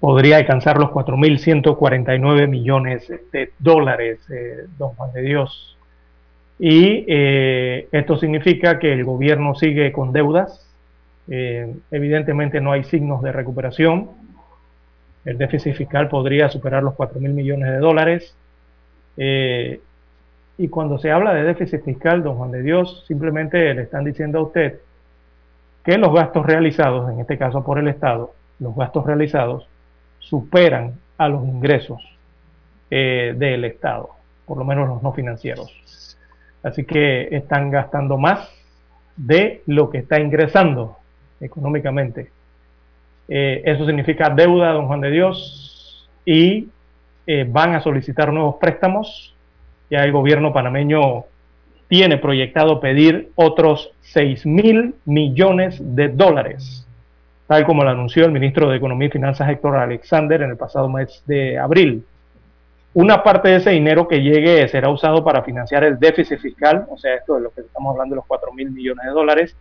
podría 0.00 0.38
alcanzar 0.38 0.76
los 0.76 0.90
4.149 0.90 2.48
millones 2.48 3.06
de 3.30 3.52
dólares, 3.60 4.18
eh, 4.28 4.66
don 4.76 4.90
Juan 4.94 5.12
de 5.12 5.22
Dios. 5.22 5.76
Y 6.58 7.04
eh, 7.06 7.86
esto 7.92 8.16
significa 8.18 8.80
que 8.80 8.92
el 8.92 9.04
gobierno 9.04 9.54
sigue 9.54 9.92
con 9.92 10.12
deudas. 10.12 10.68
Eh, 11.28 11.76
evidentemente 11.92 12.60
no 12.60 12.72
hay 12.72 12.82
signos 12.82 13.22
de 13.22 13.30
recuperación. 13.30 14.10
El 15.24 15.38
déficit 15.38 15.74
fiscal 15.74 16.08
podría 16.08 16.48
superar 16.48 16.82
los 16.82 16.94
4.000 16.94 17.20
millones 17.28 17.70
de 17.70 17.78
dólares. 17.78 18.34
y 20.60 20.68
cuando 20.68 20.98
se 20.98 21.12
habla 21.12 21.34
de 21.34 21.44
déficit 21.44 21.84
fiscal, 21.84 22.24
don 22.24 22.36
Juan 22.36 22.50
de 22.50 22.62
Dios, 22.62 23.04
simplemente 23.06 23.72
le 23.74 23.82
están 23.82 24.04
diciendo 24.04 24.40
a 24.40 24.42
usted 24.42 24.80
que 25.88 25.96
los 25.96 26.12
gastos 26.12 26.44
realizados, 26.44 27.10
en 27.10 27.20
este 27.20 27.38
caso 27.38 27.64
por 27.64 27.78
el 27.78 27.88
Estado, 27.88 28.34
los 28.58 28.76
gastos 28.76 29.06
realizados 29.06 29.66
superan 30.18 30.92
a 31.16 31.30
los 31.30 31.42
ingresos 31.42 32.02
eh, 32.90 33.32
del 33.34 33.64
Estado, 33.64 34.10
por 34.44 34.58
lo 34.58 34.66
menos 34.66 34.86
los 34.86 35.02
no 35.02 35.14
financieros. 35.14 36.18
Así 36.62 36.84
que 36.84 37.34
están 37.34 37.70
gastando 37.70 38.18
más 38.18 38.50
de 39.16 39.62
lo 39.64 39.88
que 39.88 39.96
está 39.96 40.20
ingresando 40.20 40.98
económicamente. 41.40 42.32
Eh, 43.26 43.62
eso 43.64 43.86
significa 43.86 44.28
deuda, 44.28 44.74
don 44.74 44.88
Juan 44.88 45.00
de 45.00 45.10
Dios, 45.10 46.06
y 46.26 46.68
eh, 47.26 47.46
van 47.48 47.74
a 47.74 47.80
solicitar 47.80 48.30
nuevos 48.30 48.56
préstamos. 48.56 49.34
Ya 49.88 50.00
el 50.00 50.12
gobierno 50.12 50.52
panameño 50.52 51.24
tiene 51.88 52.18
proyectado 52.18 52.80
pedir 52.80 53.30
otros 53.34 53.90
6 54.02 54.46
mil 54.46 54.94
millones 55.06 55.78
de 55.80 56.08
dólares, 56.08 56.86
tal 57.46 57.64
como 57.64 57.82
lo 57.82 57.90
anunció 57.90 58.26
el 58.26 58.32
ministro 58.32 58.68
de 58.68 58.76
Economía 58.76 59.08
y 59.08 59.10
Finanzas 59.10 59.48
Héctor 59.48 59.76
Alexander 59.76 60.42
en 60.42 60.50
el 60.50 60.56
pasado 60.56 60.88
mes 60.88 61.22
de 61.26 61.58
abril. 61.58 62.04
Una 62.94 63.22
parte 63.22 63.48
de 63.48 63.56
ese 63.56 63.70
dinero 63.70 64.06
que 64.06 64.22
llegue 64.22 64.66
será 64.68 64.90
usado 64.90 65.24
para 65.24 65.42
financiar 65.42 65.84
el 65.84 65.98
déficit 65.98 66.38
fiscal, 66.38 66.86
o 66.90 66.98
sea, 66.98 67.14
esto 67.14 67.36
de 67.36 67.42
lo 67.42 67.50
que 67.50 67.62
estamos 67.62 67.92
hablando 67.92 68.14
de 68.14 68.16
los 68.16 68.26
4 68.26 68.52
mil 68.52 68.70
millones 68.70 69.04
de 69.06 69.10
dólares, 69.10 69.56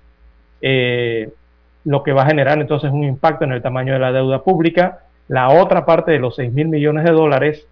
eh, 0.62 1.30
lo 1.86 2.04
que 2.04 2.12
va 2.12 2.24
a 2.24 2.28
generar 2.28 2.60
entonces 2.60 2.92
un 2.92 3.04
impacto 3.06 3.46
en 3.46 3.54
el 3.54 3.62
tamaño 3.62 3.94
de 3.94 4.00
la 4.00 4.12
deuda 4.12 4.44
pública. 4.44 5.00
La 5.30 5.50
otra 5.50 5.86
parte 5.86 6.12
de 6.12 6.20
los 6.20 6.36
6 6.36 6.52
mil 6.52 6.68
millones 6.68 7.06
de 7.06 7.12
dólares 7.12 7.68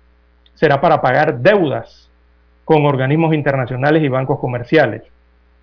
será 0.53 0.79
para 0.79 1.01
pagar 1.01 1.39
deudas 1.39 2.04
con 2.65 2.85
organismos 2.85 3.33
internacionales 3.33 4.03
y 4.03 4.09
bancos 4.09 4.39
comerciales, 4.39 5.03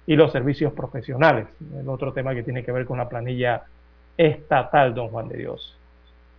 y 0.06 0.16
los 0.16 0.32
servicios 0.32 0.74
profesionales, 0.74 1.48
el 1.80 1.88
otro 1.90 2.14
tema 2.14 2.36
que 2.36 2.44
tiene 2.44 2.64
que 2.64 2.72
ver 2.72 2.86
con 2.86 2.98
la 2.98 3.10
planilla 3.10 3.64
estatal, 4.18 4.94
don 4.94 5.08
Juan 5.08 5.30
de 5.30 5.38
Dios. 5.38 5.78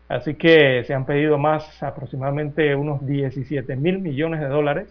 Así 0.09 0.35
que 0.35 0.85
se 0.87 0.95
han 0.95 1.07
pedido 1.07 1.39
más, 1.39 1.83
aproximadamente 1.83 2.75
unos 2.75 3.05
17 3.07 3.77
mil 3.77 4.01
millones 4.01 4.41
de 4.41 4.49
dólares 4.49 4.89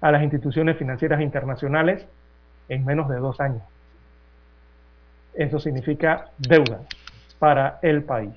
a 0.00 0.10
las 0.10 0.22
instituciones 0.22 0.78
financieras 0.78 1.20
internacionales 1.20 2.06
en 2.68 2.84
menos 2.84 3.08
de 3.08 3.16
dos 3.16 3.38
años. 3.40 3.62
Eso 5.34 5.58
significa 5.60 6.30
deuda 6.38 6.80
para 7.38 7.78
el 7.82 8.02
país. 8.02 8.32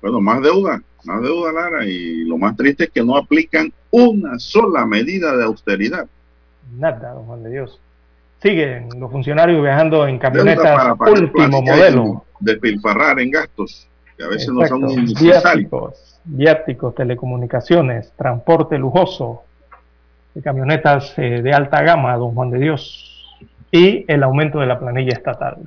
Bueno, 0.00 0.20
más 0.20 0.40
deuda, 0.40 0.80
más 1.04 1.20
deuda, 1.20 1.52
Lara, 1.52 1.84
y 1.84 2.24
lo 2.24 2.38
más 2.38 2.56
triste 2.56 2.84
es 2.84 2.90
que 2.90 3.02
no 3.02 3.16
aplican 3.16 3.72
una 3.90 4.38
sola 4.38 4.86
medida 4.86 5.36
de 5.36 5.44
austeridad. 5.44 6.06
Nada, 6.78 7.12
don 7.12 7.26
Juan 7.26 7.42
de 7.42 7.50
Dios. 7.50 7.80
Siguen 8.40 8.88
los 8.98 9.10
funcionarios 9.10 9.60
viajando 9.62 10.06
en 10.06 10.18
camionetas 10.18 10.96
último 11.00 11.60
modelo. 11.60 12.24
Despilfarrar 12.38 13.20
en 13.20 13.32
gastos 13.32 13.89
a 14.22 14.28
veces 14.28 14.48
no 14.48 14.66
son 14.66 14.82
viáticos, 15.20 16.20
viáticos, 16.24 16.94
telecomunicaciones, 16.94 18.12
transporte 18.16 18.78
lujoso, 18.78 19.42
de 20.34 20.42
camionetas 20.42 21.12
eh, 21.18 21.42
de 21.42 21.52
alta 21.52 21.82
gama, 21.82 22.16
don 22.16 22.34
Juan 22.34 22.50
de 22.50 22.58
Dios, 22.58 23.38
y 23.70 24.04
el 24.08 24.22
aumento 24.22 24.60
de 24.60 24.66
la 24.66 24.78
planilla 24.78 25.12
estatal. 25.12 25.58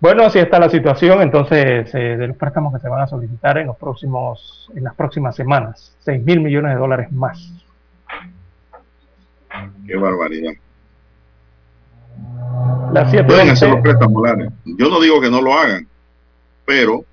Bueno, 0.00 0.24
así 0.24 0.40
está 0.40 0.58
la 0.58 0.68
situación 0.68 1.22
entonces 1.22 1.94
eh, 1.94 2.16
de 2.16 2.26
los 2.26 2.36
préstamos 2.36 2.74
que 2.74 2.80
se 2.80 2.88
van 2.88 3.02
a 3.02 3.06
solicitar 3.06 3.58
en 3.58 3.68
los 3.68 3.76
próximos, 3.76 4.68
en 4.74 4.82
las 4.82 4.94
próximas 4.96 5.36
semanas, 5.36 5.96
6 6.00 6.24
mil 6.24 6.40
millones 6.40 6.72
de 6.74 6.78
dólares 6.78 7.12
más. 7.12 7.52
Qué 9.86 9.96
barbaridad. 9.96 10.52
Pueden 13.26 13.50
hacer 13.50 13.70
los 13.70 13.80
préstamos, 13.80 14.22
Yo 14.64 14.88
no 14.88 15.00
digo 15.00 15.20
que 15.20 15.30
no 15.30 15.40
lo 15.40 15.54
hagan, 15.54 15.86
pero 16.64 17.04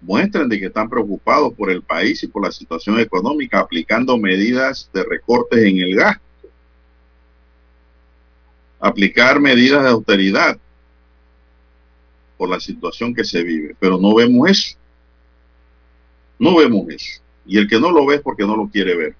muestran 0.00 0.48
de 0.48 0.60
que 0.60 0.66
están 0.66 0.88
preocupados 0.88 1.52
por 1.54 1.70
el 1.70 1.82
país 1.82 2.22
y 2.22 2.28
por 2.28 2.42
la 2.42 2.52
situación 2.52 2.98
económica, 3.00 3.60
aplicando 3.60 4.18
medidas 4.18 4.90
de 4.92 5.04
recortes 5.04 5.64
en 5.64 5.78
el 5.78 5.96
gasto, 5.96 6.22
aplicar 8.80 9.40
medidas 9.40 9.82
de 9.82 9.90
austeridad 9.90 10.58
por 12.36 12.48
la 12.48 12.60
situación 12.60 13.14
que 13.14 13.24
se 13.24 13.42
vive, 13.42 13.74
pero 13.78 13.98
no 13.98 14.14
vemos 14.14 14.50
eso. 14.50 14.76
No 16.38 16.56
vemos 16.56 16.86
eso. 16.88 17.22
Y 17.46 17.58
el 17.58 17.68
que 17.68 17.80
no 17.80 17.90
lo 17.90 18.04
ve 18.04 18.16
es 18.16 18.20
porque 18.20 18.44
no 18.44 18.56
lo 18.56 18.68
quiere 18.68 18.96
ver. 18.96 19.14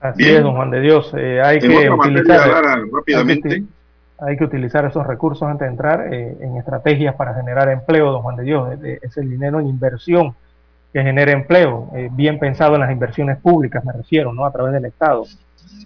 Así 0.00 0.24
es, 0.24 0.42
don 0.42 0.54
Juan 0.54 0.70
de 0.70 0.80
Dios. 0.80 1.12
Eh, 1.16 1.40
hay, 1.40 1.58
que 1.58 1.68
utilizar, 1.68 2.84
rápidamente. 2.92 3.64
Hay 4.18 4.36
que 4.36 4.44
utilizar 4.44 4.84
esos 4.84 5.06
recursos 5.06 5.46
antes 5.48 5.66
de 5.66 5.72
entrar 5.72 6.12
eh, 6.12 6.36
en 6.40 6.56
estrategias 6.56 7.14
para 7.14 7.34
generar 7.34 7.68
empleo, 7.68 8.12
don 8.12 8.22
Juan 8.22 8.36
de 8.36 8.44
Dios. 8.44 8.78
Es 9.02 9.16
el 9.16 9.28
dinero 9.28 9.60
en 9.60 9.66
inversión 9.66 10.34
que 10.92 11.02
genera 11.02 11.32
empleo, 11.32 11.90
eh, 11.94 12.08
bien 12.10 12.38
pensado 12.38 12.74
en 12.74 12.80
las 12.80 12.90
inversiones 12.90 13.38
públicas, 13.38 13.84
me 13.84 13.92
refiero, 13.92 14.32
¿no? 14.32 14.46
A 14.46 14.52
través 14.52 14.72
del 14.72 14.86
Estado. 14.86 15.24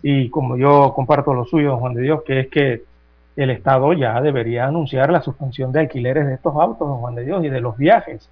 Y 0.02 0.30
como 0.30 0.56
yo 0.56 0.92
comparto 0.94 1.34
lo 1.34 1.44
suyo, 1.44 1.70
don 1.70 1.80
Juan 1.80 1.94
de 1.94 2.02
Dios, 2.02 2.22
que 2.24 2.40
es 2.40 2.48
que 2.48 2.84
el 3.36 3.50
Estado 3.50 3.92
ya 3.92 4.20
debería 4.20 4.66
anunciar 4.66 5.10
la 5.10 5.20
suspensión 5.20 5.72
de 5.72 5.80
alquileres 5.80 6.26
de 6.26 6.34
estos 6.34 6.54
autos, 6.54 6.86
don 6.86 6.98
Juan 6.98 7.16
de 7.16 7.24
Dios, 7.24 7.44
y 7.44 7.48
de 7.48 7.60
los 7.60 7.76
viajes. 7.76 8.28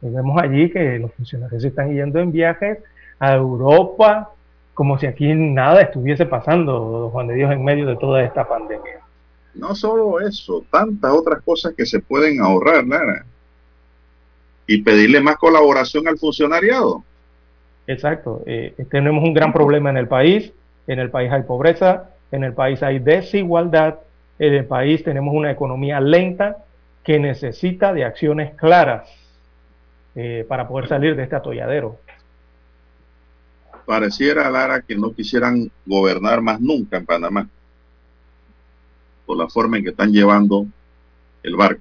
vemos 0.00 0.40
allí 0.40 0.70
que 0.70 0.98
los 0.98 1.12
funcionarios 1.12 1.60
se 1.60 1.68
están 1.68 1.92
yendo 1.92 2.18
en 2.18 2.32
viajes 2.32 2.78
a 3.18 3.34
Europa, 3.34 4.30
como 4.72 4.98
si 4.98 5.06
aquí 5.06 5.34
nada 5.34 5.82
estuviese 5.82 6.24
pasando, 6.24 6.72
don 6.78 7.10
Juan 7.10 7.26
de 7.26 7.34
Dios, 7.34 7.52
en 7.52 7.62
medio 7.62 7.86
de 7.86 7.96
toda 7.96 8.22
esta 8.22 8.48
pandemia. 8.48 9.01
No 9.54 9.74
solo 9.74 10.20
eso, 10.20 10.64
tantas 10.70 11.12
otras 11.12 11.42
cosas 11.42 11.74
que 11.76 11.84
se 11.84 12.00
pueden 12.00 12.40
ahorrar, 12.40 12.86
Lara. 12.86 13.24
Y 14.66 14.82
pedirle 14.82 15.20
más 15.20 15.36
colaboración 15.36 16.08
al 16.08 16.18
funcionariado. 16.18 17.04
Exacto. 17.86 18.42
Eh, 18.46 18.74
tenemos 18.90 19.22
un 19.22 19.34
gran 19.34 19.52
problema 19.52 19.90
en 19.90 19.98
el 19.98 20.08
país. 20.08 20.52
En 20.86 20.98
el 20.98 21.10
país 21.10 21.30
hay 21.30 21.42
pobreza, 21.42 22.10
en 22.30 22.44
el 22.44 22.54
país 22.54 22.82
hay 22.82 22.98
desigualdad, 22.98 23.98
en 24.38 24.54
el 24.54 24.64
país 24.64 25.04
tenemos 25.04 25.34
una 25.34 25.50
economía 25.50 26.00
lenta 26.00 26.56
que 27.04 27.18
necesita 27.18 27.92
de 27.92 28.04
acciones 28.04 28.54
claras 28.54 29.08
eh, 30.14 30.44
para 30.48 30.66
poder 30.66 30.88
salir 30.88 31.14
de 31.14 31.24
este 31.24 31.36
atolladero. 31.36 31.98
Pareciera, 33.84 34.50
Lara, 34.50 34.80
que 34.82 34.96
no 34.96 35.12
quisieran 35.12 35.70
gobernar 35.84 36.40
más 36.40 36.60
nunca 36.60 36.96
en 36.96 37.06
Panamá 37.06 37.48
por 39.26 39.36
la 39.36 39.48
forma 39.48 39.78
en 39.78 39.84
que 39.84 39.90
están 39.90 40.12
llevando 40.12 40.66
el 41.42 41.56
barco. 41.56 41.80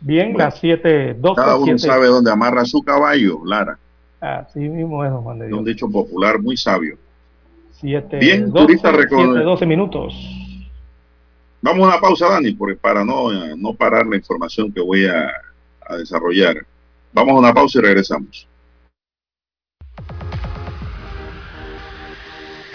Bien, 0.00 0.36
las 0.36 0.58
7, 0.58 1.14
12, 1.18 1.40
Cada 1.40 1.56
uno 1.56 1.78
sabe 1.78 2.06
dónde 2.06 2.30
amarra 2.30 2.64
su 2.64 2.82
caballo, 2.82 3.42
Lara. 3.44 3.78
Así 4.20 4.60
mismo 4.60 5.04
es, 5.04 5.12
Juan 5.12 5.38
de 5.38 5.46
Dios. 5.48 5.58
Un 5.58 5.64
dicho 5.64 5.90
popular 5.90 6.40
muy 6.40 6.56
sabio. 6.56 6.96
7, 7.72 8.18
Bien, 8.18 8.50
12, 8.50 8.78
12 8.78 9.66
minutos. 9.66 10.14
Vamos 11.62 11.84
a 11.84 11.88
una 11.88 12.00
pausa, 12.00 12.28
Dani, 12.28 12.52
porque 12.52 12.76
para 12.76 13.04
no, 13.04 13.30
no 13.56 13.74
parar 13.74 14.06
la 14.06 14.16
información 14.16 14.72
que 14.72 14.80
voy 14.80 15.06
a, 15.06 15.30
a 15.86 15.96
desarrollar. 15.96 16.56
Vamos 17.12 17.34
a 17.34 17.38
una 17.38 17.52
pausa 17.52 17.78
y 17.78 17.82
regresamos. 17.82 18.46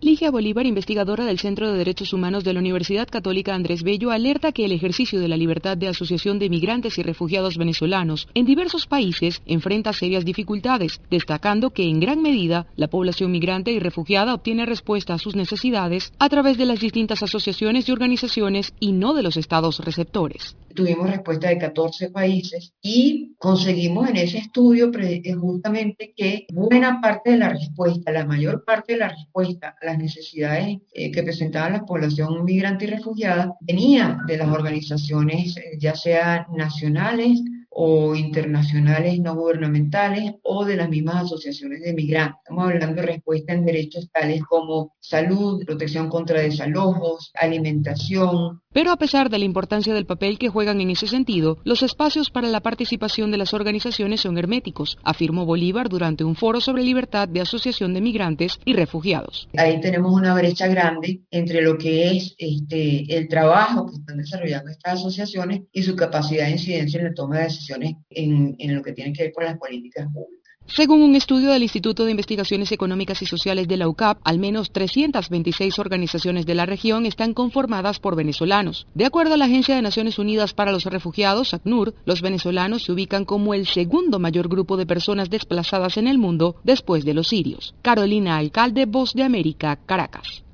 Ligia 0.00 0.30
Bolívar, 0.30 0.64
investigadora 0.64 1.24
del 1.24 1.40
Centro 1.40 1.72
de 1.72 1.76
Derechos 1.76 2.12
Humanos 2.12 2.44
de 2.44 2.52
la 2.52 2.60
Universidad 2.60 3.08
Católica 3.08 3.56
Andrés 3.56 3.82
Bello, 3.82 4.12
alerta 4.12 4.52
que 4.52 4.64
el 4.64 4.70
ejercicio 4.70 5.18
de 5.18 5.26
la 5.26 5.36
libertad 5.36 5.76
de 5.76 5.88
asociación 5.88 6.38
de 6.38 6.48
migrantes 6.48 6.98
y 6.98 7.02
refugiados 7.02 7.58
venezolanos 7.58 8.28
en 8.34 8.46
diversos 8.46 8.86
países 8.86 9.42
enfrenta 9.44 9.92
serias 9.92 10.24
dificultades, 10.24 11.00
destacando 11.10 11.70
que 11.70 11.82
en 11.82 11.98
gran 11.98 12.22
medida 12.22 12.68
la 12.76 12.86
población 12.86 13.32
migrante 13.32 13.72
y 13.72 13.80
refugiada 13.80 14.34
obtiene 14.34 14.66
respuesta 14.66 15.14
a 15.14 15.18
sus 15.18 15.34
necesidades 15.34 16.12
a 16.20 16.28
través 16.28 16.58
de 16.58 16.66
las 16.66 16.78
distintas 16.78 17.24
asociaciones 17.24 17.88
y 17.88 17.92
organizaciones 17.92 18.74
y 18.78 18.92
no 18.92 19.14
de 19.14 19.24
los 19.24 19.36
estados 19.36 19.80
receptores. 19.80 20.56
Tuvimos 20.76 21.10
respuesta 21.10 21.48
de 21.48 21.58
14 21.58 22.10
países 22.10 22.72
y 22.80 23.34
conseguimos 23.36 24.08
en 24.08 24.16
ese 24.16 24.38
estudio 24.38 24.92
justamente 25.40 26.14
que 26.16 26.46
buena 26.52 27.00
parte 27.00 27.32
de 27.32 27.38
la 27.38 27.48
respuesta, 27.48 28.12
la 28.12 28.24
mayor 28.24 28.64
parte 28.64 28.92
de 28.92 29.00
la 29.00 29.08
respuesta 29.08 29.74
las 29.88 29.98
necesidades 29.98 30.78
eh, 30.92 31.10
que 31.10 31.22
presentaba 31.22 31.70
la 31.70 31.84
población 31.84 32.44
migrante 32.44 32.84
y 32.84 32.88
refugiada 32.88 33.54
venía 33.60 34.18
de 34.26 34.36
las 34.36 34.48
organizaciones, 34.48 35.56
eh, 35.56 35.78
ya 35.78 35.94
sea 35.94 36.46
nacionales, 36.54 37.40
o 37.80 38.16
internacionales 38.16 39.20
no 39.20 39.36
gubernamentales 39.36 40.34
o 40.42 40.64
de 40.64 40.74
las 40.74 40.88
mismas 40.88 41.26
asociaciones 41.26 41.80
de 41.80 41.92
migrantes. 41.92 42.40
Estamos 42.42 42.64
hablando 42.64 43.00
de 43.00 43.06
respuesta 43.06 43.52
en 43.52 43.64
derechos 43.64 44.10
tales 44.10 44.42
como 44.42 44.96
salud, 44.98 45.64
protección 45.64 46.08
contra 46.08 46.40
desalojos, 46.40 47.30
alimentación. 47.34 48.60
Pero 48.72 48.92
a 48.92 48.96
pesar 48.96 49.30
de 49.30 49.38
la 49.38 49.46
importancia 49.46 49.94
del 49.94 50.04
papel 50.04 50.38
que 50.38 50.50
juegan 50.50 50.82
en 50.82 50.90
ese 50.90 51.06
sentido, 51.06 51.58
los 51.64 51.82
espacios 51.82 52.30
para 52.30 52.48
la 52.48 52.60
participación 52.60 53.30
de 53.30 53.38
las 53.38 53.54
organizaciones 53.54 54.20
son 54.20 54.36
herméticos, 54.36 54.98
afirmó 55.02 55.46
Bolívar 55.46 55.88
durante 55.88 56.22
un 56.22 56.36
foro 56.36 56.60
sobre 56.60 56.82
libertad 56.82 57.28
de 57.28 57.40
asociación 57.40 57.94
de 57.94 58.02
migrantes 58.02 58.60
y 58.66 58.74
refugiados. 58.74 59.48
Ahí 59.56 59.80
tenemos 59.80 60.12
una 60.12 60.34
brecha 60.34 60.68
grande 60.68 61.22
entre 61.30 61.62
lo 61.62 61.78
que 61.78 62.10
es 62.10 62.34
este, 62.36 63.16
el 63.16 63.26
trabajo 63.28 63.86
que 63.86 63.96
están 63.96 64.18
desarrollando 64.18 64.70
estas 64.70 65.00
asociaciones 65.00 65.62
y 65.72 65.82
su 65.82 65.96
capacidad 65.96 66.44
de 66.44 66.52
incidencia 66.52 67.00
en 67.00 67.06
la 67.06 67.14
toma 67.14 67.38
de 67.38 67.44
decisiones 67.44 67.94
en, 68.10 68.54
en 68.58 68.74
lo 68.74 68.82
que 68.82 68.92
tiene 68.92 69.14
que 69.14 69.24
ver 69.24 69.32
con 69.32 69.44
las 69.44 69.56
políticas 69.56 70.06
públicas. 70.12 70.37
Según 70.68 71.02
un 71.02 71.16
estudio 71.16 71.50
del 71.50 71.62
Instituto 71.62 72.04
de 72.04 72.10
Investigaciones 72.10 72.70
Económicas 72.72 73.22
y 73.22 73.26
Sociales 73.26 73.68
de 73.68 73.78
la 73.78 73.88
UCAP, 73.88 74.18
al 74.22 74.38
menos 74.38 74.70
326 74.70 75.78
organizaciones 75.78 76.44
de 76.44 76.54
la 76.54 76.66
región 76.66 77.06
están 77.06 77.32
conformadas 77.32 77.98
por 77.98 78.16
venezolanos. 78.16 78.86
De 78.94 79.06
acuerdo 79.06 79.34
a 79.34 79.36
la 79.38 79.46
Agencia 79.46 79.74
de 79.74 79.82
Naciones 79.82 80.18
Unidas 80.18 80.52
para 80.52 80.70
los 80.70 80.84
Refugiados, 80.84 81.54
ACNUR, 81.54 81.94
los 82.04 82.20
venezolanos 82.20 82.84
se 82.84 82.92
ubican 82.92 83.24
como 83.24 83.54
el 83.54 83.66
segundo 83.66 84.18
mayor 84.18 84.48
grupo 84.48 84.76
de 84.76 84.84
personas 84.84 85.30
desplazadas 85.30 85.96
en 85.96 86.06
el 86.06 86.18
mundo 86.18 86.56
después 86.64 87.06
de 87.06 87.14
los 87.14 87.28
sirios. 87.28 87.74
Carolina 87.80 88.36
Alcalde, 88.36 88.84
Voz 88.84 89.14
de 89.14 89.22
América, 89.22 89.78
Caracas. 89.86 90.44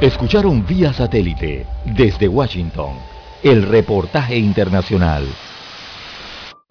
Escucharon 0.00 0.64
vía 0.64 0.92
satélite 0.92 1.66
desde 1.84 2.28
Washington 2.28 2.94
el 3.42 3.64
reportaje 3.64 4.38
internacional. 4.38 5.26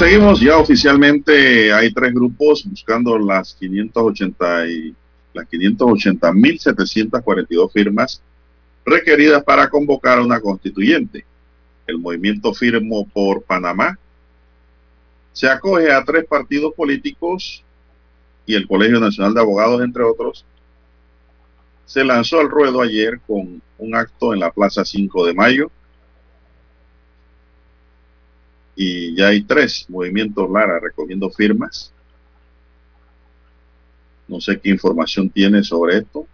Seguimos. 0.00 0.40
Ya 0.40 0.56
oficialmente 0.56 1.72
hay 1.74 1.92
tres 1.92 2.14
grupos 2.14 2.64
buscando 2.64 3.18
las 3.18 3.52
580 3.54 4.68
y 4.68 4.94
las 5.34 5.46
580.742 5.46 7.70
firmas 7.70 8.22
requeridas 8.86 9.44
para 9.44 9.68
convocar 9.68 10.18
a 10.18 10.22
una 10.22 10.40
constituyente. 10.40 11.26
El 11.86 11.98
movimiento 11.98 12.54
Firmo 12.54 13.06
por 13.08 13.42
Panamá 13.42 13.98
se 15.34 15.50
acoge 15.50 15.92
a 15.92 16.02
tres 16.02 16.24
partidos 16.24 16.72
políticos 16.72 17.62
y 18.46 18.54
el 18.54 18.66
Colegio 18.66 19.00
Nacional 19.00 19.34
de 19.34 19.40
Abogados, 19.40 19.82
entre 19.82 20.02
otros, 20.02 20.46
se 21.84 22.02
lanzó 22.04 22.40
al 22.40 22.48
ruedo 22.48 22.80
ayer 22.80 23.20
con 23.26 23.60
un 23.76 23.94
acto 23.94 24.32
en 24.32 24.40
la 24.40 24.50
Plaza 24.50 24.82
5 24.82 25.26
de 25.26 25.34
Mayo 25.34 25.70
y 28.82 29.14
ya 29.14 29.28
hay 29.28 29.42
tres 29.42 29.84
movimientos 29.90 30.50
Lara 30.50 30.80
recogiendo 30.80 31.28
firmas. 31.28 31.92
No 34.26 34.40
sé 34.40 34.58
qué 34.58 34.70
información 34.70 35.28
tiene 35.28 35.62
sobre 35.62 35.98
esto. 35.98 36.26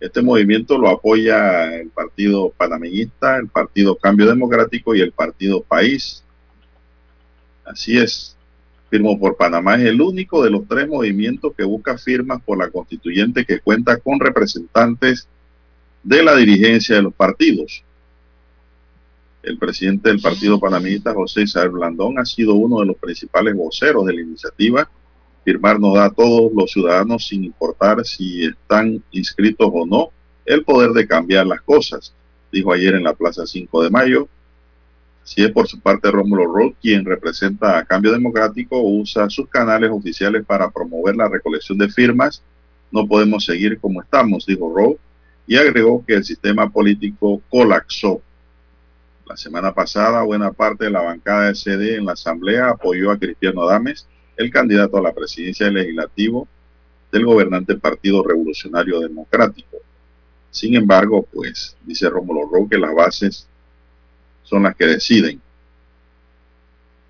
Este 0.00 0.22
movimiento 0.22 0.78
lo 0.78 0.88
apoya 0.88 1.74
el 1.74 1.90
Partido 1.90 2.48
Panameñista, 2.56 3.36
el 3.36 3.48
Partido 3.48 3.94
Cambio 3.94 4.26
Democrático 4.26 4.94
y 4.94 5.02
el 5.02 5.12
Partido 5.12 5.60
País. 5.60 6.24
Así 7.62 7.98
es. 7.98 8.34
Firmo 8.88 9.20
por 9.20 9.36
Panamá 9.36 9.74
es 9.74 9.82
el 9.82 10.00
único 10.00 10.42
de 10.42 10.48
los 10.48 10.66
tres 10.66 10.88
movimientos 10.88 11.52
que 11.54 11.64
busca 11.64 11.98
firmas 11.98 12.40
por 12.42 12.56
la 12.56 12.70
constituyente 12.70 13.44
que 13.44 13.60
cuenta 13.60 13.98
con 13.98 14.18
representantes 14.18 15.28
de 16.02 16.22
la 16.22 16.34
dirigencia 16.36 16.96
de 16.96 17.02
los 17.02 17.12
partidos. 17.12 17.84
El 19.46 19.58
presidente 19.58 20.08
del 20.08 20.20
Partido 20.20 20.58
Panameñista, 20.58 21.14
José 21.14 21.42
Isabel 21.42 21.70
Blandón, 21.70 22.18
ha 22.18 22.24
sido 22.24 22.54
uno 22.54 22.80
de 22.80 22.86
los 22.86 22.96
principales 22.96 23.54
voceros 23.54 24.04
de 24.04 24.14
la 24.14 24.20
iniciativa. 24.20 24.90
Firmar 25.44 25.78
nos 25.78 25.94
da 25.94 26.06
a 26.06 26.10
todos 26.10 26.50
los 26.52 26.72
ciudadanos, 26.72 27.28
sin 27.28 27.44
importar 27.44 28.04
si 28.04 28.44
están 28.44 29.00
inscritos 29.12 29.70
o 29.72 29.86
no, 29.86 30.08
el 30.44 30.64
poder 30.64 30.90
de 30.90 31.06
cambiar 31.06 31.46
las 31.46 31.62
cosas, 31.62 32.12
dijo 32.50 32.72
ayer 32.72 32.96
en 32.96 33.04
la 33.04 33.14
Plaza 33.14 33.46
5 33.46 33.84
de 33.84 33.90
Mayo. 33.90 34.28
Si 35.22 35.44
es 35.44 35.52
por 35.52 35.68
su 35.68 35.78
parte 35.78 36.10
Rómulo 36.10 36.52
Roth, 36.52 36.74
quien 36.82 37.04
representa 37.04 37.78
a 37.78 37.84
Cambio 37.84 38.10
Democrático, 38.10 38.80
usa 38.82 39.30
sus 39.30 39.48
canales 39.48 39.92
oficiales 39.92 40.44
para 40.44 40.70
promover 40.70 41.14
la 41.14 41.28
recolección 41.28 41.78
de 41.78 41.88
firmas. 41.88 42.42
No 42.90 43.06
podemos 43.06 43.44
seguir 43.44 43.78
como 43.78 44.02
estamos, 44.02 44.44
dijo 44.44 44.74
Roth, 44.76 44.98
y 45.46 45.54
agregó 45.54 46.04
que 46.04 46.14
el 46.14 46.24
sistema 46.24 46.68
político 46.68 47.40
colapsó 47.48 48.22
la 49.26 49.36
semana 49.36 49.74
pasada, 49.74 50.22
buena 50.22 50.52
parte 50.52 50.84
de 50.84 50.90
la 50.90 51.02
bancada 51.02 51.48
de 51.48 51.54
CD 51.56 51.96
en 51.96 52.06
la 52.06 52.12
Asamblea 52.12 52.70
apoyó 52.70 53.10
a 53.10 53.18
Cristiano 53.18 53.62
Adames, 53.62 54.06
el 54.36 54.50
candidato 54.50 54.96
a 54.96 55.02
la 55.02 55.12
presidencia 55.12 55.66
del 55.66 55.74
legislativo 55.74 56.46
del 57.10 57.24
gobernante 57.24 57.76
Partido 57.76 58.22
Revolucionario 58.22 59.00
Democrático. 59.00 59.78
Sin 60.50 60.76
embargo, 60.76 61.26
pues, 61.32 61.76
dice 61.84 62.08
Rómulo 62.08 62.48
Roque, 62.48 62.78
las 62.78 62.94
bases 62.94 63.48
son 64.44 64.62
las 64.62 64.76
que 64.76 64.86
deciden. 64.86 65.40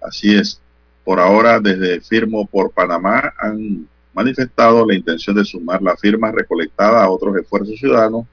Así 0.00 0.34
es. 0.34 0.60
Por 1.04 1.20
ahora, 1.20 1.60
desde 1.60 2.00
Firmo 2.00 2.46
por 2.46 2.70
Panamá 2.70 3.34
han 3.38 3.86
manifestado 4.14 4.86
la 4.86 4.94
intención 4.94 5.36
de 5.36 5.44
sumar 5.44 5.82
la 5.82 5.96
firma 5.96 6.32
recolectada 6.32 7.04
a 7.04 7.10
otros 7.10 7.36
esfuerzos 7.36 7.78
ciudadanos 7.78 8.26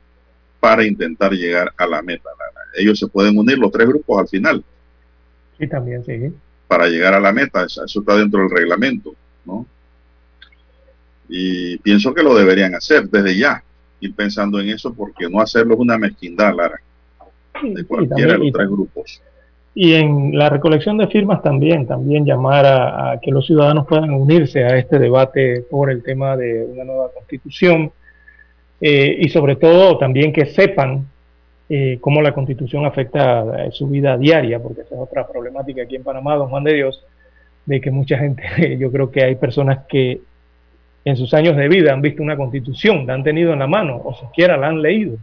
para 0.59 0.85
intentar 0.85 1.33
llegar 1.33 1.73
a 1.77 1.85
la 1.85 2.01
meta 2.01 2.29
ellos 2.73 2.99
se 2.99 3.07
pueden 3.07 3.37
unir 3.37 3.57
los 3.57 3.71
tres 3.71 3.87
grupos 3.87 4.21
al 4.21 4.27
final. 4.27 4.63
Sí, 5.57 5.67
también, 5.67 6.03
sí. 6.03 6.33
Para 6.67 6.87
llegar 6.87 7.13
a 7.13 7.19
la 7.19 7.31
meta, 7.31 7.63
eso 7.63 7.83
está 7.83 8.17
dentro 8.17 8.41
del 8.41 8.49
reglamento, 8.49 9.13
¿no? 9.45 9.65
Y 11.29 11.77
pienso 11.77 12.13
que 12.13 12.23
lo 12.23 12.35
deberían 12.35 12.75
hacer 12.75 13.09
desde 13.09 13.37
ya, 13.37 13.63
ir 13.99 14.15
pensando 14.15 14.59
en 14.59 14.69
eso, 14.69 14.93
porque 14.93 15.29
no 15.29 15.39
hacerlo 15.39 15.75
es 15.75 15.79
una 15.79 15.97
mezquindad, 15.97 16.55
Lara, 16.55 16.79
de 17.61 17.83
cualquiera 17.85 18.33
de 18.33 18.39
los 18.39 18.51
tres 18.51 18.67
grupos. 18.67 19.21
Y 19.75 19.93
en 19.93 20.37
la 20.37 20.49
recolección 20.49 20.97
de 20.97 21.07
firmas 21.07 21.41
también, 21.41 21.87
también 21.87 22.25
llamar 22.25 22.65
a, 22.65 23.11
a, 23.11 23.19
que 23.19 23.31
los 23.31 23.47
ciudadanos 23.47 23.87
puedan 23.87 24.11
unirse 24.11 24.63
a 24.63 24.77
este 24.77 24.99
debate 24.99 25.65
por 25.69 25.89
el 25.89 26.03
tema 26.03 26.37
de 26.37 26.63
una 26.63 26.83
nueva 26.83 27.09
constitución 27.11 27.91
eh, 28.85 29.17
y 29.17 29.29
sobre 29.29 29.55
todo 29.55 29.97
también 29.97 30.33
que 30.33 30.45
sepan 30.45 31.07
eh, 31.75 31.97
cómo 31.99 32.21
la 32.21 32.35
constitución 32.35 32.85
afecta 32.85 33.71
su 33.71 33.87
vida 33.87 34.15
diaria, 34.15 34.59
porque 34.59 34.81
esa 34.81 34.93
es 34.93 35.01
otra 35.01 35.25
problemática 35.25 35.81
aquí 35.81 35.95
en 35.95 36.03
Panamá, 36.03 36.35
don 36.35 36.49
Juan 36.49 36.63
de 36.63 36.73
Dios, 36.73 37.03
de 37.65 37.81
que 37.81 37.89
mucha 37.89 38.15
gente, 38.15 38.43
yo 38.79 38.91
creo 38.91 39.09
que 39.09 39.23
hay 39.23 39.35
personas 39.37 39.79
que 39.89 40.21
en 41.03 41.17
sus 41.17 41.33
años 41.33 41.57
de 41.57 41.67
vida 41.67 41.91
han 41.91 42.03
visto 42.03 42.21
una 42.21 42.37
constitución, 42.37 43.07
la 43.07 43.15
han 43.15 43.23
tenido 43.23 43.53
en 43.53 43.59
la 43.59 43.65
mano 43.65 43.99
o 44.03 44.13
siquiera 44.13 44.55
la 44.55 44.67
han 44.67 44.83
leído. 44.83 45.17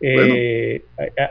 Eh, 0.00 0.84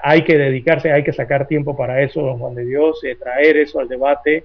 hay 0.03 0.23
que 0.23 0.37
dedicarse, 0.37 0.91
hay 0.91 1.03
que 1.03 1.13
sacar 1.13 1.47
tiempo 1.47 1.75
para 1.75 2.03
eso, 2.03 2.21
don 2.21 2.37
Juan 2.37 2.53
de 2.53 2.65
Dios, 2.65 3.03
eh, 3.03 3.15
traer 3.15 3.57
eso 3.57 3.79
al 3.79 3.87
debate, 3.87 4.43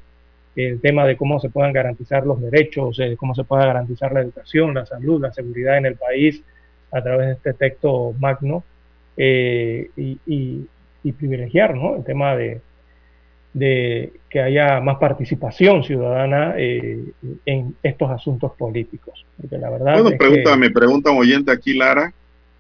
el 0.57 0.81
tema 0.81 1.07
de 1.07 1.19
cómo 1.19 1.39
se 1.39 1.51
puedan 1.51 1.75
garantizar 1.75 2.25
los 2.25 2.41
derechos, 2.41 2.99
eh, 2.99 3.15
cómo 3.19 3.35
se 3.35 3.45
pueda 3.45 3.67
garantizar 3.67 4.15
la 4.15 4.23
educación, 4.23 4.73
la 4.73 4.87
salud, 4.87 5.21
la 5.21 5.35
seguridad 5.35 5.77
en 5.77 5.85
el 5.85 5.97
país 5.97 6.43
a 6.93 7.03
través 7.03 7.27
de 7.27 7.33
este 7.35 7.53
texto 7.53 8.15
magno 8.19 8.65
eh, 9.17 9.91
y, 9.97 10.67
privilegiar 11.13 11.77
¿no? 11.77 11.97
el 11.97 12.05
tema 12.05 12.35
de, 12.35 12.61
de, 13.55 14.13
que 14.29 14.41
haya 14.41 14.81
más 14.81 14.99
participación 14.99 15.85
ciudadana 15.85 16.55
eh, 16.59 17.13
en 17.47 17.77
estos 17.83 18.11
asuntos 18.11 18.53
políticos. 18.59 19.25
Porque 19.41 19.57
la 19.57 19.71
verdad 19.71 20.03
bueno, 20.03 20.19
pregunta, 20.19 20.57
me 20.57 20.71
pregunta 20.71 21.11
un 21.13 21.19
oyente 21.19 21.53
aquí, 21.53 21.75
Lara, 21.75 22.13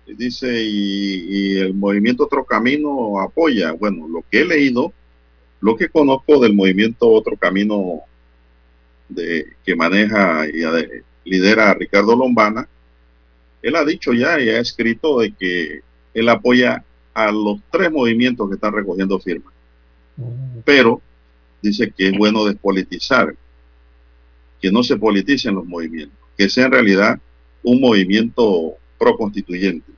dice, 0.07 0.47
y, 0.63 1.59
el 1.59 1.75
movimiento 1.75 2.25
Otro 2.25 2.45
Camino 2.45 3.21
apoya. 3.21 3.73
Bueno, 3.73 4.07
lo 4.09 4.25
que 4.31 4.43
he 4.43 4.45
leído, 4.45 4.93
lo 5.61 5.77
que 5.77 5.89
conozco 5.89 6.39
del 6.39 6.55
movimiento 6.55 7.11
Otro 7.11 7.37
Camino 7.37 8.03
de, 9.09 9.47
que 9.65 9.75
maneja 9.75 10.47
y 10.47 10.63
lidera 11.29 11.75
Ricardo 11.75 12.15
Lombana, 12.15 12.69
él 13.63 13.75
ha 13.75 13.85
dicho 13.85 14.13
ya 14.13 14.39
y 14.41 14.49
ha 14.49 14.61
escrito 14.61 15.19
de 15.19 15.33
que 15.33 15.81
él 16.17 16.31
apoya 16.31 16.83
a 17.13 17.31
los 17.31 17.61
tres 17.71 17.93
movimientos 17.93 18.49
que 18.49 18.55
están 18.55 18.73
recogiendo 18.73 19.21
firmas. 19.21 19.53
Mm. 20.17 20.61
Pero 20.65 21.03
dice 21.61 21.93
que 21.95 22.09
es 22.09 22.17
bueno 22.17 22.47
despolitizar, 22.47 23.37
que 24.61 24.73
no 24.73 24.83
se 24.83 24.97
politicen 24.97 25.55
los 25.55 25.67
movimientos, 25.67 26.19
que 26.37 26.49
sea 26.49 26.67
en 26.67 26.73
realidad 26.73 27.21
un 27.63 27.81
movimiento 27.83 28.77
pro-constituyente, 28.99 29.93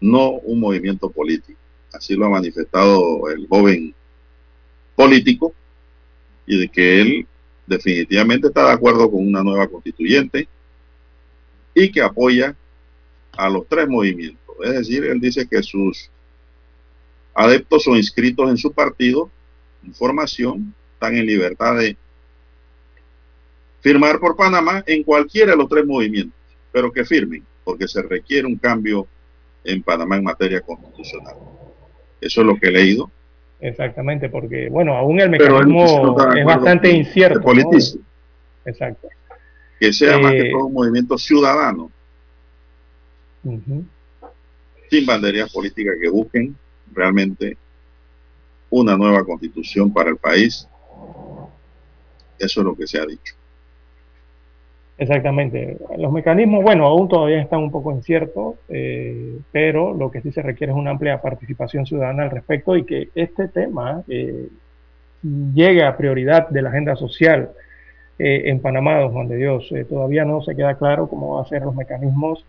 no 0.00 0.30
un 0.30 0.60
movimiento 0.60 1.10
político. 1.10 1.58
Así 1.92 2.14
lo 2.14 2.24
ha 2.24 2.30
manifestado 2.30 3.28
el 3.28 3.46
joven 3.46 3.94
político 4.96 5.52
y 6.46 6.60
de 6.60 6.68
que 6.68 7.00
él 7.00 7.26
definitivamente 7.66 8.48
está 8.48 8.68
de 8.68 8.72
acuerdo 8.72 9.10
con 9.10 9.26
una 9.26 9.42
nueva 9.42 9.68
constituyente 9.68 10.48
y 11.74 11.92
que 11.92 12.00
apoya 12.00 12.56
a 13.32 13.50
los 13.50 13.66
tres 13.68 13.86
movimientos 13.86 14.43
es 14.62 14.72
decir, 14.72 15.04
él 15.04 15.20
dice 15.20 15.46
que 15.48 15.62
sus 15.62 16.10
adeptos 17.34 17.86
o 17.88 17.96
inscritos 17.96 18.48
en 18.50 18.56
su 18.56 18.72
partido, 18.72 19.30
en 19.84 19.94
formación, 19.94 20.74
están 20.94 21.16
en 21.16 21.26
libertad 21.26 21.76
de 21.76 21.96
firmar 23.80 24.18
por 24.18 24.36
Panamá 24.36 24.82
en 24.86 25.02
cualquiera 25.02 25.52
de 25.52 25.58
los 25.58 25.68
tres 25.68 25.84
movimientos, 25.84 26.38
pero 26.72 26.92
que 26.92 27.04
firmen, 27.04 27.44
porque 27.64 27.88
se 27.88 28.02
requiere 28.02 28.46
un 28.46 28.56
cambio 28.56 29.06
en 29.64 29.82
Panamá 29.82 30.16
en 30.16 30.24
materia 30.24 30.60
constitucional. 30.60 31.34
Eso 32.20 32.40
es 32.40 32.46
lo 32.46 32.56
que 32.56 32.68
he 32.68 32.72
leído. 32.72 33.10
Exactamente, 33.60 34.28
porque, 34.28 34.68
bueno, 34.68 34.96
aún 34.96 35.20
el 35.20 35.30
mecanismo 35.30 36.16
es 36.34 36.44
bastante 36.44 36.90
incierto. 36.90 37.42
Exacto. 38.64 39.08
Que 39.78 39.92
sea 39.92 40.18
más 40.18 40.32
que 40.32 40.48
eh, 40.48 40.50
todo 40.50 40.66
un 40.66 40.72
movimiento 40.72 41.18
ciudadano 41.18 41.90
sin 44.94 45.06
banderías 45.06 45.52
políticas 45.52 45.96
que 46.00 46.08
busquen 46.08 46.54
realmente 46.92 47.56
una 48.70 48.96
nueva 48.96 49.24
constitución 49.24 49.92
para 49.92 50.10
el 50.10 50.16
país. 50.16 50.68
Eso 52.38 52.60
es 52.60 52.64
lo 52.64 52.76
que 52.76 52.86
se 52.86 52.98
ha 53.00 53.06
dicho. 53.06 53.34
Exactamente. 54.96 55.76
Los 55.98 56.12
mecanismos, 56.12 56.62
bueno, 56.62 56.86
aún 56.86 57.08
todavía 57.08 57.40
están 57.40 57.60
un 57.60 57.72
poco 57.72 57.90
inciertos, 57.90 58.54
eh, 58.68 59.36
pero 59.50 59.92
lo 59.92 60.12
que 60.12 60.20
sí 60.20 60.30
se 60.30 60.42
requiere 60.42 60.72
es 60.72 60.78
una 60.78 60.92
amplia 60.92 61.20
participación 61.20 61.84
ciudadana 61.84 62.22
al 62.24 62.30
respecto 62.30 62.76
y 62.76 62.84
que 62.84 63.08
este 63.16 63.48
tema 63.48 64.04
eh, 64.06 64.48
llegue 65.22 65.82
a 65.82 65.96
prioridad 65.96 66.48
de 66.50 66.62
la 66.62 66.68
agenda 66.68 66.94
social 66.94 67.50
eh, 68.20 68.42
en 68.46 68.60
Panamá, 68.60 69.00
don 69.00 69.12
Juan 69.12 69.26
de 69.26 69.36
Dios. 69.36 69.68
todavía 69.88 70.24
no 70.24 70.40
se 70.42 70.54
queda 70.54 70.76
claro 70.76 71.08
cómo 71.08 71.34
van 71.34 71.44
a 71.44 71.48
ser 71.48 71.62
los 71.62 71.74
mecanismos 71.74 72.44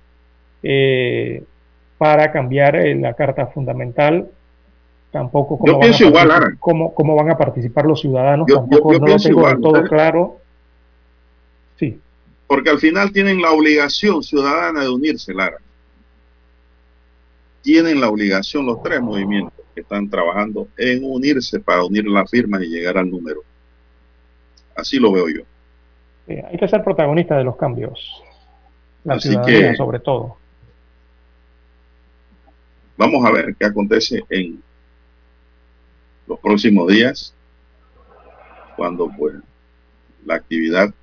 para 1.98 2.32
cambiar 2.32 2.76
eh, 2.76 2.96
la 2.96 3.14
Carta 3.14 3.48
Fundamental 3.48 4.30
tampoco 5.16 5.58
cómo, 5.58 5.72
yo 5.72 5.80
van, 5.80 5.94
a 5.94 6.36
igual, 6.36 6.58
cómo, 6.60 6.94
cómo, 6.94 7.16
van 7.16 7.32
a 7.32 7.38
participar 7.38 7.86
los 7.86 8.02
ciudadanos, 8.02 8.48
tampoco 8.48 9.00
no 9.00 9.08
lo 9.08 9.16
tengo 9.16 9.48
del 9.48 9.62
todo 9.62 9.84
claro. 9.84 10.40
Sí. 11.78 11.98
Porque 12.48 12.70
al 12.70 12.80
final 12.80 13.14
tienen 13.14 13.42
la 13.42 13.52
obligación 13.52 14.22
ciudadana 14.22 14.82
de 14.82 14.90
unirse, 14.90 15.34
Lara. 15.34 15.58
Tienen 17.62 18.02
la 18.02 18.10
obligación 18.10 18.66
los 18.66 18.84
tres 18.84 19.00
movimientos 19.02 19.54
que 19.74 19.82
están 19.82 20.10
trabajando 20.10 20.68
en 20.78 21.06
unirse 21.06 21.62
para 21.62 21.86
unir 21.86 22.06
las 22.08 22.30
firmas 22.30 22.62
y 22.64 22.68
llegar 22.68 22.98
al 22.98 23.10
número. 23.10 23.42
Así 24.76 25.00
lo 25.00 25.14
veo 25.14 25.30
yo. 25.30 25.44
hay 26.28 26.58
que 26.58 26.68
ser 26.68 26.84
protagonista 26.84 27.38
de 27.38 27.46
los 27.46 27.56
cambios. 27.56 28.22
La 29.06 29.14
Así 29.14 29.34
que, 29.46 29.76
sobre 29.76 30.00
todo. 30.00 30.38
Vamos 32.98 33.26
a 33.26 33.32
ver 33.32 33.56
qué 33.60 33.66
acontece 33.66 34.24
en 34.30 34.64
los 36.28 36.40
próximos 36.40 36.88
días, 36.88 37.34
cuando 38.76 39.12
pues 39.16 39.36
la 40.26 40.36
actividad 40.36 40.94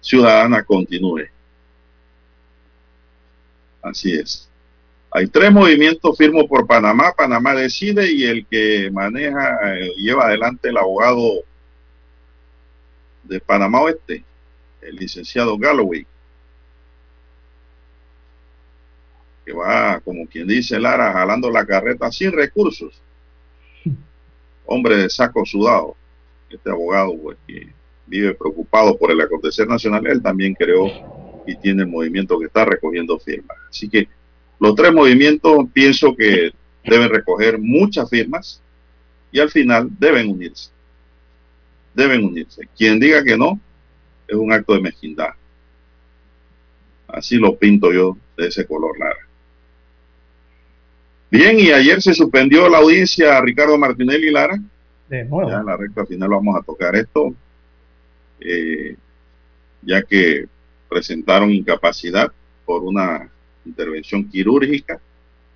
ciudadana 0.00 0.62
continúe. 0.64 1.28
Así 3.82 4.14
es. 4.14 4.48
Hay 5.10 5.28
tres 5.28 5.52
movimientos 5.52 6.16
firmos 6.16 6.46
por 6.48 6.66
Panamá. 6.66 7.12
Panamá 7.16 7.54
decide 7.54 8.10
y 8.10 8.24
el 8.24 8.46
que 8.46 8.90
maneja, 8.90 9.76
eh, 9.76 9.92
lleva 9.96 10.26
adelante 10.26 10.70
el 10.70 10.76
abogado 10.76 11.44
de 13.22 13.40
Panamá 13.40 13.82
Oeste, 13.82 14.24
el 14.82 14.96
licenciado 14.96 15.56
Galloway, 15.56 16.06
que 19.44 19.52
va, 19.52 20.00
como 20.00 20.26
quien 20.26 20.46
dice 20.46 20.78
Lara, 20.78 21.12
jalando 21.12 21.50
la 21.50 21.66
carreta 21.66 22.10
sin 22.10 22.32
recursos. 22.32 23.00
Hombre 24.66 24.96
de 24.96 25.10
saco 25.10 25.44
sudado. 25.44 25.96
Este 26.48 26.70
abogado, 26.70 27.16
pues, 27.18 27.36
que 27.46 27.68
vive 28.06 28.34
preocupado 28.34 28.96
por 28.96 29.10
el 29.10 29.20
acontecer 29.20 29.66
nacional, 29.66 30.06
él 30.06 30.22
también 30.22 30.54
creó 30.54 30.86
y 31.46 31.56
tiene 31.56 31.82
el 31.82 31.88
movimiento 31.88 32.38
que 32.38 32.46
está 32.46 32.64
recogiendo 32.64 33.18
firmas. 33.18 33.56
Así 33.68 33.88
que 33.88 34.08
los 34.60 34.74
tres 34.74 34.92
movimientos 34.92 35.66
pienso 35.72 36.14
que 36.16 36.52
deben 36.84 37.10
recoger 37.10 37.58
muchas 37.58 38.08
firmas 38.08 38.62
y 39.32 39.40
al 39.40 39.50
final 39.50 39.88
deben 39.98 40.30
unirse. 40.30 40.70
Deben 41.92 42.24
unirse. 42.24 42.68
Quien 42.76 42.98
diga 42.98 43.22
que 43.22 43.36
no 43.36 43.58
es 44.26 44.36
un 44.36 44.52
acto 44.52 44.74
de 44.74 44.80
mezquindad. 44.80 45.30
Así 47.08 47.36
lo 47.36 47.56
pinto 47.56 47.92
yo 47.92 48.16
de 48.36 48.48
ese 48.48 48.66
color 48.66 48.98
Lara. 48.98 49.28
Bien, 51.30 51.58
y 51.58 51.70
ayer 51.70 52.00
se 52.00 52.14
suspendió 52.14 52.68
la 52.68 52.78
audiencia 52.78 53.36
a 53.36 53.42
Ricardo 53.42 53.76
Martinelli 53.76 54.30
Lara. 54.30 54.58
De 55.08 55.24
nuevo. 55.24 55.50
Ya 55.50 55.58
en 55.58 55.66
la 55.66 55.76
recta 55.76 56.06
final 56.06 56.28
vamos 56.30 56.56
a 56.56 56.62
tocar 56.62 56.94
esto. 56.94 57.34
Eh, 58.40 58.96
ya 59.82 60.02
que 60.02 60.46
presentaron 60.88 61.50
incapacidad 61.50 62.30
por 62.64 62.82
una 62.82 63.28
intervención 63.64 64.28
quirúrgica 64.28 65.00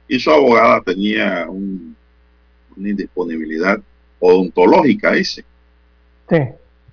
y 0.06 0.18
su 0.18 0.30
abogada 0.30 0.80
tenía 0.80 1.46
una 1.48 2.88
indisponibilidad 2.88 3.78
odontológica, 4.18 5.12
dice. 5.12 5.44
Sí, 6.28 6.36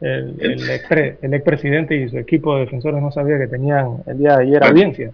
el, 0.02 0.36
el, 0.40 0.70
ex, 0.70 0.92
el 1.22 1.34
expresidente 1.34 1.96
y 1.96 2.10
su 2.10 2.18
equipo 2.18 2.56
de 2.56 2.62
defensores 2.62 3.02
no 3.02 3.12
sabía 3.12 3.38
que 3.38 3.48
tenían 3.48 4.04
el 4.06 4.18
día 4.18 4.38
de 4.38 4.44
ayer 4.44 4.64
audiencia. 4.64 5.12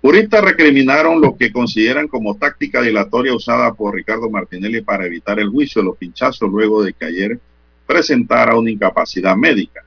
Juristas 0.00 0.44
recriminaron 0.44 1.20
lo 1.20 1.36
que 1.36 1.50
consideran 1.50 2.06
como 2.06 2.36
táctica 2.36 2.80
dilatoria 2.80 3.34
usada 3.34 3.74
por 3.74 3.94
Ricardo 3.94 4.30
Martinelli 4.30 4.80
para 4.80 5.06
evitar 5.06 5.40
el 5.40 5.48
juicio 5.48 5.82
de 5.82 5.86
los 5.86 5.96
pinchazos 5.96 6.48
luego 6.48 6.84
de 6.84 6.92
que 6.92 7.04
ayer 7.04 7.40
presentara 7.84 8.56
una 8.56 8.70
incapacidad 8.70 9.34
médica. 9.34 9.84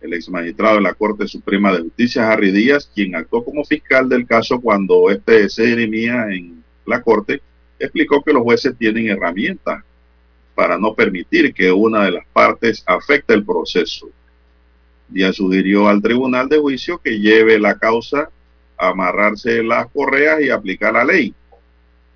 El 0.00 0.14
ex 0.14 0.28
magistrado 0.28 0.76
de 0.76 0.82
la 0.82 0.94
Corte 0.94 1.28
Suprema 1.28 1.72
de 1.72 1.82
Justicia, 1.82 2.30
Harry 2.30 2.50
Díaz, 2.50 2.90
quien 2.92 3.14
actuó 3.14 3.44
como 3.44 3.64
fiscal 3.64 4.08
del 4.08 4.26
caso 4.26 4.60
cuando 4.60 5.10
este 5.10 5.48
se 5.48 5.66
dirimía 5.66 6.26
en 6.30 6.64
la 6.84 7.00
Corte, 7.00 7.40
explicó 7.78 8.22
que 8.22 8.32
los 8.32 8.42
jueces 8.42 8.76
tienen 8.76 9.08
herramientas 9.08 9.84
para 10.56 10.76
no 10.76 10.94
permitir 10.94 11.54
que 11.54 11.70
una 11.70 12.04
de 12.04 12.12
las 12.12 12.26
partes 12.32 12.82
afecte 12.84 13.32
el 13.32 13.44
proceso. 13.44 14.10
Díaz 15.08 15.36
sugirió 15.36 15.86
al 15.86 16.02
Tribunal 16.02 16.48
de 16.48 16.58
Juicio 16.58 16.98
que 16.98 17.20
lleve 17.20 17.60
la 17.60 17.78
causa 17.78 18.30
amarrarse 18.78 19.62
las 19.62 19.88
correas 19.88 20.40
y 20.40 20.50
aplicar 20.50 20.94
la 20.94 21.04
ley. 21.04 21.34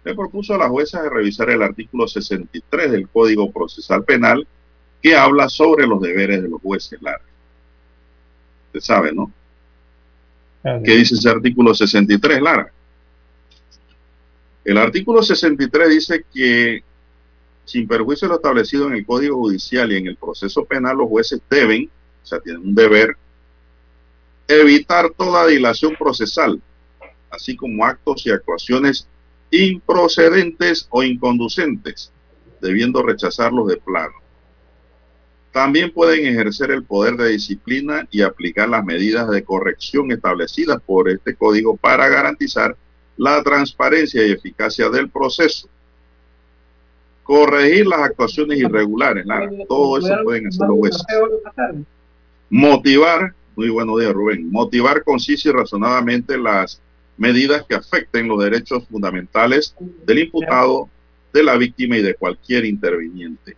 Le 0.05 0.15
propuso 0.15 0.55
a 0.55 0.59
la 0.59 0.69
jueza 0.69 1.03
de 1.03 1.11
revisar 1.11 1.51
el 1.51 1.63
artículo 1.63 2.09
63 2.09 2.91
del 2.91 3.09
Código 3.09 3.51
Procesal 3.51 4.05
Penal 4.05 4.47
que 5.03 5.17
habla 5.17 5.49
sobre 5.49 5.87
los 5.87 6.01
deberes 6.01 6.43
de 6.43 6.49
los 6.49 6.61
jueces, 6.61 7.01
Lara. 7.03 7.23
Usted 8.69 8.81
sabe, 8.81 9.13
¿no? 9.13 9.33
¿Qué 10.63 10.97
dice 10.97 11.17
ese 11.17 11.29
artículo 11.29 11.75
63, 11.75 12.41
Lara? 12.41 12.73
El 14.65 14.79
artículo 14.79 15.23
63 15.23 15.89
dice 15.89 16.25
que, 16.33 16.85
sin 17.65 17.89
perjuicio 17.89 18.29
de 18.29 18.31
lo 18.31 18.37
establecido 18.37 18.87
en 18.87 18.95
el 18.95 19.05
Código 19.05 19.37
Judicial 19.37 19.91
y 19.91 19.97
en 19.97 20.07
el 20.07 20.17
proceso 20.17 20.65
penal, 20.65 20.99
los 20.99 21.09
jueces 21.09 21.41
deben, 21.51 21.91
o 22.23 22.27
sea, 22.27 22.39
tienen 22.39 22.63
un 22.63 22.75
deber, 22.75 23.17
evitar 24.49 25.11
toda 25.11 25.47
dilación 25.47 25.95
procesal, 25.99 26.61
así 27.31 27.57
como 27.57 27.85
actos 27.85 28.27
y 28.27 28.31
actuaciones 28.31 29.07
improcedentes 29.51 30.87
o 30.91 31.03
inconducentes, 31.03 32.13
debiendo 32.61 33.03
rechazarlos 33.03 33.69
de 33.69 33.77
plano. 33.77 34.15
También 35.53 35.93
pueden 35.93 36.27
ejercer 36.27 36.71
el 36.71 36.83
poder 36.83 37.17
de 37.17 37.29
disciplina 37.29 38.09
y 38.11 38.23
aplicar 38.23 38.71
las 38.71 38.85
medidas 38.85 39.29
de 39.29 39.45
corrección 39.45 40.11
establecidas 40.11 40.81
por 40.85 41.11
este 41.11 41.35
código 41.35 41.77
para 41.77 42.09
garantizar 42.09 42.75
la 43.19 43.43
transparencia 43.43 44.27
y 44.27 44.33
eficacia 44.33 44.89
del 44.89 45.11
proceso. 45.11 45.69
Corregir 47.23 47.87
las 47.87 48.01
actuaciones 48.01 48.59
irregulares, 48.59 49.27
todo 49.69 49.99
eso 49.99 50.17
pueden 50.25 50.47
hacer 50.47 50.67
los 50.67 50.79
jueces. 50.79 51.03
Motivar, 52.49 53.35
muy 53.63 53.71
buenos 53.71 54.01
días 54.01 54.13
Rubén, 54.13 54.51
motivar 54.51 55.05
conciso 55.05 55.49
y 55.49 55.53
razonadamente 55.53 56.37
las 56.37 56.83
medidas 57.17 57.65
que 57.65 57.77
afecten 57.77 58.27
los 58.27 58.43
derechos 58.43 58.89
fundamentales 58.89 59.73
del 60.05 60.19
imputado, 60.19 60.89
de 61.33 61.45
la 61.45 61.57
víctima 61.57 61.97
y 61.97 62.03
de 62.03 62.15
cualquier 62.15 62.65
interviniente 62.65 63.55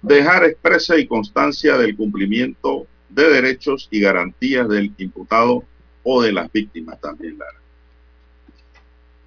dejar 0.00 0.44
expresa 0.44 0.96
y 0.96 1.06
constancia 1.06 1.76
del 1.76 1.94
cumplimiento 1.94 2.86
de 3.10 3.28
derechos 3.28 3.86
y 3.90 4.00
garantías 4.00 4.66
del 4.70 4.90
imputado 4.96 5.64
o 6.02 6.22
de 6.22 6.32
las 6.32 6.50
víctimas 6.50 6.98
también, 6.98 7.36
Lara. 7.36 7.60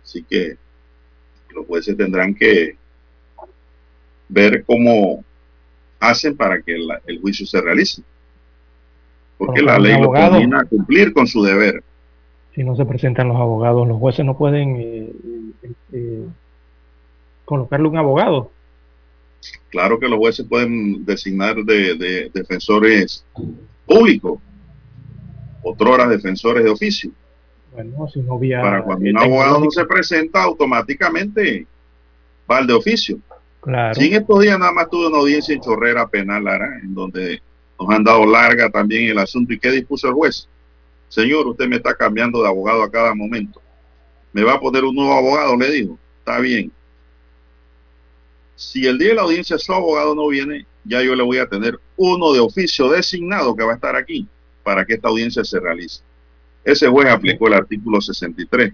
Así 0.04 0.24
que 0.24 0.58
los 1.54 1.68
jueces 1.68 1.96
tendrán 1.96 2.34
que 2.34 2.78
ver 4.28 4.64
cómo 4.66 5.24
hacen 6.02 6.36
para 6.36 6.62
que 6.62 6.76
el, 6.76 7.22
juicio 7.22 7.46
se 7.46 7.62
realice. 7.62 8.02
Porque 9.38 9.62
la 9.62 9.80
ley 9.80 10.00
lo 10.02 10.14
a 10.14 10.66
cumplir 10.66 11.14
con 11.14 11.26
su 11.26 11.42
deber. 11.42 11.82
Si 12.54 12.66
no 12.66 12.76
se 12.76 12.86
presentan 12.86 13.30
los 13.30 13.38
abogados, 13.38 13.88
los 13.88 13.98
jueces 13.98 14.26
no 14.26 14.38
pueden 14.38 14.76
eh, 14.76 15.12
eh, 15.64 15.72
eh, 15.94 16.26
colocarle 17.46 17.88
un 17.88 17.98
abogado 17.98 18.52
Claro 19.70 20.00
que 20.00 20.08
los 20.08 20.20
jueces 20.20 20.46
pueden 20.48 21.06
designar 21.06 21.56
de, 21.64 22.30
defensores 22.34 23.26
públicos, 23.86 24.40
otras 25.64 26.10
defensores 26.10 26.64
de 26.64 26.70
oficio. 26.70 27.12
Bueno, 27.74 28.08
si 28.10 28.22
no 28.22 28.36
había, 28.36 28.62
Para 28.62 28.84
cuando 28.84 29.10
un 29.10 29.18
abogado 29.18 29.60
no 29.62 29.72
se 29.72 29.86
presenta, 29.86 30.44
automáticamente 30.44 31.66
va 32.50 32.58
al 32.58 32.68
de 32.68 32.74
oficio. 32.74 33.18
Claro. 33.62 34.02
en 34.02 34.14
estos 34.14 34.40
días 34.40 34.58
nada 34.58 34.72
más 34.72 34.90
tuve 34.90 35.08
una 35.08 35.20
audiencia 35.20 35.54
en 35.54 35.62
Chorrera 35.62 36.08
Penal, 36.08 36.44
Lara, 36.44 36.80
en 36.82 36.94
donde 36.94 37.42
nos 37.80 37.90
han 37.90 38.04
dado 38.04 38.26
larga 38.26 38.70
también 38.70 39.10
el 39.10 39.20
asunto. 39.20 39.54
¿Y 39.54 39.60
qué 39.60 39.72
dispuso 39.72 40.08
el 40.08 40.14
juez? 40.14 40.48
Señor, 41.10 41.48
usted 41.48 41.68
me 41.68 41.76
está 41.76 41.94
cambiando 41.94 42.42
de 42.42 42.48
abogado 42.48 42.84
a 42.84 42.92
cada 42.92 43.14
momento. 43.14 43.62
¿Me 44.34 44.44
va 44.44 44.54
a 44.54 44.60
poner 44.60 44.84
un 44.84 44.96
nuevo 44.96 45.14
abogado? 45.14 45.56
Le 45.58 45.72
dijo. 45.72 45.98
Está 46.20 46.40
bien 46.40 46.72
si 48.62 48.86
el 48.86 49.00
día 49.00 49.10
de 49.10 49.16
la 49.16 49.24
audiencia 49.24 49.58
su 49.58 49.74
abogado 49.74 50.14
no 50.14 50.28
viene, 50.28 50.68
ya 50.86 51.02
yo 51.02 51.16
le 51.16 51.24
voy 51.24 51.40
a 51.40 51.48
tener 51.48 51.80
uno 51.98 52.32
de 52.32 52.40
oficio 52.40 52.90
designado 52.90 53.56
que 53.56 53.64
va 53.64 53.72
a 53.72 53.76
estar 53.76 53.96
aquí 53.96 54.28
para 54.64 54.86
que 54.86 54.94
esta 54.94 55.08
audiencia 55.08 55.44
se 55.44 55.60
realice. 55.60 56.02
Ese 56.64 56.88
juez 56.88 57.10
aplicó 57.10 57.48
el 57.48 57.56
artículo 57.56 58.00
63 58.00 58.72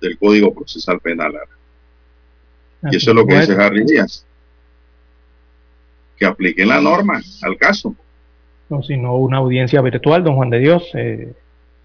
del 0.00 0.18
Código 0.18 0.54
Procesal 0.54 1.00
Penal. 1.00 1.34
Y 2.82 2.96
eso 2.96 3.10
es 3.10 3.16
lo 3.16 3.26
que 3.26 3.38
dice 3.40 3.54
Harry 3.54 3.84
Díaz. 3.84 4.24
Que 6.16 6.26
aplique 6.26 6.64
la 6.64 6.80
norma 6.80 7.20
al 7.42 7.56
caso. 7.56 7.94
No, 8.68 8.82
sino 8.82 9.16
una 9.16 9.38
audiencia 9.38 9.80
virtual, 9.80 10.22
don 10.24 10.36
Juan 10.36 10.50
de 10.50 10.58
Dios. 10.58 10.90
Eh, 10.94 11.32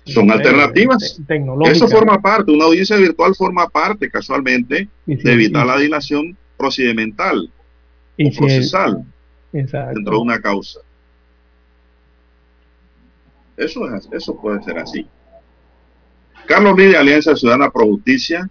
Son 0.05 0.29
alternativas. 0.29 1.19
Eso 1.65 1.87
forma 1.87 2.21
parte, 2.21 2.51
una 2.51 2.65
audiencia 2.65 2.97
virtual 2.97 3.35
forma 3.35 3.67
parte 3.69 4.09
casualmente 4.09 4.87
de 5.05 5.33
evitar 5.33 5.65
la 5.65 5.77
dilación 5.77 6.35
procedimental 6.57 7.49
y 8.17 8.35
procesal 8.35 9.03
dentro 9.51 10.15
de 10.15 10.17
una 10.17 10.41
causa. 10.41 10.79
Eso, 13.55 13.95
es, 13.95 14.09
eso 14.11 14.35
puede 14.39 14.61
ser 14.63 14.79
así. 14.79 15.07
Carlos 16.47 16.75
Lee 16.77 16.87
de 16.87 16.97
Alianza 16.97 17.35
Ciudadana 17.35 17.69
Pro 17.69 17.85
Justicia, 17.85 18.49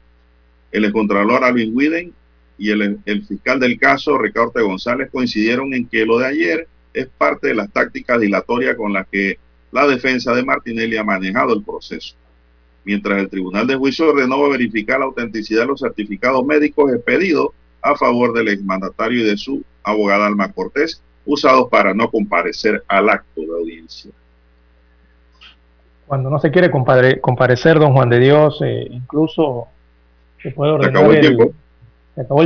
el 0.71 0.91
contralor 0.93 1.45
Alvin 1.45 1.77
Widen 1.77 2.15
y 2.63 2.71
el, 2.71 3.01
el, 3.07 3.25
fiscal 3.25 3.59
del 3.59 3.77
caso, 3.77 4.17
Ricardo 4.17 4.53
González, 4.65 5.11
coincidieron 5.11 5.75
en 5.75 5.89
que 5.89 6.07
lo 6.07 6.19
de 6.19 6.27
ayer 6.27 6.69
es 6.95 7.09
parte 7.09 7.49
de 7.49 7.55
las 7.55 7.69
tácticas 7.73 8.21
dilatorias 8.21 8.77
con 8.77 8.93
las 8.93 9.09
que 9.09 9.37
la 9.73 9.85
defensa 9.89 10.33
de 10.33 10.45
Martinelli 10.45 10.97
ha 10.97 11.03
manejado 11.03 11.55
el 11.55 11.65
proceso. 11.65 12.15
Mientras 12.85 13.19
el 13.19 13.29
Tribunal 13.29 13.67
de 13.67 13.75
Juicio 13.75 14.11
ordenó 14.11 14.49
verificar 14.49 15.01
la 15.01 15.07
autenticidad 15.07 15.63
de 15.63 15.67
los 15.67 15.81
certificados 15.81 16.47
médicos 16.47 16.93
expedidos 16.93 17.49
a 17.83 17.97
favor 17.97 18.33
del 18.33 18.47
exmandatario 18.47 19.23
y 19.23 19.25
de 19.25 19.37
su 19.37 19.65
abogada 19.83 20.29
Alma 20.29 20.53
Cortés, 20.53 21.03
usados 21.27 21.69
para 21.69 21.93
no 21.95 22.13
comparecer 22.13 22.85
al 22.87 23.11
acto 23.11 23.41
de 23.41 23.59
audiencia. 23.59 24.13
Cuando 26.07 26.31
no 26.31 26.39
se 26.39 26.53
quiere 26.53 26.71
comparecer, 26.71 27.81
don 27.81 27.93
Juan 27.93 28.09
de 28.09 28.21
Dios, 28.21 28.61
eh, 28.65 28.87
incluso 28.89 29.67
se 30.41 30.53
puede 30.53 30.71
ordenar. 30.71 30.93
Se 30.93 30.99
acabó 30.99 31.13
el, 31.13 31.21
tiempo. 31.21 31.43
Se 31.43 31.49
acabó 31.49 31.51
el 31.51 31.51
tiempo. 31.51 31.62
Último. 32.17 32.37